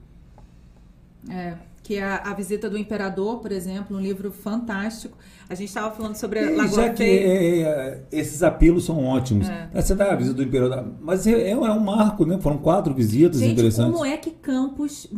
É, 1.28 1.54
que 1.82 1.96
é 1.96 2.02
a, 2.02 2.16
a 2.16 2.34
Visita 2.34 2.70
do 2.70 2.78
Imperador, 2.78 3.40
por 3.40 3.52
exemplo, 3.52 3.96
um 3.96 4.00
livro 4.00 4.32
fantástico. 4.32 5.16
A 5.48 5.54
gente 5.54 5.68
estava 5.68 5.94
falando 5.94 6.14
sobre 6.16 6.38
a 6.38 6.42
E 6.44 6.56
Lagoa 6.56 6.86
já 6.86 6.90
que 6.90 7.02
é, 7.02 7.60
é, 7.62 8.02
esses 8.12 8.42
apelos 8.42 8.84
são 8.84 9.04
ótimos. 9.04 9.48
É. 9.48 9.68
Você 9.74 9.94
dá 9.94 10.12
a 10.12 10.16
visita 10.16 10.34
do 10.36 10.42
Imperador, 10.42 10.92
mas 11.00 11.26
é, 11.26 11.50
é 11.50 11.56
um 11.56 11.80
marco, 11.80 12.24
né? 12.24 12.38
Foram 12.40 12.58
quatro 12.58 12.94
visitas 12.94 13.40
Gente, 13.40 13.52
interessantes. 13.52 13.92
como 13.92 14.04
é 14.04 14.16
que 14.16 14.30
Campos, 14.30 15.08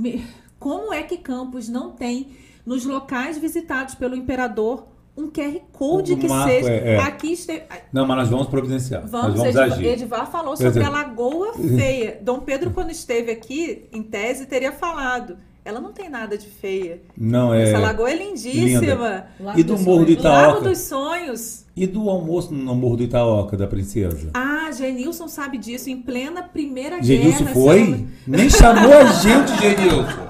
como 0.59 0.93
é 0.93 1.03
que 1.03 1.19
Campos 1.19 1.69
não 1.69 1.93
tem 1.93 2.31
nos 2.65 2.85
locais 2.85 3.39
visitados 3.39 3.95
pelo 3.95 4.17
Imperador 4.17 4.92
um 5.17 5.29
QR 5.31 5.61
Code 5.73 6.15
Um 6.15 6.19
que 6.19 6.29
marco, 6.29 6.51
seja 6.51 6.71
é, 6.71 6.95
é. 6.95 6.99
aqui 7.01 7.33
este... 7.33 7.63
Não, 7.93 8.07
mas 8.07 8.17
nós 8.17 8.29
vamos 8.29 8.47
providenciar. 8.49 9.03
Vamos, 9.07 9.29
nós 9.29 9.37
vamos 9.37 9.49
Edivar, 9.57 9.73
agir. 9.73 9.87
Edivar 9.87 10.31
falou 10.31 10.57
sobre 10.57 10.73
dizer- 10.73 10.85
a 10.87 10.89
Lagoa 10.91 11.53
Feia. 11.77 12.19
Dom 12.23 12.41
Pedro, 12.41 12.71
quando 12.71 12.91
esteve 12.91 13.31
aqui, 13.31 13.85
em 13.93 14.03
tese, 14.03 14.47
teria 14.47 14.73
falado. 14.73 15.37
Ela 15.65 15.81
não 15.81 15.93
tem 15.93 16.09
nada 16.11 16.37
de 16.37 16.49
feia. 16.49 17.01
Não, 17.17 17.55
é. 17.55 17.69
Essa 17.71 17.79
lagoa 17.79 18.11
é 18.11 18.17
lindíssima. 18.17 18.81
linda. 18.81 19.27
Lago 19.39 19.61
E 19.61 19.63
do 19.63 19.75
dos 19.77 19.85
Morro 19.85 20.05
do 20.05 20.11
Sonhos. 20.11 20.25
Lago 20.25 20.49
Itaoca. 20.51 20.69
dos 20.69 20.79
Sonhos. 20.79 21.65
E 21.77 21.87
do 21.87 22.11
almoço 22.11 22.53
no 22.53 22.75
Morro 22.75 22.97
do 22.97 23.05
Itaoca, 23.05 23.57
da 23.57 23.69
princesa? 23.69 24.31
Ah, 24.35 24.71
Genilson 24.73 25.29
sabe 25.29 25.59
disso, 25.59 25.89
em 25.89 26.03
plena 26.03 26.43
Primeira 26.43 27.01
Genilson 27.01 27.45
Guerra. 27.45 27.55
foi? 27.55 27.85
seu- 27.87 28.07
Nem 28.27 28.51
chamou 28.51 28.93
a 28.93 29.05
gente, 29.05 29.57
Genilson. 29.61 30.22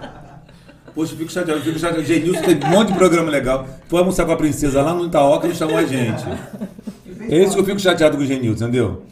Poxa, 0.94 1.14
eu 1.14 1.18
fico 1.18 1.32
chateado, 1.32 1.60
eu 1.60 1.64
fico 1.64 1.78
chateado. 1.78 2.04
Genilson 2.04 2.42
tem 2.42 2.56
um 2.64 2.70
monte 2.70 2.92
de 2.92 2.98
programa 2.98 3.30
legal. 3.30 3.66
Foi 3.88 3.98
almoçar 3.98 4.26
com 4.26 4.32
a 4.32 4.36
princesa 4.36 4.82
lá 4.82 4.94
no 4.94 5.06
Itaoca 5.06 5.46
e 5.46 5.50
não 5.50 5.56
chamou 5.56 5.76
a 5.76 5.84
gente. 5.84 6.22
É 7.28 7.38
isso 7.38 7.54
que 7.54 7.60
eu 7.60 7.64
fico 7.64 7.80
chateado 7.80 8.16
com 8.16 8.22
o 8.22 8.26
Genilson, 8.26 8.64
entendeu? 8.64 9.02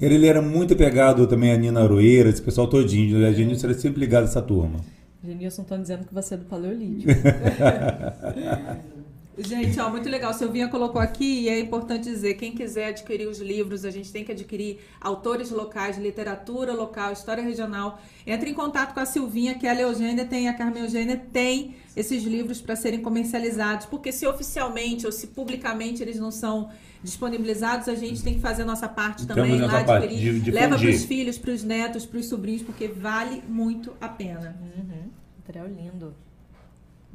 Ele, 0.00 0.14
ele 0.14 0.26
era 0.26 0.40
muito 0.40 0.74
apegado 0.74 1.26
também 1.26 1.52
a 1.52 1.56
Nina 1.56 1.82
Aroeira, 1.82 2.30
esse 2.30 2.40
pessoal 2.40 2.66
todinho. 2.66 3.26
A 3.26 3.32
Genilson 3.32 3.66
era 3.68 3.78
sempre 3.78 4.00
ligado 4.00 4.22
a 4.22 4.26
essa 4.26 4.40
turma. 4.40 4.80
Genilson 5.24 5.62
estão 5.62 5.80
dizendo 5.80 6.06
que 6.06 6.14
você 6.14 6.34
é 6.34 6.36
do 6.38 6.44
Paleolítico. 6.44 7.12
Gente, 9.38 9.78
ó, 9.78 9.90
muito 9.90 10.08
legal. 10.08 10.32
Silvinha 10.32 10.66
colocou 10.68 11.00
aqui 11.00 11.42
e 11.42 11.48
é 11.48 11.60
importante 11.60 12.04
dizer, 12.04 12.34
quem 12.34 12.52
quiser 12.52 12.86
adquirir 12.88 13.28
os 13.28 13.38
livros, 13.38 13.84
a 13.84 13.90
gente 13.90 14.10
tem 14.10 14.24
que 14.24 14.32
adquirir 14.32 14.78
autores 15.00 15.50
locais, 15.50 15.98
literatura 15.98 16.72
local, 16.72 17.12
história 17.12 17.42
regional. 17.42 18.00
Entre 18.26 18.48
em 18.50 18.54
contato 18.54 18.94
com 18.94 19.00
a 19.00 19.04
Silvinha, 19.04 19.54
que 19.54 19.66
a 19.66 19.72
Leogênia 19.74 20.24
tem, 20.24 20.48
a 20.48 20.54
Carmen 20.54 20.84
Eugênia 20.84 21.16
tem 21.32 21.74
esses 21.94 22.22
livros 22.24 22.60
para 22.62 22.74
serem 22.76 23.00
comercializados, 23.00 23.84
porque 23.86 24.10
se 24.10 24.26
oficialmente 24.26 25.04
ou 25.04 25.12
se 25.12 25.26
publicamente 25.28 26.02
eles 26.02 26.18
não 26.18 26.30
são 26.30 26.70
disponibilizados, 27.02 27.88
a 27.88 27.94
gente 27.94 28.22
tem 28.22 28.34
que 28.34 28.40
fazer 28.40 28.62
a 28.62 28.66
nossa 28.66 28.88
parte 28.88 29.26
também 29.26 29.58
nossa 29.58 29.72
lá 29.76 29.84
parte, 29.84 30.04
adquirir. 30.06 30.32
de- 30.34 30.40
de 30.40 30.50
Leva 30.50 30.78
para 30.78 30.88
os 30.88 31.04
filhos, 31.04 31.38
para 31.38 31.50
os 31.52 31.62
netos, 31.62 32.06
para 32.06 32.18
os 32.18 32.26
sobrinhos, 32.26 32.62
porque 32.62 32.88
vale 32.88 33.42
muito 33.48 33.92
a 34.00 34.08
pena. 34.08 34.56
Uhum. 34.76 35.10
Material 35.38 35.66
lindo. 35.68 36.14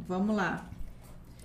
Vamos 0.08 0.36
lá. 0.36 0.70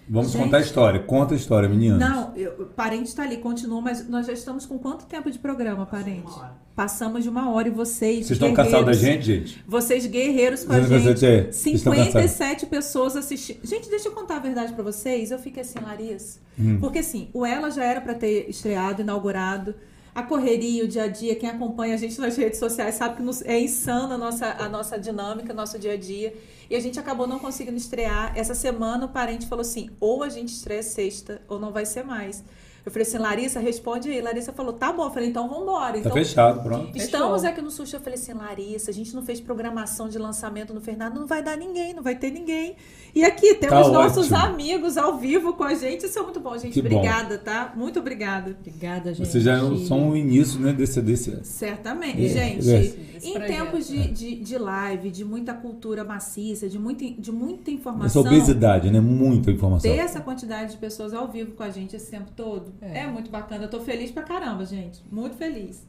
Vamos 0.08 0.30
Gente. 0.32 0.42
contar 0.44 0.58
a 0.58 0.60
história. 0.60 1.00
Conta 1.00 1.34
a 1.34 1.36
história, 1.36 1.68
meninas. 1.68 1.98
Não, 1.98 2.32
eu, 2.36 2.52
o 2.62 2.66
parente 2.66 3.08
está 3.08 3.24
ali, 3.24 3.38
continua, 3.38 3.80
mas 3.80 4.08
nós 4.08 4.26
já 4.26 4.32
estamos 4.32 4.64
com 4.64 4.78
quanto 4.78 5.04
tempo 5.06 5.30
de 5.30 5.38
programa, 5.38 5.84
parente? 5.84 6.32
Passamos 6.76 7.22
de 7.22 7.28
uma 7.28 7.50
hora 7.50 7.68
e 7.68 7.70
vocês. 7.70 8.26
Vocês 8.26 8.32
estão 8.32 8.52
cansados 8.52 8.86
da 8.86 8.92
gente, 8.92 9.24
gente? 9.24 9.64
Vocês 9.66 10.06
guerreiros 10.06 10.62
com 10.64 10.72
a 10.74 10.76
Vocês- 10.80 11.02
gente. 11.20 11.74
estão 11.74 11.92
cansados? 11.92 12.12
57 12.30 12.66
pessoas 12.66 13.16
assistindo. 13.16 13.58
Gente, 13.64 13.88
deixa 13.88 14.08
eu 14.08 14.12
contar 14.12 14.36
a 14.36 14.40
verdade 14.40 14.74
pra 14.74 14.84
vocês. 14.84 15.30
Eu 15.30 15.38
fiquei 15.38 15.62
assim, 15.62 15.78
Larissa. 15.80 16.38
Hum. 16.58 16.78
Porque 16.78 16.98
assim, 17.00 17.28
o 17.32 17.44
Ela 17.44 17.70
já 17.70 17.82
era 17.82 18.00
pra 18.00 18.14
ter 18.14 18.48
estreado, 18.48 19.02
inaugurado. 19.02 19.74
A 20.14 20.22
correria, 20.22 20.84
o 20.84 20.88
dia 20.88 21.04
a 21.04 21.08
dia, 21.08 21.34
quem 21.34 21.48
acompanha 21.48 21.94
a 21.94 21.98
gente 21.98 22.18
nas 22.20 22.36
redes 22.36 22.58
sociais 22.58 22.94
sabe 22.94 23.16
que 23.16 23.22
nos- 23.22 23.42
é 23.42 23.58
insana 23.60 24.14
a 24.14 24.18
nossa, 24.18 24.46
a 24.58 24.68
nossa 24.68 24.98
dinâmica, 24.98 25.52
nosso 25.52 25.78
dia 25.78 25.92
a 25.92 25.96
dia. 25.96 26.32
E 26.68 26.76
a 26.76 26.80
gente 26.80 26.98
acabou 26.98 27.26
não 27.26 27.38
conseguindo 27.38 27.76
estrear. 27.76 28.32
Essa 28.36 28.54
semana 28.54 29.06
o 29.06 29.08
parente 29.08 29.46
falou 29.46 29.62
assim: 29.62 29.90
ou 30.00 30.22
a 30.22 30.28
gente 30.28 30.48
estreia 30.52 30.82
sexta, 30.82 31.40
ou 31.48 31.58
não 31.58 31.72
vai 31.72 31.86
ser 31.86 32.04
mais. 32.04 32.42
Eu 32.84 32.92
falei 32.92 33.04
assim, 33.04 33.18
Larissa, 33.18 33.58
responde 33.58 34.08
aí. 34.08 34.20
Larissa 34.20 34.52
falou, 34.52 34.72
tá 34.72 34.92
bom. 34.92 35.06
Eu 35.06 35.10
falei, 35.10 35.28
então 35.28 35.48
vambora. 35.48 35.94
Tá 35.94 35.98
Então, 35.98 36.12
fechado, 36.12 36.62
pronto. 36.62 36.96
Estamos 36.96 37.40
Fechou. 37.40 37.48
aqui 37.50 37.60
no 37.60 37.68
Sushi. 37.68 37.94
Eu 37.94 38.00
falei 38.00 38.16
assim, 38.16 38.32
Larissa, 38.32 38.92
a 38.92 38.94
gente 38.94 39.12
não 39.12 39.22
fez 39.24 39.40
programação 39.40 40.08
de 40.08 40.16
lançamento 40.18 40.72
no 40.72 40.80
Fernando, 40.80 41.18
não 41.18 41.26
vai 41.26 41.42
dar 41.42 41.56
ninguém, 41.56 41.92
não 41.92 42.02
vai 42.04 42.14
ter 42.14 42.30
ninguém. 42.30 42.76
E 43.16 43.24
aqui 43.24 43.54
temos 43.54 43.86
Tá 43.86 43.92
nossos 43.94 44.30
ótimo. 44.30 44.36
amigos 44.46 44.98
ao 44.98 45.16
vivo 45.16 45.54
com 45.54 45.64
a 45.64 45.72
gente. 45.72 46.04
Isso 46.04 46.18
é 46.18 46.22
muito 46.22 46.38
bom, 46.38 46.54
gente. 46.58 46.74
Que 46.74 46.82
bom. 46.82 46.96
obrigada, 46.96 47.38
tá? 47.38 47.72
Muito 47.74 47.98
obrigada. 47.98 48.54
Obrigada, 48.60 49.14
gente. 49.14 49.26
Vocês 49.26 49.42
já 49.42 49.58
são 49.88 50.10
o 50.10 50.16
início 50.18 50.60
né, 50.60 50.70
desse, 50.70 51.00
desse. 51.00 51.42
Certamente. 51.42 52.22
É, 52.22 52.28
gente, 52.28 52.70
é. 52.70 52.82
Em 53.26 53.32
projeto, 53.32 53.46
tempos 53.46 53.88
de, 53.88 53.98
é. 54.02 54.06
de, 54.08 54.34
de 54.36 54.58
live, 54.58 55.10
de 55.10 55.24
muita 55.24 55.54
cultura 55.54 56.04
maciça, 56.04 56.68
de 56.68 56.78
muita, 56.78 57.06
de 57.10 57.32
muita 57.32 57.62
Essa 57.62 57.70
informação. 57.70 58.20
obesidade, 58.20 58.90
né? 58.90 59.00
Muita 59.00 59.50
informação. 59.50 59.90
Ter 59.90 59.96
essa 59.96 60.20
quantidade 60.20 60.72
de 60.72 60.76
pessoas 60.76 61.14
ao 61.14 61.26
vivo 61.26 61.52
com 61.52 61.62
a 61.62 61.70
gente 61.70 61.96
esse 61.96 62.10
tempo 62.10 62.30
todo 62.36 62.74
é, 62.82 62.98
É. 62.98 63.06
muito 63.06 63.30
bacana. 63.30 63.64
Eu 63.64 63.70
tô 63.70 63.80
feliz 63.80 64.10
pra 64.10 64.24
caramba, 64.24 64.66
gente. 64.66 65.02
Muito 65.10 65.36
feliz. 65.38 65.82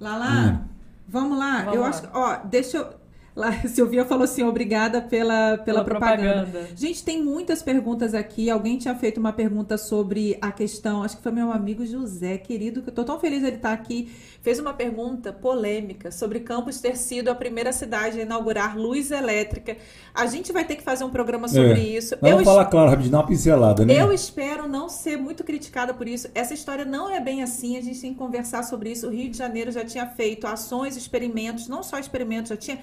Lala, 0.00 0.66
vamos 1.08 1.38
lá. 1.38 1.58
Vamos 1.60 1.74
eu 1.76 1.80
lá. 1.82 1.88
acho 1.90 2.02
que, 2.02 2.08
ó, 2.12 2.38
deixa 2.44 2.76
eu. 2.78 3.03
Lá, 3.36 3.50
Silvia 3.66 4.04
falou 4.04 4.24
assim: 4.24 4.42
obrigada 4.44 5.00
pela, 5.02 5.58
pela, 5.58 5.64
Pela 5.64 5.84
propaganda. 5.84 6.42
propaganda. 6.42 6.68
Gente, 6.76 7.02
tem 7.04 7.22
muitas 7.22 7.62
perguntas 7.62 8.14
aqui. 8.14 8.48
Alguém 8.48 8.78
tinha 8.78 8.94
feito 8.94 9.18
uma 9.18 9.32
pergunta 9.32 9.76
sobre 9.76 10.38
a 10.40 10.52
questão, 10.52 11.02
acho 11.02 11.16
que 11.16 11.22
foi 11.22 11.32
meu 11.32 11.50
amigo 11.50 11.84
José, 11.84 12.38
querido, 12.38 12.80
que 12.82 12.90
eu 12.90 12.94
tô 12.94 13.02
tão 13.02 13.18
feliz 13.18 13.42
ele 13.42 13.56
estar 13.56 13.72
aqui. 13.72 14.08
Fez 14.40 14.58
uma 14.60 14.72
pergunta 14.72 15.32
polêmica 15.32 16.10
sobre 16.12 16.40
Campos 16.40 16.80
ter 16.80 16.96
sido 16.96 17.28
a 17.28 17.34
primeira 17.34 17.72
cidade 17.72 18.20
a 18.20 18.22
inaugurar 18.22 18.78
luz 18.78 19.10
elétrica. 19.10 19.76
A 20.14 20.26
gente 20.26 20.52
vai 20.52 20.64
ter 20.64 20.76
que 20.76 20.82
fazer 20.82 21.02
um 21.02 21.10
programa 21.10 21.48
sobre 21.48 21.72
É. 21.72 21.78
isso. 21.98 22.14
Vamos 22.20 22.38
Eu 22.40 22.44
falar 22.44 22.66
claro, 22.66 22.90
rapidinho, 22.90 23.10
dá 23.12 23.18
uma 23.18 23.26
pincelada, 23.26 23.84
né? 23.84 24.00
eu 24.00 24.12
espero 24.12 24.68
não 24.68 24.88
ser 24.88 25.16
muito 25.16 25.42
criticada 25.42 25.92
por 25.94 26.06
isso. 26.06 26.28
Essa 26.34 26.54
história 26.54 26.84
não 26.84 27.10
é 27.10 27.18
bem 27.20 27.42
assim. 27.42 27.76
A 27.76 27.80
gente 27.80 28.00
tem 28.00 28.12
que 28.12 28.18
conversar 28.18 28.62
sobre 28.62 28.92
isso. 28.92 29.08
O 29.08 29.10
Rio 29.10 29.28
de 29.30 29.36
Janeiro 29.38 29.72
já 29.72 29.84
tinha 29.84 30.06
feito 30.06 30.46
ações, 30.46 30.96
experimentos, 30.96 31.66
não 31.66 31.82
só 31.82 31.98
experimentos, 31.98 32.50
já 32.50 32.56
tinha 32.56 32.78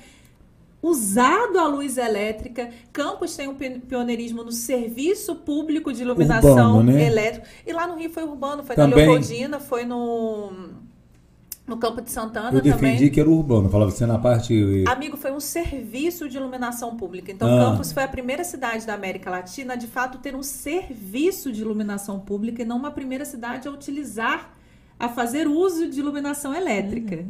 usado 0.81 1.59
a 1.59 1.67
luz 1.67 1.97
elétrica. 1.97 2.69
Campos 2.91 3.35
tem 3.35 3.47
um 3.47 3.55
pioneirismo 3.55 4.43
no 4.43 4.51
serviço 4.51 5.35
público 5.35 5.93
de 5.93 6.01
iluminação 6.01 6.77
Urbano, 6.77 6.91
né? 6.91 7.05
elétrica. 7.05 7.47
E 7.65 7.71
lá 7.71 7.87
no 7.87 7.95
Rio 7.97 8.09
foi 8.09 8.23
urbano, 8.23 8.63
foi 8.63 8.75
Também. 8.75 9.05
na 9.05 9.11
Leopoldina, 9.11 9.59
foi 9.59 9.85
no, 9.85 10.51
no 11.67 11.77
Campo 11.77 12.01
de 12.01 12.09
Santana 12.11 12.49
Eu 12.51 12.61
defendi 12.61 12.93
também. 12.95 13.09
que 13.11 13.19
era 13.19 13.29
urbano, 13.29 13.69
falava 13.69 13.91
assim 13.91 14.05
na 14.05 14.17
parte. 14.17 14.83
Amigo, 14.87 15.17
foi 15.17 15.31
um 15.31 15.39
serviço 15.39 16.27
de 16.27 16.37
iluminação 16.37 16.97
pública. 16.97 17.31
Então, 17.31 17.47
Ah. 17.47 17.71
Campos 17.71 17.91
foi 17.91 18.03
a 18.03 18.07
primeira 18.07 18.43
cidade 18.43 18.85
da 18.87 18.93
América 18.95 19.29
Latina 19.29 19.73
a, 19.73 19.75
de 19.75 19.87
fato, 19.87 20.17
ter 20.17 20.35
um 20.35 20.43
serviço 20.43 21.51
de 21.51 21.61
iluminação 21.61 22.19
pública 22.19 22.63
e 22.63 22.65
não 22.65 22.77
uma 22.77 22.91
primeira 22.91 23.23
cidade 23.23 23.67
a 23.67 23.71
utilizar, 23.71 24.51
a 24.99 25.07
fazer 25.09 25.47
uso 25.47 25.87
de 25.87 25.99
iluminação 25.99 26.53
elétrica. 26.55 27.15
Então, 27.15 27.27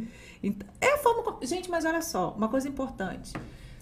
é 0.79 0.93
a 0.93 0.97
forma. 0.97 1.37
Gente, 1.43 1.69
mas 1.69 1.85
olha 1.85 2.01
só, 2.01 2.33
uma 2.37 2.47
coisa 2.47 2.67
importante. 2.67 3.33
Ah, 3.35 3.39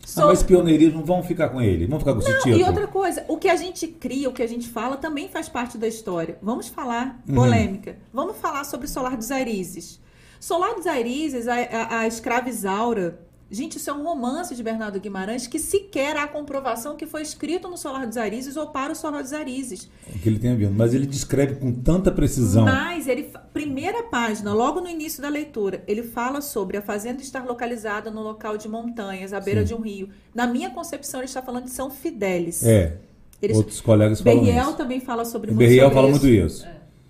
Sobre- 0.08 0.30
mas 0.30 0.44
pioneirismo, 0.44 1.04
vamos 1.06 1.28
ficar 1.28 1.50
com 1.50 1.62
ele. 1.62 1.86
Vamos 1.86 2.00
ficar 2.04 2.14
com 2.14 2.20
esse 2.20 2.32
Não, 2.32 2.38
título. 2.40 2.58
e 2.58 2.64
outra 2.64 2.88
coisa, 2.88 3.24
o 3.28 3.38
que 3.38 3.48
a 3.50 3.56
gente 3.56 3.88
cria, 3.88 4.28
o 4.30 4.34
que 4.34 4.42
a 4.42 4.48
gente 4.48 4.68
fala, 4.68 4.98
também 4.98 5.28
faz 5.30 5.48
parte 5.48 5.78
da 5.78 5.88
história. 5.88 6.38
Vamos 6.42 6.68
falar, 6.68 7.22
Uhum. 7.28 7.36
polêmica, 7.36 7.98
vamos 8.14 8.38
falar 8.38 8.64
sobre 8.64 8.88
Solar 8.88 9.16
dos 9.16 9.30
Arizes. 9.30 10.00
Solar 10.40 10.74
dos 10.76 10.88
Arizes, 10.88 11.48
a, 11.48 11.56
a, 11.56 12.00
a 12.00 12.08
escrava 12.08 12.50
Isaura. 12.50 13.20
Gente, 13.52 13.78
isso 13.78 13.90
é 13.90 13.94
um 13.94 14.04
romance 14.04 14.56
de 14.56 14.62
Bernardo 14.62 15.00
Guimarães 15.00 15.48
que 15.48 15.58
sequer 15.58 16.16
há 16.18 16.28
comprovação 16.28 16.96
que 16.96 17.08
foi 17.08 17.24
escrito 17.24 17.68
no 17.68 17.78
Solar 17.78 18.06
dos 18.06 18.16
Arizes 18.16 18.56
ou 18.56 18.68
para 18.68 18.94
o 18.94 18.96
Solar 18.96 19.24
dos 19.24 19.34
Arizes. 19.34 19.90
O 20.08 20.20
que 20.20 20.30
ele 20.30 20.38
tem 20.38 20.56
vindo. 20.56 20.72
Mas 20.72 20.94
ele 20.94 21.08
descreve 21.08 21.56
com 21.56 21.72
tanta 21.74 22.12
precisão. 22.12 22.66
Mas 22.66 23.08
ele, 23.08 23.32
primeira 23.52 24.04
página, 24.04 24.54
logo 24.54 24.80
no 24.82 24.88
início 24.88 25.20
da 25.20 25.30
leitura, 25.30 25.84
ele 25.88 26.04
fala 26.04 26.42
sobre 26.42 26.78
a 26.78 26.82
fazenda 26.82 27.24
estar 27.24 27.44
localizada 27.44 28.12
no 28.12 28.22
local 28.22 28.56
de 28.56 28.70
montanhas, 28.70 29.34
à 29.34 29.40
beira 29.40 29.62
Sim. 29.62 29.68
de 29.68 29.74
um 29.74 29.82
rio. 29.82 30.10
Na 30.36 30.46
minha 30.46 30.70
concepção, 30.70 31.20
ele 31.20 31.26
está 31.26 31.42
falando 31.42 31.64
de 31.64 31.72
São 31.72 31.90
Fidélis. 31.90 32.64
É. 32.64 32.98
Eles- 33.42 33.58
Outros 33.58 33.82
colegas 33.82 34.22
falam 34.22 34.42
Berriel 34.44 34.64
isso. 34.68 34.74
também 34.78 35.00
fala 35.00 35.26
sobre 35.26 35.50
O 35.50 35.56
muito 35.56 35.66
Berriel 35.68 35.90
fala 35.90 36.10
isso. 36.10 36.20
muito 36.24 36.28
isso. 36.28 36.68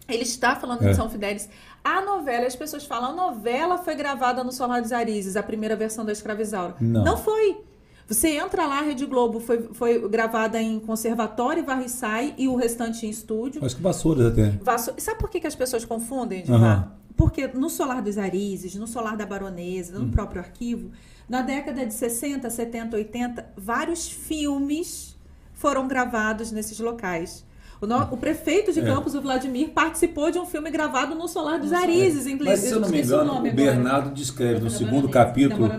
Ele 0.08 0.24
está 0.24 0.56
falando 0.56 0.84
É. 0.86 0.90
de 0.92 0.96
São 0.96 1.10
Fidélis. 1.10 1.50
A 1.84 2.02
novela, 2.02 2.46
as 2.46 2.56
pessoas 2.56 2.86
falam, 2.86 3.12
a 3.12 3.14
novela 3.14 3.78
foi 3.78 3.96
gravada 3.96 4.44
no 4.44 4.52
Solar 4.52 4.82
dos 4.82 4.92
Arizes, 4.92 5.36
a 5.38 5.44
primeira 5.44 5.76
versão 5.76 6.04
da 6.06 6.12
Escravizaura. 6.12 6.76
Não. 6.80 7.18
foi. 7.18 7.62
Você 8.08 8.30
entra 8.38 8.66
lá, 8.66 8.80
a 8.80 8.82
Rede 8.82 9.06
Globo 9.06 9.40
foi, 9.40 9.70
foi 9.74 10.08
gravada 10.10 10.60
em 10.60 10.80
Conservatório 10.80 11.62
e 11.62 11.66
Varriçai 11.66 12.34
e 12.40 12.48
o 12.48 12.56
restante 12.56 13.06
em 13.06 13.10
estúdio. 13.10 13.64
Acho 13.64 13.76
que 13.76 13.82
vassouras 13.84 14.26
até. 14.32 14.50
Vasso- 14.64 14.94
Sabe 14.98 15.20
por 15.20 15.30
que, 15.30 15.40
que 15.40 15.46
as 15.48 15.56
pessoas 15.56 15.86
confundem? 15.86 16.44
Aham. 16.50 16.92
Porque 17.16 17.48
no 17.48 17.70
Solar 17.70 18.02
dos 18.02 18.18
Arizes, 18.18 18.74
no 18.76 18.88
Solar 18.88 19.16
da 19.16 19.26
Baronesa, 19.28 19.98
Hum. 19.98 20.04
no 20.06 20.10
próprio 20.12 20.42
arquivo, 20.42 20.90
na 21.28 21.42
década 21.44 21.86
de 21.86 21.94
60, 21.94 22.50
70, 22.50 22.98
80, 22.98 23.46
vários 23.56 24.10
filmes 24.10 25.16
foram 25.54 25.88
gravados 25.88 26.52
nesses 26.52 26.80
locais. 26.80 27.46
O, 27.82 27.88
no- 27.88 28.02
o 28.12 28.18
prefeito 28.18 28.74
de 28.74 28.80
É. 28.80 28.84
Campos, 28.84 29.16
o 29.16 29.22
Vladimir, 29.22 29.70
participou 29.70 30.30
de 30.30 30.38
um 30.38 30.46
filme 30.46 30.70
gravado 30.70 31.16
no 31.16 31.28
Solar 31.28 31.60
dos 31.60 31.72
Arizes, 31.72 32.28
em 32.28 32.34
inglês. 32.34 32.60
Mas 32.60 32.70
se 32.70 32.76
eu 32.76 32.80
não 32.82 32.90
me 32.90 33.00
o 33.00 33.04
engano, 33.04 33.32
o 33.34 33.38
agora. 33.38 33.54
Bernardo 33.54 34.14
descreve 34.14 34.60
no 34.60 34.70
segundo 34.70 35.08
capítulo. 35.08 35.70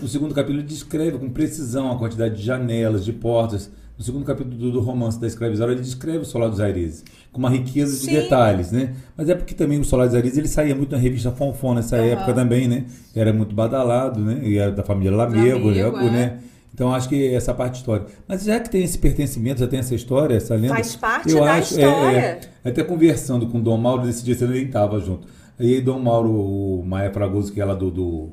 No 0.00 0.08
segundo 0.08 0.34
capítulo 0.34 0.60
ele 0.60 0.66
descreve 0.66 1.18
com 1.18 1.28
precisão 1.28 1.92
a 1.92 1.98
quantidade 1.98 2.36
de 2.36 2.42
janelas, 2.42 3.04
de 3.04 3.12
portas. 3.12 3.70
No 3.98 4.04
segundo 4.04 4.26
capítulo 4.26 4.70
do, 4.70 4.80
romance 4.80 5.18
da 5.18 5.26
escravizaura, 5.26 5.72
ele 5.72 5.80
descreve 5.80 6.18
o 6.18 6.24
Solar 6.24 6.50
dos 6.50 6.60
Arizes 6.60 7.02
com 7.32 7.38
uma 7.38 7.48
riqueza 7.48 7.98
de 7.98 8.04
Sim. 8.04 8.12
detalhes, 8.12 8.70
né? 8.70 8.94
Mas 9.16 9.30
é 9.30 9.34
porque 9.34 9.54
também 9.54 9.80
o 9.80 9.84
Solar 9.84 10.06
dos 10.06 10.14
Arizes 10.14 10.36
ele 10.36 10.48
saía 10.48 10.74
muito 10.74 10.92
na 10.92 10.98
revista 10.98 11.30
Fonfon 11.30 11.72
nessa 11.74 11.96
Aham. 11.96 12.04
época 12.04 12.34
também, 12.34 12.68
né? 12.68 12.84
Era 13.14 13.32
muito 13.32 13.54
badalado, 13.54 14.20
né? 14.20 14.40
E 14.42 14.58
era 14.58 14.70
da 14.70 14.82
família 14.82 15.16
Lamego, 15.16 15.68
Lamego, 15.68 16.10
né? 16.10 16.38
É. 16.76 16.86
Então 16.86 16.94
acho 16.94 17.08
que 17.08 17.34
essa 17.34 17.54
parte 17.54 17.76
histórica. 17.76 18.10
Mas 18.28 18.44
já 18.44 18.60
que 18.60 18.68
tem 18.68 18.84
esse 18.84 18.98
pertencimento, 18.98 19.60
já 19.60 19.66
tem 19.66 19.78
essa 19.78 19.94
história, 19.94 20.34
essa 20.34 20.54
lenda. 20.54 20.74
Faz 20.74 20.94
parte 20.94 21.30
eu 21.30 21.42
da 21.42 21.54
acho, 21.54 21.74
é, 21.74 21.82
história. 21.82 22.18
é, 22.18 22.40
até 22.68 22.84
conversando 22.84 23.46
com 23.46 23.58
o 23.58 23.62
Dom 23.62 23.78
Mauro, 23.78 24.04
nesse 24.04 24.22
dia 24.22 24.34
você 24.34 24.46
nem 24.46 24.64
estava 24.64 25.00
junto. 25.00 25.26
Aí 25.58 25.80
Dom 25.80 25.98
Mauro, 26.00 26.30
o 26.30 26.84
Maia 26.84 27.10
Fragoso, 27.10 27.50
que 27.50 27.62
é 27.62 27.64
lá 27.64 27.72
do, 27.72 27.90
do, 27.90 28.28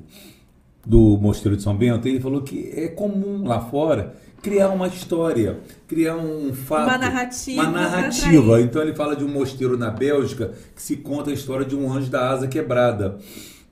do 0.86 1.18
Mosteiro 1.22 1.56
de 1.56 1.64
São 1.64 1.74
Bento, 1.74 2.06
ele 2.06 2.20
falou 2.20 2.41
que 2.41 2.70
é 2.76 2.89
comum 2.89 3.48
lá 3.48 3.62
fora 3.62 4.14
criar 4.44 4.70
uma 4.70 4.88
história, 4.88 5.60
criar 5.88 6.18
um 6.18 6.54
fato. 6.54 6.84
Uma 6.89 6.98
narrativa 6.98 7.62
Uma 7.62 7.72
narrativa. 7.72 8.62
Então 8.62 8.82
ele 8.82 8.94
fala 8.94 9.16
de 9.16 9.24
um 9.24 9.30
mosteiro 9.30 9.78
na 9.78 9.89
Bélgica 9.89 10.52
que 10.76 10.82
se 10.82 10.98
conta 10.98 11.32
a 11.32 11.34
história 11.34 11.66
de 11.66 11.76
um 11.78 11.91
anjo 11.91 12.12
da 12.12 12.30
asa 12.30 12.46
quebrada. 12.46 13.18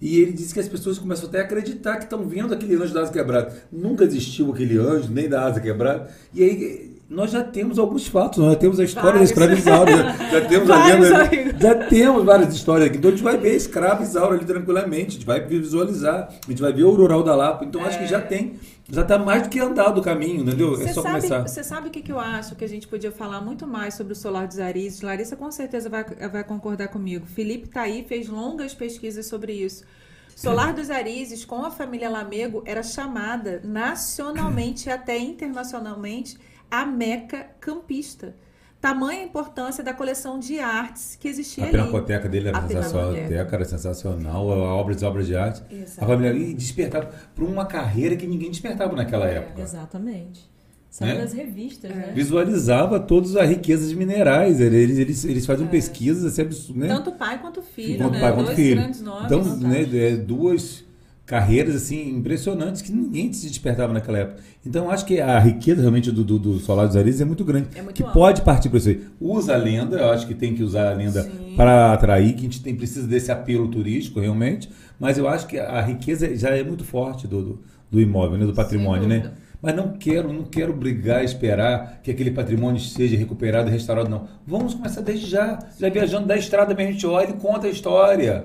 E 0.01 0.19
ele 0.19 0.31
disse 0.31 0.53
que 0.53 0.59
as 0.59 0.67
pessoas 0.67 0.97
começam 0.97 1.29
até 1.29 1.41
a 1.41 1.43
acreditar 1.43 1.97
que 1.97 2.05
estão 2.05 2.27
vendo 2.27 2.53
aquele 2.53 2.75
anjo 2.75 2.93
da 2.93 3.01
asa 3.01 3.11
quebrada. 3.11 3.55
Nunca 3.71 4.03
existiu 4.03 4.51
aquele 4.51 4.77
anjo, 4.77 5.11
nem 5.11 5.29
da 5.29 5.45
asa 5.45 5.61
quebrada. 5.61 6.09
E 6.33 6.43
aí 6.43 6.90
nós 7.12 7.30
já 7.30 7.43
temos 7.43 7.78
alguns 7.78 8.07
fatos, 8.07 8.39
nós 8.39 8.53
já 8.53 8.59
temos 8.59 8.80
a 8.80 8.86
história 8.86 9.12
Vários. 9.20 9.32
da 9.32 9.34
escrava 9.34 9.59
Isaura, 9.59 9.91
já, 10.32 10.39
já 10.39 10.47
temos 10.47 10.70
a 10.70 10.86
lenda, 10.86 11.24
amigo. 11.26 11.59
já 11.59 11.76
temos 11.76 12.24
várias 12.24 12.55
histórias 12.55 12.88
aqui. 12.88 12.97
Então 12.97 13.09
a 13.09 13.14
gente 13.14 13.24
vai 13.24 13.38
ver 13.38 13.51
a 13.51 13.55
escrava 13.55 14.01
Isaura 14.01 14.36
ali 14.36 14.45
tranquilamente, 14.45 15.07
a 15.07 15.12
gente 15.12 15.26
vai 15.26 15.41
visualizar, 15.41 16.30
a 16.47 16.49
gente 16.49 16.62
vai 16.62 16.72
ver 16.72 16.86
o 16.86 16.91
rural 16.91 17.22
da 17.22 17.36
Lapa. 17.36 17.66
Então 17.66 17.84
acho 17.84 17.99
que 17.99 18.07
já 18.07 18.22
tem, 18.22 18.53
já 18.89 19.01
está 19.01 19.20
mais 19.20 19.43
do 19.43 19.49
que 19.49 19.59
andado 19.59 19.99
o 19.99 20.01
caminho, 20.01 20.41
entendeu? 20.41 20.74
é 20.74 20.78
Você 20.78 20.93
só 20.93 21.01
sabe, 21.01 21.16
começar. 21.16 21.41
você 21.45 21.64
sabe 21.66 21.88
o 21.89 21.91
que, 21.91 22.01
que 22.01 22.14
eu 22.14 22.20
acho 22.20 22.55
que 22.55 22.64
a 22.64 22.70
gente 22.70 22.88
podia 22.88 23.12
falar 23.12 23.41
muito 23.41 23.68
mais 23.68 23.93
sobre 23.95 24.14
o 24.14 24.16
solar 24.16 24.47
dos 24.47 24.57
Arizes? 24.57 25.01
Larissa 25.01 25.36
com 25.36 25.51
certeza 25.51 25.89
vai, 25.89 26.05
vai 26.05 26.45
concordar 26.45 26.88
comigo. 26.88 27.26
Felipe 27.26 27.68
tá 27.68 27.82
aí, 27.82 28.05
fez 28.07 28.30
longas 28.30 28.74
pesquisas 28.74 29.26
sobre 29.26 29.51
isso. 29.51 29.84
Solar 30.34 30.74
dos 30.74 30.89
Arizes, 30.89 31.43
com 31.43 31.66
a 31.66 31.70
família 31.70 32.09
Lamego, 32.09 32.63
era 32.66 32.82
chamada 32.82 33.62
nacionalmente 33.66 34.88
e 34.88 34.92
até 34.93 35.17
internacionalmente 35.17 36.38
a 36.71 36.85
Meca 36.85 37.45
Campista. 37.59 38.33
Tamanha 38.79 39.21
a 39.21 39.23
importância 39.25 39.83
da 39.83 39.93
coleção 39.93 40.39
de 40.39 40.59
artes 40.59 41.15
que 41.15 41.27
existia 41.27 41.65
A 41.65 41.67
ali. 41.67 41.77
pinacoteca 41.77 42.27
dele 42.27 42.47
era 42.47 42.57
A 42.57 42.67
sensacional, 42.67 43.13
pinacoteca. 43.13 43.55
era 43.55 43.65
sensacional, 43.65 44.51
a 44.51 44.73
obras 44.75 45.03
obras 45.03 45.27
de 45.27 45.35
arte. 45.35 45.61
Exato. 45.71 46.03
A 46.03 46.07
família 46.07 46.31
ali 46.31 46.53
despertava 46.55 47.11
para 47.35 47.45
uma 47.45 47.65
carreira 47.67 48.15
que 48.15 48.25
ninguém 48.25 48.49
despertava 48.49 48.95
naquela 48.95 49.27
época. 49.27 49.61
Exatamente. 49.61 50.49
São 50.89 51.07
Né? 51.07 51.15
das 51.15 51.31
revistas, 51.31 51.91
né? 51.91 52.11
Visualizava 52.15 52.99
todas 52.99 53.35
as 53.35 53.47
riquezas 53.47 53.93
minerais, 53.93 54.59
eles, 54.59 54.97
eles, 54.97 55.23
eles 55.25 55.45
faziam 55.45 55.67
pesquisas 55.69 56.25
assim, 56.25 56.41
absurdas, 56.41 56.87
né? 56.89 56.93
Tanto 56.95 57.11
pai 57.13 57.39
quanto 57.39 57.61
filho, 57.61 57.97
Quanto 57.99 58.13
né? 58.13 58.19
pai 58.19 58.33
quanto 58.33 58.45
Dois 58.47 58.57
filho. 58.57 58.75
grandes 58.81 59.01
nomes. 59.01 59.25
Então, 59.25 59.43
né, 59.59 59.81
é, 59.83 60.15
duas 60.17 60.83
carreiras 61.32 61.74
assim 61.75 62.09
impressionantes 62.09 62.82
que 62.82 62.91
ninguém 62.91 63.32
se 63.32 63.47
despertava 63.47 63.93
naquela 63.93 64.17
época. 64.17 64.41
Então, 64.66 64.91
acho 64.91 65.05
que 65.05 65.21
a 65.21 65.39
riqueza 65.39 65.79
realmente 65.79 66.12
do, 66.12 66.25
do, 66.25 66.37
do 66.37 66.59
Solar 66.59 66.87
dos 66.87 66.97
Arizes 66.97 67.21
é 67.21 67.25
muito 67.25 67.45
grande. 67.45 67.70
É 67.74 67.82
muito 67.82 67.95
que 67.95 68.03
pode 68.03 68.41
partir 68.41 68.67
para 68.67 68.79
isso 68.79 68.89
aí. 68.89 69.01
Usa 69.17 69.53
a 69.53 69.58
lenda, 69.58 69.97
eu 69.97 70.12
acho 70.12 70.28
que 70.28 70.36
tem 70.36 70.53
que 70.53 70.62
usar 70.62 70.91
a 70.91 70.93
lenda 70.93 71.25
para 71.55 71.93
atrair, 71.93 72.33
que 72.33 72.41
a 72.41 72.43
gente 72.43 72.62
tem, 72.62 72.75
precisa 72.75 73.08
desse 73.08 73.32
apelo 73.32 73.70
turístico 73.70 74.20
realmente, 74.20 74.70
mas 74.99 75.17
eu 75.17 75.25
acho 75.25 75.47
que 75.47 75.58
a 75.58 75.79
riqueza 75.79 76.36
já 76.36 76.49
é 76.49 76.66
muito 76.66 76.83
forte 76.83 77.29
do, 77.29 77.41
do, 77.41 77.59
do 77.89 78.01
imóvel, 78.01 78.37
né, 78.37 78.45
do 78.45 78.53
patrimônio, 78.53 79.08
né? 79.08 79.32
Mas 79.62 79.74
não 79.74 79.93
quero, 79.93 80.33
não 80.33 80.43
quero 80.43 80.74
brigar, 80.74 81.24
esperar 81.24 82.01
que 82.03 82.12
aquele 82.12 82.32
patrimônio 82.32 82.82
seja 82.82 83.16
recuperado 83.16 83.70
e 83.70 83.71
restaurado, 83.71 84.09
não. 84.09 84.28
Vamos 84.45 84.74
começar 84.74 84.99
desde 84.99 85.28
já. 85.28 85.59
Já 85.79 85.87
viajando 85.87 86.28
da 86.28 86.36
estrada, 86.36 86.74
mesmo 86.74 86.89
a 86.89 86.91
gente 86.91 87.08
olha 87.08 87.29
e 87.29 87.33
conta 87.33 87.67
a 87.67 87.70
história. 87.70 88.43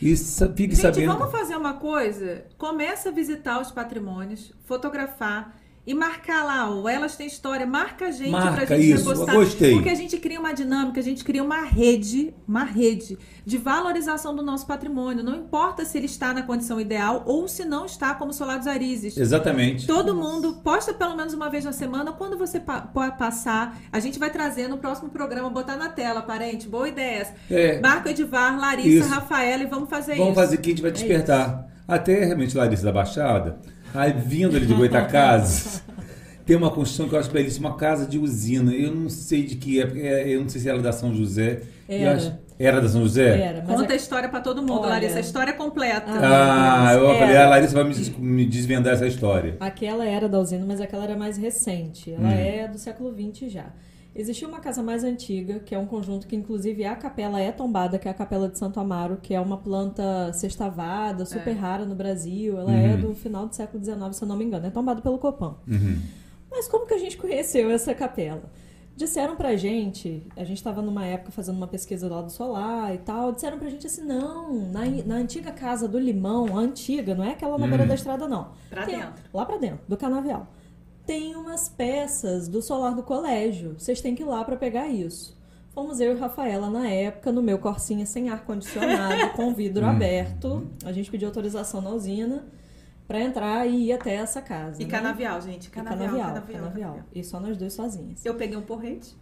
E 0.00 0.14
fique 0.16 0.74
Gente, 0.74 0.76
sabendo. 0.76 1.16
vamos 1.16 1.30
fazer 1.32 1.56
uma 1.56 1.74
coisa? 1.74 2.44
Começa 2.58 3.08
a 3.08 3.12
visitar 3.12 3.60
os 3.60 3.70
patrimônios, 3.70 4.52
fotografar 4.64 5.56
e 5.86 5.94
marcar 5.94 6.42
lá, 6.44 6.68
o 6.68 6.88
Elas 6.88 7.14
Tem 7.16 7.26
História, 7.26 7.64
marca 7.64 8.06
a 8.06 8.10
gente 8.10 8.30
Marca 8.30 8.66
pra 8.66 8.76
gente 8.76 8.92
isso, 8.92 9.08
repostar. 9.08 9.34
gostei. 9.36 9.72
Porque 9.74 9.88
a 9.88 9.94
gente 9.94 10.16
cria 10.18 10.40
uma 10.40 10.52
dinâmica, 10.52 10.98
a 10.98 11.02
gente 11.02 11.22
cria 11.22 11.42
uma 11.42 11.62
rede, 11.62 12.34
uma 12.46 12.64
rede 12.64 13.16
de 13.44 13.56
valorização 13.56 14.34
do 14.34 14.42
nosso 14.42 14.66
patrimônio. 14.66 15.22
Não 15.22 15.36
importa 15.36 15.84
se 15.84 15.96
ele 15.96 16.06
está 16.06 16.34
na 16.34 16.42
condição 16.42 16.80
ideal 16.80 17.22
ou 17.24 17.46
se 17.46 17.64
não 17.64 17.86
está, 17.86 18.14
como 18.14 18.32
o 18.32 18.34
Solar 18.34 18.58
dos 18.58 18.66
Arizes. 18.66 19.16
Exatamente. 19.16 19.86
Todo 19.86 20.14
mundo 20.14 20.54
posta 20.64 20.92
pelo 20.92 21.14
menos 21.16 21.32
uma 21.34 21.48
vez 21.48 21.64
na 21.64 21.72
semana. 21.72 22.12
Quando 22.12 22.36
você 22.36 22.58
pa 22.58 22.80
pode 22.80 23.16
passar, 23.16 23.78
a 23.92 24.00
gente 24.00 24.18
vai 24.18 24.30
trazer 24.30 24.66
no 24.68 24.78
próximo 24.78 25.08
programa, 25.08 25.48
botar 25.50 25.76
na 25.76 25.88
tela, 25.88 26.20
parente. 26.22 26.68
Boa 26.68 26.88
ideia. 26.88 27.28
É. 27.48 27.80
Marco 27.80 28.08
Edivar, 28.08 28.58
Larissa, 28.58 28.88
Isso. 28.88 29.08
Rafaela 29.08 29.62
e 29.62 29.66
vamos 29.66 29.88
fazer 29.88 30.16
Vamos 30.16 30.32
isso. 30.32 30.40
fazer 30.40 30.56
que 30.56 30.68
a 30.68 30.72
gente 30.72 30.82
vai 30.82 30.90
despertar. 30.90 31.68
Até 31.86 32.24
realmente 32.24 32.56
Larissa 32.56 32.82
da 32.84 32.90
Baixada, 32.90 33.60
aí 33.96 34.12
vindo 34.12 34.56
ali 34.56 34.66
de 34.66 34.74
Goitacazes, 34.74 35.82
tem 36.44 36.56
uma 36.56 36.70
construção 36.70 37.08
que 37.08 37.14
eu 37.14 37.18
acho 37.18 37.30
belíssima, 37.30 37.70
uma 37.70 37.76
casa 37.76 38.06
de 38.06 38.18
usina. 38.18 38.72
Eu 38.72 38.94
não 38.94 39.08
sei 39.08 39.44
de 39.44 39.56
que 39.56 39.80
época, 39.80 39.98
é, 39.98 40.28
eu 40.28 40.40
não 40.42 40.48
sei 40.48 40.60
se 40.60 40.68
era 40.68 40.78
da 40.80 40.92
São 40.92 41.14
José. 41.14 41.62
Eu 41.88 41.98
Era. 41.98 42.16
acho- 42.16 42.32
era 42.58 42.80
da 42.80 42.88
São 42.88 43.02
José? 43.02 43.40
Era, 43.40 43.60
Conta 43.62 43.90
é- 43.90 43.92
a 43.92 43.96
história 43.96 44.28
pra 44.28 44.40
todo 44.40 44.60
mundo, 44.62 44.80
Olha. 44.80 44.90
Larissa. 44.90 45.18
A 45.18 45.20
história 45.20 45.52
completa. 45.52 46.06
Ah, 46.08 46.92
eu 46.94 47.10
É. 47.10 47.18
falei, 47.18 47.36
a 47.36 47.48
Larissa 47.48 47.74
vai 47.82 47.92
me 48.18 48.46
desvendar 48.46 48.94
essa 48.94 49.06
história. 49.06 49.56
Aquela 49.60 50.06
era 50.06 50.28
da 50.28 50.38
usina, 50.38 50.64
mas 50.66 50.80
aquela 50.80 51.04
era 51.04 51.16
mais 51.16 51.36
recente. 51.36 52.12
Ela 52.12 52.28
Hum. 52.28 52.30
é 52.32 52.68
do 52.68 52.78
século 52.78 53.12
XX 53.12 53.50
já. 53.52 53.66
Existia 54.18 54.48
uma 54.48 54.60
casa 54.60 54.82
mais 54.82 55.04
antiga, 55.04 55.60
que 55.60 55.74
é 55.74 55.78
um 55.78 55.84
conjunto 55.86 56.26
que, 56.26 56.34
inclusive, 56.34 56.84
a 56.84 56.96
capela 56.96 57.38
é 57.40 57.52
tombada, 57.52 57.98
que 57.98 58.08
é 58.08 58.10
a 58.10 58.14
Capela 58.14 58.48
de 58.48 58.58
Santo 58.58 58.80
Amaro, 58.80 59.18
que 59.22 59.34
é 59.34 59.40
uma 59.40 59.58
planta 59.58 60.32
sextavada, 60.32 61.26
super 61.26 61.50
É. 61.50 61.52
rara 61.52 61.84
no 61.84 61.94
Brasil. 61.94 62.58
Ela 62.58 62.70
Uhum. 62.70 62.76
é 62.76 62.96
do 62.96 63.14
final 63.14 63.46
do 63.46 63.54
século 63.54 63.82
XIX, 63.84 64.16
se 64.16 64.22
eu 64.22 64.28
não 64.28 64.36
me 64.36 64.44
engano. 64.44 64.66
É 64.66 64.70
tombada 64.70 65.02
pelo 65.02 65.18
Copan. 65.18 65.56
Uhum. 65.68 66.00
Mas 66.50 66.66
como 66.66 66.86
que 66.86 66.94
a 66.94 66.98
gente 66.98 67.18
conheceu 67.18 67.70
essa 67.70 67.94
capela? 67.94 68.44
Disseram 68.96 69.36
pra 69.36 69.54
gente, 69.56 70.26
a 70.34 70.42
gente 70.42 70.56
estava 70.56 70.80
numa 70.80 71.04
época 71.04 71.30
fazendo 71.30 71.56
uma 71.56 71.66
pesquisa 71.66 72.08
lá 72.08 72.22
do 72.22 72.32
solar 72.32 72.94
e 72.94 72.98
tal, 72.98 73.30
disseram 73.30 73.58
pra 73.58 73.68
gente 73.68 73.86
assim, 73.86 74.00
não, 74.02 74.54
na, 74.70 74.86
na 75.04 75.16
antiga 75.16 75.52
casa 75.52 75.86
do 75.86 75.98
Limão, 75.98 76.56
a 76.56 76.60
antiga, 76.60 77.14
não 77.14 77.22
é 77.22 77.32
aquela 77.32 77.58
na 77.58 77.66
beira 77.66 77.84
da 77.84 77.94
estrada 77.94 78.26
não. 78.26 78.52
Pra 78.70 78.86
Tem- 78.86 78.96
dentro. 78.98 79.22
Lá 79.34 79.44
pra 79.44 79.58
dentro, 79.58 79.80
do 79.86 79.98
canavial. 79.98 80.46
Tem 81.06 81.36
umas 81.36 81.68
peças 81.68 82.48
do 82.48 82.60
solar 82.60 82.94
do 82.94 83.02
colégio, 83.02 83.74
vocês 83.78 84.00
têm 84.00 84.14
que 84.14 84.22
ir 84.22 84.26
lá 84.26 84.44
pra 84.44 84.56
pegar 84.56 84.88
isso. 84.88 85.36
Fomos 85.70 86.00
eu 86.00 86.16
e 86.16 86.18
Rafaela 86.18 86.68
na 86.70 86.88
época, 86.88 87.30
no 87.30 87.42
meu 87.42 87.58
Corsinha 87.58 88.06
sem 88.06 88.28
ar-condicionado, 88.30 89.30
com 89.36 89.52
vidro 89.54 89.84
aberto. 89.86 90.66
A 90.84 90.90
gente 90.90 91.10
pediu 91.10 91.28
autorização 91.28 91.80
na 91.82 91.90
usina 91.90 92.44
pra 93.06 93.20
entrar 93.20 93.66
e 93.68 93.88
ir 93.88 93.92
até 93.92 94.14
essa 94.14 94.40
casa. 94.40 94.80
E 94.82 94.86
né? 94.86 94.90
canavial, 94.90 95.40
gente. 95.40 95.66
E 95.66 95.70
Canavial, 95.70 95.98
canavial, 96.08 96.28
canavial, 96.34 96.62
canavial. 96.62 96.98
E 97.14 97.22
só 97.22 97.38
nós 97.38 97.56
dois 97.56 97.74
sozinhas. 97.74 98.24
Eu 98.24 98.34
peguei 98.34 98.56
um 98.56 98.62
porrete. 98.62 99.14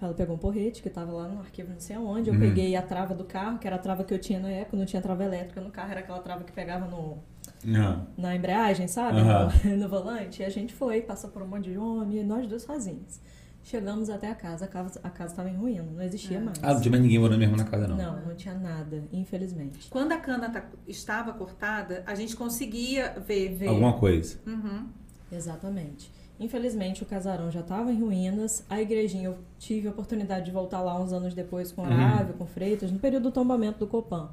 Ela 0.00 0.12
pegou 0.12 0.34
um 0.36 0.38
porrete 0.38 0.82
que 0.82 0.90
tava 0.90 1.10
lá 1.12 1.26
no 1.26 1.40
arquivo 1.40 1.70
não 1.72 1.80
sei 1.80 1.96
aonde. 1.96 2.28
Eu 2.28 2.34
Uhum. 2.34 2.40
peguei 2.40 2.76
a 2.76 2.82
trava 2.82 3.14
do 3.14 3.24
carro, 3.24 3.58
que 3.58 3.66
era 3.66 3.76
a 3.76 3.78
trava 3.78 4.04
que 4.04 4.12
eu 4.12 4.18
tinha 4.18 4.38
na 4.38 4.50
época, 4.50 4.76
não 4.76 4.84
tinha 4.84 5.00
trava 5.00 5.24
elétrica 5.24 5.60
no 5.62 5.70
carro, 5.70 5.90
era 5.90 6.00
aquela 6.00 6.18
trava 6.18 6.44
que 6.44 6.52
pegava 6.52 6.86
no, 6.86 7.16
Não. 7.64 8.06
na 8.16 8.34
embreagem, 8.36 8.86
sabe? 8.88 9.18
Aham. 9.18 9.48
No, 9.64 9.76
no 9.84 9.88
volante. 9.88 10.42
E 10.42 10.44
a 10.44 10.50
gente 10.50 10.72
foi, 10.74 11.00
passou 11.02 11.30
por 11.30 11.42
um 11.42 11.46
monte 11.46 11.70
de 11.70 11.78
homem, 11.78 12.18
e 12.18 12.22
nós 12.24 12.46
dois 12.46 12.62
sozinhos. 12.62 13.20
Chegamos 13.62 14.10
até 14.10 14.30
a 14.30 14.34
casa, 14.34 14.66
a 14.66 14.68
casa, 14.68 15.00
a 15.02 15.08
casa 15.08 15.34
tava 15.36 15.48
em 15.48 15.56
ruína, 15.56 15.82
não 15.84 16.02
existia 16.02 16.38
mais. 16.38 16.58
Ah, 16.62 16.74
não 16.74 16.80
tinha 16.82 16.90
mais 16.90 17.02
ninguém 17.02 17.18
morando 17.18 17.38
mesmo 17.38 17.56
na 17.56 17.64
casa, 17.64 17.88
não. 17.88 17.96
não, 17.96 18.26
não 18.26 18.34
tinha 18.34 18.52
nada, 18.54 19.02
infelizmente. 19.10 19.88
Quando 19.88 20.12
a 20.12 20.18
cana 20.18 20.50
tá- 20.50 20.66
estava 20.86 21.32
cortada, 21.32 22.02
a 22.06 22.14
gente 22.14 22.36
conseguia 22.36 23.14
ver. 23.26 23.54
ver. 23.54 23.68
Alguma 23.68 23.94
coisa. 23.94 24.38
Uhum. 24.46 24.86
Exatamente. 25.32 26.12
Infelizmente 26.38 27.02
o 27.02 27.06
casarão 27.06 27.50
já 27.50 27.60
estava 27.60 27.90
em 27.92 28.00
ruínas. 28.00 28.64
A 28.68 28.82
igrejinha 28.82 29.28
eu 29.28 29.38
tive 29.58 29.88
a 29.88 29.90
oportunidade 29.92 30.44
de 30.46 30.50
voltar 30.50 30.80
lá 30.82 31.00
uns 31.00 31.12
anos 31.12 31.32
depois 31.32 31.72
com 31.72 31.82
Horácio, 31.82 32.34
com 32.34 32.44
Freitas, 32.46 32.90
no 32.90 32.98
período 32.98 33.24
do 33.24 33.30
tombamento 33.32 33.78
do 33.78 33.86
Copan. 33.86 34.28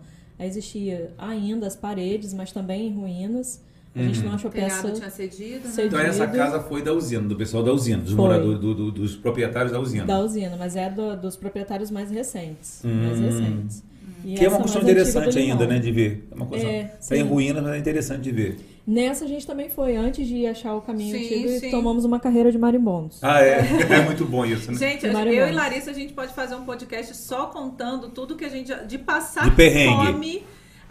Existia 0.45 1.11
ainda 1.17 1.67
as 1.67 1.75
paredes, 1.75 2.33
mas 2.33 2.51
também 2.51 2.87
em 2.87 2.93
ruínas. 2.93 3.61
A 3.93 4.01
gente 4.01 4.19
Uhum. 4.19 4.27
não 4.27 4.35
achou 4.35 4.49
peça. 4.49 4.89
tinha 4.91 5.09
cedido, 5.09 5.67
né? 5.67 5.73
Então 5.85 5.99
essa 5.99 6.25
casa 6.25 6.61
foi 6.61 6.81
da 6.81 6.93
usina, 6.93 7.27
do 7.27 7.35
pessoal 7.35 7.61
da 7.61 7.73
usina, 7.73 8.01
dos 8.01 8.13
Foi. 8.13 8.21
moradores, 8.21 8.59
do- 8.59 8.73
do- 8.73 8.91
dos 8.91 9.17
proprietários 9.17 9.73
da 9.73 9.79
usina. 9.81 10.05
Da 10.05 10.19
usina, 10.19 10.55
mas 10.57 10.77
é 10.77 10.89
do- 10.89 11.17
dos 11.17 11.35
proprietários 11.35 11.91
mais 11.91 12.09
recentes. 12.09 12.81
Hum. 12.85 13.07
Mais 13.07 13.19
recentes. 13.19 13.83
E 14.23 14.35
Que 14.35 14.45
é 14.45 14.47
uma 14.47 14.57
construção 14.59 14.81
antiga 14.83 15.01
interessante 15.01 15.37
ainda, 15.39 15.67
né, 15.67 15.77
de 15.79 15.91
ver. 15.91 16.27
É 16.31 16.35
uma 16.35 16.45
construção. 16.45 16.71
É, 16.73 16.93
Está 16.99 17.17
em 17.17 17.23
ruínas, 17.23 17.61
mas 17.63 17.73
é 17.73 17.77
interessante 17.79 18.21
de 18.21 18.31
ver. 18.31 18.57
Nessa 18.85 19.25
a 19.25 19.27
gente 19.27 19.45
também 19.45 19.69
foi, 19.69 19.95
antes 19.95 20.27
de 20.27 20.45
achar 20.47 20.75
o 20.75 20.81
caminho 20.81 21.15
Sim, 21.17 21.23
antigo, 21.25 21.59
sim. 21.59 21.67
e 21.67 21.71
tomamos 21.71 22.03
uma 22.03 22.19
carreira 22.19 22.51
de 22.51 22.57
marimbondos. 22.57 23.19
Ah, 23.23 23.41
é. 23.41 23.59
É 23.89 24.01
muito 24.05 24.25
bom 24.25 24.45
isso, 24.45 24.71
né? 24.71 24.77
Gente, 24.77 25.05
eu 25.05 25.47
e 25.47 25.51
Larissa, 25.51 25.91
a 25.91 25.93
gente 25.93 26.13
pode 26.13 26.33
fazer 26.33 26.55
um 26.55 26.65
podcast 26.65 27.15
só 27.15 27.45
contando 27.47 28.09
tudo 28.09 28.35
que 28.35 28.45
a 28.45 28.49
gente. 28.49 28.67
já- 28.69 28.83
de 28.83 28.97
passar 28.97 29.45
De 29.49 29.55
perrengue. 29.55 30.05
fome 30.07 30.43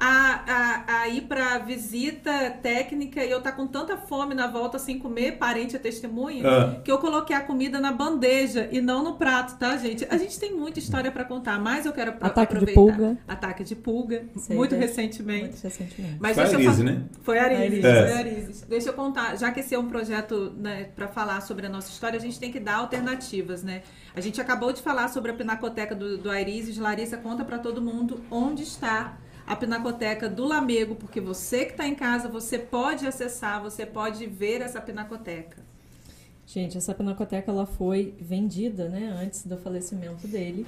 a, 0.03 0.41
a, 0.89 1.01
a 1.03 1.09
ir 1.09 1.21
pra 1.23 1.59
visita 1.59 2.31
técnica 2.63 3.23
e 3.23 3.31
eu 3.31 3.43
tá 3.43 3.53
com 3.53 3.67
tanta 3.67 3.99
fome 3.99 4.35
na 4.35 4.47
volta 4.47 4.79
sem 4.79 4.99
comer, 4.99 5.33
parente 5.37 5.77
é 5.77 5.79
testemunha, 5.79 6.43
Ah. 6.49 6.81
que 6.83 6.91
eu 6.91 6.97
coloquei 6.97 7.37
a 7.37 7.41
comida 7.43 7.79
na 7.79 7.93
bandeja 7.93 8.67
e 8.73 8.81
não 8.81 9.05
no 9.05 9.17
prato, 9.17 9.59
tá, 9.59 9.77
gente? 9.77 10.07
A 10.11 10.17
gente 10.17 10.41
tem 10.41 10.55
muita 10.57 10.79
história 10.79 11.13
pra 11.13 11.23
contar, 11.25 11.61
mas 11.61 11.85
eu 11.85 11.93
quero 11.93 12.13
Ataque 12.13 12.35
de 12.55 12.65
aproveitar. 12.73 12.81
pulga. 12.81 13.19
Ataque 13.29 13.63
de 13.63 13.77
pulga, 13.77 14.25
aí, 14.49 14.57
muito 14.57 14.75
né? 14.75 14.81
recentemente. 14.81 15.43
Muito 15.51 15.63
recentemente. 15.63 16.17
Mas 16.19 16.35
Foi 16.35 16.45
deixa 16.45 16.59
eu 16.59 16.67
Arise, 16.69 16.83
fa- 16.85 16.91
né? 16.91 17.03
Foi 17.23 17.39
a 17.39 17.45
Arise, 17.45 17.81
foi 17.83 17.91
É. 17.91 18.13
a 18.13 18.19
Arise. 18.19 18.65
Deixa 18.67 18.89
eu 18.89 18.93
contar, 18.95 19.37
já 19.37 19.51
que 19.53 19.61
esse 19.61 19.75
é 19.75 19.79
um 19.79 19.87
projeto 19.89 20.55
né, 20.57 20.85
para 20.97 21.09
falar 21.09 21.43
sobre 21.43 21.67
a 21.67 21.69
nossa 21.69 21.91
história, 21.91 22.17
a 22.17 22.21
gente 22.23 22.41
tem 22.41 22.51
que 22.51 22.59
dar 22.59 22.77
alternativas, 22.77 23.63
né? 23.63 23.83
A 24.17 24.21
gente 24.23 24.41
acabou 24.41 24.73
de 24.73 24.81
falar 24.81 25.09
sobre 25.09 25.31
a 25.31 25.35
pinacoteca 25.35 25.95
do, 25.95 26.17
do 26.17 26.31
Airises. 26.31 26.79
Larissa, 26.79 27.17
conta 27.19 27.45
para 27.45 27.59
todo 27.59 27.83
mundo 27.83 28.23
onde 28.31 28.63
está 28.63 29.19
a 29.53 29.57
pinacoteca 29.57 30.29
do 30.29 30.45
Lamego, 30.47 30.95
porque 30.95 31.21
você 31.21 31.65
que 31.65 31.73
está 31.73 31.87
em 31.87 31.95
casa, 31.95 32.29
você 32.29 32.59
pode 32.59 33.07
acessar, 33.07 33.61
você 33.63 33.85
pode 33.85 34.27
ver 34.27 34.61
essa 34.61 34.81
pinacoteca. 34.81 35.57
Gente, 36.47 36.77
essa 36.79 36.95
pinacoteca 36.95 37.51
ela 37.51 37.67
foi 37.67 38.15
vendida, 38.21 38.89
né, 38.89 39.13
antes 39.23 39.47
do 39.47 39.57
falecimento 39.57 40.27
dele. 40.29 40.67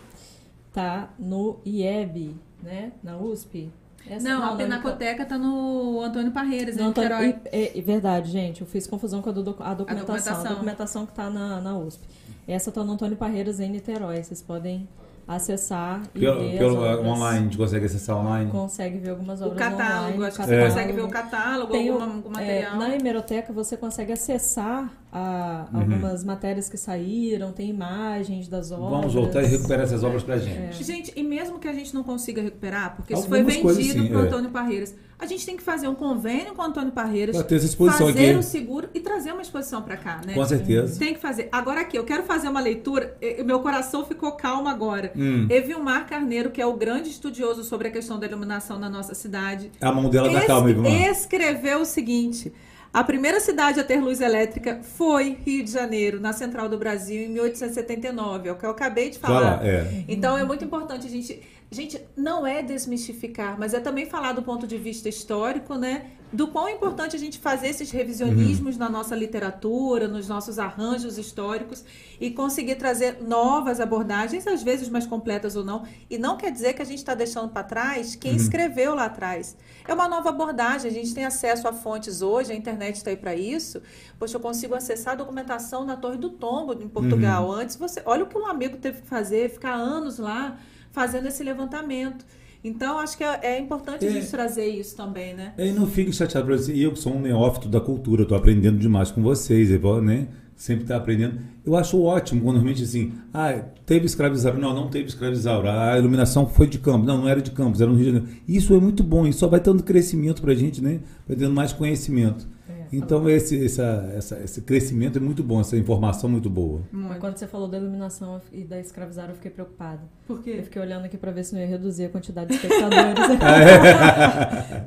Tá 0.73 1.11
no 1.19 1.61
IEB, 1.67 2.35
né, 2.63 2.93
na 3.03 3.17
USP. 3.17 3.71
Essa- 4.07 4.29
não, 4.29 4.43
a 4.43 4.51
não, 4.51 4.57
pinacoteca 4.57 5.23
está 5.23 5.39
no 5.39 6.01
Antônio 6.01 6.33
Parreiras, 6.33 6.75
em 6.77 6.79
tá, 6.79 6.87
Niterói. 6.89 7.37
é, 7.47 7.79
é 7.79 7.83
verdade, 7.83 8.31
gente. 8.33 8.63
Eu 8.63 8.67
fiz 8.67 8.87
confusão 8.87 9.23
com 9.23 9.31
a, 9.31 9.33
do- 9.33 9.41
a 9.61 9.75
documentação. 9.75 9.75
A 9.75 9.77
documentação. 10.03 10.53
documentação, 10.55 11.07
que 11.07 11.13
tá 11.15 11.31
na, 11.31 11.61
na 11.61 11.79
USP. 11.79 12.03
Essa 12.49 12.71
está 12.71 12.83
no 12.83 12.93
Antônio 12.93 13.17
Parreiras 13.17 13.61
em 13.61 13.71
Niterói. 13.71 14.23
Vocês 14.25 14.43
podem 14.43 14.89
acessar 15.27 16.03
e 16.15 16.20
Pelo, 16.20 16.40
ver 16.40 16.59
pelo 16.59 16.77
online, 17.09 17.39
a 17.39 17.43
gente 17.43 17.57
consegue 17.57 17.86
acessar 17.86 18.16
online. 18.16 18.51
Consegue 18.51 18.99
ver 18.99 19.11
algumas 19.11 19.40
O 19.40 19.47
obras 19.47 19.59
catálogo, 19.59 20.09
online. 20.09 20.24
acho 20.27 20.36
que 20.36 20.43
o 20.43 20.47
você 20.47 20.55
É. 20.55 20.65
consegue 20.69 20.93
ver 20.93 21.03
o 21.03 21.09
catálogo, 21.09 21.73
Tem 21.73 21.90
o- 21.90 21.94
algum, 21.94 22.28
é, 22.28 22.31
material. 22.31 22.77
na 22.77 22.94
hemeroteca 22.94 23.53
você 23.53 23.77
consegue 23.77 24.12
acessar 24.12 24.90
a- 25.12 25.66
Uhum. 25.72 25.80
algumas 25.80 26.24
matérias 26.24 26.68
que 26.70 26.76
saíram, 26.78 27.52
tem 27.52 27.68
imagens 27.68 28.48
das 28.48 28.70
obras. 28.72 28.90
Vamos 28.90 29.14
voltar 29.14 29.43
e 29.43 29.47
recuperar 29.47 29.84
essas 29.84 30.02
obras 30.02 30.22
pra 30.22 30.39
gente. 30.39 30.82
Gente, 30.82 31.12
e 31.14 31.22
mesmo 31.22 31.59
que 31.59 31.68
a 31.68 31.72
gente 31.72 31.93
não 31.94 32.02
consiga 32.02 32.40
recuperar, 32.40 32.97
porque 32.97 33.12
isso 33.12 33.24
Algumas 33.24 33.52
foi 33.55 33.62
coisas, 33.62 33.86
vendido 33.86 34.09
para 34.09 34.18
o 34.18 34.24
é. 34.24 34.26
Antônio 34.28 34.51
Parreiras, 34.51 34.94
a 35.18 35.26
gente 35.26 35.44
tem 35.44 35.56
que 35.56 35.62
fazer 35.62 35.86
um 35.86 35.94
convênio 35.94 36.55
com 36.55 36.62
o 36.62 36.64
Antônio 36.64 36.90
Parreiras, 36.93 37.36
Pra 37.36 37.44
ter 37.44 37.56
essa 37.56 37.66
exposição 37.66 38.06
fazer 38.06 38.30
aqui. 38.30 38.39
o 38.39 38.43
seguro 38.43 38.89
e 38.94 39.01
trazer 39.01 39.32
uma 39.32 39.43
exposição 39.43 39.82
para 39.82 39.97
cá, 39.98 40.20
né? 40.26 40.32
Com 40.34 40.44
certeza. 40.47 40.98
Tem 40.98 41.12
que 41.14 41.20
fazer. 41.20 41.48
Agora 41.52 41.82
aqui, 41.82 41.97
eu 41.98 42.05
quero 42.05 42.22
fazer 42.22 42.48
uma 42.48 42.60
leitura. 42.60 43.14
e- 43.20 43.43
Meu 43.44 43.60
coração 43.60 44.05
ficou 44.06 44.32
calmo 44.32 44.68
agora. 44.68 45.12
Hum. 45.14 45.47
Evilmar 45.51 46.06
Carneiro, 46.09 46.51
que 46.51 46.60
é 46.60 46.66
o 46.66 46.72
grande 46.74 47.10
estudioso 47.10 47.62
sobre 47.64 47.89
a 47.89 47.90
questão 47.90 48.18
da 48.18 48.26
iluminação 48.26 48.78
na 48.78 48.89
nossa 48.89 49.14
cidade, 49.14 49.70
A 49.80 49.93
mão 49.93 50.09
dela 50.09 50.28
dá 50.30 50.40
es- 50.40 50.47
calma, 50.47 50.70
Ivana. 50.70 50.89
escreveu 51.10 51.82
o 51.82 51.84
seguinte: 51.84 52.52
a 52.93 53.02
primeira 53.02 53.40
cidade 53.40 53.81
a 53.81 53.85
ter 53.85 54.01
luz 54.01 54.20
elétrica 54.20 54.81
foi 54.82 55.39
Rio 55.47 55.64
de 55.64 55.70
Janeiro, 55.70 56.20
na 56.20 56.32
Central 56.32 56.69
do 56.69 56.77
Brasil, 56.77 57.23
em 57.23 57.28
1879. 57.28 58.48
É 58.48 58.52
o 58.52 58.56
que 58.56 58.66
eu 58.66 58.70
acabei 58.70 59.09
de 59.09 59.19
falar. 59.19 59.59
Fala, 59.59 59.66
é. 59.66 60.05
Então 60.06 60.36
é 60.36 60.44
muito 60.44 60.64
importante 60.64 61.06
a 61.06 61.10
gente. 61.10 61.40
Gente, 61.73 61.99
não 62.15 62.47
é 62.47 62.62
desmistificar, 62.62 63.59
mas 63.59 63.73
é 63.73 63.81
também 63.81 64.05
falar 64.05 64.32
do 64.32 64.43
ponto 64.43 64.66
de 64.66 64.77
vista 64.77 65.09
histórico, 65.09 65.74
né? 65.74 66.11
Do 66.31 66.49
quão 66.49 66.69
é 66.69 66.73
importante 66.73 67.16
a 67.16 67.19
gente 67.19 67.39
fazer 67.39 67.69
esses 67.69 67.90
revisionismos 67.90 68.77
na 68.77 68.90
nossa 68.90 69.16
literatura, 69.16 70.07
nos 70.07 70.28
nossos 70.28 70.59
arranjos 70.59 71.16
históricos 71.16 71.82
e 72.20 72.31
conseguir 72.31 72.74
trazer 72.74 73.23
novas 73.23 73.81
abordagens, 73.81 74.47
às 74.47 74.62
vezes 74.62 74.90
mais 74.90 75.07
completas 75.07 75.57
ou 75.57 75.65
não. 75.65 75.85
E 76.11 76.19
não 76.19 76.36
quer 76.36 76.53
dizer 76.53 76.74
que 76.74 76.82
a 76.82 76.85
gente 76.85 76.99
está 76.99 77.15
deixando 77.15 77.49
para 77.49 77.62
trás 77.62 78.15
quem 78.15 78.36
escreveu 78.36 78.94
lá 78.94 79.07
atrás. 79.07 79.57
É 79.89 79.94
uma 79.94 80.09
nova 80.09 80.28
abordagem, 80.28 80.90
a 80.90 80.94
gente 80.94 81.15
tem 81.15 81.24
acesso 81.24 81.66
a 81.66 81.73
fontes 81.73 82.20
hoje, 82.20 82.53
a 82.53 82.55
internet 82.55 82.97
está 82.97 83.09
aí 83.09 83.16
para 83.16 83.35
isso. 83.35 83.81
Poxa, 84.19 84.36
eu 84.36 84.40
consigo 84.40 84.74
acessar 84.74 85.15
a 85.15 85.16
documentação 85.16 85.86
na 85.86 85.97
Torre 85.97 86.19
do 86.19 86.28
Tombo, 86.28 86.74
em 86.74 86.89
Portugal. 86.89 87.51
Antes, 87.51 87.77
você. 87.77 88.03
Olha 88.05 88.24
o 88.24 88.27
que 88.27 88.36
um 88.36 88.47
amigo 88.47 88.77
teve 88.77 89.01
que 89.01 89.09
fazer, 89.09 89.49
ficar 89.51 89.73
anos 89.73 90.19
lá 90.19 90.59
fazendo 90.93 91.27
esse 91.27 91.43
levantamento. 91.43 92.24
Então, 92.64 93.01
acho 93.01 93.16
que 93.19 93.24
é, 93.24 93.40
é 93.43 93.59
importante 93.59 94.05
a 94.06 94.09
É. 94.09 94.12
gente 94.12 94.31
trazer 94.31 94.66
isso 94.66 94.94
também, 94.97 95.35
né? 95.35 95.52
E 95.59 95.73
não 95.73 95.85
fique 95.86 96.12
chateado 96.12 96.47
por 96.47 96.56
você. 96.56 96.73
Eu 96.73 96.93
que 96.93 96.98
sou 97.01 97.12
um 97.12 97.20
neófito 97.20 97.69
da 97.69 97.81
cultura, 97.81 98.23
estou 98.23 98.39
aprendendo 98.39 98.78
demais 98.78 99.10
com 99.10 99.20
vocês, 99.20 99.69
né? 100.01 100.28
Sempre 100.55 100.85
está 100.85 100.97
aprendendo. 100.97 101.40
Eu 101.66 101.74
acho 101.74 102.01
ótimo 102.01 102.40
quando 102.43 102.56
realmente 102.56 102.85
assim, 102.85 103.10
ah, 103.35 103.52
teve 103.85 104.06
escravizauro. 104.06 104.60
Não, 104.60 104.73
não 104.73 104.89
teve 104.89 105.06
escravizauro. 105.09 105.69
A 105.69 105.98
iluminação 105.98 106.47
foi 106.47 106.69
de 106.69 106.78
campo. 106.78 107.05
Não, 107.05 107.19
não 107.23 107.28
era 107.28 107.43
de 107.43 107.51
campos, 107.51 107.81
era 107.81 107.90
no 107.90 107.97
Rio 107.97 108.12
de 108.12 108.12
Janeiro. 108.19 108.39
Isso 108.47 108.73
é 108.73 108.78
muito 108.78 109.02
bom, 109.02 109.27
isso 109.27 109.40
só 109.40 109.48
vai 109.48 109.59
dando 109.59 109.82
crescimento 109.82 110.40
para 110.40 110.52
a 110.52 110.55
gente, 110.55 110.81
né? 110.81 111.01
Vai 111.27 111.36
dando 111.36 111.55
mais 111.55 111.73
conhecimento. 111.73 112.47
É. 112.93 112.97
Então, 112.97 113.28
esse, 113.28 113.64
essa, 113.64 114.12
essa, 114.16 114.40
esse 114.44 114.60
crescimento 114.62 115.16
é 115.19 115.20
muito 115.20 115.43
bom, 115.43 115.60
essa 115.60 115.77
informação 115.77 116.28
é 116.28 116.32
muito 116.32 116.51
boa. 116.51 116.81
Mas 116.93 117.19
quando 117.19 117.36
você 117.36 117.47
falou 117.47 117.69
da 117.69 117.78
iluminação 117.78 118.40
e 118.52 118.64
da 118.64 118.78
escravizar, 118.78 119.28
eu 119.28 119.35
fiquei 119.35 119.51
preocupada. 119.51 120.01
Por 120.27 120.36
Eu 120.39 120.43
quê? 120.43 120.60
fiquei 120.62 120.81
olhando 120.81 121.05
aqui 121.06 121.16
pra 121.16 121.31
ver 121.32 121.44
se 121.44 121.55
não 121.55 121.60
ia 121.60 121.66
reduzir 121.66 122.05
a 122.05 122.09
quantidade 122.09 122.48
de 122.48 122.55
espectadores. 122.55 123.14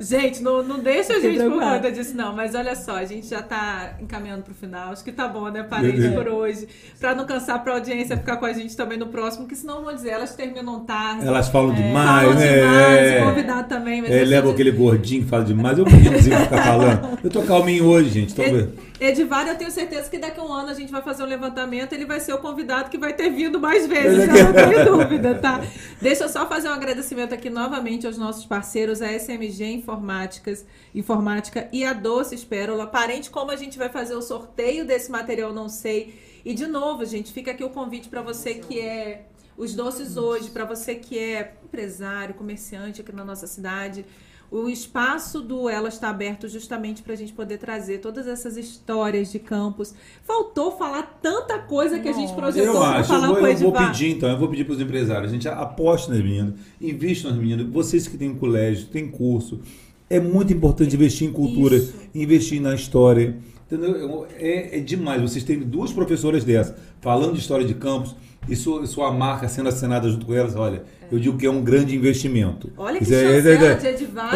Gente, 0.00 0.42
não, 0.42 0.62
não 0.62 0.78
deixa 0.80 1.14
a 1.14 1.20
gente 1.20 1.38
por 1.42 1.58
conta 1.60 1.90
disso, 1.90 2.16
não. 2.16 2.34
Mas 2.34 2.54
olha 2.54 2.74
só, 2.74 2.96
a 2.96 3.04
gente 3.04 3.26
já 3.28 3.42
tá 3.42 3.96
encaminhando 4.00 4.42
pro 4.42 4.54
final. 4.54 4.92
Acho 4.92 5.04
que 5.04 5.12
tá 5.12 5.26
bom, 5.28 5.48
né, 5.50 5.62
parente, 5.62 6.04
É. 6.04 6.10
por 6.10 6.28
hoje. 6.28 6.68
Pra 6.98 7.14
não 7.14 7.26
cansar 7.26 7.62
pra 7.62 7.74
audiência 7.74 8.16
ficar 8.16 8.36
com 8.36 8.46
a 8.46 8.52
gente 8.52 8.76
também 8.76 8.98
no 8.98 9.06
próximo, 9.06 9.44
porque 9.44 9.56
senão 9.56 9.84
vão 9.84 9.94
dizer, 9.94 10.10
elas 10.10 10.34
terminam 10.34 10.80
tarde. 10.84 11.26
Elas 11.26 11.48
falam 11.48 11.74
falam 11.74 11.74
demais, 11.88 12.36
né? 12.36 12.54
demais, 12.60 13.22
o 13.22 13.26
convidado 13.28 13.68
também. 13.68 14.02
Mas 14.02 14.10
É, 14.10 14.24
leva 14.24 14.48
eu 14.48 14.52
aquele 14.52 14.70
gordinho 14.70 15.22
que 15.24 15.28
fala 15.28 15.44
demais. 15.44 15.78
Eu 15.78 15.84
meninozinho 15.86 16.36
ficar 16.38 16.62
falando. 16.64 17.18
Eu 17.24 17.30
tô 17.30 17.42
calminho 17.42 17.84
hoje, 17.86 17.95
gente. 18.04 18.34
Tô... 18.34 18.42
Ed- 18.42 18.72
Edivar, 18.98 19.46
eu 19.46 19.56
tenho 19.56 19.70
certeza 19.70 20.08
que 20.08 20.18
daqui 20.18 20.40
a 20.40 20.42
um 20.42 20.52
ano 20.52 20.70
a 20.70 20.74
gente 20.74 20.90
vai 20.90 21.02
fazer 21.02 21.22
um 21.22 21.26
levantamento, 21.26 21.92
ele 21.92 22.06
vai 22.06 22.18
ser 22.18 22.32
o 22.32 22.38
convidado 22.38 22.88
que 22.88 22.96
vai 22.96 23.12
ter 23.12 23.28
vindo 23.28 23.60
mais 23.60 23.86
vezes, 23.86 24.26
eu 24.28 24.44
não 24.44 24.52
tenho 24.52 24.84
dúvida, 24.84 25.34
tá? 25.34 25.62
Deixa 26.00 26.24
eu 26.24 26.28
só 26.28 26.48
fazer 26.48 26.68
um 26.68 26.72
agradecimento 26.72 27.34
aqui 27.34 27.50
novamente 27.50 28.06
aos 28.06 28.16
nossos 28.16 28.46
parceiros, 28.46 29.02
a 29.02 29.12
SMG 29.12 29.64
Informáticas, 29.66 30.64
Informática 30.94 31.68
e 31.72 31.84
a 31.84 31.92
Doces 31.92 32.42
Pérola. 32.42 32.86
Parente, 32.86 33.28
como 33.28 33.50
a 33.50 33.56
gente 33.56 33.76
vai 33.76 33.90
fazer 33.90 34.14
o 34.14 34.22
sorteio 34.22 34.86
desse 34.86 35.10
material, 35.10 35.52
não 35.52 35.68
sei. 35.68 36.14
E 36.44 36.54
de 36.54 36.66
novo, 36.66 37.04
gente, 37.04 37.32
fica 37.32 37.50
aqui 37.50 37.64
o 37.64 37.70
convite 37.70 38.08
para 38.08 38.22
você 38.22 38.54
que 38.54 38.80
é 38.80 39.26
os 39.58 39.74
doces 39.74 40.16
hoje, 40.16 40.50
para 40.50 40.64
você 40.64 40.94
que 40.94 41.18
é 41.18 41.54
empresário, 41.64 42.34
comerciante 42.34 43.00
aqui 43.00 43.12
na 43.12 43.24
nossa 43.24 43.46
cidade. 43.46 44.04
O 44.50 44.68
espaço 44.68 45.40
do 45.40 45.68
Ela 45.68 45.88
está 45.88 46.08
aberto 46.08 46.48
justamente 46.48 47.02
para 47.02 47.12
a 47.12 47.16
gente 47.16 47.32
poder 47.32 47.58
trazer 47.58 47.98
todas 47.98 48.26
essas 48.26 48.56
histórias 48.56 49.32
de 49.32 49.38
campos. 49.38 49.94
Faltou 50.22 50.76
falar 50.76 51.18
tanta 51.20 51.58
coisa 51.58 51.98
que 51.98 52.08
a 52.08 52.12
gente 52.12 52.32
projetou 52.34 52.74
Eu 52.74 52.82
acho, 52.82 53.08
falar 53.08 53.28
eu 53.28 53.34
vou, 53.34 53.46
eu 53.46 53.56
vou 53.58 53.72
pedir 53.72 54.10
então, 54.10 54.28
eu 54.28 54.38
vou 54.38 54.48
pedir 54.48 54.64
para 54.64 54.74
os 54.74 54.80
empresários, 54.80 55.30
a 55.30 55.34
gente 55.34 55.48
aposta 55.48 56.12
nas 56.12 56.22
meninas, 56.22 56.54
investe 56.80 57.26
nas 57.26 57.36
meninas, 57.36 57.66
vocês 57.66 58.06
que 58.06 58.16
têm 58.16 58.34
colégio, 58.34 58.86
têm 58.86 59.08
curso, 59.08 59.60
é 60.08 60.20
muito 60.20 60.52
importante 60.52 60.94
investir 60.94 61.28
em 61.28 61.32
cultura, 61.32 61.76
Isso. 61.76 61.94
investir 62.14 62.60
na 62.60 62.74
história, 62.74 63.36
entendeu? 63.66 63.96
Eu- 63.96 64.26
É, 64.38 64.78
é 64.78 64.80
demais, 64.80 65.20
vocês 65.22 65.44
têm 65.44 65.58
duas 65.60 65.92
professoras 65.92 66.44
dessas, 66.44 66.74
falando 67.00 67.34
de 67.34 67.40
história 67.40 67.64
de 67.66 67.74
campos, 67.74 68.14
e 68.48 68.54
sua, 68.54 68.86
sua 68.86 69.10
marca 69.12 69.48
sendo 69.48 69.68
assinada 69.68 70.08
junto 70.08 70.24
com 70.24 70.32
elas, 70.32 70.54
olha, 70.54 70.84
eu 71.10 71.18
digo 71.18 71.36
que 71.36 71.44
é 71.46 71.50
um 71.50 71.62
grande 71.64 71.96
investimento. 71.96 72.70
Olha 72.76 72.98
que 72.98 73.02
Isso 73.04 73.12
é- 73.14 73.42
chancela 73.42 73.66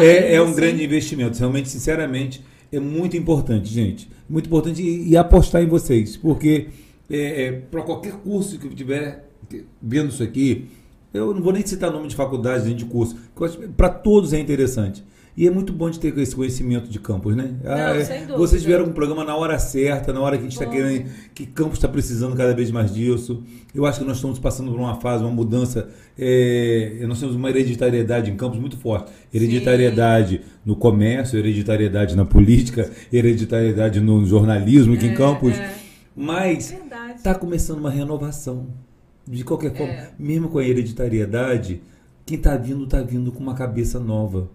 é- 0.01 0.05
é, 0.05 0.33
é 0.35 0.41
um 0.41 0.45
assim. 0.45 0.55
grande 0.55 0.83
investimento. 0.83 1.37
Realmente, 1.39 1.69
sinceramente, 1.69 2.43
é 2.73 2.79
muito 2.79 3.15
importante, 3.15 3.69
gente. 3.69 4.09
Muito 4.29 4.47
importante 4.47 4.81
e, 4.81 5.09
e 5.09 5.15
apostar 5.17 5.61
em 5.63 5.67
vocês. 5.67 6.17
Porque 6.17 6.67
para 7.69 7.81
qualquer 7.83 8.13
curso 8.13 8.57
que 8.59 8.67
tiver 8.69 9.29
vendo 9.81 10.09
isso 10.09 10.23
aqui, 10.23 10.67
eu 11.13 11.33
não 11.33 11.41
vou 11.41 11.51
nem 11.53 11.65
citar 11.65 11.91
nome 11.91 12.07
de 12.07 12.15
faculdade 12.15 12.65
nem 12.65 12.75
de 12.75 12.85
curso. 12.85 13.15
Para 13.77 13.89
todos 13.89 14.33
é 14.33 14.39
interessante. 14.39 15.03
E 15.35 15.47
é 15.47 15.51
muito 15.51 15.71
bom 15.71 15.89
de 15.89 15.97
ter 15.97 16.15
esse 16.19 16.35
conhecimento 16.35 16.89
de 16.89 16.99
campus, 16.99 17.35
né? 17.37 17.55
Ah, 17.63 17.95
é, 17.95 18.03
sem 18.03 18.19
dúvida. 18.21 18.37
vocês 18.37 18.63
vieram 18.65 18.83
com 18.83 18.91
um 18.91 18.93
programa 18.93 19.23
na 19.23 19.33
hora 19.35 19.57
certa, 19.57 20.11
na 20.11 20.19
hora 20.19 20.35
que 20.37 20.41
a 20.41 20.49
gente 20.49 20.53
está 20.59 20.65
querendo, 20.65 21.09
que 21.33 21.45
campus 21.45 21.77
está 21.77 21.87
precisando 21.87 22.35
cada 22.35 22.53
vez 22.53 22.69
mais 22.69 22.93
disso. 22.93 23.41
Eu 23.73 23.85
acho 23.85 23.99
que 23.99 24.05
nós 24.05 24.17
estamos 24.17 24.39
passando 24.39 24.71
por 24.71 24.79
uma 24.79 24.95
fase, 24.99 25.23
uma 25.23 25.31
mudança. 25.31 25.89
é, 26.19 27.03
nós 27.07 27.19
temos 27.19 27.35
uma 27.35 27.49
hereditariedade 27.49 28.29
em 28.29 28.35
campos 28.35 28.59
muito 28.59 28.75
forte. 28.77 29.09
Hereditariedade 29.33 30.41
no 30.65 30.75
comércio, 30.75 31.39
hereditariedade 31.39 32.15
na 32.15 32.25
política, 32.25 32.91
hereditariedade 33.11 33.99
no 34.01 34.25
jornalismo 34.25 34.93
aqui 34.95 35.07
em 35.07 35.13
Campos. 35.15 35.53
é. 35.53 35.73
Mas 36.15 36.71
Verdade. 36.71 37.13
está 37.15 37.33
começando 37.33 37.79
uma 37.79 37.89
renovação. 37.89 38.67
De 39.25 39.43
qualquer 39.45 39.73
forma, 39.75 39.93
É. 39.93 40.09
mesmo 40.19 40.49
com 40.49 40.57
a 40.59 40.65
hereditariedade, 40.67 41.81
quem 42.25 42.37
está 42.37 42.57
vindo, 42.57 42.83
está 42.83 43.01
vindo 43.01 43.31
com 43.31 43.39
uma 43.41 43.53
cabeça 43.53 43.97
nova. 43.99 44.49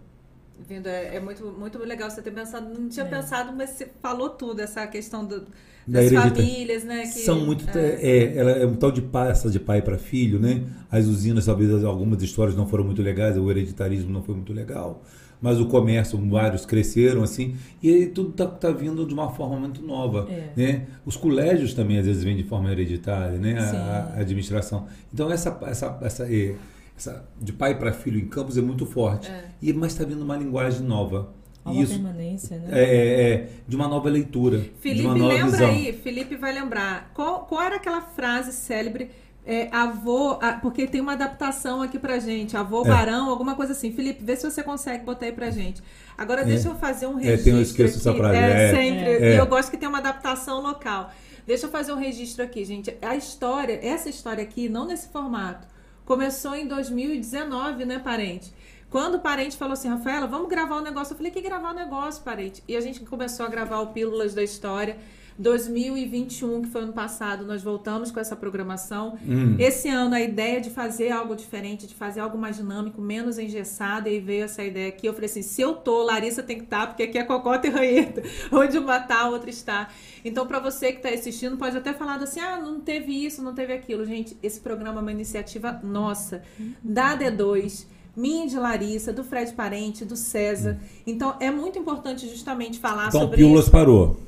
Vindo, 0.68 0.88
é, 0.88 1.16
é 1.16 1.20
muito, 1.20 1.44
muito 1.59 1.78
legal 1.78 2.10
você 2.10 2.20
ter 2.20 2.32
pensado. 2.32 2.66
Não 2.68 2.88
tinha 2.88 3.06
É. 3.06 3.09
pensado, 3.09 3.52
mas 3.56 3.70
você 3.70 3.88
falou 4.02 4.30
tudo, 4.30 4.60
essa 4.60 4.84
questão 4.86 5.24
do, 5.24 5.40
Da 5.86 6.01
das 6.01 6.12
famílias, 6.12 6.82
né? 6.82 7.02
Que, 7.02 7.20
São 7.20 7.44
muito. 7.47 7.64
é. 7.78 7.98
É, 8.02 8.36
ela 8.36 8.51
é 8.51 8.66
um 8.66 8.74
tal 8.74 8.90
de 8.90 9.01
passa 9.01 9.48
de 9.48 9.60
pai 9.60 9.80
para 9.80 9.97
filho, 9.97 10.40
né? 10.40 10.64
As 10.90 11.06
usinas, 11.06 11.47
talvez 11.47 11.84
algumas 11.84 12.20
histórias 12.22 12.56
não 12.56 12.66
foram 12.66 12.82
muito 12.84 13.01
legais, 13.01 13.36
o 13.38 13.48
hereditarismo 13.48 14.10
não 14.10 14.22
foi 14.24 14.34
muito 14.34 14.52
legal, 14.52 15.05
mas 15.40 15.60
o 15.60 15.66
comércio, 15.66 16.18
vários 16.28 16.66
cresceram 16.66 17.22
assim, 17.22 17.55
e 17.80 17.88
aí 17.88 18.06
tudo 18.06 18.30
está 18.30 18.47
tá 18.47 18.70
vindo 18.72 19.06
de 19.06 19.14
uma 19.14 19.30
forma 19.32 19.56
muito 19.60 19.80
nova. 19.82 20.26
É. 20.28 20.51
Né? 20.56 20.86
Os 21.05 21.16
colégios 21.16 21.74
também 21.74 21.98
às 21.98 22.06
vezes 22.06 22.24
vêm 22.24 22.36
de 22.36 22.43
forma 22.43 22.72
hereditária, 22.72 23.38
né? 23.38 23.56
A, 23.60 24.14
a 24.16 24.20
administração. 24.20 24.86
Então, 25.14 25.30
essa, 25.30 25.56
essa, 25.66 25.98
essa, 26.02 26.24
é, 26.34 26.56
essa 26.97 27.28
de 27.40 27.52
pai 27.52 27.78
para 27.78 27.93
filho 27.93 28.18
em 28.18 28.27
campos 28.27 28.56
é 28.56 28.62
muito 28.62 28.86
forte. 28.86 29.31
É. 29.31 29.44
E, 29.60 29.73
mas 29.73 29.93
está 29.93 30.05
vindo 30.05 30.23
uma 30.23 30.36
linguagem 30.36 30.81
nova. 30.82 31.35
Uma 31.64 31.82
isso 31.82 31.94
permanência, 31.94 32.59
né? 32.59 32.68
é, 32.70 32.85
é, 32.85 33.31
é, 33.32 33.48
de 33.66 33.74
uma 33.74 33.89
nova 33.89 34.09
leitura, 34.09 34.59
de 34.59 34.70
Felipe 34.81 35.05
uma 35.06 35.16
nova 35.16 35.35
lembra 35.35 35.51
visão. 35.51 35.68
aí, 35.68 35.93
Felipe 35.93 36.36
vai 36.36 36.52
lembrar. 36.52 37.10
Qual, 37.12 37.40
qual 37.44 37.60
era 37.60 37.77
aquela 37.77 38.01
frase 38.01 38.52
célebre? 38.52 39.10
É, 39.44 39.68
avô, 39.73 40.39
ah, 40.43 40.59
porque 40.62 40.86
tem 40.89 41.01
uma 41.01 41.12
adaptação 41.12 41.81
aqui 41.82 41.98
pra 42.01 42.18
gente, 42.18 42.56
avô 42.56 42.82
É. 42.85 42.89
barão, 42.89 43.28
alguma 43.31 43.55
coisa 43.56 43.73
assim. 43.73 43.93
Felipe, 43.93 44.24
vê 44.24 44.36
se 44.36 44.48
você 44.48 44.62
consegue 44.62 45.05
botar 45.05 45.27
aí 45.27 45.32
pra 45.32 45.51
gente. 45.51 45.82
Agora 46.16 46.44
deixa 46.44 46.68
eu 46.68 46.74
fazer 46.77 47.06
um 47.06 47.18
É, 47.18 47.23
tem- 47.23 47.28
registro. 47.31 47.52
eu 47.56 47.62
esqueço 47.62 47.98
essa 47.98 48.12
frase, 48.14 48.36
É, 48.39 48.62
é. 48.64 48.70
sempre. 48.70 49.10
É. 49.10 49.35
E 49.35 49.36
eu 49.36 49.47
gosto 49.47 49.70
que 49.70 49.77
tem 49.77 49.89
uma 49.89 49.98
adaptação 49.98 50.60
local. 50.62 51.12
Deixa 51.47 51.66
eu 51.66 51.70
fazer 51.70 51.93
um 51.93 51.97
registro 51.97 52.43
aqui, 52.44 52.64
gente. 52.64 52.93
A 53.02 53.14
história, 53.16 53.78
essa 53.82 54.09
história 54.09 54.43
aqui, 54.43 54.68
não 54.68 54.85
nesse 54.86 55.09
formato, 55.09 55.66
começou 56.07 56.55
em 56.55 56.66
2019, 56.66 57.85
né, 57.85 57.99
parente? 57.99 58.55
Quando 58.89 59.16
o 59.16 59.19
parente 59.19 59.57
falou 59.57 59.74
assim, 59.74 59.89
Rafaela, 59.89 60.27
vamos 60.27 60.49
gravar 60.49 60.77
um 60.77 60.83
negócio, 60.83 61.12
eu 61.12 61.16
falei, 61.16 61.33
que 61.33 61.43
gravar 61.43 61.73
um 61.73 61.74
negócio, 61.74 62.23
parente? 62.23 62.62
E 62.66 62.77
a 62.77 62.81
gente 62.81 63.01
começou 63.01 63.45
a 63.45 63.49
gravar 63.49 63.81
o 63.81 63.89
Pílulas 63.89 64.33
da 64.33 64.43
História. 64.43 64.97
2021, 65.38 66.62
que 66.62 66.68
foi 66.68 66.82
ano 66.82 66.92
passado, 66.92 67.44
nós 67.44 67.62
voltamos 67.62 68.10
com 68.10 68.18
essa 68.18 68.34
programação. 68.34 69.18
Hum. 69.26 69.56
Esse 69.58 69.88
ano 69.88 70.14
a 70.14 70.20
ideia 70.20 70.60
de 70.60 70.70
fazer 70.70 71.10
algo 71.10 71.36
diferente, 71.36 71.86
de 71.86 71.94
fazer 71.94 72.20
algo 72.20 72.38
mais 72.38 72.56
dinâmico, 72.56 73.00
menos 73.00 73.38
engessado, 73.38 74.08
e 74.08 74.12
aí 74.12 74.20
veio 74.20 74.44
essa 74.44 74.64
ideia 74.64 74.88
aqui. 74.88 75.06
Eu 75.06 75.12
falei 75.12 75.28
assim: 75.28 75.42
se 75.42 75.60
eu 75.60 75.74
tô, 75.74 76.02
Larissa 76.02 76.42
tem 76.42 76.56
que 76.58 76.64
estar, 76.64 76.86
porque 76.86 77.02
aqui 77.02 77.18
é 77.18 77.24
cocota 77.24 77.66
e 77.66 77.70
ranheta. 77.70 78.22
Onde 78.50 78.78
uma 78.78 78.98
tá, 78.98 79.22
a 79.22 79.28
outra 79.28 79.50
está. 79.50 79.88
Então, 80.24 80.46
para 80.46 80.58
você 80.58 80.92
que 80.92 80.98
está 80.98 81.10
assistindo, 81.10 81.56
pode 81.56 81.76
até 81.76 81.92
falar 81.92 82.16
assim: 82.16 82.40
ah, 82.40 82.58
não 82.58 82.80
teve 82.80 83.12
isso, 83.12 83.42
não 83.42 83.54
teve 83.54 83.72
aquilo. 83.72 84.04
Gente, 84.04 84.36
esse 84.42 84.60
programa 84.60 85.00
é 85.00 85.02
uma 85.02 85.12
iniciativa 85.12 85.78
nossa, 85.82 86.42
da 86.82 87.16
D2 87.16 87.86
minha 88.16 88.46
de 88.46 88.56
Larissa, 88.56 89.12
do 89.12 89.22
Fred 89.22 89.52
Parente, 89.52 90.02
do 90.02 90.16
César. 90.16 90.80
Então 91.06 91.36
é 91.38 91.50
muito 91.50 91.78
importante 91.78 92.26
justamente 92.26 92.78
falar 92.78 93.08
Então, 93.08 93.20
sobre 93.20 93.36
Pílulas 93.36 93.64
isso. 93.64 93.70
parou. 93.70 94.18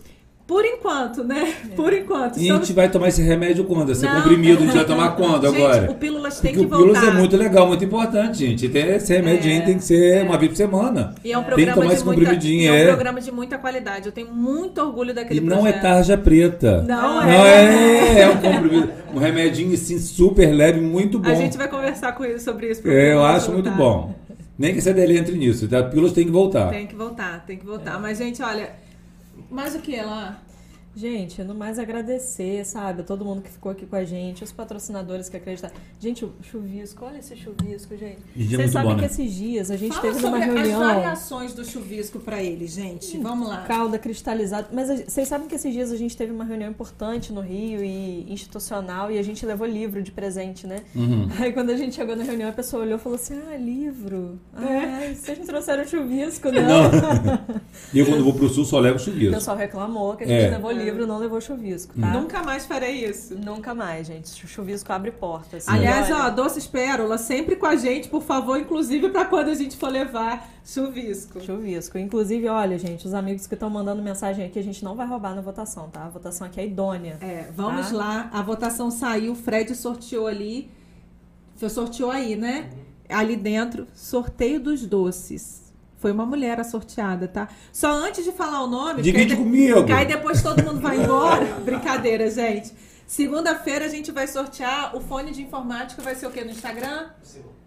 Por 0.48 0.64
enquanto, 0.64 1.22
né? 1.22 1.52
Por 1.76 1.92
enquanto. 1.92 2.38
E 2.40 2.50
a 2.50 2.54
gente 2.54 2.72
vai 2.72 2.90
tomar 2.90 3.08
esse 3.08 3.20
remédio 3.20 3.64
quando? 3.64 3.92
Esse 3.92 4.06
Não. 4.06 4.14
comprimido, 4.22 4.62
a 4.62 4.66
gente 4.66 4.76
vai 4.76 4.84
tomar 4.86 5.10
quando 5.14 5.46
Gente, 5.46 5.56
agora? 5.62 5.90
o 5.90 5.94
Pílulas 5.94 6.40
tem 6.40 6.54
Porque 6.54 6.66
que 6.66 6.74
o 6.74 6.78
Pílulas 6.78 6.98
voltar. 7.02 7.14
é 7.14 7.20
muito 7.20 7.36
legal, 7.36 7.66
muito 7.68 7.84
importante, 7.84 8.38
gente. 8.38 8.66
Tem 8.70 8.94
esse 8.94 9.12
remedinho 9.12 9.58
É, 9.58 9.66
tem 9.66 9.76
que 9.76 9.84
ser 9.84 10.24
uma 10.24 10.38
vez 10.38 10.50
por 10.50 10.56
semana. 10.56 11.14
E 11.22 11.30
é 11.32 11.36
um 11.36 11.42
Tem 11.42 11.50
que 11.50 11.54
programa 11.54 11.74
tomar 11.74 11.88
de 11.88 11.94
esse 11.96 12.04
muita, 12.06 12.20
comprimidinho, 12.22 12.68
é 12.70 12.72
um 12.72 12.76
é. 12.76 12.86
programa 12.86 13.20
de 13.20 13.30
muita 13.30 13.58
qualidade. 13.58 14.06
Eu 14.06 14.12
tenho 14.12 14.32
muito 14.32 14.80
orgulho 14.80 15.12
daquele 15.14 15.38
E 15.38 15.42
não 15.42 15.58
projeto. 15.58 15.76
é 15.76 15.80
tarja 15.82 16.16
preta. 16.16 16.80
Não 16.82 17.20
Não 17.22 17.28
é. 17.28 18.14
é, 18.16 18.20
é 18.22 18.28
um 18.30 18.36
comprimido, 18.38 18.90
um 19.14 19.18
remedinho 19.18 19.74
assim 19.74 19.98
super 19.98 20.50
leve, 20.50 20.80
muito 20.80 21.18
bom. 21.18 21.28
A 21.28 21.34
gente 21.34 21.58
vai 21.58 21.68
conversar 21.68 22.12
com 22.12 22.24
ele 22.24 22.40
sobre 22.40 22.70
isso. 22.70 22.88
É, 22.88 23.12
eu 23.12 23.22
acho 23.22 23.52
muito 23.52 23.68
voltar. 23.68 23.76
bom. 23.84 24.14
Nem 24.58 24.72
que 24.72 24.78
a 24.78 24.82
CDL 24.82 25.18
entre 25.18 25.36
nisso. 25.36 25.68
A 25.76 25.82
Pílulas 25.82 26.12
tem 26.12 26.24
que 26.24 26.32
voltar. 26.32 26.70
Tem 26.70 26.86
que 26.86 26.96
voltar, 26.96 27.44
tem 27.46 27.58
que 27.58 27.66
voltar. 27.66 28.00
Mas, 28.00 28.16
gente, 28.16 28.42
olha, 28.42 28.70
mais 29.50 29.74
o 29.74 29.80
que 29.80 30.00
lá? 30.00 30.40
Gente, 30.98 31.44
no 31.44 31.54
mais 31.54 31.78
agradecer, 31.78 32.64
sabe? 32.66 33.02
A 33.02 33.04
todo 33.04 33.24
mundo 33.24 33.40
que 33.40 33.48
ficou 33.50 33.70
aqui 33.70 33.86
com 33.86 33.94
a 33.94 34.04
gente, 34.04 34.42
os 34.42 34.50
patrocinadores 34.50 35.28
que 35.28 35.36
acreditaram. 35.36 35.72
Gente, 36.00 36.24
o 36.24 36.32
chuvisco, 36.42 37.04
olha 37.04 37.18
esse 37.18 37.36
chuvisco, 37.36 37.96
gente. 37.96 38.18
Vocês 38.36 38.72
sabem 38.72 38.88
bom, 38.90 38.94
que 38.96 39.02
né? 39.02 39.06
esses 39.06 39.32
dias 39.32 39.70
a 39.70 39.76
gente 39.76 39.94
Fala 39.94 40.02
teve 40.08 40.20
numa 40.20 40.38
sobre 40.40 40.54
reunião. 40.60 40.82
as 40.82 40.94
variações 40.96 41.54
do 41.54 41.64
chuvisco 41.64 42.18
pra 42.18 42.42
ele, 42.42 42.66
gente. 42.66 43.16
Vamos 43.18 43.48
lá. 43.48 43.62
Calda 43.62 43.96
cristalizada. 43.96 44.66
Mas 44.72 44.88
vocês 45.06 45.28
sabem 45.28 45.46
que 45.46 45.54
esses 45.54 45.72
dias 45.72 45.92
a 45.92 45.96
gente 45.96 46.16
teve 46.16 46.32
uma 46.32 46.42
reunião 46.44 46.68
importante 46.68 47.32
no 47.32 47.42
Rio 47.42 47.84
e 47.84 48.26
institucional 48.32 49.08
e 49.12 49.18
a 49.18 49.22
gente 49.22 49.46
levou 49.46 49.68
livro 49.68 50.02
de 50.02 50.10
presente, 50.10 50.66
né? 50.66 50.82
Uhum. 50.96 51.28
Aí 51.38 51.52
quando 51.52 51.70
a 51.70 51.76
gente 51.76 51.94
chegou 51.94 52.16
na 52.16 52.24
reunião, 52.24 52.48
a 52.48 52.52
pessoa 52.52 52.82
olhou 52.82 52.96
e 52.98 53.00
falou 53.00 53.14
assim: 53.14 53.38
Ah, 53.52 53.56
livro. 53.56 54.36
É. 54.56 54.60
Ah, 55.10 55.14
vocês 55.14 55.38
não 55.38 55.46
trouxeram 55.46 55.86
chuvisco, 55.86 56.50
não. 56.50 56.62
Não. 56.62 56.90
E 57.94 58.00
eu 58.00 58.06
quando 58.06 58.24
vou 58.24 58.34
pro 58.34 58.48
sul 58.48 58.64
só 58.64 58.80
levo 58.80 58.96
O 58.96 58.98
chuvisco. 58.98 59.32
pessoal 59.34 59.56
reclamou 59.56 60.16
que 60.16 60.24
a 60.24 60.26
gente 60.26 60.44
É. 60.44 60.50
levou 60.50 60.72
livro, 60.72 60.87
não 61.06 61.18
levou 61.18 61.40
chuvisco, 61.40 61.94
tá? 61.98 62.06
Nunca 62.12 62.42
mais 62.42 62.66
farei 62.66 63.04
isso. 63.04 63.34
Nunca 63.36 63.74
mais, 63.74 64.06
gente. 64.06 64.28
Chuvisco 64.46 64.92
abre 64.92 65.10
portas. 65.10 65.68
Aliás, 65.68 66.08
E 66.08 66.12
olha, 66.12 66.26
ó, 66.26 66.30
Doces 66.30 66.66
Pérola, 66.66 67.18
sempre 67.18 67.56
com 67.56 67.66
a 67.66 67.76
gente, 67.76 68.08
por 68.08 68.22
favor, 68.22 68.58
inclusive 68.58 69.08
pra 69.10 69.24
quando 69.24 69.48
a 69.48 69.54
gente 69.54 69.76
for 69.76 69.88
levar 69.88 70.48
chuvisco. 70.64 71.40
Chuvisco. 71.40 71.98
Inclusive, 71.98 72.48
olha, 72.48 72.78
gente, 72.78 73.06
os 73.06 73.14
amigos 73.14 73.46
que 73.46 73.54
estão 73.54 73.68
mandando 73.70 74.02
mensagem 74.02 74.44
aqui, 74.46 74.58
a 74.58 74.62
gente 74.62 74.84
não 74.84 74.94
vai 74.94 75.06
roubar 75.06 75.34
na 75.34 75.40
votação, 75.40 75.88
tá? 75.90 76.04
A 76.04 76.08
votação 76.08 76.46
aqui 76.46 76.60
é 76.60 76.66
idônea. 76.66 77.18
É, 77.20 77.48
vamos 77.54 77.90
Tá. 77.90 77.96
lá. 77.96 78.30
A 78.32 78.42
votação 78.42 78.90
saiu, 78.90 79.32
o 79.32 79.34
Fred 79.36 79.74
sorteou 79.74 80.26
ali. 80.26 80.70
Sorteou 81.68 82.10
aí, 82.10 82.36
né? 82.36 82.70
Ali 83.08 83.36
dentro, 83.36 83.86
sorteio 83.94 84.60
dos 84.60 84.86
doces. 84.86 85.67
Foi 85.98 86.12
uma 86.12 86.24
mulher 86.24 86.58
a 86.60 86.64
sorteada, 86.64 87.26
tá? 87.28 87.48
Só 87.72 87.90
antes 87.92 88.24
de 88.24 88.32
falar 88.32 88.62
o 88.62 88.66
nome. 88.68 89.02
Divide 89.02 89.34
de- 89.34 89.36
comigo. 89.36 89.92
aí 89.92 90.06
depois 90.06 90.42
todo 90.42 90.62
mundo 90.62 90.80
vai 90.80 90.96
embora. 91.02 91.44
Brincadeira, 91.64 92.30
gente. 92.30 92.72
Segunda-feira 93.06 93.84
a 93.86 93.88
gente 93.88 94.12
vai 94.12 94.26
sortear 94.26 94.94
o 94.96 95.00
fone 95.00 95.32
de 95.32 95.42
informática. 95.42 96.00
Vai 96.02 96.14
ser 96.14 96.26
o 96.26 96.30
quê? 96.30 96.44
No 96.44 96.50
Instagram? 96.50 97.08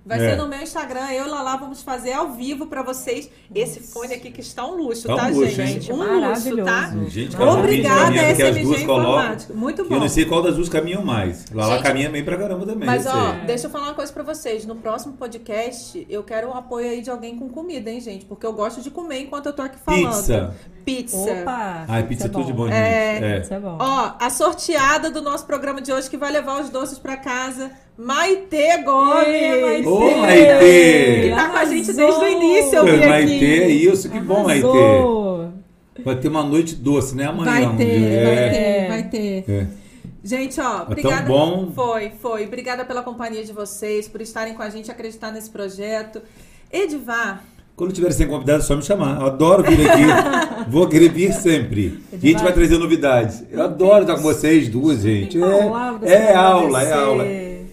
Vai 0.03 0.17
É. 0.17 0.31
ser 0.31 0.35
no 0.35 0.47
meu 0.47 0.59
Instagram. 0.61 1.11
Eu 1.11 1.27
e 1.27 1.29
Lala 1.29 1.55
vamos 1.57 1.83
fazer 1.83 2.13
ao 2.13 2.31
vivo 2.31 2.65
pra 2.65 2.81
vocês 2.81 3.29
esse 3.53 3.79
fone 3.81 4.13
aqui 4.15 4.31
que 4.31 4.41
está 4.41 4.65
um 4.65 4.75
luxo, 4.75 5.07
Tá 5.07 5.13
um 5.13 5.17
tá, 5.17 5.27
luxo, 5.27 5.43
hein? 5.61 5.67
gente? 5.67 5.93
Um 5.93 5.97
Maravilhoso. 5.97 6.49
luxo, 6.49 6.65
tá? 6.65 6.91
Gente, 7.07 7.35
Obrigada, 7.39 8.15
SMG. 8.15 8.81
Informática. 8.83 9.53
Muito 9.53 9.85
bom. 9.87 9.95
Eu 9.95 9.99
não 9.99 10.09
sei 10.09 10.25
qual 10.25 10.41
das 10.41 10.55
duas 10.55 10.69
caminham 10.69 11.03
mais. 11.05 11.45
Lá, 11.51 11.67
lá 11.67 11.75
Gente, 11.77 11.85
caminha 11.85 12.09
bem 12.09 12.23
pra 12.25 12.35
caramba 12.35 12.65
também. 12.65 12.85
Mas, 12.87 13.05
ó, 13.05 13.33
deixa 13.45 13.67
eu 13.67 13.71
falar 13.71 13.85
uma 13.89 13.93
coisa 13.93 14.11
pra 14.11 14.23
vocês. 14.23 14.65
No 14.65 14.75
próximo 14.75 15.13
podcast, 15.13 16.05
eu 16.09 16.23
quero 16.23 16.49
o 16.49 16.53
apoio 16.53 16.89
aí 16.89 17.01
de 17.01 17.09
alguém 17.11 17.37
com 17.37 17.47
comida, 17.49 17.89
hein, 17.91 18.01
gente? 18.01 18.25
Porque 18.25 18.45
eu 18.45 18.53
gosto 18.53 18.81
de 18.81 18.89
comer 18.89 19.19
enquanto 19.21 19.45
eu 19.45 19.53
tô 19.53 19.61
aqui 19.61 19.77
falando. 19.85 20.07
Pizza. 20.15 20.55
Pizza. 20.83 21.17
Opa! 21.41 21.85
Ai, 21.87 22.03
pizza 22.07 22.25
é 22.25 22.29
tudo 22.29 22.45
de 22.45 22.53
bom, 22.53 22.63
gente. 22.65 22.75
É. 22.75 23.35
É. 23.37 23.39
Isso 23.41 23.53
é 23.53 23.59
bom. 23.59 23.77
Ó, 23.79 24.13
a 24.19 24.29
sorteada 24.31 25.11
do 25.11 25.21
nosso 25.21 25.45
programa 25.45 25.79
de 25.79 25.93
hoje 25.93 26.09
que 26.09 26.17
vai 26.17 26.31
levar 26.31 26.59
os 26.59 26.69
doces 26.71 26.97
pra 26.97 27.17
casa, 27.17 27.71
Maitê 27.97 28.77
Gomes. 28.83 29.27
Ê, 29.27 29.61
Maitê! 29.61 29.87
Ô, 29.87 30.17
Maitê! 30.17 31.21
Que 31.23 31.35
tá 31.35 31.49
com 31.49 31.57
a 31.57 31.65
gente 31.65 31.91
Arrasou! 31.91 31.95
desde 31.95 32.25
o 32.25 32.29
início, 32.29 32.75
eu 32.77 32.85
vi 32.85 32.91
aqui. 32.91 33.07
Maitê, 33.07 33.45
é 33.63 33.67
isso, 33.69 34.09
que 34.09 34.19
bom, 34.19 34.43
Maitê. 34.43 34.67
Arrasou! 34.67 35.51
Vai 36.03 36.15
ter 36.15 36.27
uma 36.29 36.43
noite 36.43 36.75
doce, 36.75 37.15
né? 37.15 37.25
Amanhã. 37.25 37.51
Vai 37.51 37.65
um 37.67 37.77
ter, 37.77 37.99
dia. 37.99 38.23
vai 38.23 38.33
É. 38.35 38.49
ter, 38.49 38.87
vai 38.87 39.03
ter. 39.03 39.45
É. 39.47 39.67
Gente, 40.23 40.59
ó, 40.59 40.63
tão 40.79 40.81
obrigada. 40.83 41.27
bom. 41.27 41.71
Foi, 41.75 42.11
foi. 42.21 42.45
Obrigada 42.45 42.85
pela 42.85 43.03
companhia 43.03 43.43
de 43.43 43.51
vocês, 43.51 44.07
por 44.07 44.21
estarem 44.21 44.53
com 44.53 44.63
a 44.63 44.69
gente, 44.69 44.89
acreditar 44.89 45.31
nesse 45.31 45.49
projeto. 45.49 46.21
Edivar, 46.71 47.43
Quando 47.75 47.91
tiver 47.91 48.11
sem 48.11 48.27
convidado, 48.27 48.59
é 48.59 48.65
só 48.65 48.75
me 48.75 48.81
chamar. 48.83 49.19
Eu 49.19 49.27
adoro 49.27 49.63
vir 49.63 49.89
aqui. 49.89 50.03
Vou 50.69 50.87
querer 50.87 51.09
vir 51.09 51.33
sempre. 51.33 51.99
E 52.13 52.27
a 52.27 52.31
gente 52.31 52.43
vai 52.43 52.53
trazer 52.53 52.77
novidades. 52.77 53.43
Eu 53.51 53.61
adoro 53.63 54.01
estar 54.03 54.15
com 54.15 54.21
vocês 54.21 54.69
duas, 54.69 55.01
gente. 55.01 55.37
É, 55.41 56.11
é 56.13 56.35
aula, 56.35 56.83
é 56.83 56.93
aula. 56.93 57.25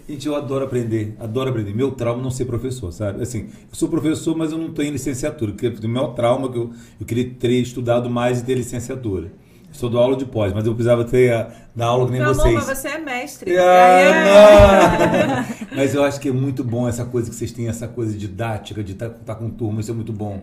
Gente, 0.09 0.27
eu 0.27 0.35
adoro 0.35 0.65
aprender, 0.65 1.15
adoro 1.21 1.51
aprender. 1.51 1.75
Meu 1.75 1.91
trauma 1.91 2.21
é 2.21 2.25
não 2.25 2.31
ser 2.31 2.47
professor, 2.47 2.91
sabe? 2.93 3.23
Assim, 3.23 3.41
eu 3.43 3.75
sou 3.75 3.89
professor, 3.91 4.35
mas 4.35 4.53
eu 4.53 4.59
não 4.59 4.73
tenho 4.73 4.91
licenciatura. 4.91 5.53
Porque 5.53 5.69
o 5.69 5.89
meu 5.89 6.09
trauma 6.09 6.49
é 6.49 6.53
que 6.53 6.59
eu, 6.59 6.73
eu 7.01 7.07
queria 7.07 7.29
ter 7.29 7.51
estudado 7.61 8.09
mais 8.09 8.41
e 8.41 8.45
ter 8.45 8.55
licenciatura. 8.55 9.31
Sou 9.71 9.91
do 9.91 9.99
aula 9.99 10.17
de 10.17 10.25
pós, 10.25 10.53
mas 10.55 10.67
eu 10.67 10.73
precisava 10.75 11.05
ter 11.05 11.31
a, 11.33 11.51
dar 11.77 11.87
aula 11.89 12.07
que 12.07 12.13
nem 12.13 12.23
meu 12.23 12.35
vocês. 12.35 12.47
amor, 12.47 12.67
mas 12.67 12.79
você 12.79 12.89
é 12.89 12.99
mestre. 12.99 13.55
Ah, 13.59 15.45
não! 15.69 15.69
Mas 15.77 15.95
eu 15.95 16.03
acho 16.03 16.19
que 16.19 16.31
é 16.31 16.33
muito 16.33 16.65
bom 16.65 16.89
essa 16.89 17.05
coisa 17.05 17.29
que 17.31 17.37
vocês 17.37 17.53
têm, 17.53 17.69
essa 17.69 17.87
coisa 17.87 18.17
didática, 18.17 18.83
de 18.83 18.93
estar 18.93 19.35
com 19.37 19.51
turma, 19.51 19.81
isso 19.81 19.91
é 19.91 19.95
muito 19.95 20.13
bom. 20.13 20.43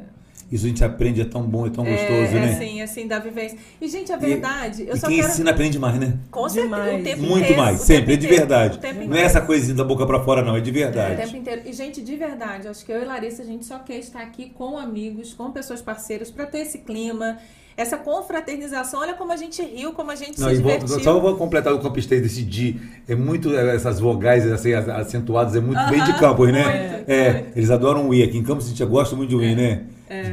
Isso 0.51 0.65
a 0.65 0.69
gente 0.69 0.83
aprende, 0.83 1.21
é 1.21 1.25
tão 1.25 1.41
bom, 1.41 1.65
é 1.65 1.71
tão 1.71 1.83
gostoso, 1.83 2.11
é, 2.11 2.33
né? 2.33 2.51
assim, 2.53 2.81
assim, 2.81 3.07
da 3.07 3.17
vivência. 3.17 3.57
E, 3.81 3.87
gente, 3.87 4.11
a 4.13 4.15
verdade, 4.15 4.83
eu 4.87 4.95
e 4.95 4.99
só 4.99 5.07
quem 5.07 5.17
quero... 5.17 5.29
ensina 5.29 5.49
aprende 5.51 5.79
mais, 5.79 5.99
né? 5.99 6.19
Com 6.29 6.47
certeza, 6.47 6.75
Demais. 6.75 7.01
o 7.01 7.03
tempo 7.03 7.21
Muito 7.23 7.37
inteiro, 7.39 7.57
mais, 7.61 7.81
o 7.81 7.83
sempre, 7.83 8.13
é 8.13 8.17
de 8.17 8.27
verdade. 8.27 8.77
o 8.77 8.79
tempo 8.81 8.93
Não 8.93 9.01
é 9.01 9.05
inteiro. 9.05 9.25
essa 9.25 9.41
coisinha 9.41 9.75
da 9.75 9.83
boca 9.83 10.05
pra 10.05 10.19
fora, 10.23 10.43
não, 10.43 10.55
é 10.55 10.61
de 10.61 10.69
O 10.69 10.73
verdade. 10.73 11.19
tempo 11.23 11.35
inteiro. 11.37 11.61
E, 11.65 11.73
gente, 11.73 11.99
de 12.01 12.15
verdade, 12.15 12.67
acho 12.67 12.85
que 12.85 12.91
eu 12.91 13.01
e 13.01 13.05
Larissa, 13.05 13.41
a 13.41 13.45
gente 13.45 13.65
só 13.65 13.79
quer 13.79 13.97
estar 13.97 14.21
aqui 14.21 14.51
com 14.55 14.77
amigos, 14.77 15.33
com 15.33 15.49
pessoas 15.51 15.81
parceiras, 15.81 16.29
pra 16.29 16.45
ter 16.45 16.59
esse 16.59 16.77
clima, 16.77 17.39
essa 17.75 17.97
confraternização. 17.97 18.99
Olha 19.01 19.15
como 19.15 19.31
a 19.33 19.37
gente 19.37 19.63
riu, 19.63 19.93
como 19.93 20.11
a 20.11 20.15
gente 20.15 20.39
Não, 20.39 20.49
se 20.49 20.55
e 20.55 20.59
vou, 20.59 20.71
divertiu. 20.77 21.03
só 21.03 21.19
vou 21.19 21.35
completar 21.37 21.73
o 21.73 21.79
campistei 21.79 22.21
desse 22.21 22.43
di. 22.43 22.79
É 23.07 23.15
muito, 23.15 23.53
é, 23.55 23.75
essas 23.75 23.99
vogais 23.99 24.45
assim, 24.51 24.73
as- 24.73 24.87
acentuadas, 24.87 25.55
é 25.55 25.59
muito 25.59 25.81
bem 25.89 26.03
de 26.03 26.13
Campos, 26.19 26.51
né? 26.51 26.63
muito, 26.63 27.09
é, 27.11 27.33
muito. 27.33 27.57
eles 27.57 27.71
adoram 27.71 28.07
o 28.09 28.13
I. 28.13 28.21
Aqui 28.21 28.37
em 28.37 28.43
Campos 28.43 28.67
a 28.67 28.69
gente 28.69 28.85
gosta 28.85 29.15
muito 29.15 29.35
de 29.35 29.43
I, 29.43 29.55
né? 29.55 29.81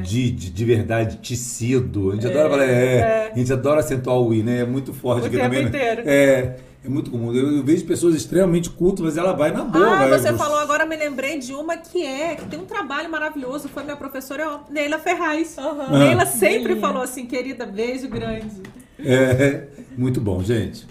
De, 0.03 0.31
de, 0.31 0.51
de 0.51 0.65
verdade, 0.65 1.17
tecido. 1.17 2.11
A 2.11 2.15
gente 2.15 2.27
adora 2.27 2.51
falar, 2.51 2.65
é, 2.67 3.31
A 3.33 3.39
gente 3.39 3.53
adora 3.53 3.81
acentuar 3.81 4.19
o 4.19 4.33
I, 4.35 4.43
né? 4.43 4.61
É 4.61 4.65
muito 4.67 4.93
forte 4.93 5.23
O 5.23 5.27
aqui 5.27 5.37
tempo 5.37 5.45
também. 5.49 5.63
né? 5.63 5.69
inteiro. 5.69 6.03
É, 6.05 6.57
é 6.85 6.89
muito 6.89 7.11
comum. 7.11 7.33
Eu, 7.35 7.57
eu 7.57 7.63
vejo 7.65 7.85
pessoas 7.87 8.15
extremamente 8.15 8.69
cultas, 8.69 9.05
mas 9.05 9.17
ela 9.17 9.33
vai 9.33 9.51
na 9.51 9.65
boa. 9.65 9.87
Ah, 9.87 10.09
vai, 10.09 10.19
você 10.19 10.29
eu- 10.31 10.37
falou 10.37 10.59
agora, 10.59 10.85
me 10.85 10.97
lembrei 10.97 11.39
de 11.39 11.55
uma 11.55 11.77
que 11.79 12.05
é, 12.05 12.35
que 12.37 12.45
tem 12.47 12.59
um 12.61 12.67
trabalho 12.67 13.11
maravilhoso, 13.11 13.69
foi 13.69 13.83
minha 13.83 13.97
professora 13.97 14.61
Neila 14.69 14.99
Ferraz. 14.99 15.57
Aham. 15.57 15.99
Neila 15.99 16.27
sempre 16.27 16.59
Neilinha. 16.59 16.81
falou 16.81 17.03
assim, 17.03 17.25
querida, 17.27 17.65
beijo 17.65 18.09
grande. 18.09 18.61
É, 18.99 19.65
muito 19.97 20.21
bom, 20.21 20.43
gente. 20.43 20.87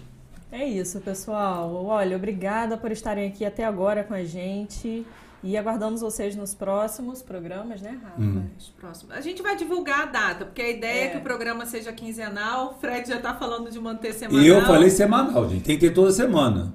É 0.51 0.65
isso, 0.65 0.99
pessoal. 0.99 1.85
Olha, 1.85 2.17
obrigada 2.17 2.75
por 2.77 2.91
estarem 2.91 3.27
aqui 3.27 3.45
até 3.45 3.63
agora 3.63 4.03
com 4.03 4.13
a 4.13 4.23
gente. 4.23 5.05
E 5.43 5.57
aguardamos 5.57 6.01
vocês 6.01 6.35
nos 6.35 6.53
próximos 6.53 7.23
programas, 7.23 7.81
né, 7.81 7.97
Rafa? 8.03 8.21
Hum. 8.21 8.43
Próximos. 8.79 9.15
A 9.15 9.21
gente 9.21 9.41
vai 9.41 9.55
divulgar 9.55 10.01
a 10.01 10.05
data, 10.05 10.45
porque 10.45 10.61
a 10.61 10.69
ideia 10.69 11.01
é, 11.01 11.05
É. 11.05 11.07
que 11.09 11.17
o 11.17 11.21
programa 11.21 11.65
seja 11.65 11.91
quinzenal. 11.91 12.75
O 12.77 12.79
Fred 12.79 13.09
já 13.09 13.19
tá 13.19 13.33
falando 13.33 13.71
de 13.71 13.79
manter 13.79 14.13
semanal. 14.13 14.43
E 14.43 14.47
eu 14.47 14.61
falei 14.63 14.89
semanal, 14.91 15.49
gente. 15.49 15.63
Tem 15.63 15.77
que 15.79 15.87
ter 15.87 15.93
toda 15.93 16.11
semana. 16.11 16.73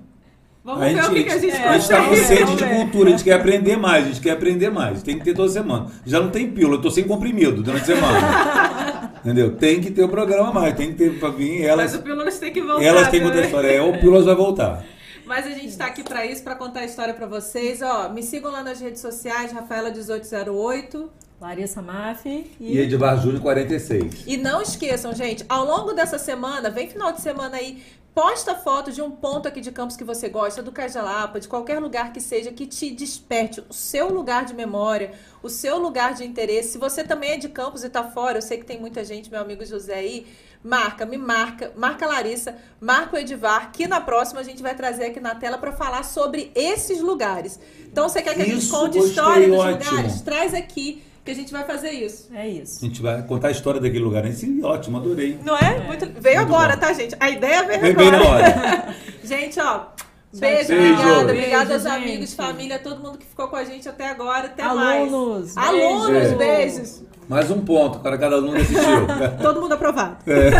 Vamos 0.64 0.82
a 0.82 0.84
ver 0.86 0.96
gente, 0.96 1.06
o 1.06 1.14
que, 1.14 1.22
que 1.24 1.30
a 1.30 1.38
gente 1.38 1.56
a 1.56 1.78
gente 1.78 1.88
tá 1.88 2.08
com 2.08 2.16
sede 2.16 2.56
de 2.56 2.64
cultura, 2.64 3.08
a 3.08 3.10
gente 3.12 3.22
quer 3.22 3.34
aprender 3.34 3.76
mais, 3.76 4.04
a 4.04 4.08
gente 4.08 4.20
quer 4.20 4.32
aprender 4.32 4.68
mais. 4.68 5.00
Tem 5.00 5.16
que 5.16 5.24
ter 5.24 5.32
toda 5.32 5.48
semana. 5.48 5.86
Já 6.04 6.18
não 6.20 6.28
tem 6.30 6.50
pílula, 6.50 6.78
eu 6.78 6.82
tô 6.82 6.90
sem 6.90 7.04
comprimido 7.04 7.62
durante 7.62 7.82
a 7.82 7.94
semana. 7.94 9.12
Entendeu? 9.24 9.54
Tem 9.56 9.80
que 9.80 9.92
ter 9.92 10.02
o 10.02 10.08
programa 10.08 10.52
mais, 10.52 10.74
tem 10.74 10.88
que 10.90 10.94
ter 10.98 11.20
pra 11.20 11.28
vir. 11.30 11.60
Mas 11.60 11.68
Elas, 11.68 11.94
o 11.94 12.02
Pílulas 12.02 12.38
tem 12.40 12.52
que 12.52 12.60
voltar. 12.60 12.82
elas 12.82 13.08
têm 13.10 13.20
que 13.20 13.26
né? 13.26 13.30
contar 13.30 13.42
a 13.42 13.46
história. 13.46 13.68
É, 13.68 13.80
o 13.80 13.92
Pílulas 14.00 14.24
vai 14.24 14.34
voltar. 14.34 14.84
Mas 15.26 15.44
a 15.44 15.50
gente 15.50 15.66
está 15.66 15.86
aqui 15.86 16.04
para 16.04 16.24
isso, 16.24 16.42
para 16.44 16.54
contar 16.54 16.80
a 16.80 16.84
história 16.84 17.12
para 17.12 17.26
vocês. 17.26 17.82
Ó, 17.82 18.08
me 18.08 18.22
sigam 18.22 18.52
lá 18.52 18.62
nas 18.62 18.80
redes 18.80 19.00
sociais, 19.00 19.52
Rafaela1808. 19.52 21.08
Larissa 21.40 21.82
Maffi 21.82 22.50
e... 22.58 22.76
e 22.76 22.78
Edvar 22.78 23.20
Júnior 23.20 23.42
46. 23.42 24.24
E 24.26 24.36
não 24.36 24.62
esqueçam, 24.62 25.12
gente, 25.12 25.44
ao 25.48 25.66
longo 25.66 25.92
dessa 25.92 26.16
semana, 26.18 26.70
vem 26.70 26.88
final 26.88 27.12
de 27.12 27.20
semana 27.20 27.58
aí, 27.58 27.82
posta 28.14 28.54
foto 28.54 28.90
de 28.90 29.02
um 29.02 29.10
ponto 29.10 29.46
aqui 29.46 29.60
de 29.60 29.70
Campos 29.70 29.96
que 29.96 30.04
você 30.04 30.28
gosta, 30.30 30.62
do 30.62 30.72
Cajalapa, 30.72 31.38
de 31.38 31.46
qualquer 31.46 31.78
lugar 31.78 32.12
que 32.12 32.20
seja, 32.20 32.50
que 32.50 32.64
te 32.64 32.90
desperte 32.90 33.60
o 33.68 33.74
seu 33.74 34.10
lugar 34.10 34.46
de 34.46 34.54
memória, 34.54 35.12
o 35.42 35.50
seu 35.50 35.76
lugar 35.76 36.14
de 36.14 36.24
interesse. 36.24 36.70
Se 36.70 36.78
você 36.78 37.04
também 37.04 37.32
é 37.32 37.36
de 37.36 37.50
Campos 37.50 37.84
e 37.84 37.90
tá 37.90 38.02
fora, 38.02 38.38
eu 38.38 38.42
sei 38.42 38.56
que 38.56 38.64
tem 38.64 38.80
muita 38.80 39.04
gente, 39.04 39.30
meu 39.30 39.40
amigo 39.40 39.62
José 39.66 39.96
aí, 39.96 40.26
marca, 40.66 41.06
me 41.06 41.16
marca, 41.16 41.72
marca 41.76 42.04
a 42.04 42.08
Larissa, 42.08 42.56
marca 42.80 43.14
o 43.14 43.18
Edivar, 43.18 43.70
que 43.72 43.86
na 43.86 44.00
próxima 44.00 44.40
a 44.40 44.42
gente 44.42 44.60
vai 44.60 44.74
trazer 44.74 45.04
aqui 45.04 45.20
na 45.20 45.34
tela 45.34 45.56
para 45.56 45.70
falar 45.70 46.02
sobre 46.02 46.50
esses 46.56 47.00
lugares. 47.00 47.58
Então, 47.86 48.08
você 48.08 48.20
quer 48.20 48.34
que 48.34 48.42
a 48.42 48.44
gente 48.44 48.66
conte 48.66 48.98
história 48.98 49.46
dos 49.46 49.58
ótimo. 49.58 49.90
lugares? 49.90 50.20
Traz 50.22 50.52
aqui 50.52 51.02
que 51.24 51.30
a 51.30 51.34
gente 51.34 51.52
vai 51.52 51.64
fazer 51.64 51.90
isso. 51.90 52.28
É 52.34 52.48
isso. 52.48 52.84
A 52.84 52.88
gente 52.88 53.00
vai 53.00 53.22
contar 53.22 53.48
a 53.48 53.50
história 53.52 53.80
daquele 53.80 54.02
lugar. 54.02 54.26
Esse 54.26 54.60
ótimo, 54.62 54.96
adorei. 54.96 55.38
Não 55.44 55.56
é? 55.56 55.76
é. 55.76 55.80
Muito... 55.86 56.06
Veio 56.20 56.40
Muito 56.40 56.52
agora, 56.52 56.74
bom. 56.74 56.80
tá, 56.80 56.92
gente? 56.92 57.16
A 57.20 57.30
ideia 57.30 57.62
veio 57.62 57.80
Vem 57.80 57.90
agora. 57.92 58.10
Bem 58.10 58.20
na 58.20 58.28
hora. 58.28 58.94
gente, 59.22 59.60
ó. 59.60 59.86
Beijo, 60.34 60.68
Beijo, 60.68 60.72
obrigada. 60.74 61.20
Obrigada 61.22 61.74
aos 61.74 61.86
amigos, 61.86 62.34
família, 62.34 62.78
todo 62.78 63.00
mundo 63.00 63.18
que 63.18 63.24
ficou 63.24 63.48
com 63.48 63.56
a 63.56 63.64
gente 63.64 63.88
até 63.88 64.08
agora. 64.08 64.46
Até 64.46 64.64
Alunos, 64.64 65.54
mais. 65.54 65.68
Alunos, 65.68 66.32
beijos. 66.32 67.02
Mais 67.28 67.50
um 67.50 67.64
ponto 67.64 67.98
para 68.00 68.16
cada 68.18 68.36
aluno 68.36 68.54
que 68.54 68.62
assistiu. 68.62 69.06
Todo 69.42 69.60
mundo 69.60 69.72
aprovado. 69.72 70.16
É. 70.26 70.50